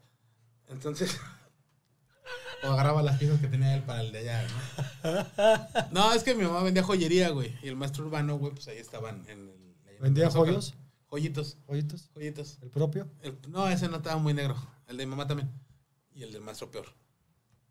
Entonces. 0.68 1.18
o 2.62 2.66
agarraba 2.66 3.02
las 3.02 3.18
piezas 3.18 3.40
que 3.40 3.46
tenía 3.48 3.74
él 3.74 3.82
para 3.82 4.02
el 4.02 4.12
de 4.12 4.18
allá, 4.18 4.46
¿no? 5.02 5.86
No, 5.92 6.12
es 6.12 6.22
que 6.22 6.34
mi 6.34 6.44
mamá 6.44 6.62
vendía 6.62 6.82
joyería, 6.82 7.30
güey. 7.30 7.56
Y 7.62 7.68
el 7.68 7.76
maestro 7.76 8.04
urbano, 8.04 8.36
güey, 8.36 8.52
pues 8.52 8.68
ahí 8.68 8.76
estaban 8.78 9.24
en 9.28 9.48
el. 9.48 9.74
en 9.88 10.02
¿Vendía 10.02 10.26
el 10.26 10.32
Zócalo. 10.32 10.60
Joyitos, 11.10 11.58
¿Joyitos? 11.66 12.10
joyitos. 12.14 12.58
¿El 12.62 12.70
propio? 12.70 13.08
El- 13.22 13.38
no, 13.48 13.68
ese 13.68 13.88
no 13.88 13.96
estaba 13.96 14.16
muy 14.18 14.32
negro. 14.34 14.56
El 14.86 14.96
de 14.96 15.06
mi 15.06 15.10
mamá 15.10 15.26
también. 15.26 15.50
Y 16.14 16.22
el 16.22 16.32
del 16.32 16.40
maestro 16.42 16.70
peor. 16.70 16.86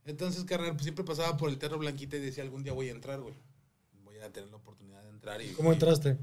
Entonces, 0.06 0.44
carnal, 0.44 0.72
pues 0.74 0.84
siempre 0.84 1.04
pasaba 1.06 1.38
por 1.38 1.50
el 1.50 1.58
Terro 1.58 1.78
Blanquita 1.78 2.18
y 2.18 2.20
decía, 2.20 2.44
algún 2.44 2.64
día 2.64 2.74
voy 2.74 2.90
a 2.90 2.92
entrar, 2.92 3.20
güey. 3.22 3.36
Voy 4.04 4.18
a 4.20 4.32
tener 4.32 4.50
la 4.50 4.58
oportunidad 4.58 5.04
de 5.04 5.10
entrar 5.10 5.42
y... 5.42 5.54
¿Cómo 5.54 5.70
y- 5.72 5.74
entraste? 5.74 6.18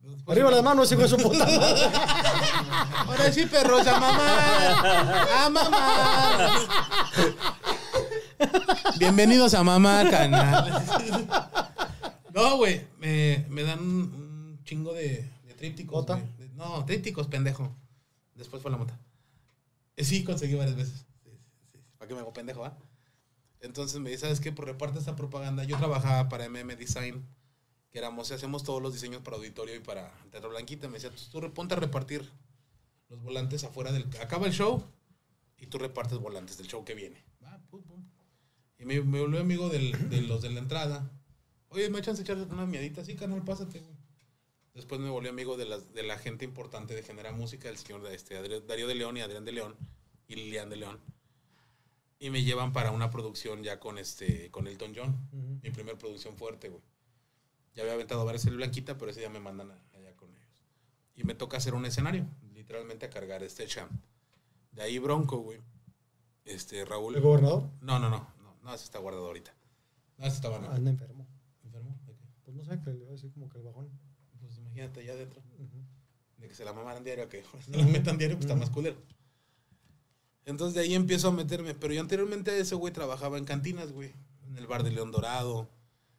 Después- 0.00 0.36
Arriba 0.36 0.50
las 0.52 0.62
manos, 0.62 0.90
hijo 0.92 1.02
de 1.02 1.08
su 1.08 1.16
puta 1.16 1.44
madre. 1.44 1.82
Ahora 3.06 3.32
sí, 3.32 3.44
perros, 3.46 3.86
a 3.86 3.98
mamá. 4.00 5.44
A 5.44 5.50
mamá. 5.50 6.50
Bienvenidos 8.98 9.52
a 9.54 9.62
mamá, 9.64 10.08
canal. 10.10 10.82
No, 12.32 12.58
güey. 12.58 12.86
Me, 12.98 13.46
me 13.48 13.62
dan 13.62 13.80
un, 13.80 14.60
chingo 14.64 14.92
de, 14.92 15.26
de 15.46 15.54
trípticos. 15.54 16.06
No, 16.56 16.84
trípticos, 16.86 17.28
pendejo. 17.28 17.76
Después 18.34 18.62
fue 18.62 18.70
la 18.70 18.78
mota. 18.78 18.98
Eh, 19.96 20.04
Sí, 20.04 20.24
conseguí 20.24 20.54
varias 20.54 20.76
veces. 20.76 21.06
Sí, 21.22 21.30
sí, 21.30 21.58
sí. 21.72 21.78
¿Para 21.98 22.08
qué 22.08 22.14
me 22.14 22.20
hago 22.20 22.32
pendejo, 22.32 22.60
va? 22.60 22.78
Entonces 23.60 24.00
me 24.00 24.10
dice, 24.10 24.22
¿sabes 24.22 24.40
qué? 24.40 24.52
Pues 24.52 24.66
reparte 24.66 24.98
esta 24.98 25.16
propaganda. 25.16 25.64
Yo 25.64 25.76
trabajaba 25.76 26.28
para 26.28 26.48
MM 26.48 26.76
Design, 26.76 27.26
que 27.90 27.98
éramos, 27.98 28.30
hacemos 28.30 28.64
todos 28.64 28.82
los 28.82 28.92
diseños 28.92 29.22
para 29.22 29.36
auditorio 29.36 29.74
y 29.74 29.80
para 29.80 30.12
Teatro 30.30 30.50
Blanquita. 30.50 30.88
Me 30.88 30.94
decía, 30.94 31.10
tú, 31.10 31.40
tú 31.40 31.52
ponte 31.52 31.74
a 31.74 31.78
repartir 31.78 32.30
los 33.08 33.22
volantes 33.22 33.64
afuera 33.64 33.92
del... 33.92 34.08
Acaba 34.20 34.46
el 34.46 34.52
show 34.52 34.82
y 35.58 35.66
tú 35.66 35.78
repartes 35.78 36.18
volantes 36.18 36.58
del 36.58 36.66
show 36.66 36.84
que 36.84 36.94
viene. 36.94 37.22
Va, 37.44 37.58
pum, 37.70 37.82
pum. 37.82 38.04
Y 38.78 38.84
me, 38.84 39.00
volvió 39.00 39.40
amigo 39.40 39.68
de 39.68 39.80
los 40.22 40.42
de 40.42 40.50
la 40.50 40.60
entrada. 40.60 41.10
Oye, 41.68 41.90
¿me 41.90 41.98
echan 41.98 42.16
a 42.16 42.20
echar 42.20 42.36
una 42.36 42.66
miadita? 42.66 43.04
Sí, 43.04 43.14
canal, 43.14 43.42
pásate, 43.42 43.80
güey. 43.80 43.95
Después 44.76 45.00
me 45.00 45.08
volvió 45.08 45.30
amigo 45.30 45.56
de, 45.56 45.64
las, 45.64 45.92
de 45.94 46.02
la 46.02 46.18
gente 46.18 46.44
importante 46.44 46.94
de 46.94 47.02
Genera 47.02 47.32
Música, 47.32 47.68
el 47.68 47.78
señor 47.78 48.06
este, 48.08 48.38
Adri- 48.38 48.64
Darío 48.64 48.86
de 48.86 48.94
León 48.94 49.16
y 49.16 49.20
Adrián 49.22 49.44
de 49.44 49.52
León 49.52 49.74
y 50.28 50.36
Lilian 50.36 50.68
de 50.68 50.76
León. 50.76 51.00
Y 52.18 52.30
me 52.30 52.44
llevan 52.44 52.72
para 52.72 52.92
una 52.92 53.10
producción 53.10 53.62
ya 53.62 53.80
con 53.80 53.98
este 53.98 54.50
con 54.50 54.66
Elton 54.66 54.92
John. 54.94 55.28
Mi 55.62 55.70
primer 55.70 55.96
producción 55.98 56.36
fuerte, 56.36 56.68
güey. 56.68 56.82
Ya 57.74 57.82
había 57.82 57.94
aventado 57.94 58.24
varias 58.24 58.46
el 58.46 58.56
Blanquita, 58.56 58.96
pero 58.96 59.10
ese 59.10 59.20
día 59.20 59.28
me 59.30 59.40
mandan 59.40 59.70
allá 59.94 60.14
con 60.14 60.30
ellos. 60.30 60.62
Y 61.14 61.24
me 61.24 61.34
toca 61.34 61.56
hacer 61.56 61.74
un 61.74 61.84
escenario, 61.86 62.26
literalmente 62.54 63.06
a 63.06 63.10
cargar 63.10 63.42
este 63.42 63.66
champ. 63.66 63.90
De 64.72 64.82
ahí 64.82 64.98
Bronco, 64.98 65.38
güey. 65.38 65.60
Este, 66.44 66.84
Raúl. 66.84 67.16
¿El 67.16 67.22
gobernador? 67.22 67.70
No, 67.80 67.98
no, 67.98 68.08
no, 68.10 68.34
no, 68.42 68.56
no, 68.62 68.74
ese 68.74 68.84
está 68.84 68.98
guardado 68.98 69.26
ahorita. 69.26 69.54
No, 70.18 70.26
ese 70.26 70.36
estaba 70.36 70.58
no. 70.58 70.70
Anda 70.70 70.90
enfermo. 70.90 71.26
¿Enfermo? 71.64 71.98
¿De 72.06 72.14
qué? 72.14 72.24
Pues 72.44 72.56
no 72.56 72.64
sé, 72.64 72.80
que 72.82 72.90
le 72.90 72.98
voy 73.00 73.08
a 73.08 73.12
decir 73.12 73.32
como 73.32 73.48
que 73.48 73.58
el 73.58 73.64
bajón. 73.64 73.90
Pues 74.46 74.58
imagínate 74.58 75.00
allá 75.00 75.12
adentro. 75.12 75.42
De 76.38 76.48
que 76.48 76.54
se 76.54 76.64
la 76.64 76.72
mamaran 76.72 77.04
diario, 77.04 77.28
que 77.28 77.42
se 77.64 77.76
la 77.76 77.84
metan 77.84 78.18
diario, 78.18 78.36
pues 78.36 78.46
está 78.46 78.58
más 78.58 78.70
culero. 78.70 78.96
Entonces 80.44 80.74
de 80.74 80.82
ahí 80.82 80.94
empiezo 80.94 81.28
a 81.28 81.32
meterme. 81.32 81.74
Pero 81.74 81.92
yo 81.92 82.00
anteriormente 82.00 82.52
a 82.52 82.56
eso, 82.56 82.78
güey, 82.78 82.92
trabajaba 82.92 83.38
en 83.38 83.44
cantinas, 83.44 83.92
güey. 83.92 84.12
En 84.46 84.56
el 84.56 84.66
bar 84.66 84.84
de 84.84 84.92
León 84.92 85.10
Dorado. 85.10 85.68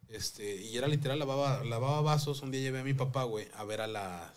Este, 0.10 0.62
y 0.62 0.78
era 0.78 0.88
literal, 0.88 1.20
lavaba, 1.20 1.64
lavaba 1.64 2.02
vasos. 2.02 2.42
Un 2.42 2.52
día 2.52 2.62
llevé 2.62 2.80
a 2.80 2.84
mi 2.84 2.94
papá, 2.94 3.24
güey, 3.24 3.48
a 3.56 3.64
ver 3.64 3.82
a 3.82 3.88
las... 3.88 4.32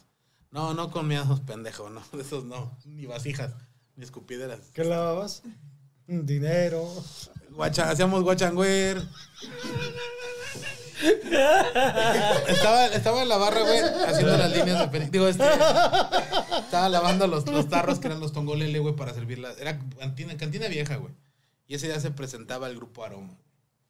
No, 0.50 0.74
no 0.74 0.90
con 0.90 1.06
miados, 1.06 1.40
pendejo, 1.46 1.90
no. 1.90 2.02
De 2.12 2.22
esos 2.22 2.44
no. 2.44 2.76
Ni 2.84 3.06
vasijas, 3.06 3.52
ni 3.96 4.04
escupideras. 4.04 4.70
¿Qué 4.72 4.84
lavabas? 4.84 5.42
Dinero. 6.06 6.88
Guacha, 7.50 7.90
hacíamos 7.90 8.22
guachangüer. 8.22 9.02
Estaba, 11.02 12.86
estaba 12.86 13.22
en 13.22 13.28
la 13.28 13.36
barra, 13.36 13.60
güey, 13.62 13.80
haciendo 14.06 14.36
las 14.36 14.50
líneas 14.56 14.78
de 14.90 14.98
peri- 14.98 15.10
Digo, 15.10 15.28
este. 15.28 15.44
Estaba 15.44 16.88
lavando 16.88 17.26
los, 17.26 17.46
los 17.50 17.68
tarros 17.68 17.98
que 17.98 18.08
eran 18.08 18.20
los 18.20 18.32
tongolele, 18.32 18.78
güey, 18.78 18.94
para 18.96 19.12
servirlas. 19.14 19.58
Era 19.60 19.78
cantina, 19.98 20.36
cantina 20.36 20.68
vieja, 20.68 20.96
güey. 20.96 21.12
Y 21.66 21.74
ese 21.74 21.86
día 21.86 22.00
se 22.00 22.10
presentaba 22.10 22.66
el 22.68 22.76
grupo 22.76 23.04
Aroma. 23.04 23.36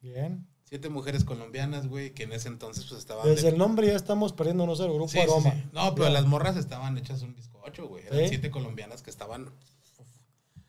Bien. 0.01 0.47
Siete 0.63 0.87
mujeres 0.89 1.25
colombianas, 1.25 1.87
güey, 1.87 2.11
que 2.13 2.23
en 2.23 2.31
ese 2.31 2.47
entonces 2.47 2.85
pues 2.87 2.99
estaban. 2.99 3.25
Desde 3.27 3.43
de- 3.43 3.49
el 3.49 3.57
nombre 3.57 3.87
ya 3.87 3.95
estamos 3.95 4.33
perdiéndonos 4.33 4.79
el 4.79 4.93
grupo 4.93 5.09
Sí, 5.09 5.19
Aroma. 5.19 5.51
sí. 5.51 5.63
No, 5.73 5.93
pero 5.95 6.09
las 6.09 6.25
morras 6.25 6.55
estaban 6.55 6.97
hechas 6.97 7.21
un 7.23 7.35
bizcocho, 7.35 7.87
güey. 7.87 8.05
Eran 8.07 8.29
siete 8.29 8.51
colombianas 8.51 9.01
que 9.01 9.09
estaban. 9.09 9.51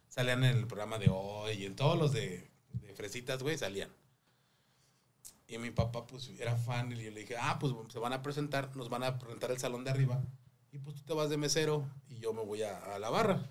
salían 0.09 0.45
en 0.45 0.57
el 0.59 0.67
programa 0.67 0.99
de 0.99 1.09
hoy 1.11 1.53
y 1.55 1.65
en 1.67 1.75
todos 1.77 1.97
los 1.99 2.13
de, 2.13 2.51
de 2.83 2.95
fresitas, 2.95 3.43
güey, 3.43 3.57
salían. 3.57 3.89
Y 5.53 5.59
mi 5.59 5.71
papá, 5.71 6.07
pues, 6.07 6.31
era 6.39 6.57
fan 6.57 6.93
y 6.93 6.97
yo 6.97 7.11
le 7.11 7.21
dije, 7.21 7.37
ah, 7.39 7.59
pues 7.61 7.75
se 7.93 7.99
van 7.99 8.15
a 8.15 8.23
presentar, 8.23 8.75
nos 8.75 8.89
van 8.89 9.03
a 9.03 9.19
presentar 9.19 9.51
el 9.51 9.59
salón 9.59 9.85
de 9.85 9.91
arriba. 9.91 10.23
Y 10.73 10.79
pues 10.79 10.97
tú 10.97 11.03
te 11.03 11.13
vas 11.13 11.29
de 11.29 11.37
mesero 11.37 11.87
y 12.09 12.21
yo 12.21 12.33
me 12.33 12.43
voy 12.43 12.63
a, 12.63 12.99
la 12.99 13.11
barra. 13.11 13.51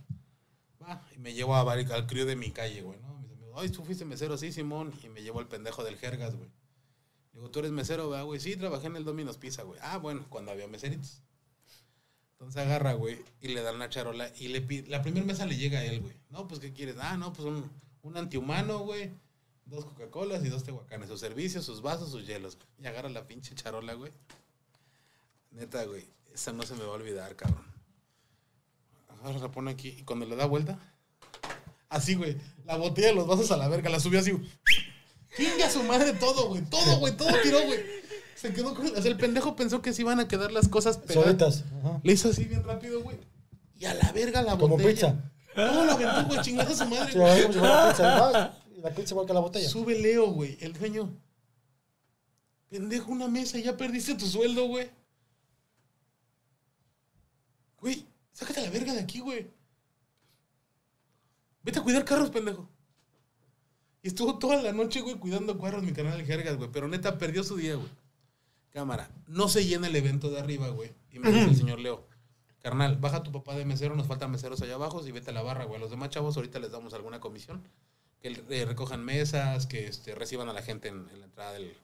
Va, 0.82 1.06
y 1.16 1.20
me 1.20 1.34
llevo 1.36 1.56
a, 1.56 1.62
al 1.62 2.08
crío 2.08 2.26
de 2.26 2.36
mi 2.36 2.50
calle, 2.50 2.82
güey, 2.82 3.00
¿no? 3.02 3.20
Mis 3.20 3.32
amigos, 3.34 3.56
ay, 3.56 3.70
tú 3.70 3.84
fuiste 3.84 4.04
mesero, 4.04 4.36
sí, 4.36 4.52
Simón. 4.52 4.92
Y 5.04 5.10
me 5.10 5.22
llevo 5.22 5.40
al 5.40 5.48
pendejo 5.48 5.84
del 5.84 5.96
Jergas, 5.98 6.36
güey. 6.36 6.50
Digo, 7.34 7.52
tú 7.52 7.60
eres 7.60 7.72
mesero, 7.72 8.10
¿verdad, 8.10 8.26
güey? 8.26 8.40
Sí, 8.40 8.56
trabajé 8.56 8.88
en 8.88 8.96
el 8.96 9.06
Domino's 9.06 9.38
Pizza, 9.38 9.62
güey. 9.62 9.80
Ah, 9.84 9.98
bueno, 9.98 10.26
cuando 10.28 10.50
había 10.50 10.68
meseritos. 10.68 11.22
Entonces 12.32 12.64
agarra, 12.64 12.94
güey, 12.94 13.24
y 13.42 13.50
le 13.50 13.62
dan 13.62 13.78
la 13.78 13.90
charola. 13.90 14.32
Y 14.40 14.48
le 14.48 14.62
pide, 14.62 14.90
la 14.90 15.04
primera 15.04 15.24
mesa 15.24 15.46
le 15.46 15.56
llega 15.56 15.78
a 15.78 15.86
él, 15.86 16.02
güey. 16.02 16.16
No, 16.32 16.48
pues, 16.48 16.60
¿qué 16.60 16.74
quieres? 16.74 16.96
Ah, 17.00 17.16
no, 17.16 17.32
pues 17.32 17.48
un 18.02 18.18
antihumano, 18.18 18.80
güey. 18.80 19.12
Dos 19.72 19.86
Coca-Colas 19.86 20.44
y 20.44 20.50
dos 20.50 20.64
tehuacanes. 20.64 21.08
Sus 21.08 21.22
servicios, 21.22 21.64
sus 21.64 21.82
vasos, 21.82 22.12
sus 22.12 22.28
hielos. 22.28 22.58
Y 22.78 22.86
agarra 22.88 23.08
la 23.10 23.26
pinche 23.26 23.56
charola, 23.56 23.94
güey. 23.94 24.12
Neta, 25.52 25.86
güey. 25.86 26.06
Esa 26.34 26.52
no 26.52 26.64
se 26.64 26.76
me 26.76 26.84
va 26.84 26.90
a 26.92 26.96
olvidar, 26.96 27.36
cabrón. 27.38 27.66
Agarra, 29.08 29.40
la 29.40 29.50
pone 29.52 29.72
aquí. 29.72 29.96
Y 29.98 30.04
cuando 30.04 30.26
le 30.26 30.36
da 30.36 30.46
vuelta, 30.46 30.78
así, 31.88 32.16
güey. 32.16 32.38
La 32.66 32.76
botella 32.76 33.08
de 33.08 33.16
los 33.16 33.28
vasos 33.28 33.50
a 33.52 33.58
la 33.58 33.70
verga. 33.70 33.90
La 33.90 34.02
subió 34.02 34.20
así. 34.20 34.34
Chinga 35.38 35.70
su 35.70 35.84
madre 35.84 36.12
todo, 36.14 36.50
güey. 36.50 36.62
Todo, 36.64 37.00
güey. 37.00 37.16
Todo 37.16 37.30
tiró, 37.42 37.62
güey. 37.66 37.80
Se 38.36 38.54
quedó 38.54 38.76
con. 38.76 38.86
O 38.88 39.02
sea, 39.02 39.10
el 39.10 39.18
pendejo 39.18 39.56
pensó 39.56 39.82
que 39.82 39.94
se 39.94 40.02
iban 40.02 40.20
a 40.20 40.28
quedar 40.28 40.52
las 40.52 40.68
cosas 40.68 40.98
pegadas. 40.98 41.64
Ajá. 41.80 42.02
Le 42.04 42.12
hizo 42.12 42.30
así 42.30 42.44
bien 42.44 42.64
rápido, 42.66 43.02
güey. 43.02 43.18
Y 43.78 43.86
a 43.86 43.94
la 43.94 44.12
verga 44.12 44.42
la 44.42 44.58
Como 44.58 44.76
botella. 44.78 44.90
pizza. 44.92 45.32
No, 45.56 45.86
lo 45.86 45.92
aventó, 45.94 46.26
güey. 46.26 46.42
Chingada 46.42 46.76
su 46.76 46.86
madre, 46.88 47.14
Se 47.14 48.04
y 48.82 48.88
Y 48.88 48.90
la 48.90 48.96
pizza 48.96 49.14
igual 49.14 49.28
que 49.28 49.34
la 49.34 49.40
botella. 49.40 49.70
Sube 49.70 49.98
Leo, 50.00 50.28
güey. 50.32 50.58
El 50.60 50.74
dueño. 50.74 51.14
Pendejo, 52.70 53.12
una 53.12 53.28
mesa. 53.28 53.60
Ya 53.60 53.78
perdiste 53.78 54.16
tu 54.16 54.26
sueldo, 54.26 54.68
güey. 54.68 54.90
Güey, 57.80 58.06
sácate 58.32 58.62
la 58.62 58.70
verga 58.70 58.94
de 58.94 59.00
aquí, 59.00 59.20
güey. 59.20 59.50
Vete 61.64 61.80
a 61.80 61.84
cuidar 61.84 62.06
carros, 62.06 62.30
pendejo. 62.30 62.70
Y 64.04 64.08
estuvo 64.08 64.40
toda 64.40 64.62
la 64.62 64.72
noche, 64.72 65.02
güey, 65.02 65.16
cuidando 65.16 65.60
carros 65.60 65.84
mi 65.84 65.92
canal 65.92 66.18
de 66.18 66.26
jergas, 66.26 66.58
güey. 66.58 66.72
Pero 66.72 66.88
neta, 66.88 67.18
perdió 67.18 67.44
su 67.44 67.58
día, 67.58 67.76
güey. 67.76 67.90
Cámara, 68.72 69.12
no 69.28 69.50
se 69.50 69.66
llena 69.66 69.88
el 69.88 69.96
evento 69.96 70.30
de 70.30 70.40
arriba, 70.40 70.70
güey. 70.70 70.92
Y 71.12 71.20
me 71.20 71.32
dice 71.32 71.46
el 71.46 71.56
señor 71.58 71.80
Leo, 71.80 72.08
carnal, 72.60 72.98
baja 72.98 73.22
tu 73.22 73.32
papá 73.32 73.56
de 73.56 73.66
mesero, 73.66 73.96
nos 73.96 74.08
faltan 74.08 74.32
meseros 74.32 74.62
allá 74.62 74.76
abajo 74.76 75.06
y 75.06 75.12
vete 75.12 75.32
a 75.32 75.34
la 75.34 75.42
barra, 75.42 75.66
güey. 75.66 75.78
A 75.78 75.82
los 75.82 75.92
demás 75.92 76.10
chavos 76.10 76.38
ahorita 76.38 76.60
les 76.60 76.72
damos 76.72 76.94
alguna 76.94 77.20
comisión. 77.20 77.64
Que 78.22 78.44
eh, 78.50 78.66
recojan 78.66 79.04
mesas, 79.04 79.68
que 79.68 79.88
este, 79.88 80.16
reciban 80.16 80.50
a 80.50 80.54
la 80.54 80.62
gente 80.62 80.90
en, 80.90 81.08
la 81.20 81.26
entrada 81.26 81.54
del, 81.54 81.76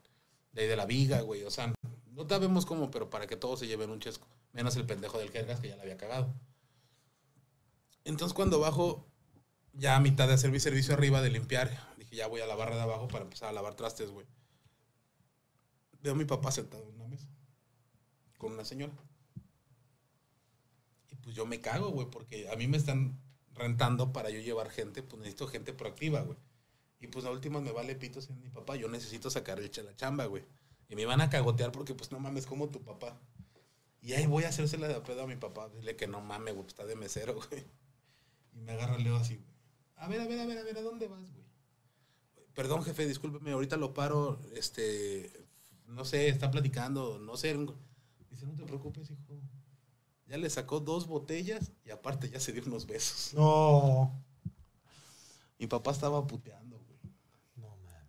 de 0.54 0.76
la 0.76 0.86
viga, 0.86 1.22
güey. 1.22 1.44
O 1.44 1.52
sea, 1.52 1.74
no 2.12 2.28
sabemos 2.28 2.66
cómo, 2.66 2.92
pero 2.92 3.10
para 3.10 3.28
que 3.28 3.36
todos 3.36 3.60
se 3.60 3.68
lleven 3.68 3.90
un 3.90 4.00
chesco. 4.00 4.28
Menos 4.54 4.76
el 4.76 4.86
pendejo 4.86 5.20
del 5.20 5.32
Jergas 5.32 5.60
que 5.60 5.70
ya 5.70 5.76
la 5.76 5.84
había 5.84 5.98
cagado. 5.98 6.34
Entonces 8.06 8.34
cuando 8.34 8.60
bajo, 8.60 9.06
ya 9.74 9.96
a 9.96 10.00
mitad 10.00 10.28
de 10.28 10.34
hacer 10.34 10.52
mi 10.52 10.60
servicio 10.60 10.94
arriba 10.94 11.22
de 11.22 11.30
limpiar, 11.30 11.94
dije, 11.98 12.16
ya 12.16 12.28
voy 12.28 12.42
a 12.42 12.48
la 12.48 12.56
barra 12.56 12.76
de 12.76 12.82
abajo 12.82 13.08
para 13.08 13.26
empezar 13.26 13.50
a 13.50 13.52
lavar 13.52 13.76
trastes, 13.76 14.10
güey. 14.12 14.26
Veo 16.02 16.14
a 16.14 16.16
mi 16.16 16.26
papá 16.26 16.52
sentado 16.52 16.84
en 16.84 16.96
una 16.96 17.08
mesa 17.08 17.28
con 18.38 18.54
una 18.54 18.64
señora. 18.64 18.94
Y 21.10 21.16
pues 21.18 21.36
yo 21.36 21.46
me 21.46 21.60
cago, 21.60 21.90
güey, 21.90 22.10
porque 22.10 22.50
a 22.50 22.56
mí 22.56 22.68
me 22.68 22.78
están 22.78 23.20
rentando 23.58 24.14
para 24.14 24.30
yo 24.30 24.40
llevar 24.40 24.70
gente, 24.70 25.04
pues 25.04 25.20
necesito 25.20 25.48
gente 25.48 25.74
proactiva, 25.74 26.22
güey. 26.22 26.38
Y 27.00 27.08
pues 27.08 27.26
a 27.26 27.32
últimas 27.32 27.62
me 27.62 27.72
vale 27.72 27.96
pito 27.96 28.22
siendo 28.22 28.44
mi 28.44 28.50
papá, 28.50 28.76
yo 28.76 28.88
necesito 28.88 29.30
sacar 29.30 29.60
el 29.60 29.72
la 29.86 29.96
chamba, 29.96 30.26
güey. 30.26 30.44
Y 30.90 30.96
me 30.96 31.06
van 31.06 31.22
a 31.22 31.30
cagotear 31.30 31.72
porque 31.72 31.94
pues 31.94 32.12
no 32.12 32.20
mames 32.20 32.46
como 32.46 32.70
tu 32.70 32.82
papá. 32.82 33.20
Y 34.02 34.14
ahí 34.14 34.26
voy 34.26 34.46
a 34.46 34.50
hacérsela 34.50 34.88
de 34.88 35.00
pedo 35.02 35.24
a 35.24 35.28
mi 35.28 35.36
papá, 35.36 35.70
dile 35.70 35.96
que 35.96 36.08
no 36.08 36.22
mames, 36.22 36.56
güey, 36.56 36.68
está 36.68 36.86
de 36.86 36.96
mesero, 36.96 37.36
güey. 37.50 37.66
Y 38.54 38.62
me 38.62 38.72
agarra 38.72 38.98
Leo 38.98 39.18
así, 39.18 39.36
güey. 39.36 39.48
A 39.98 40.08
ver, 40.08 40.22
a 40.22 40.28
ver, 40.28 40.40
a 40.40 40.46
ver, 40.46 40.58
a 40.60 40.64
ver, 40.64 40.78
¿a 40.78 40.82
dónde 40.82 41.08
vas, 41.08 41.32
güey? 41.32 41.46
Perdón, 42.54 42.84
jefe, 42.84 43.06
discúlpeme, 43.06 43.52
ahorita 43.52 43.78
lo 43.78 43.94
paro, 43.94 44.40
este, 44.56 45.32
no 45.88 46.06
sé, 46.06 46.30
está 46.30 46.50
platicando, 46.50 47.20
no 47.20 47.38
sé. 47.38 47.56
Dice, 48.30 48.46
no 48.46 48.56
te 48.56 48.64
preocupes, 48.64 49.10
hijo. 49.12 49.40
Ya 50.30 50.38
le 50.38 50.50
sacó 50.50 50.80
dos 50.82 51.08
botellas 51.08 51.72
y 51.86 51.92
aparte 51.92 52.30
ya 52.30 52.40
se 52.40 52.52
dio 52.52 52.64
unos 52.66 52.86
besos. 52.86 53.34
No. 53.34 54.12
Mi 55.58 55.68
papá 55.68 55.92
estaba 55.92 56.26
puteando, 56.28 56.78
güey. 56.78 57.00
No 57.56 57.70
mames. 57.78 58.04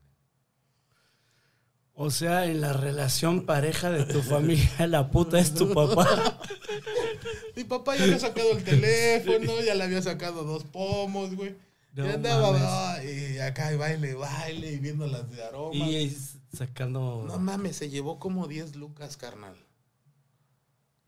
O 1.95 2.11
sea, 2.11 2.47
en 2.47 2.61
la 2.61 2.73
relación 2.73 3.47
pareja 3.47 3.91
de 3.91 4.05
tu 4.05 4.21
familia, 4.23 4.87
la 4.89 5.11
puta 5.11 5.39
es 5.39 5.55
tu 5.55 5.73
papá. 5.73 6.41
Mi 7.57 7.65
papá 7.65 7.97
ya 7.97 8.05
había 8.05 8.19
sacado 8.19 8.53
el 8.53 8.63
teléfono, 8.63 9.61
ya 9.63 9.75
le 9.75 9.85
había 9.85 10.03
sacado 10.03 10.45
dos 10.45 10.65
pomos, 10.65 11.35
güey. 11.35 11.57
No 11.95 12.07
ya 12.07 12.15
andaba 12.15 12.53
mames. 12.53 13.35
y 13.35 13.39
acá 13.39 13.73
y 13.73 13.77
baile, 13.77 14.15
baile 14.15 14.73
y 14.73 14.79
viendo 14.79 15.07
las 15.07 15.31
de 15.31 15.43
aroma. 15.43 15.75
Y 15.75 16.17
sacando. 16.53 17.25
No 17.27 17.39
mames, 17.39 17.77
se 17.77 17.91
llevó 17.91 18.19
como 18.19 18.47
10 18.47 18.77
lucas, 18.77 19.17
carnal. 19.17 19.57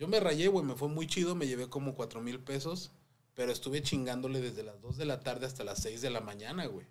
Yo 0.01 0.09
me 0.09 0.18
rayé, 0.18 0.48
güey, 0.48 0.64
me 0.64 0.74
fue 0.74 0.88
muy 0.88 1.07
chido, 1.07 1.34
me 1.34 1.46
llevé 1.46 1.68
como 1.68 1.94
4 1.94 2.22
mil 2.22 2.40
pesos, 2.40 2.90
pero 3.34 3.53
estuve 3.53 3.82
chingándole 3.82 4.40
desde 4.40 4.62
las 4.62 4.80
2 4.80 4.96
de 4.96 5.05
la 5.05 5.20
tarde 5.20 5.44
hasta 5.44 5.62
las 5.62 5.80
6 5.82 6.01
de 6.01 6.09
la 6.09 6.22
mañana, 6.22 6.64
güey. 6.64 6.86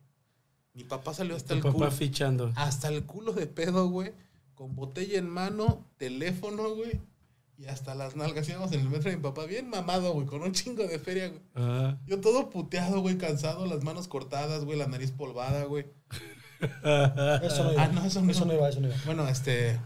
Mi 0.76 0.84
papá 0.84 1.16
salió 1.16 1.36
hasta 1.36 1.55
el 1.55 1.62
papá 1.62 1.74
culo. 1.74 1.91
fichando. 1.91 2.53
Hasta 2.55 2.88
el 2.89 3.03
culo 3.05 3.34
de 3.34 3.47
pedo, 3.47 3.89
güey. 3.89 4.14
Con 4.53 4.76
botella 4.76 5.18
en 5.18 5.28
mano, 5.28 5.88
teléfono, 5.97 6.76
güey. 6.76 7.01
Y 7.57 7.66
hasta 7.66 7.95
las 7.95 8.16
nalgas. 8.16 8.47
Íbamos 8.47 8.72
en 8.74 8.82
el 8.82 8.89
metro 8.89 9.10
de 9.10 9.18
mi 9.18 9.24
papá, 9.24 9.45
bien 9.45 9.72
mamado, 9.72 10.14
güey, 10.14 10.28
con 10.28 10.43
un 10.43 10.51
chingo 10.51 10.84
de 10.84 10.99
feria, 10.99 11.30
güey. 11.30 11.41
Ah. 11.55 11.97
Yo 12.05 12.22
todo 12.22 12.51
puteado, 12.51 13.01
güey, 13.01 13.18
cansado, 13.18 13.66
las 13.66 13.84
manos 13.84 14.07
cortadas, 14.07 14.66
güey, 14.66 14.78
la 14.78 14.86
nariz 14.86 15.12
polvada, 15.12 15.64
güey. 15.64 15.88
Eso 16.62 17.64
no 17.64 17.74
iba. 17.74 17.84
Ah, 17.84 17.88
no, 17.91 18.05
eso 18.05 18.22
no. 18.22 18.32
Eso 18.32 18.45
no 18.45 18.53
iba, 18.53 18.70
eso 18.70 18.82
no 18.82 18.88
iba. 18.88 18.97
Bueno, 19.05 19.28
este. 19.28 19.80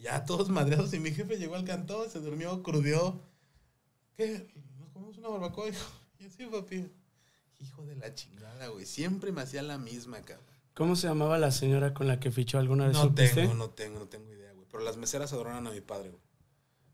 Ya 0.00 0.24
todos 0.24 0.48
madreados 0.48 0.92
y 0.94 1.00
mi 1.00 1.10
jefe 1.10 1.36
llegó 1.36 1.56
al 1.56 1.64
cantón, 1.64 2.10
se 2.10 2.20
durmió, 2.20 2.62
crudeó. 2.62 3.20
¿Qué? 4.16 4.48
¿Nos 4.78 4.88
comemos 4.90 5.18
una 5.18 5.28
barbacoa, 5.28 5.68
hijo? 5.68 5.90
Y 6.18 6.28
sí, 6.30 6.46
papi. 6.46 6.90
Hijo 7.58 7.84
de 7.84 7.96
la 7.96 8.14
chingada, 8.14 8.68
güey. 8.68 8.86
Siempre 8.86 9.32
me 9.32 9.42
hacía 9.42 9.62
la 9.62 9.78
misma, 9.78 10.22
cabrón. 10.22 10.46
¿Cómo 10.74 10.96
se 10.96 11.08
llamaba 11.08 11.36
la 11.38 11.50
señora 11.50 11.92
con 11.92 12.06
la 12.06 12.18
que 12.18 12.30
fichó 12.30 12.58
alguna 12.58 12.86
vez? 12.86 12.96
No 12.96 13.02
supiste? 13.02 13.42
tengo, 13.42 13.54
no 13.54 13.70
tengo, 13.70 13.98
no 13.98 14.08
tengo 14.08 14.32
idea, 14.32 14.52
güey. 14.52 14.66
Pero 14.70 14.82
las 14.82 14.96
meseras 14.96 15.32
adoraron 15.32 15.66
a 15.66 15.70
mi 15.70 15.80
padre, 15.82 16.10
güey. 16.10 16.22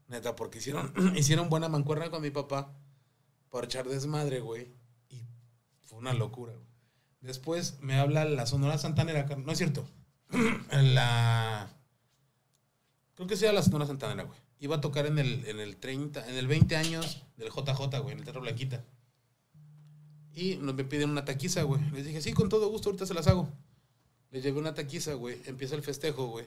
Neta, 0.08 0.34
porque 0.34 0.58
hicieron, 0.58 0.92
hicieron 1.16 1.48
buena 1.48 1.68
mancuerna 1.68 2.10
con 2.10 2.22
mi 2.22 2.30
papá 2.30 2.72
para 3.50 3.66
echar 3.66 3.86
desmadre, 3.86 4.40
güey. 4.40 4.72
Y 5.08 5.22
fue 5.82 5.98
una 5.98 6.14
locura, 6.14 6.52
güey. 6.54 6.66
Después 7.20 7.78
me 7.80 7.98
habla 7.98 8.24
la 8.24 8.46
Sonora 8.46 8.78
Santanera, 8.78 9.24
no 9.24 9.52
es 9.52 9.58
cierto. 9.58 9.88
La. 10.70 11.70
Creo 13.16 13.26
que 13.26 13.36
sea 13.36 13.52
la 13.52 13.62
Sonora 13.62 13.86
Santanera, 13.86 14.24
güey. 14.24 14.38
Iba 14.60 14.76
a 14.76 14.80
tocar 14.80 15.06
en 15.06 15.18
el, 15.18 15.46
en 15.46 15.58
el 15.58 15.76
30, 15.76 16.28
en 16.28 16.36
el 16.36 16.46
20 16.46 16.76
años 16.76 17.22
del 17.36 17.48
JJ, 17.48 17.98
güey, 18.00 18.12
en 18.12 18.18
el 18.18 18.24
Teatro 18.24 18.42
Blanquita. 18.42 18.84
Y 20.34 20.56
nos 20.56 20.74
me 20.74 20.84
piden 20.84 21.10
una 21.10 21.24
taquiza, 21.24 21.62
güey. 21.62 21.80
Les 21.92 22.04
dije, 22.04 22.20
sí, 22.20 22.34
con 22.34 22.50
todo 22.50 22.68
gusto, 22.68 22.90
ahorita 22.90 23.06
se 23.06 23.14
las 23.14 23.26
hago. 23.26 23.48
Les 24.30 24.42
llevé 24.42 24.58
una 24.58 24.74
taquiza, 24.74 25.14
güey. 25.14 25.40
Empieza 25.46 25.74
el 25.74 25.82
festejo, 25.82 26.26
güey. 26.26 26.44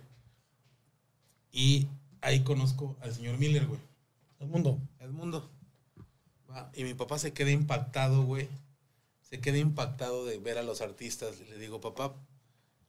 Y 1.52 1.88
ahí 2.22 2.44
conozco 2.44 2.96
al 3.02 3.16
señor 3.16 3.40
Miller, 3.40 3.66
güey. 3.66 3.80
Edmundo. 5.00 5.50
Va, 6.52 6.72
Y 6.76 6.84
mi 6.84 6.94
papá 6.94 7.18
se 7.18 7.34
queda 7.34 7.50
impactado, 7.50 8.24
güey. 8.24 8.48
Se 9.22 9.40
queda 9.40 9.58
impactado 9.58 10.24
de 10.26 10.38
ver 10.38 10.60
a 10.60 10.64
los 10.64 10.82
artistas. 10.82 11.40
Le 11.50 11.58
digo, 11.58 11.82
papá, 11.82 12.14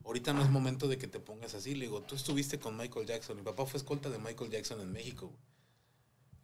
ahorita 0.05 0.33
no 0.33 0.41
es 0.41 0.49
momento 0.49 0.87
de 0.87 0.97
que 0.97 1.07
te 1.07 1.19
pongas 1.19 1.53
así. 1.53 1.75
Le 1.75 1.85
digo, 1.85 2.01
tú 2.01 2.15
estuviste 2.15 2.59
con 2.59 2.77
Michael 2.77 3.05
Jackson. 3.05 3.37
Mi 3.37 3.43
papá 3.43 3.65
fue 3.65 3.77
escolta 3.77 4.09
de 4.09 4.19
Michael 4.19 4.49
Jackson 4.51 4.81
en 4.81 4.91
México, 4.91 5.27
güey. 5.27 5.39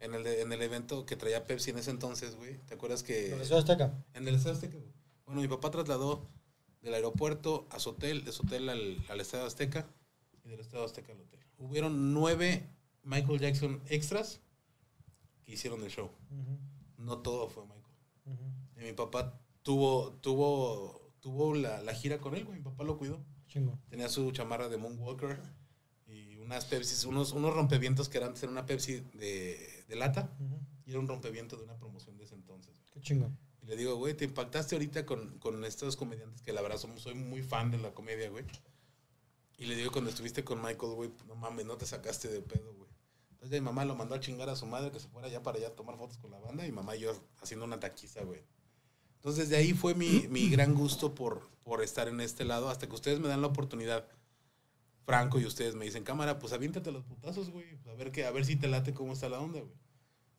En 0.00 0.14
el, 0.14 0.26
en 0.26 0.52
el 0.52 0.62
evento 0.62 1.04
que 1.06 1.16
traía 1.16 1.44
Pepsi 1.46 1.70
en 1.70 1.78
ese 1.78 1.90
entonces, 1.90 2.36
güey. 2.36 2.58
¿Te 2.66 2.74
acuerdas 2.74 3.02
que...? 3.02 3.36
La 3.36 3.44
Ciudad 3.44 3.58
Azteca. 3.58 4.04
En 4.14 4.28
el 4.28 4.36
Azteca, 4.36 4.76
güey. 4.76 4.92
Bueno, 5.26 5.40
mi 5.40 5.48
papá 5.48 5.70
trasladó 5.70 6.28
del 6.82 6.94
aeropuerto 6.94 7.66
a 7.70 7.80
su 7.80 7.90
hotel, 7.90 8.24
de 8.24 8.32
su 8.32 8.44
hotel 8.44 8.68
al, 8.68 9.04
al 9.08 9.20
Estadio 9.20 9.44
Azteca. 9.44 9.88
y 10.44 10.48
del 10.50 10.60
Estado 10.60 10.84
Azteca 10.84 11.12
al 11.12 11.20
hotel. 11.20 11.40
Hubieron 11.58 12.14
nueve 12.14 12.68
Michael 13.02 13.40
Jackson 13.40 13.82
extras 13.88 14.40
que 15.44 15.52
hicieron 15.52 15.82
el 15.82 15.90
show. 15.90 16.10
No 16.96 17.18
todo 17.18 17.48
fue 17.48 17.64
Michael. 17.64 17.84
Y 18.76 18.84
mi 18.84 18.92
papá 18.92 19.40
tuvo, 19.62 20.12
tuvo, 20.20 21.10
tuvo 21.20 21.54
la, 21.54 21.82
la 21.82 21.94
gira 21.94 22.18
con 22.18 22.34
él, 22.34 22.44
güey. 22.44 22.58
Mi 22.58 22.64
papá 22.64 22.84
lo 22.84 22.96
cuidó. 22.98 23.20
Chingo. 23.48 23.78
Tenía 23.88 24.08
su 24.08 24.30
chamarra 24.30 24.68
de 24.68 24.76
Moonwalker 24.76 25.40
y 26.06 26.36
unas 26.36 26.64
Pepsi, 26.66 27.06
unos, 27.06 27.32
unos 27.32 27.54
rompevientos 27.54 28.08
que 28.08 28.18
eran 28.18 28.28
antes 28.28 28.42
era 28.42 28.52
una 28.52 28.66
Pepsi 28.66 29.02
de, 29.14 29.84
de 29.88 29.96
lata 29.96 30.30
y 30.86 30.90
era 30.90 31.00
un 31.00 31.08
rompeviento 31.08 31.56
de 31.56 31.64
una 31.64 31.76
promoción 31.76 32.16
de 32.16 32.24
ese 32.24 32.34
entonces. 32.34 32.74
Qué 32.92 33.00
chingo. 33.00 33.30
Y 33.62 33.66
le 33.66 33.76
digo, 33.76 33.96
güey, 33.96 34.14
te 34.14 34.24
impactaste 34.24 34.76
ahorita 34.76 35.04
con, 35.04 35.38
con 35.38 35.64
estos 35.64 35.96
comediantes 35.96 36.42
que 36.42 36.52
la 36.52 36.62
verdad 36.62 36.78
somos, 36.78 37.02
soy 37.02 37.14
muy 37.14 37.42
fan 37.42 37.70
de 37.70 37.78
la 37.78 37.92
comedia, 37.92 38.30
güey. 38.30 38.44
Y 39.58 39.66
le 39.66 39.74
digo, 39.74 39.90
cuando 39.90 40.10
estuviste 40.10 40.44
con 40.44 40.62
Michael, 40.62 40.92
güey, 40.92 41.10
no 41.26 41.34
mames, 41.34 41.66
no 41.66 41.76
te 41.76 41.84
sacaste 41.84 42.28
de 42.28 42.40
pedo, 42.40 42.72
güey. 42.74 42.88
Entonces 43.32 43.50
ya 43.50 43.60
mi 43.60 43.66
mamá 43.66 43.84
lo 43.84 43.94
mandó 43.94 44.14
a 44.14 44.20
chingar 44.20 44.48
a 44.48 44.56
su 44.56 44.66
madre 44.66 44.90
que 44.90 45.00
se 45.00 45.08
fuera 45.08 45.28
allá 45.28 45.42
para 45.42 45.58
allá 45.58 45.68
a 45.68 45.76
tomar 45.76 45.96
fotos 45.96 46.18
con 46.18 46.30
la 46.30 46.38
banda 46.38 46.66
y 46.66 46.72
mamá 46.72 46.96
y 46.96 47.00
yo 47.00 47.12
haciendo 47.40 47.66
una 47.66 47.78
taquiza, 47.78 48.22
güey. 48.24 48.42
Entonces 49.18 49.48
de 49.50 49.56
ahí 49.56 49.72
fue 49.74 49.94
mi, 49.94 50.26
mi 50.28 50.48
gran 50.48 50.74
gusto 50.74 51.14
por, 51.14 51.42
por 51.64 51.82
estar 51.82 52.08
en 52.08 52.20
este 52.20 52.44
lado 52.44 52.70
hasta 52.70 52.86
que 52.88 52.94
ustedes 52.94 53.20
me 53.20 53.28
dan 53.28 53.40
la 53.42 53.48
oportunidad, 53.48 54.04
Franco 55.04 55.40
y 55.40 55.44
ustedes 55.46 55.74
me 55.74 55.84
dicen, 55.84 56.04
cámara, 56.04 56.38
pues 56.38 56.52
aviéntate 56.52 56.92
los 56.92 57.02
putazos, 57.04 57.50
güey. 57.50 57.64
A 57.90 57.94
ver, 57.94 58.10
que, 58.12 58.24
a 58.26 58.30
ver 58.30 58.44
si 58.44 58.56
te 58.56 58.68
late 58.68 58.92
cómo 58.94 59.12
está 59.14 59.28
la 59.28 59.40
onda, 59.40 59.60
güey. 59.60 59.72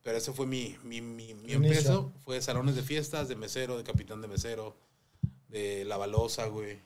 Pero 0.03 0.18
ese 0.18 0.31
fue 0.31 0.45
mi, 0.47 0.76
mi, 0.84 1.01
mi, 1.01 1.34
mi 1.34 1.53
empiezo. 1.53 2.11
Fue 2.23 2.35
de 2.35 2.41
salones 2.41 2.76
de 2.76 2.84
fiestas, 2.84 3.27
de 3.27 3.35
mesero, 3.35 3.77
de 3.77 3.84
capitán 3.84 4.22
de 4.22 4.27
mesero, 4.27 4.76
de 5.49 5.84
la 5.85 5.97
balosa, 5.97 6.45
güey. 6.45 6.77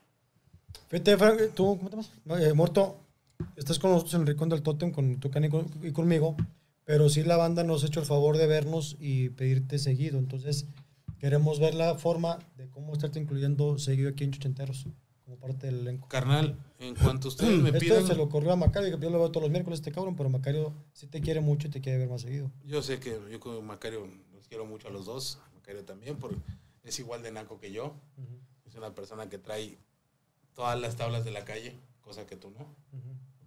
Fíjate, 0.90 1.18
Frank, 1.18 1.40
tú, 1.54 1.78
¿cómo 1.78 1.90
te 1.90 1.98
llamas? 1.98 2.42
Eh, 2.42 2.54
Muerto, 2.54 2.98
estás 3.56 3.78
con 3.78 3.92
nosotros 3.92 4.16
en 4.16 4.22
el 4.22 4.28
Rincón 4.28 4.50
del 4.50 4.64
Totem, 4.64 4.92
con 4.92 5.20
tu 5.20 5.28
y, 5.28 5.50
con- 5.50 5.70
y 5.84 5.92
conmigo, 5.92 6.36
pero 6.86 7.08
sí 7.10 7.24
la 7.24 7.38
banda 7.38 7.64
nos 7.64 7.84
ha 7.84 7.88
hecho 7.88 8.00
el 8.00 8.06
favor 8.06 8.38
de 8.38 8.48
vernos 8.48 8.96
y 9.00 9.30
pedirte 9.30 9.78
seguido. 9.78 10.18
Entonces, 10.18 10.66
queremos 11.24 11.58
ver 11.58 11.74
la 11.74 11.96
forma 11.96 12.38
de 12.58 12.70
cómo 12.70 12.92
estarte 12.92 13.18
incluyendo 13.18 13.80
seguido 13.80 14.10
aquí 14.10 14.26
en 14.26 14.32
Chuchenteros, 14.32 14.88
como 15.24 15.38
parte 15.38 15.68
del 15.68 15.80
elenco. 15.80 16.10
Carnal, 16.10 16.60
en 16.80 16.96
cuanto 16.96 17.30
ustedes 17.30 17.62
me 17.62 17.70
Esto 17.70 17.80
pidan... 17.80 18.06
se 18.06 18.14
lo 18.14 18.24
ocurrió 18.24 18.52
a 18.52 18.58
Macario, 18.58 18.94
que 19.00 19.02
yo 19.02 19.10
lo 19.10 19.20
veo 19.20 19.32
todos 19.32 19.44
los 19.44 19.50
miércoles, 19.50 19.80
este 19.80 19.94
cabrón, 19.94 20.18
pero 20.18 20.28
Macario 20.28 20.74
sí 20.92 21.08
te 21.08 21.22
quiere 21.22 21.40
mucho 21.40 21.68
y 21.68 21.72
te 21.72 21.80
quiere 21.80 21.98
ver 21.98 22.10
más 22.10 22.24
seguido. 22.24 22.52
Yo 22.66 22.82
sé 22.82 23.00
que 23.00 23.18
yo 23.32 23.40
con 23.40 23.66
Macario 23.66 24.06
los 24.34 24.50
quiero 24.50 24.66
mucho 24.66 24.90
a 24.90 24.92
los 24.92 25.06
dos. 25.06 25.40
Macario 25.56 25.86
también, 25.86 26.18
porque 26.18 26.36
es 26.84 27.00
igual 27.00 27.24
de 27.24 27.32
naco 27.32 27.58
que 27.58 27.72
yo. 27.72 27.96
Es 28.66 28.76
una 28.76 28.94
persona 28.94 29.30
que 29.30 29.38
trae 29.38 29.78
todas 30.54 30.78
las 30.78 30.98
tablas 30.98 31.24
de 31.24 31.32
la 31.32 31.46
calle, 31.46 31.80
cosa 32.02 32.26
que 32.26 32.36
tú 32.36 32.50
no. 32.50 32.68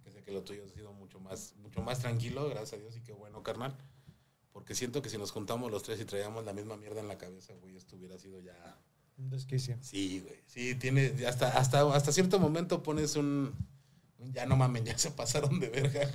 Que 0.03 0.09
sé 0.09 0.23
que 0.23 0.31
lo 0.31 0.41
tuyo 0.41 0.63
ha 0.65 0.67
sido 0.67 0.93
mucho 0.93 1.19
más, 1.19 1.53
mucho 1.61 1.83
más 1.83 1.99
tranquilo, 1.99 2.49
gracias 2.49 2.73
a 2.73 2.77
Dios, 2.77 2.97
y 2.97 3.01
qué 3.01 3.13
bueno, 3.13 3.43
carnal. 3.43 3.77
Porque 4.57 4.73
siento 4.73 5.03
que 5.03 5.09
si 5.09 5.19
nos 5.19 5.29
juntamos 5.29 5.69
los 5.69 5.83
tres 5.83 6.01
y 6.01 6.05
traíamos 6.05 6.43
la 6.43 6.51
misma 6.51 6.77
mierda 6.77 6.99
en 6.99 7.07
la 7.07 7.19
cabeza, 7.19 7.53
güey, 7.61 7.77
esto 7.77 7.95
hubiera 7.95 8.17
sido 8.17 8.39
ya... 8.39 8.75
Un 9.19 9.29
desquicio. 9.29 9.77
Sí, 9.81 10.19
güey. 10.21 10.39
Sí, 10.47 10.73
tiene... 10.73 11.13
Hasta, 11.27 11.49
hasta, 11.59 11.81
hasta 11.93 12.11
cierto 12.11 12.39
momento 12.39 12.81
pones 12.81 13.15
un... 13.17 13.53
un 14.17 14.33
Ya 14.33 14.47
no 14.47 14.55
mamen, 14.55 14.83
ya 14.83 14.97
se 14.97 15.11
pasaron 15.11 15.59
de 15.59 15.69
verga. 15.69 16.09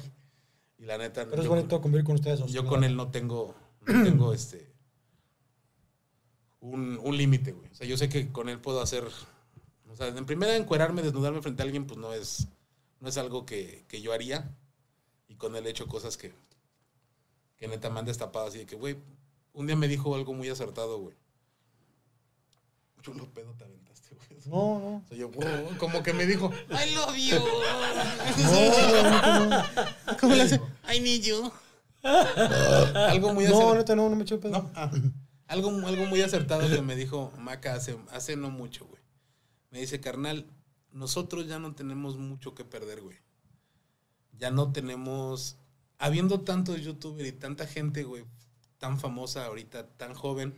Y 0.77 0.86
la 0.86 0.98
neta... 0.98 1.24
Pero 1.28 1.36
es 1.40 1.44
yo- 1.44 1.51
bonito 1.55 1.81
convivir 1.81 2.05
con 2.05 2.16
ustedes. 2.16 2.44
yo 2.47 2.66
con 2.66 2.82
él 2.82 2.97
no 2.97 3.12
tengo, 3.12 3.55
no 3.86 4.02
tengo 4.02 4.32
este 4.35 4.73
un, 6.60 6.98
un 7.02 7.16
límite, 7.16 7.52
güey. 7.52 7.70
O 7.70 7.74
sea, 7.74 7.86
yo 7.86 7.97
sé 7.97 8.09
que 8.09 8.31
con 8.32 8.48
él 8.48 8.60
puedo 8.60 8.81
hacer. 8.81 9.05
O 9.89 9.97
sea, 9.97 10.09
en 10.09 10.27
primera 10.27 10.56
encuerarme, 10.56 11.02
desnudarme 11.02 11.43
frente 11.43 11.62
a 11.62 11.64
alguien, 11.64 11.86
pues 11.86 11.98
no 11.98 12.12
es, 12.12 12.48
no 13.01 13.09
es 13.09 13.16
algo 13.19 13.44
que, 13.47 13.85
que 13.89 14.01
yo 14.01 14.12
haría. 14.12 14.51
Y 15.28 15.36
con 15.36 15.55
él 15.56 15.66
he 15.66 15.70
hecho 15.70 15.86
cosas 15.86 16.16
que, 16.16 16.32
que 17.62 17.68
neta 17.68 17.89
me 17.90 18.01
han 18.01 18.06
destapado 18.06 18.48
así 18.48 18.59
de 18.59 18.66
que, 18.66 18.74
güey, 18.74 18.97
un 19.52 19.68
día 19.68 19.76
me 19.76 19.86
dijo 19.86 20.16
algo 20.16 20.34
muy 20.34 20.48
acertado, 20.48 20.98
güey. 20.98 21.14
Chulo 23.02 23.32
pedo 23.32 23.55
te 23.56 23.62
aventaste, 23.62 24.16
güey. 24.16 24.40
No, 24.47 24.80
no. 24.80 24.97
O 24.97 25.02
sea, 25.09 25.16
yo, 25.16 25.28
"Wow", 25.28 25.78
como 25.78 26.02
que 26.02 26.12
me 26.12 26.26
dijo, 26.26 26.51
I 26.70 26.93
love 26.97 27.16
you. 27.16 27.39
¿Cómo 30.20 30.34
le 30.34 30.43
hace? 30.43 30.60
I 30.93 30.98
need 30.98 31.22
you. 31.22 31.52
algo 32.02 33.32
muy 33.32 33.44
No, 33.44 33.51
acertado. 33.51 33.74
neta, 33.76 33.94
no, 33.94 34.09
no 34.09 34.16
me 34.16 34.24
eché 34.24 34.39
pedo. 34.39 34.51
No, 34.51 34.68
ah, 34.74 34.90
algo, 35.47 35.70
algo 35.86 36.06
muy 36.06 36.20
acertado 36.20 36.68
que 36.68 36.82
me 36.82 36.97
dijo 36.97 37.32
Maca 37.39 37.74
hace, 37.74 37.97
hace 38.10 38.34
no 38.34 38.51
mucho, 38.51 38.86
güey. 38.86 39.01
Me 39.70 39.78
dice, 39.78 40.01
carnal, 40.01 40.51
nosotros 40.90 41.47
ya 41.47 41.60
no 41.60 41.76
tenemos 41.76 42.18
mucho 42.18 42.56
que 42.56 42.64
perder, 42.64 43.02
güey. 43.02 43.18
Ya 44.36 44.51
no 44.51 44.72
tenemos... 44.72 45.59
Habiendo 46.02 46.40
tantos 46.40 46.80
youtubers 46.80 47.28
y 47.28 47.30
tanta 47.30 47.64
gente, 47.64 48.02
güey, 48.02 48.24
tan 48.78 48.98
famosa 48.98 49.46
ahorita, 49.46 49.86
tan 49.90 50.14
joven, 50.14 50.52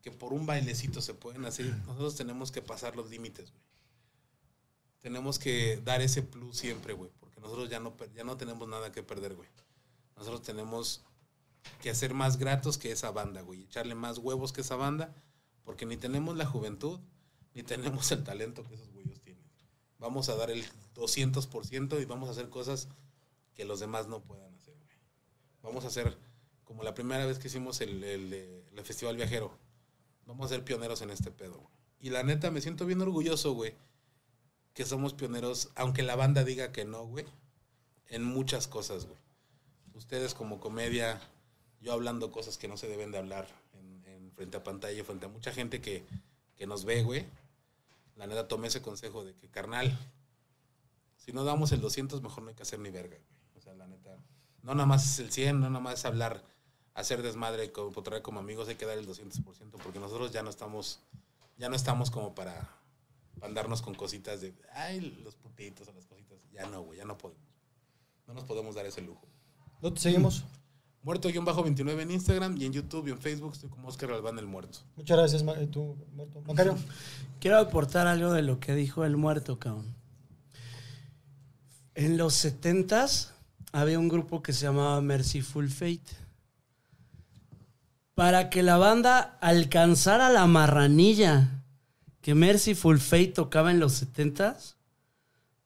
que 0.00 0.12
por 0.12 0.32
un 0.32 0.46
bailecito 0.46 1.00
se 1.02 1.12
pueden 1.12 1.44
hacer, 1.44 1.66
nosotros 1.88 2.14
tenemos 2.14 2.52
que 2.52 2.62
pasar 2.62 2.94
los 2.94 3.10
límites, 3.10 3.50
güey. 3.50 3.64
Tenemos 5.00 5.40
que 5.40 5.82
dar 5.84 6.02
ese 6.02 6.22
plus 6.22 6.56
siempre, 6.56 6.92
güey, 6.92 7.10
porque 7.18 7.40
nosotros 7.40 7.68
ya 7.68 7.80
no, 7.80 7.96
ya 8.14 8.22
no 8.22 8.36
tenemos 8.36 8.68
nada 8.68 8.92
que 8.92 9.02
perder, 9.02 9.34
güey. 9.34 9.48
Nosotros 10.16 10.42
tenemos 10.42 11.02
que 11.82 11.90
hacer 11.90 12.14
más 12.14 12.36
gratos 12.36 12.78
que 12.78 12.92
esa 12.92 13.10
banda, 13.10 13.40
güey. 13.40 13.64
Echarle 13.64 13.96
más 13.96 14.18
huevos 14.18 14.52
que 14.52 14.60
esa 14.60 14.76
banda, 14.76 15.16
porque 15.64 15.84
ni 15.84 15.96
tenemos 15.96 16.36
la 16.36 16.46
juventud, 16.46 17.00
ni 17.54 17.64
tenemos 17.64 18.12
el 18.12 18.22
talento 18.22 18.62
que 18.62 18.76
esos 18.76 18.92
güeyos 18.92 19.20
tienen. 19.20 19.42
Vamos 19.98 20.28
a 20.28 20.36
dar 20.36 20.52
el 20.52 20.64
200% 20.94 22.00
y 22.00 22.04
vamos 22.04 22.28
a 22.28 22.30
hacer 22.30 22.48
cosas 22.48 22.88
que 23.58 23.64
los 23.64 23.80
demás 23.80 24.06
no 24.06 24.22
puedan 24.22 24.54
hacer, 24.54 24.76
güey. 24.76 24.96
Vamos 25.64 25.84
a 25.84 25.88
hacer 25.88 26.16
como 26.62 26.84
la 26.84 26.94
primera 26.94 27.26
vez 27.26 27.40
que 27.40 27.48
hicimos 27.48 27.80
el, 27.80 28.04
el, 28.04 28.84
Festival 28.84 29.16
Viajero. 29.16 29.50
Vamos 30.26 30.46
a 30.46 30.54
ser 30.54 30.64
pioneros 30.64 31.02
en 31.02 31.10
este 31.10 31.32
pedo, 31.32 31.58
güey. 31.58 31.74
Y 31.98 32.10
la 32.10 32.22
neta, 32.22 32.52
me 32.52 32.60
siento 32.60 32.86
bien 32.86 33.00
orgulloso, 33.00 33.54
güey, 33.54 33.74
que 34.74 34.84
somos 34.84 35.12
pioneros, 35.12 35.70
aunque 35.74 36.04
la 36.04 36.14
banda 36.14 36.44
diga 36.44 36.70
que 36.70 36.84
no, 36.84 37.04
güey, 37.04 37.24
en 38.06 38.22
muchas 38.22 38.68
cosas, 38.68 39.06
güey. 39.06 39.18
Ustedes 39.92 40.34
como 40.34 40.60
comedia, 40.60 41.20
yo 41.80 41.92
hablando 41.92 42.30
cosas 42.30 42.58
que 42.58 42.68
no 42.68 42.76
se 42.76 42.86
deben 42.86 43.10
de 43.10 43.18
hablar 43.18 43.48
en 43.72 44.30
frente 44.36 44.56
a 44.56 44.62
pantalla, 44.62 45.02
frente 45.02 45.26
a 45.26 45.30
mucha 45.30 45.50
gente 45.50 45.80
que, 45.80 46.04
que 46.54 46.68
nos 46.68 46.84
ve, 46.84 47.02
güey. 47.02 47.26
La 48.14 48.28
neta 48.28 48.46
tomé 48.46 48.68
ese 48.68 48.82
consejo 48.82 49.24
de 49.24 49.34
que, 49.34 49.48
carnal, 49.48 49.98
si 51.16 51.32
no 51.32 51.42
damos 51.42 51.72
el 51.72 51.80
200, 51.80 52.22
mejor 52.22 52.44
no 52.44 52.50
hay 52.50 52.54
que 52.54 52.62
hacer 52.62 52.78
ni 52.78 52.90
verga, 52.90 53.16
güey. 53.16 53.37
La 53.78 53.86
neta, 53.86 54.16
no 54.62 54.74
nada 54.74 54.86
más 54.86 55.06
es 55.06 55.18
el 55.20 55.30
100, 55.30 55.60
no 55.60 55.68
nada 55.70 55.80
más 55.80 55.94
es 56.00 56.04
hablar, 56.04 56.44
hacer 56.94 57.22
desmadre, 57.22 57.70
como, 57.72 57.90
traer 58.02 58.22
como 58.22 58.40
amigos, 58.40 58.68
hay 58.68 58.74
que 58.74 58.84
dar 58.86 58.98
el 58.98 59.06
200%, 59.06 59.42
porque 59.82 59.98
nosotros 60.00 60.32
ya 60.32 60.42
no 60.42 60.50
estamos, 60.50 61.00
ya 61.56 61.68
no 61.68 61.76
estamos 61.76 62.10
como 62.10 62.34
para, 62.34 62.68
para 63.38 63.46
andarnos 63.46 63.80
con 63.82 63.94
cositas 63.94 64.40
de, 64.40 64.52
ay, 64.74 65.00
los 65.24 65.36
putitos 65.36 65.86
o 65.88 65.92
las 65.92 66.06
cositas. 66.06 66.38
Ya 66.52 66.66
no, 66.66 66.82
güey, 66.82 66.98
ya 66.98 67.04
no 67.04 67.16
podemos. 67.16 67.42
No 68.26 68.34
nos 68.34 68.44
podemos 68.44 68.74
dar 68.74 68.84
ese 68.84 69.00
lujo. 69.00 69.26
¿No 69.80 69.92
te 69.92 70.00
seguimos? 70.00 70.44
Muerto-29 71.04 72.00
en 72.02 72.10
Instagram 72.10 72.56
y 72.60 72.66
en 72.66 72.72
YouTube 72.72 73.06
y 73.06 73.10
en 73.12 73.18
Facebook 73.20 73.52
estoy 73.54 73.70
como 73.70 73.86
Oscar 73.88 74.10
Galván 74.10 74.38
el 74.40 74.46
Muerto. 74.46 74.80
Muchas 74.96 75.16
gracias, 75.16 75.42
Ma- 75.44 75.54
eh, 75.54 75.68
tú, 75.68 75.96
Muerto. 76.12 76.42
Macario. 76.42 76.76
Quiero 77.40 77.58
aportar 77.58 78.08
algo 78.08 78.32
de 78.32 78.42
lo 78.42 78.58
que 78.58 78.74
dijo 78.74 79.04
el 79.04 79.16
muerto, 79.16 79.58
cabrón. 79.60 79.94
En 81.94 82.16
los 82.16 82.44
70s 82.44 83.30
había 83.72 83.98
un 83.98 84.08
grupo 84.08 84.42
que 84.42 84.52
se 84.52 84.66
llamaba 84.66 85.00
Merciful 85.00 85.70
Fate. 85.70 86.16
Para 88.14 88.50
que 88.50 88.62
la 88.62 88.78
banda 88.78 89.38
alcanzara 89.40 90.30
la 90.30 90.46
marranilla 90.46 91.62
que 92.20 92.34
Merciful 92.34 92.98
Fate 92.98 93.28
tocaba 93.28 93.70
en 93.70 93.80
los 93.80 94.02
70s, 94.02 94.74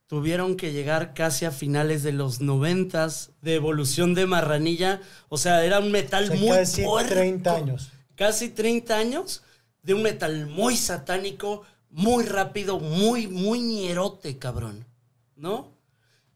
tuvieron 0.07 0.57
que 0.57 0.73
llegar 0.73 1.15
casi 1.15 1.47
a 1.47 1.51
finales 1.51 2.03
de 2.03 2.13
los 2.13 2.43
90s 2.43 3.31
de 3.41 3.55
evolución 3.55 4.15
de 4.15 4.27
marranilla. 4.27 5.01
O 5.31 5.39
sea, 5.39 5.65
era 5.65 5.79
un 5.79 5.91
metal 5.91 6.25
O 6.25 6.27
sea, 6.27 6.37
muy 6.37 6.51
casi 6.51 6.83
puerco. 6.83 7.09
30 7.09 7.57
años. 7.57 7.93
Casi 8.15 8.51
30 8.51 8.95
años 8.95 9.43
de 9.83 9.95
un 9.95 10.03
metal 10.03 10.47
muy 10.47 10.77
satánico, 10.77 11.63
muy 11.89 12.25
rápido, 12.25 12.79
muy, 12.79 13.27
muy 13.27 13.61
ñerote, 13.61 14.37
cabrón. 14.37 14.85
¿No? 15.35 15.72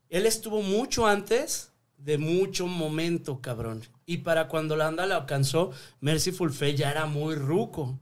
Él 0.08 0.26
estuvo 0.26 0.62
mucho 0.62 1.06
antes 1.06 1.70
de 1.98 2.18
mucho 2.18 2.66
momento, 2.66 3.40
cabrón. 3.40 3.82
Y 4.04 4.18
para 4.18 4.48
cuando 4.48 4.76
la 4.76 4.86
anda 4.86 5.06
lo 5.06 5.14
alcanzó, 5.16 5.72
Merciful 6.00 6.52
Fate 6.52 6.76
ya 6.76 6.90
era 6.90 7.06
muy 7.06 7.34
ruco. 7.34 7.98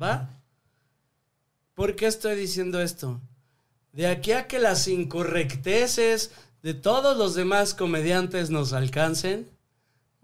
¿Va? 0.00 0.28
¿Por 1.74 1.96
qué 1.96 2.06
estoy 2.06 2.36
diciendo 2.36 2.80
esto? 2.80 3.20
De 3.92 4.06
aquí 4.06 4.32
a 4.32 4.46
que 4.46 4.58
las 4.58 4.88
incorrecteces 4.88 6.32
de 6.62 6.74
todos 6.74 7.16
los 7.16 7.34
demás 7.34 7.74
comediantes 7.74 8.50
nos 8.50 8.72
alcancen, 8.72 9.48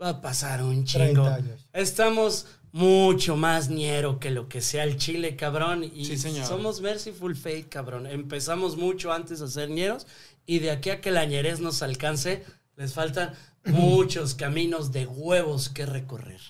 va 0.00 0.10
a 0.10 0.20
pasar 0.20 0.62
un 0.62 0.84
30 0.84 1.06
chingo. 1.08 1.26
años. 1.26 1.66
Estamos 1.72 2.46
mucho 2.70 3.36
más 3.36 3.70
ñero 3.70 4.20
que 4.20 4.30
lo 4.30 4.48
que 4.48 4.60
sea 4.60 4.84
el 4.84 4.96
chile, 4.98 5.36
cabrón. 5.36 5.84
Y 5.84 6.04
Sí, 6.04 6.16
señor. 6.18 6.46
somos 6.46 6.80
Merciful 6.80 7.34
Fate, 7.34 7.68
cabrón. 7.68 8.06
Empezamos 8.06 8.76
mucho 8.76 9.12
antes 9.12 9.40
a 9.40 9.48
ser 9.48 9.70
ñeros 9.70 10.06
y 10.48 10.60
de 10.60 10.70
aquí 10.70 10.88
a 10.88 11.02
que 11.02 11.10
la 11.10 11.26
ñerez 11.26 11.60
nos 11.60 11.82
alcance, 11.82 12.42
les 12.74 12.94
faltan 12.94 13.34
muchos 13.66 14.34
caminos 14.34 14.92
de 14.92 15.06
huevos 15.06 15.68
que 15.68 15.84
recorrer. 15.84 16.40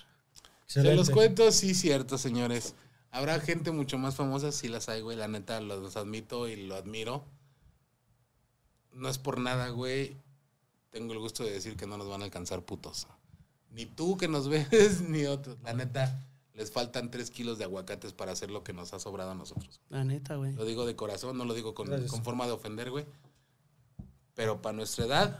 Se 0.67 0.81
los 0.81 1.09
Excelente. 1.09 1.11
cuento, 1.11 1.51
sí, 1.51 1.75
cierto, 1.75 2.17
señores. 2.17 2.75
Habrá 3.11 3.41
gente 3.41 3.71
mucho 3.71 3.97
más 3.97 4.15
famosa, 4.15 4.53
sí 4.53 4.69
las 4.69 4.87
hay, 4.87 5.01
güey. 5.01 5.17
La 5.17 5.27
neta, 5.27 5.59
los 5.59 5.97
admito 5.97 6.47
y 6.47 6.55
lo 6.55 6.75
admiro. 6.75 7.25
No 8.93 9.09
es 9.09 9.17
por 9.17 9.37
nada, 9.37 9.67
güey. 9.67 10.15
Tengo 10.91 11.11
el 11.11 11.19
gusto 11.19 11.43
de 11.43 11.51
decir 11.51 11.75
que 11.75 11.85
no 11.85 11.97
nos 11.97 12.07
van 12.07 12.21
a 12.21 12.25
alcanzar 12.25 12.61
putos. 12.63 13.05
Ni 13.69 13.85
tú 13.85 14.15
que 14.15 14.29
nos 14.29 14.47
ves, 14.71 15.01
ni 15.01 15.25
otros. 15.25 15.57
La 15.61 15.73
neta, 15.73 16.25
les 16.53 16.71
faltan 16.71 17.11
tres 17.11 17.31
kilos 17.31 17.57
de 17.57 17.65
aguacates 17.65 18.13
para 18.13 18.31
hacer 18.31 18.49
lo 18.49 18.63
que 18.63 18.71
nos 18.71 18.93
ha 18.93 18.99
sobrado 18.99 19.31
a 19.31 19.35
nosotros. 19.35 19.81
La 19.89 20.05
neta, 20.05 20.37
güey. 20.37 20.53
Lo 20.53 20.63
digo 20.63 20.85
de 20.85 20.95
corazón, 20.95 21.37
no 21.37 21.43
lo 21.43 21.53
digo 21.53 21.73
con 21.73 22.23
forma 22.23 22.45
de 22.45 22.53
ofender, 22.53 22.91
güey. 22.91 23.05
Pero 24.39 24.61
para 24.61 24.73
nuestra 24.73 25.03
edad, 25.03 25.39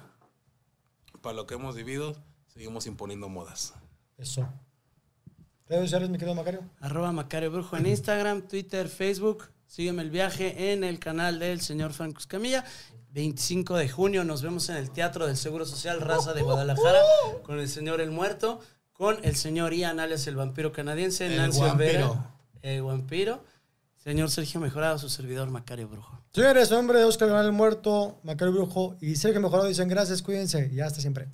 para 1.22 1.34
lo 1.34 1.48
que 1.48 1.54
hemos 1.54 1.74
vivido, 1.74 2.18
seguimos 2.48 2.86
imponiendo 2.86 3.30
modas. 3.30 3.74
Eso. 4.18 4.46
¿Redes 5.70 5.84
sociales, 5.84 6.10
mi 6.10 6.18
querido 6.18 6.36
Macario? 6.36 6.70
Arroba 6.82 7.14
Macario 7.14 7.50
Brujo 7.50 7.78
en 7.78 7.86
Instagram, 7.86 8.42
Twitter, 8.50 8.90
Facebook. 8.90 9.46
Sígueme 9.68 10.02
el 10.02 10.10
viaje 10.10 10.74
en 10.74 10.84
el 10.84 11.00
canal 11.00 11.40
del 11.40 11.62
señor 11.62 11.94
Franco 11.94 12.20
Escamilla. 12.20 12.66
25 13.12 13.78
de 13.78 13.88
junio 13.88 14.26
nos 14.26 14.42
vemos 14.42 14.68
en 14.68 14.76
el 14.76 14.92
Teatro 14.92 15.28
del 15.28 15.38
Seguro 15.38 15.66
Social 15.66 16.02
Raza 16.02 16.34
de 16.34 16.42
Guadalajara 16.42 17.00
con 17.44 17.58
el 17.58 17.70
señor 17.70 18.02
El 18.02 18.12
Muerto, 18.12 18.60
con 18.92 19.24
el 19.24 19.38
señor 19.38 19.74
Ian 19.74 20.02
alias 20.02 20.28
el 20.28 20.36
vampiro 20.36 20.74
canadiense, 20.74 21.28
El 21.28 21.38
Nancy 21.38 21.62
vampiro. 21.62 22.12
Olvera, 22.12 22.36
el 22.64 22.84
vampiro, 22.84 23.46
señor 23.96 24.30
Sergio 24.30 24.60
Mejorado, 24.60 24.98
su 24.98 25.08
servidor 25.08 25.50
Macario 25.50 25.88
Brujo. 25.88 26.19
Señores, 26.40 26.72
nombre 26.72 27.00
de 27.00 27.04
Oscar 27.04 27.28
Granal 27.28 27.52
Muerto, 27.52 28.18
Macario 28.24 28.54
Brujo 28.54 28.96
y 29.02 29.18
Sergio 29.18 29.42
Mejorado 29.42 29.68
dicen 29.68 29.90
gracias, 29.90 30.22
cuídense 30.22 30.70
y 30.72 30.80
hasta 30.80 31.02
siempre. 31.02 31.28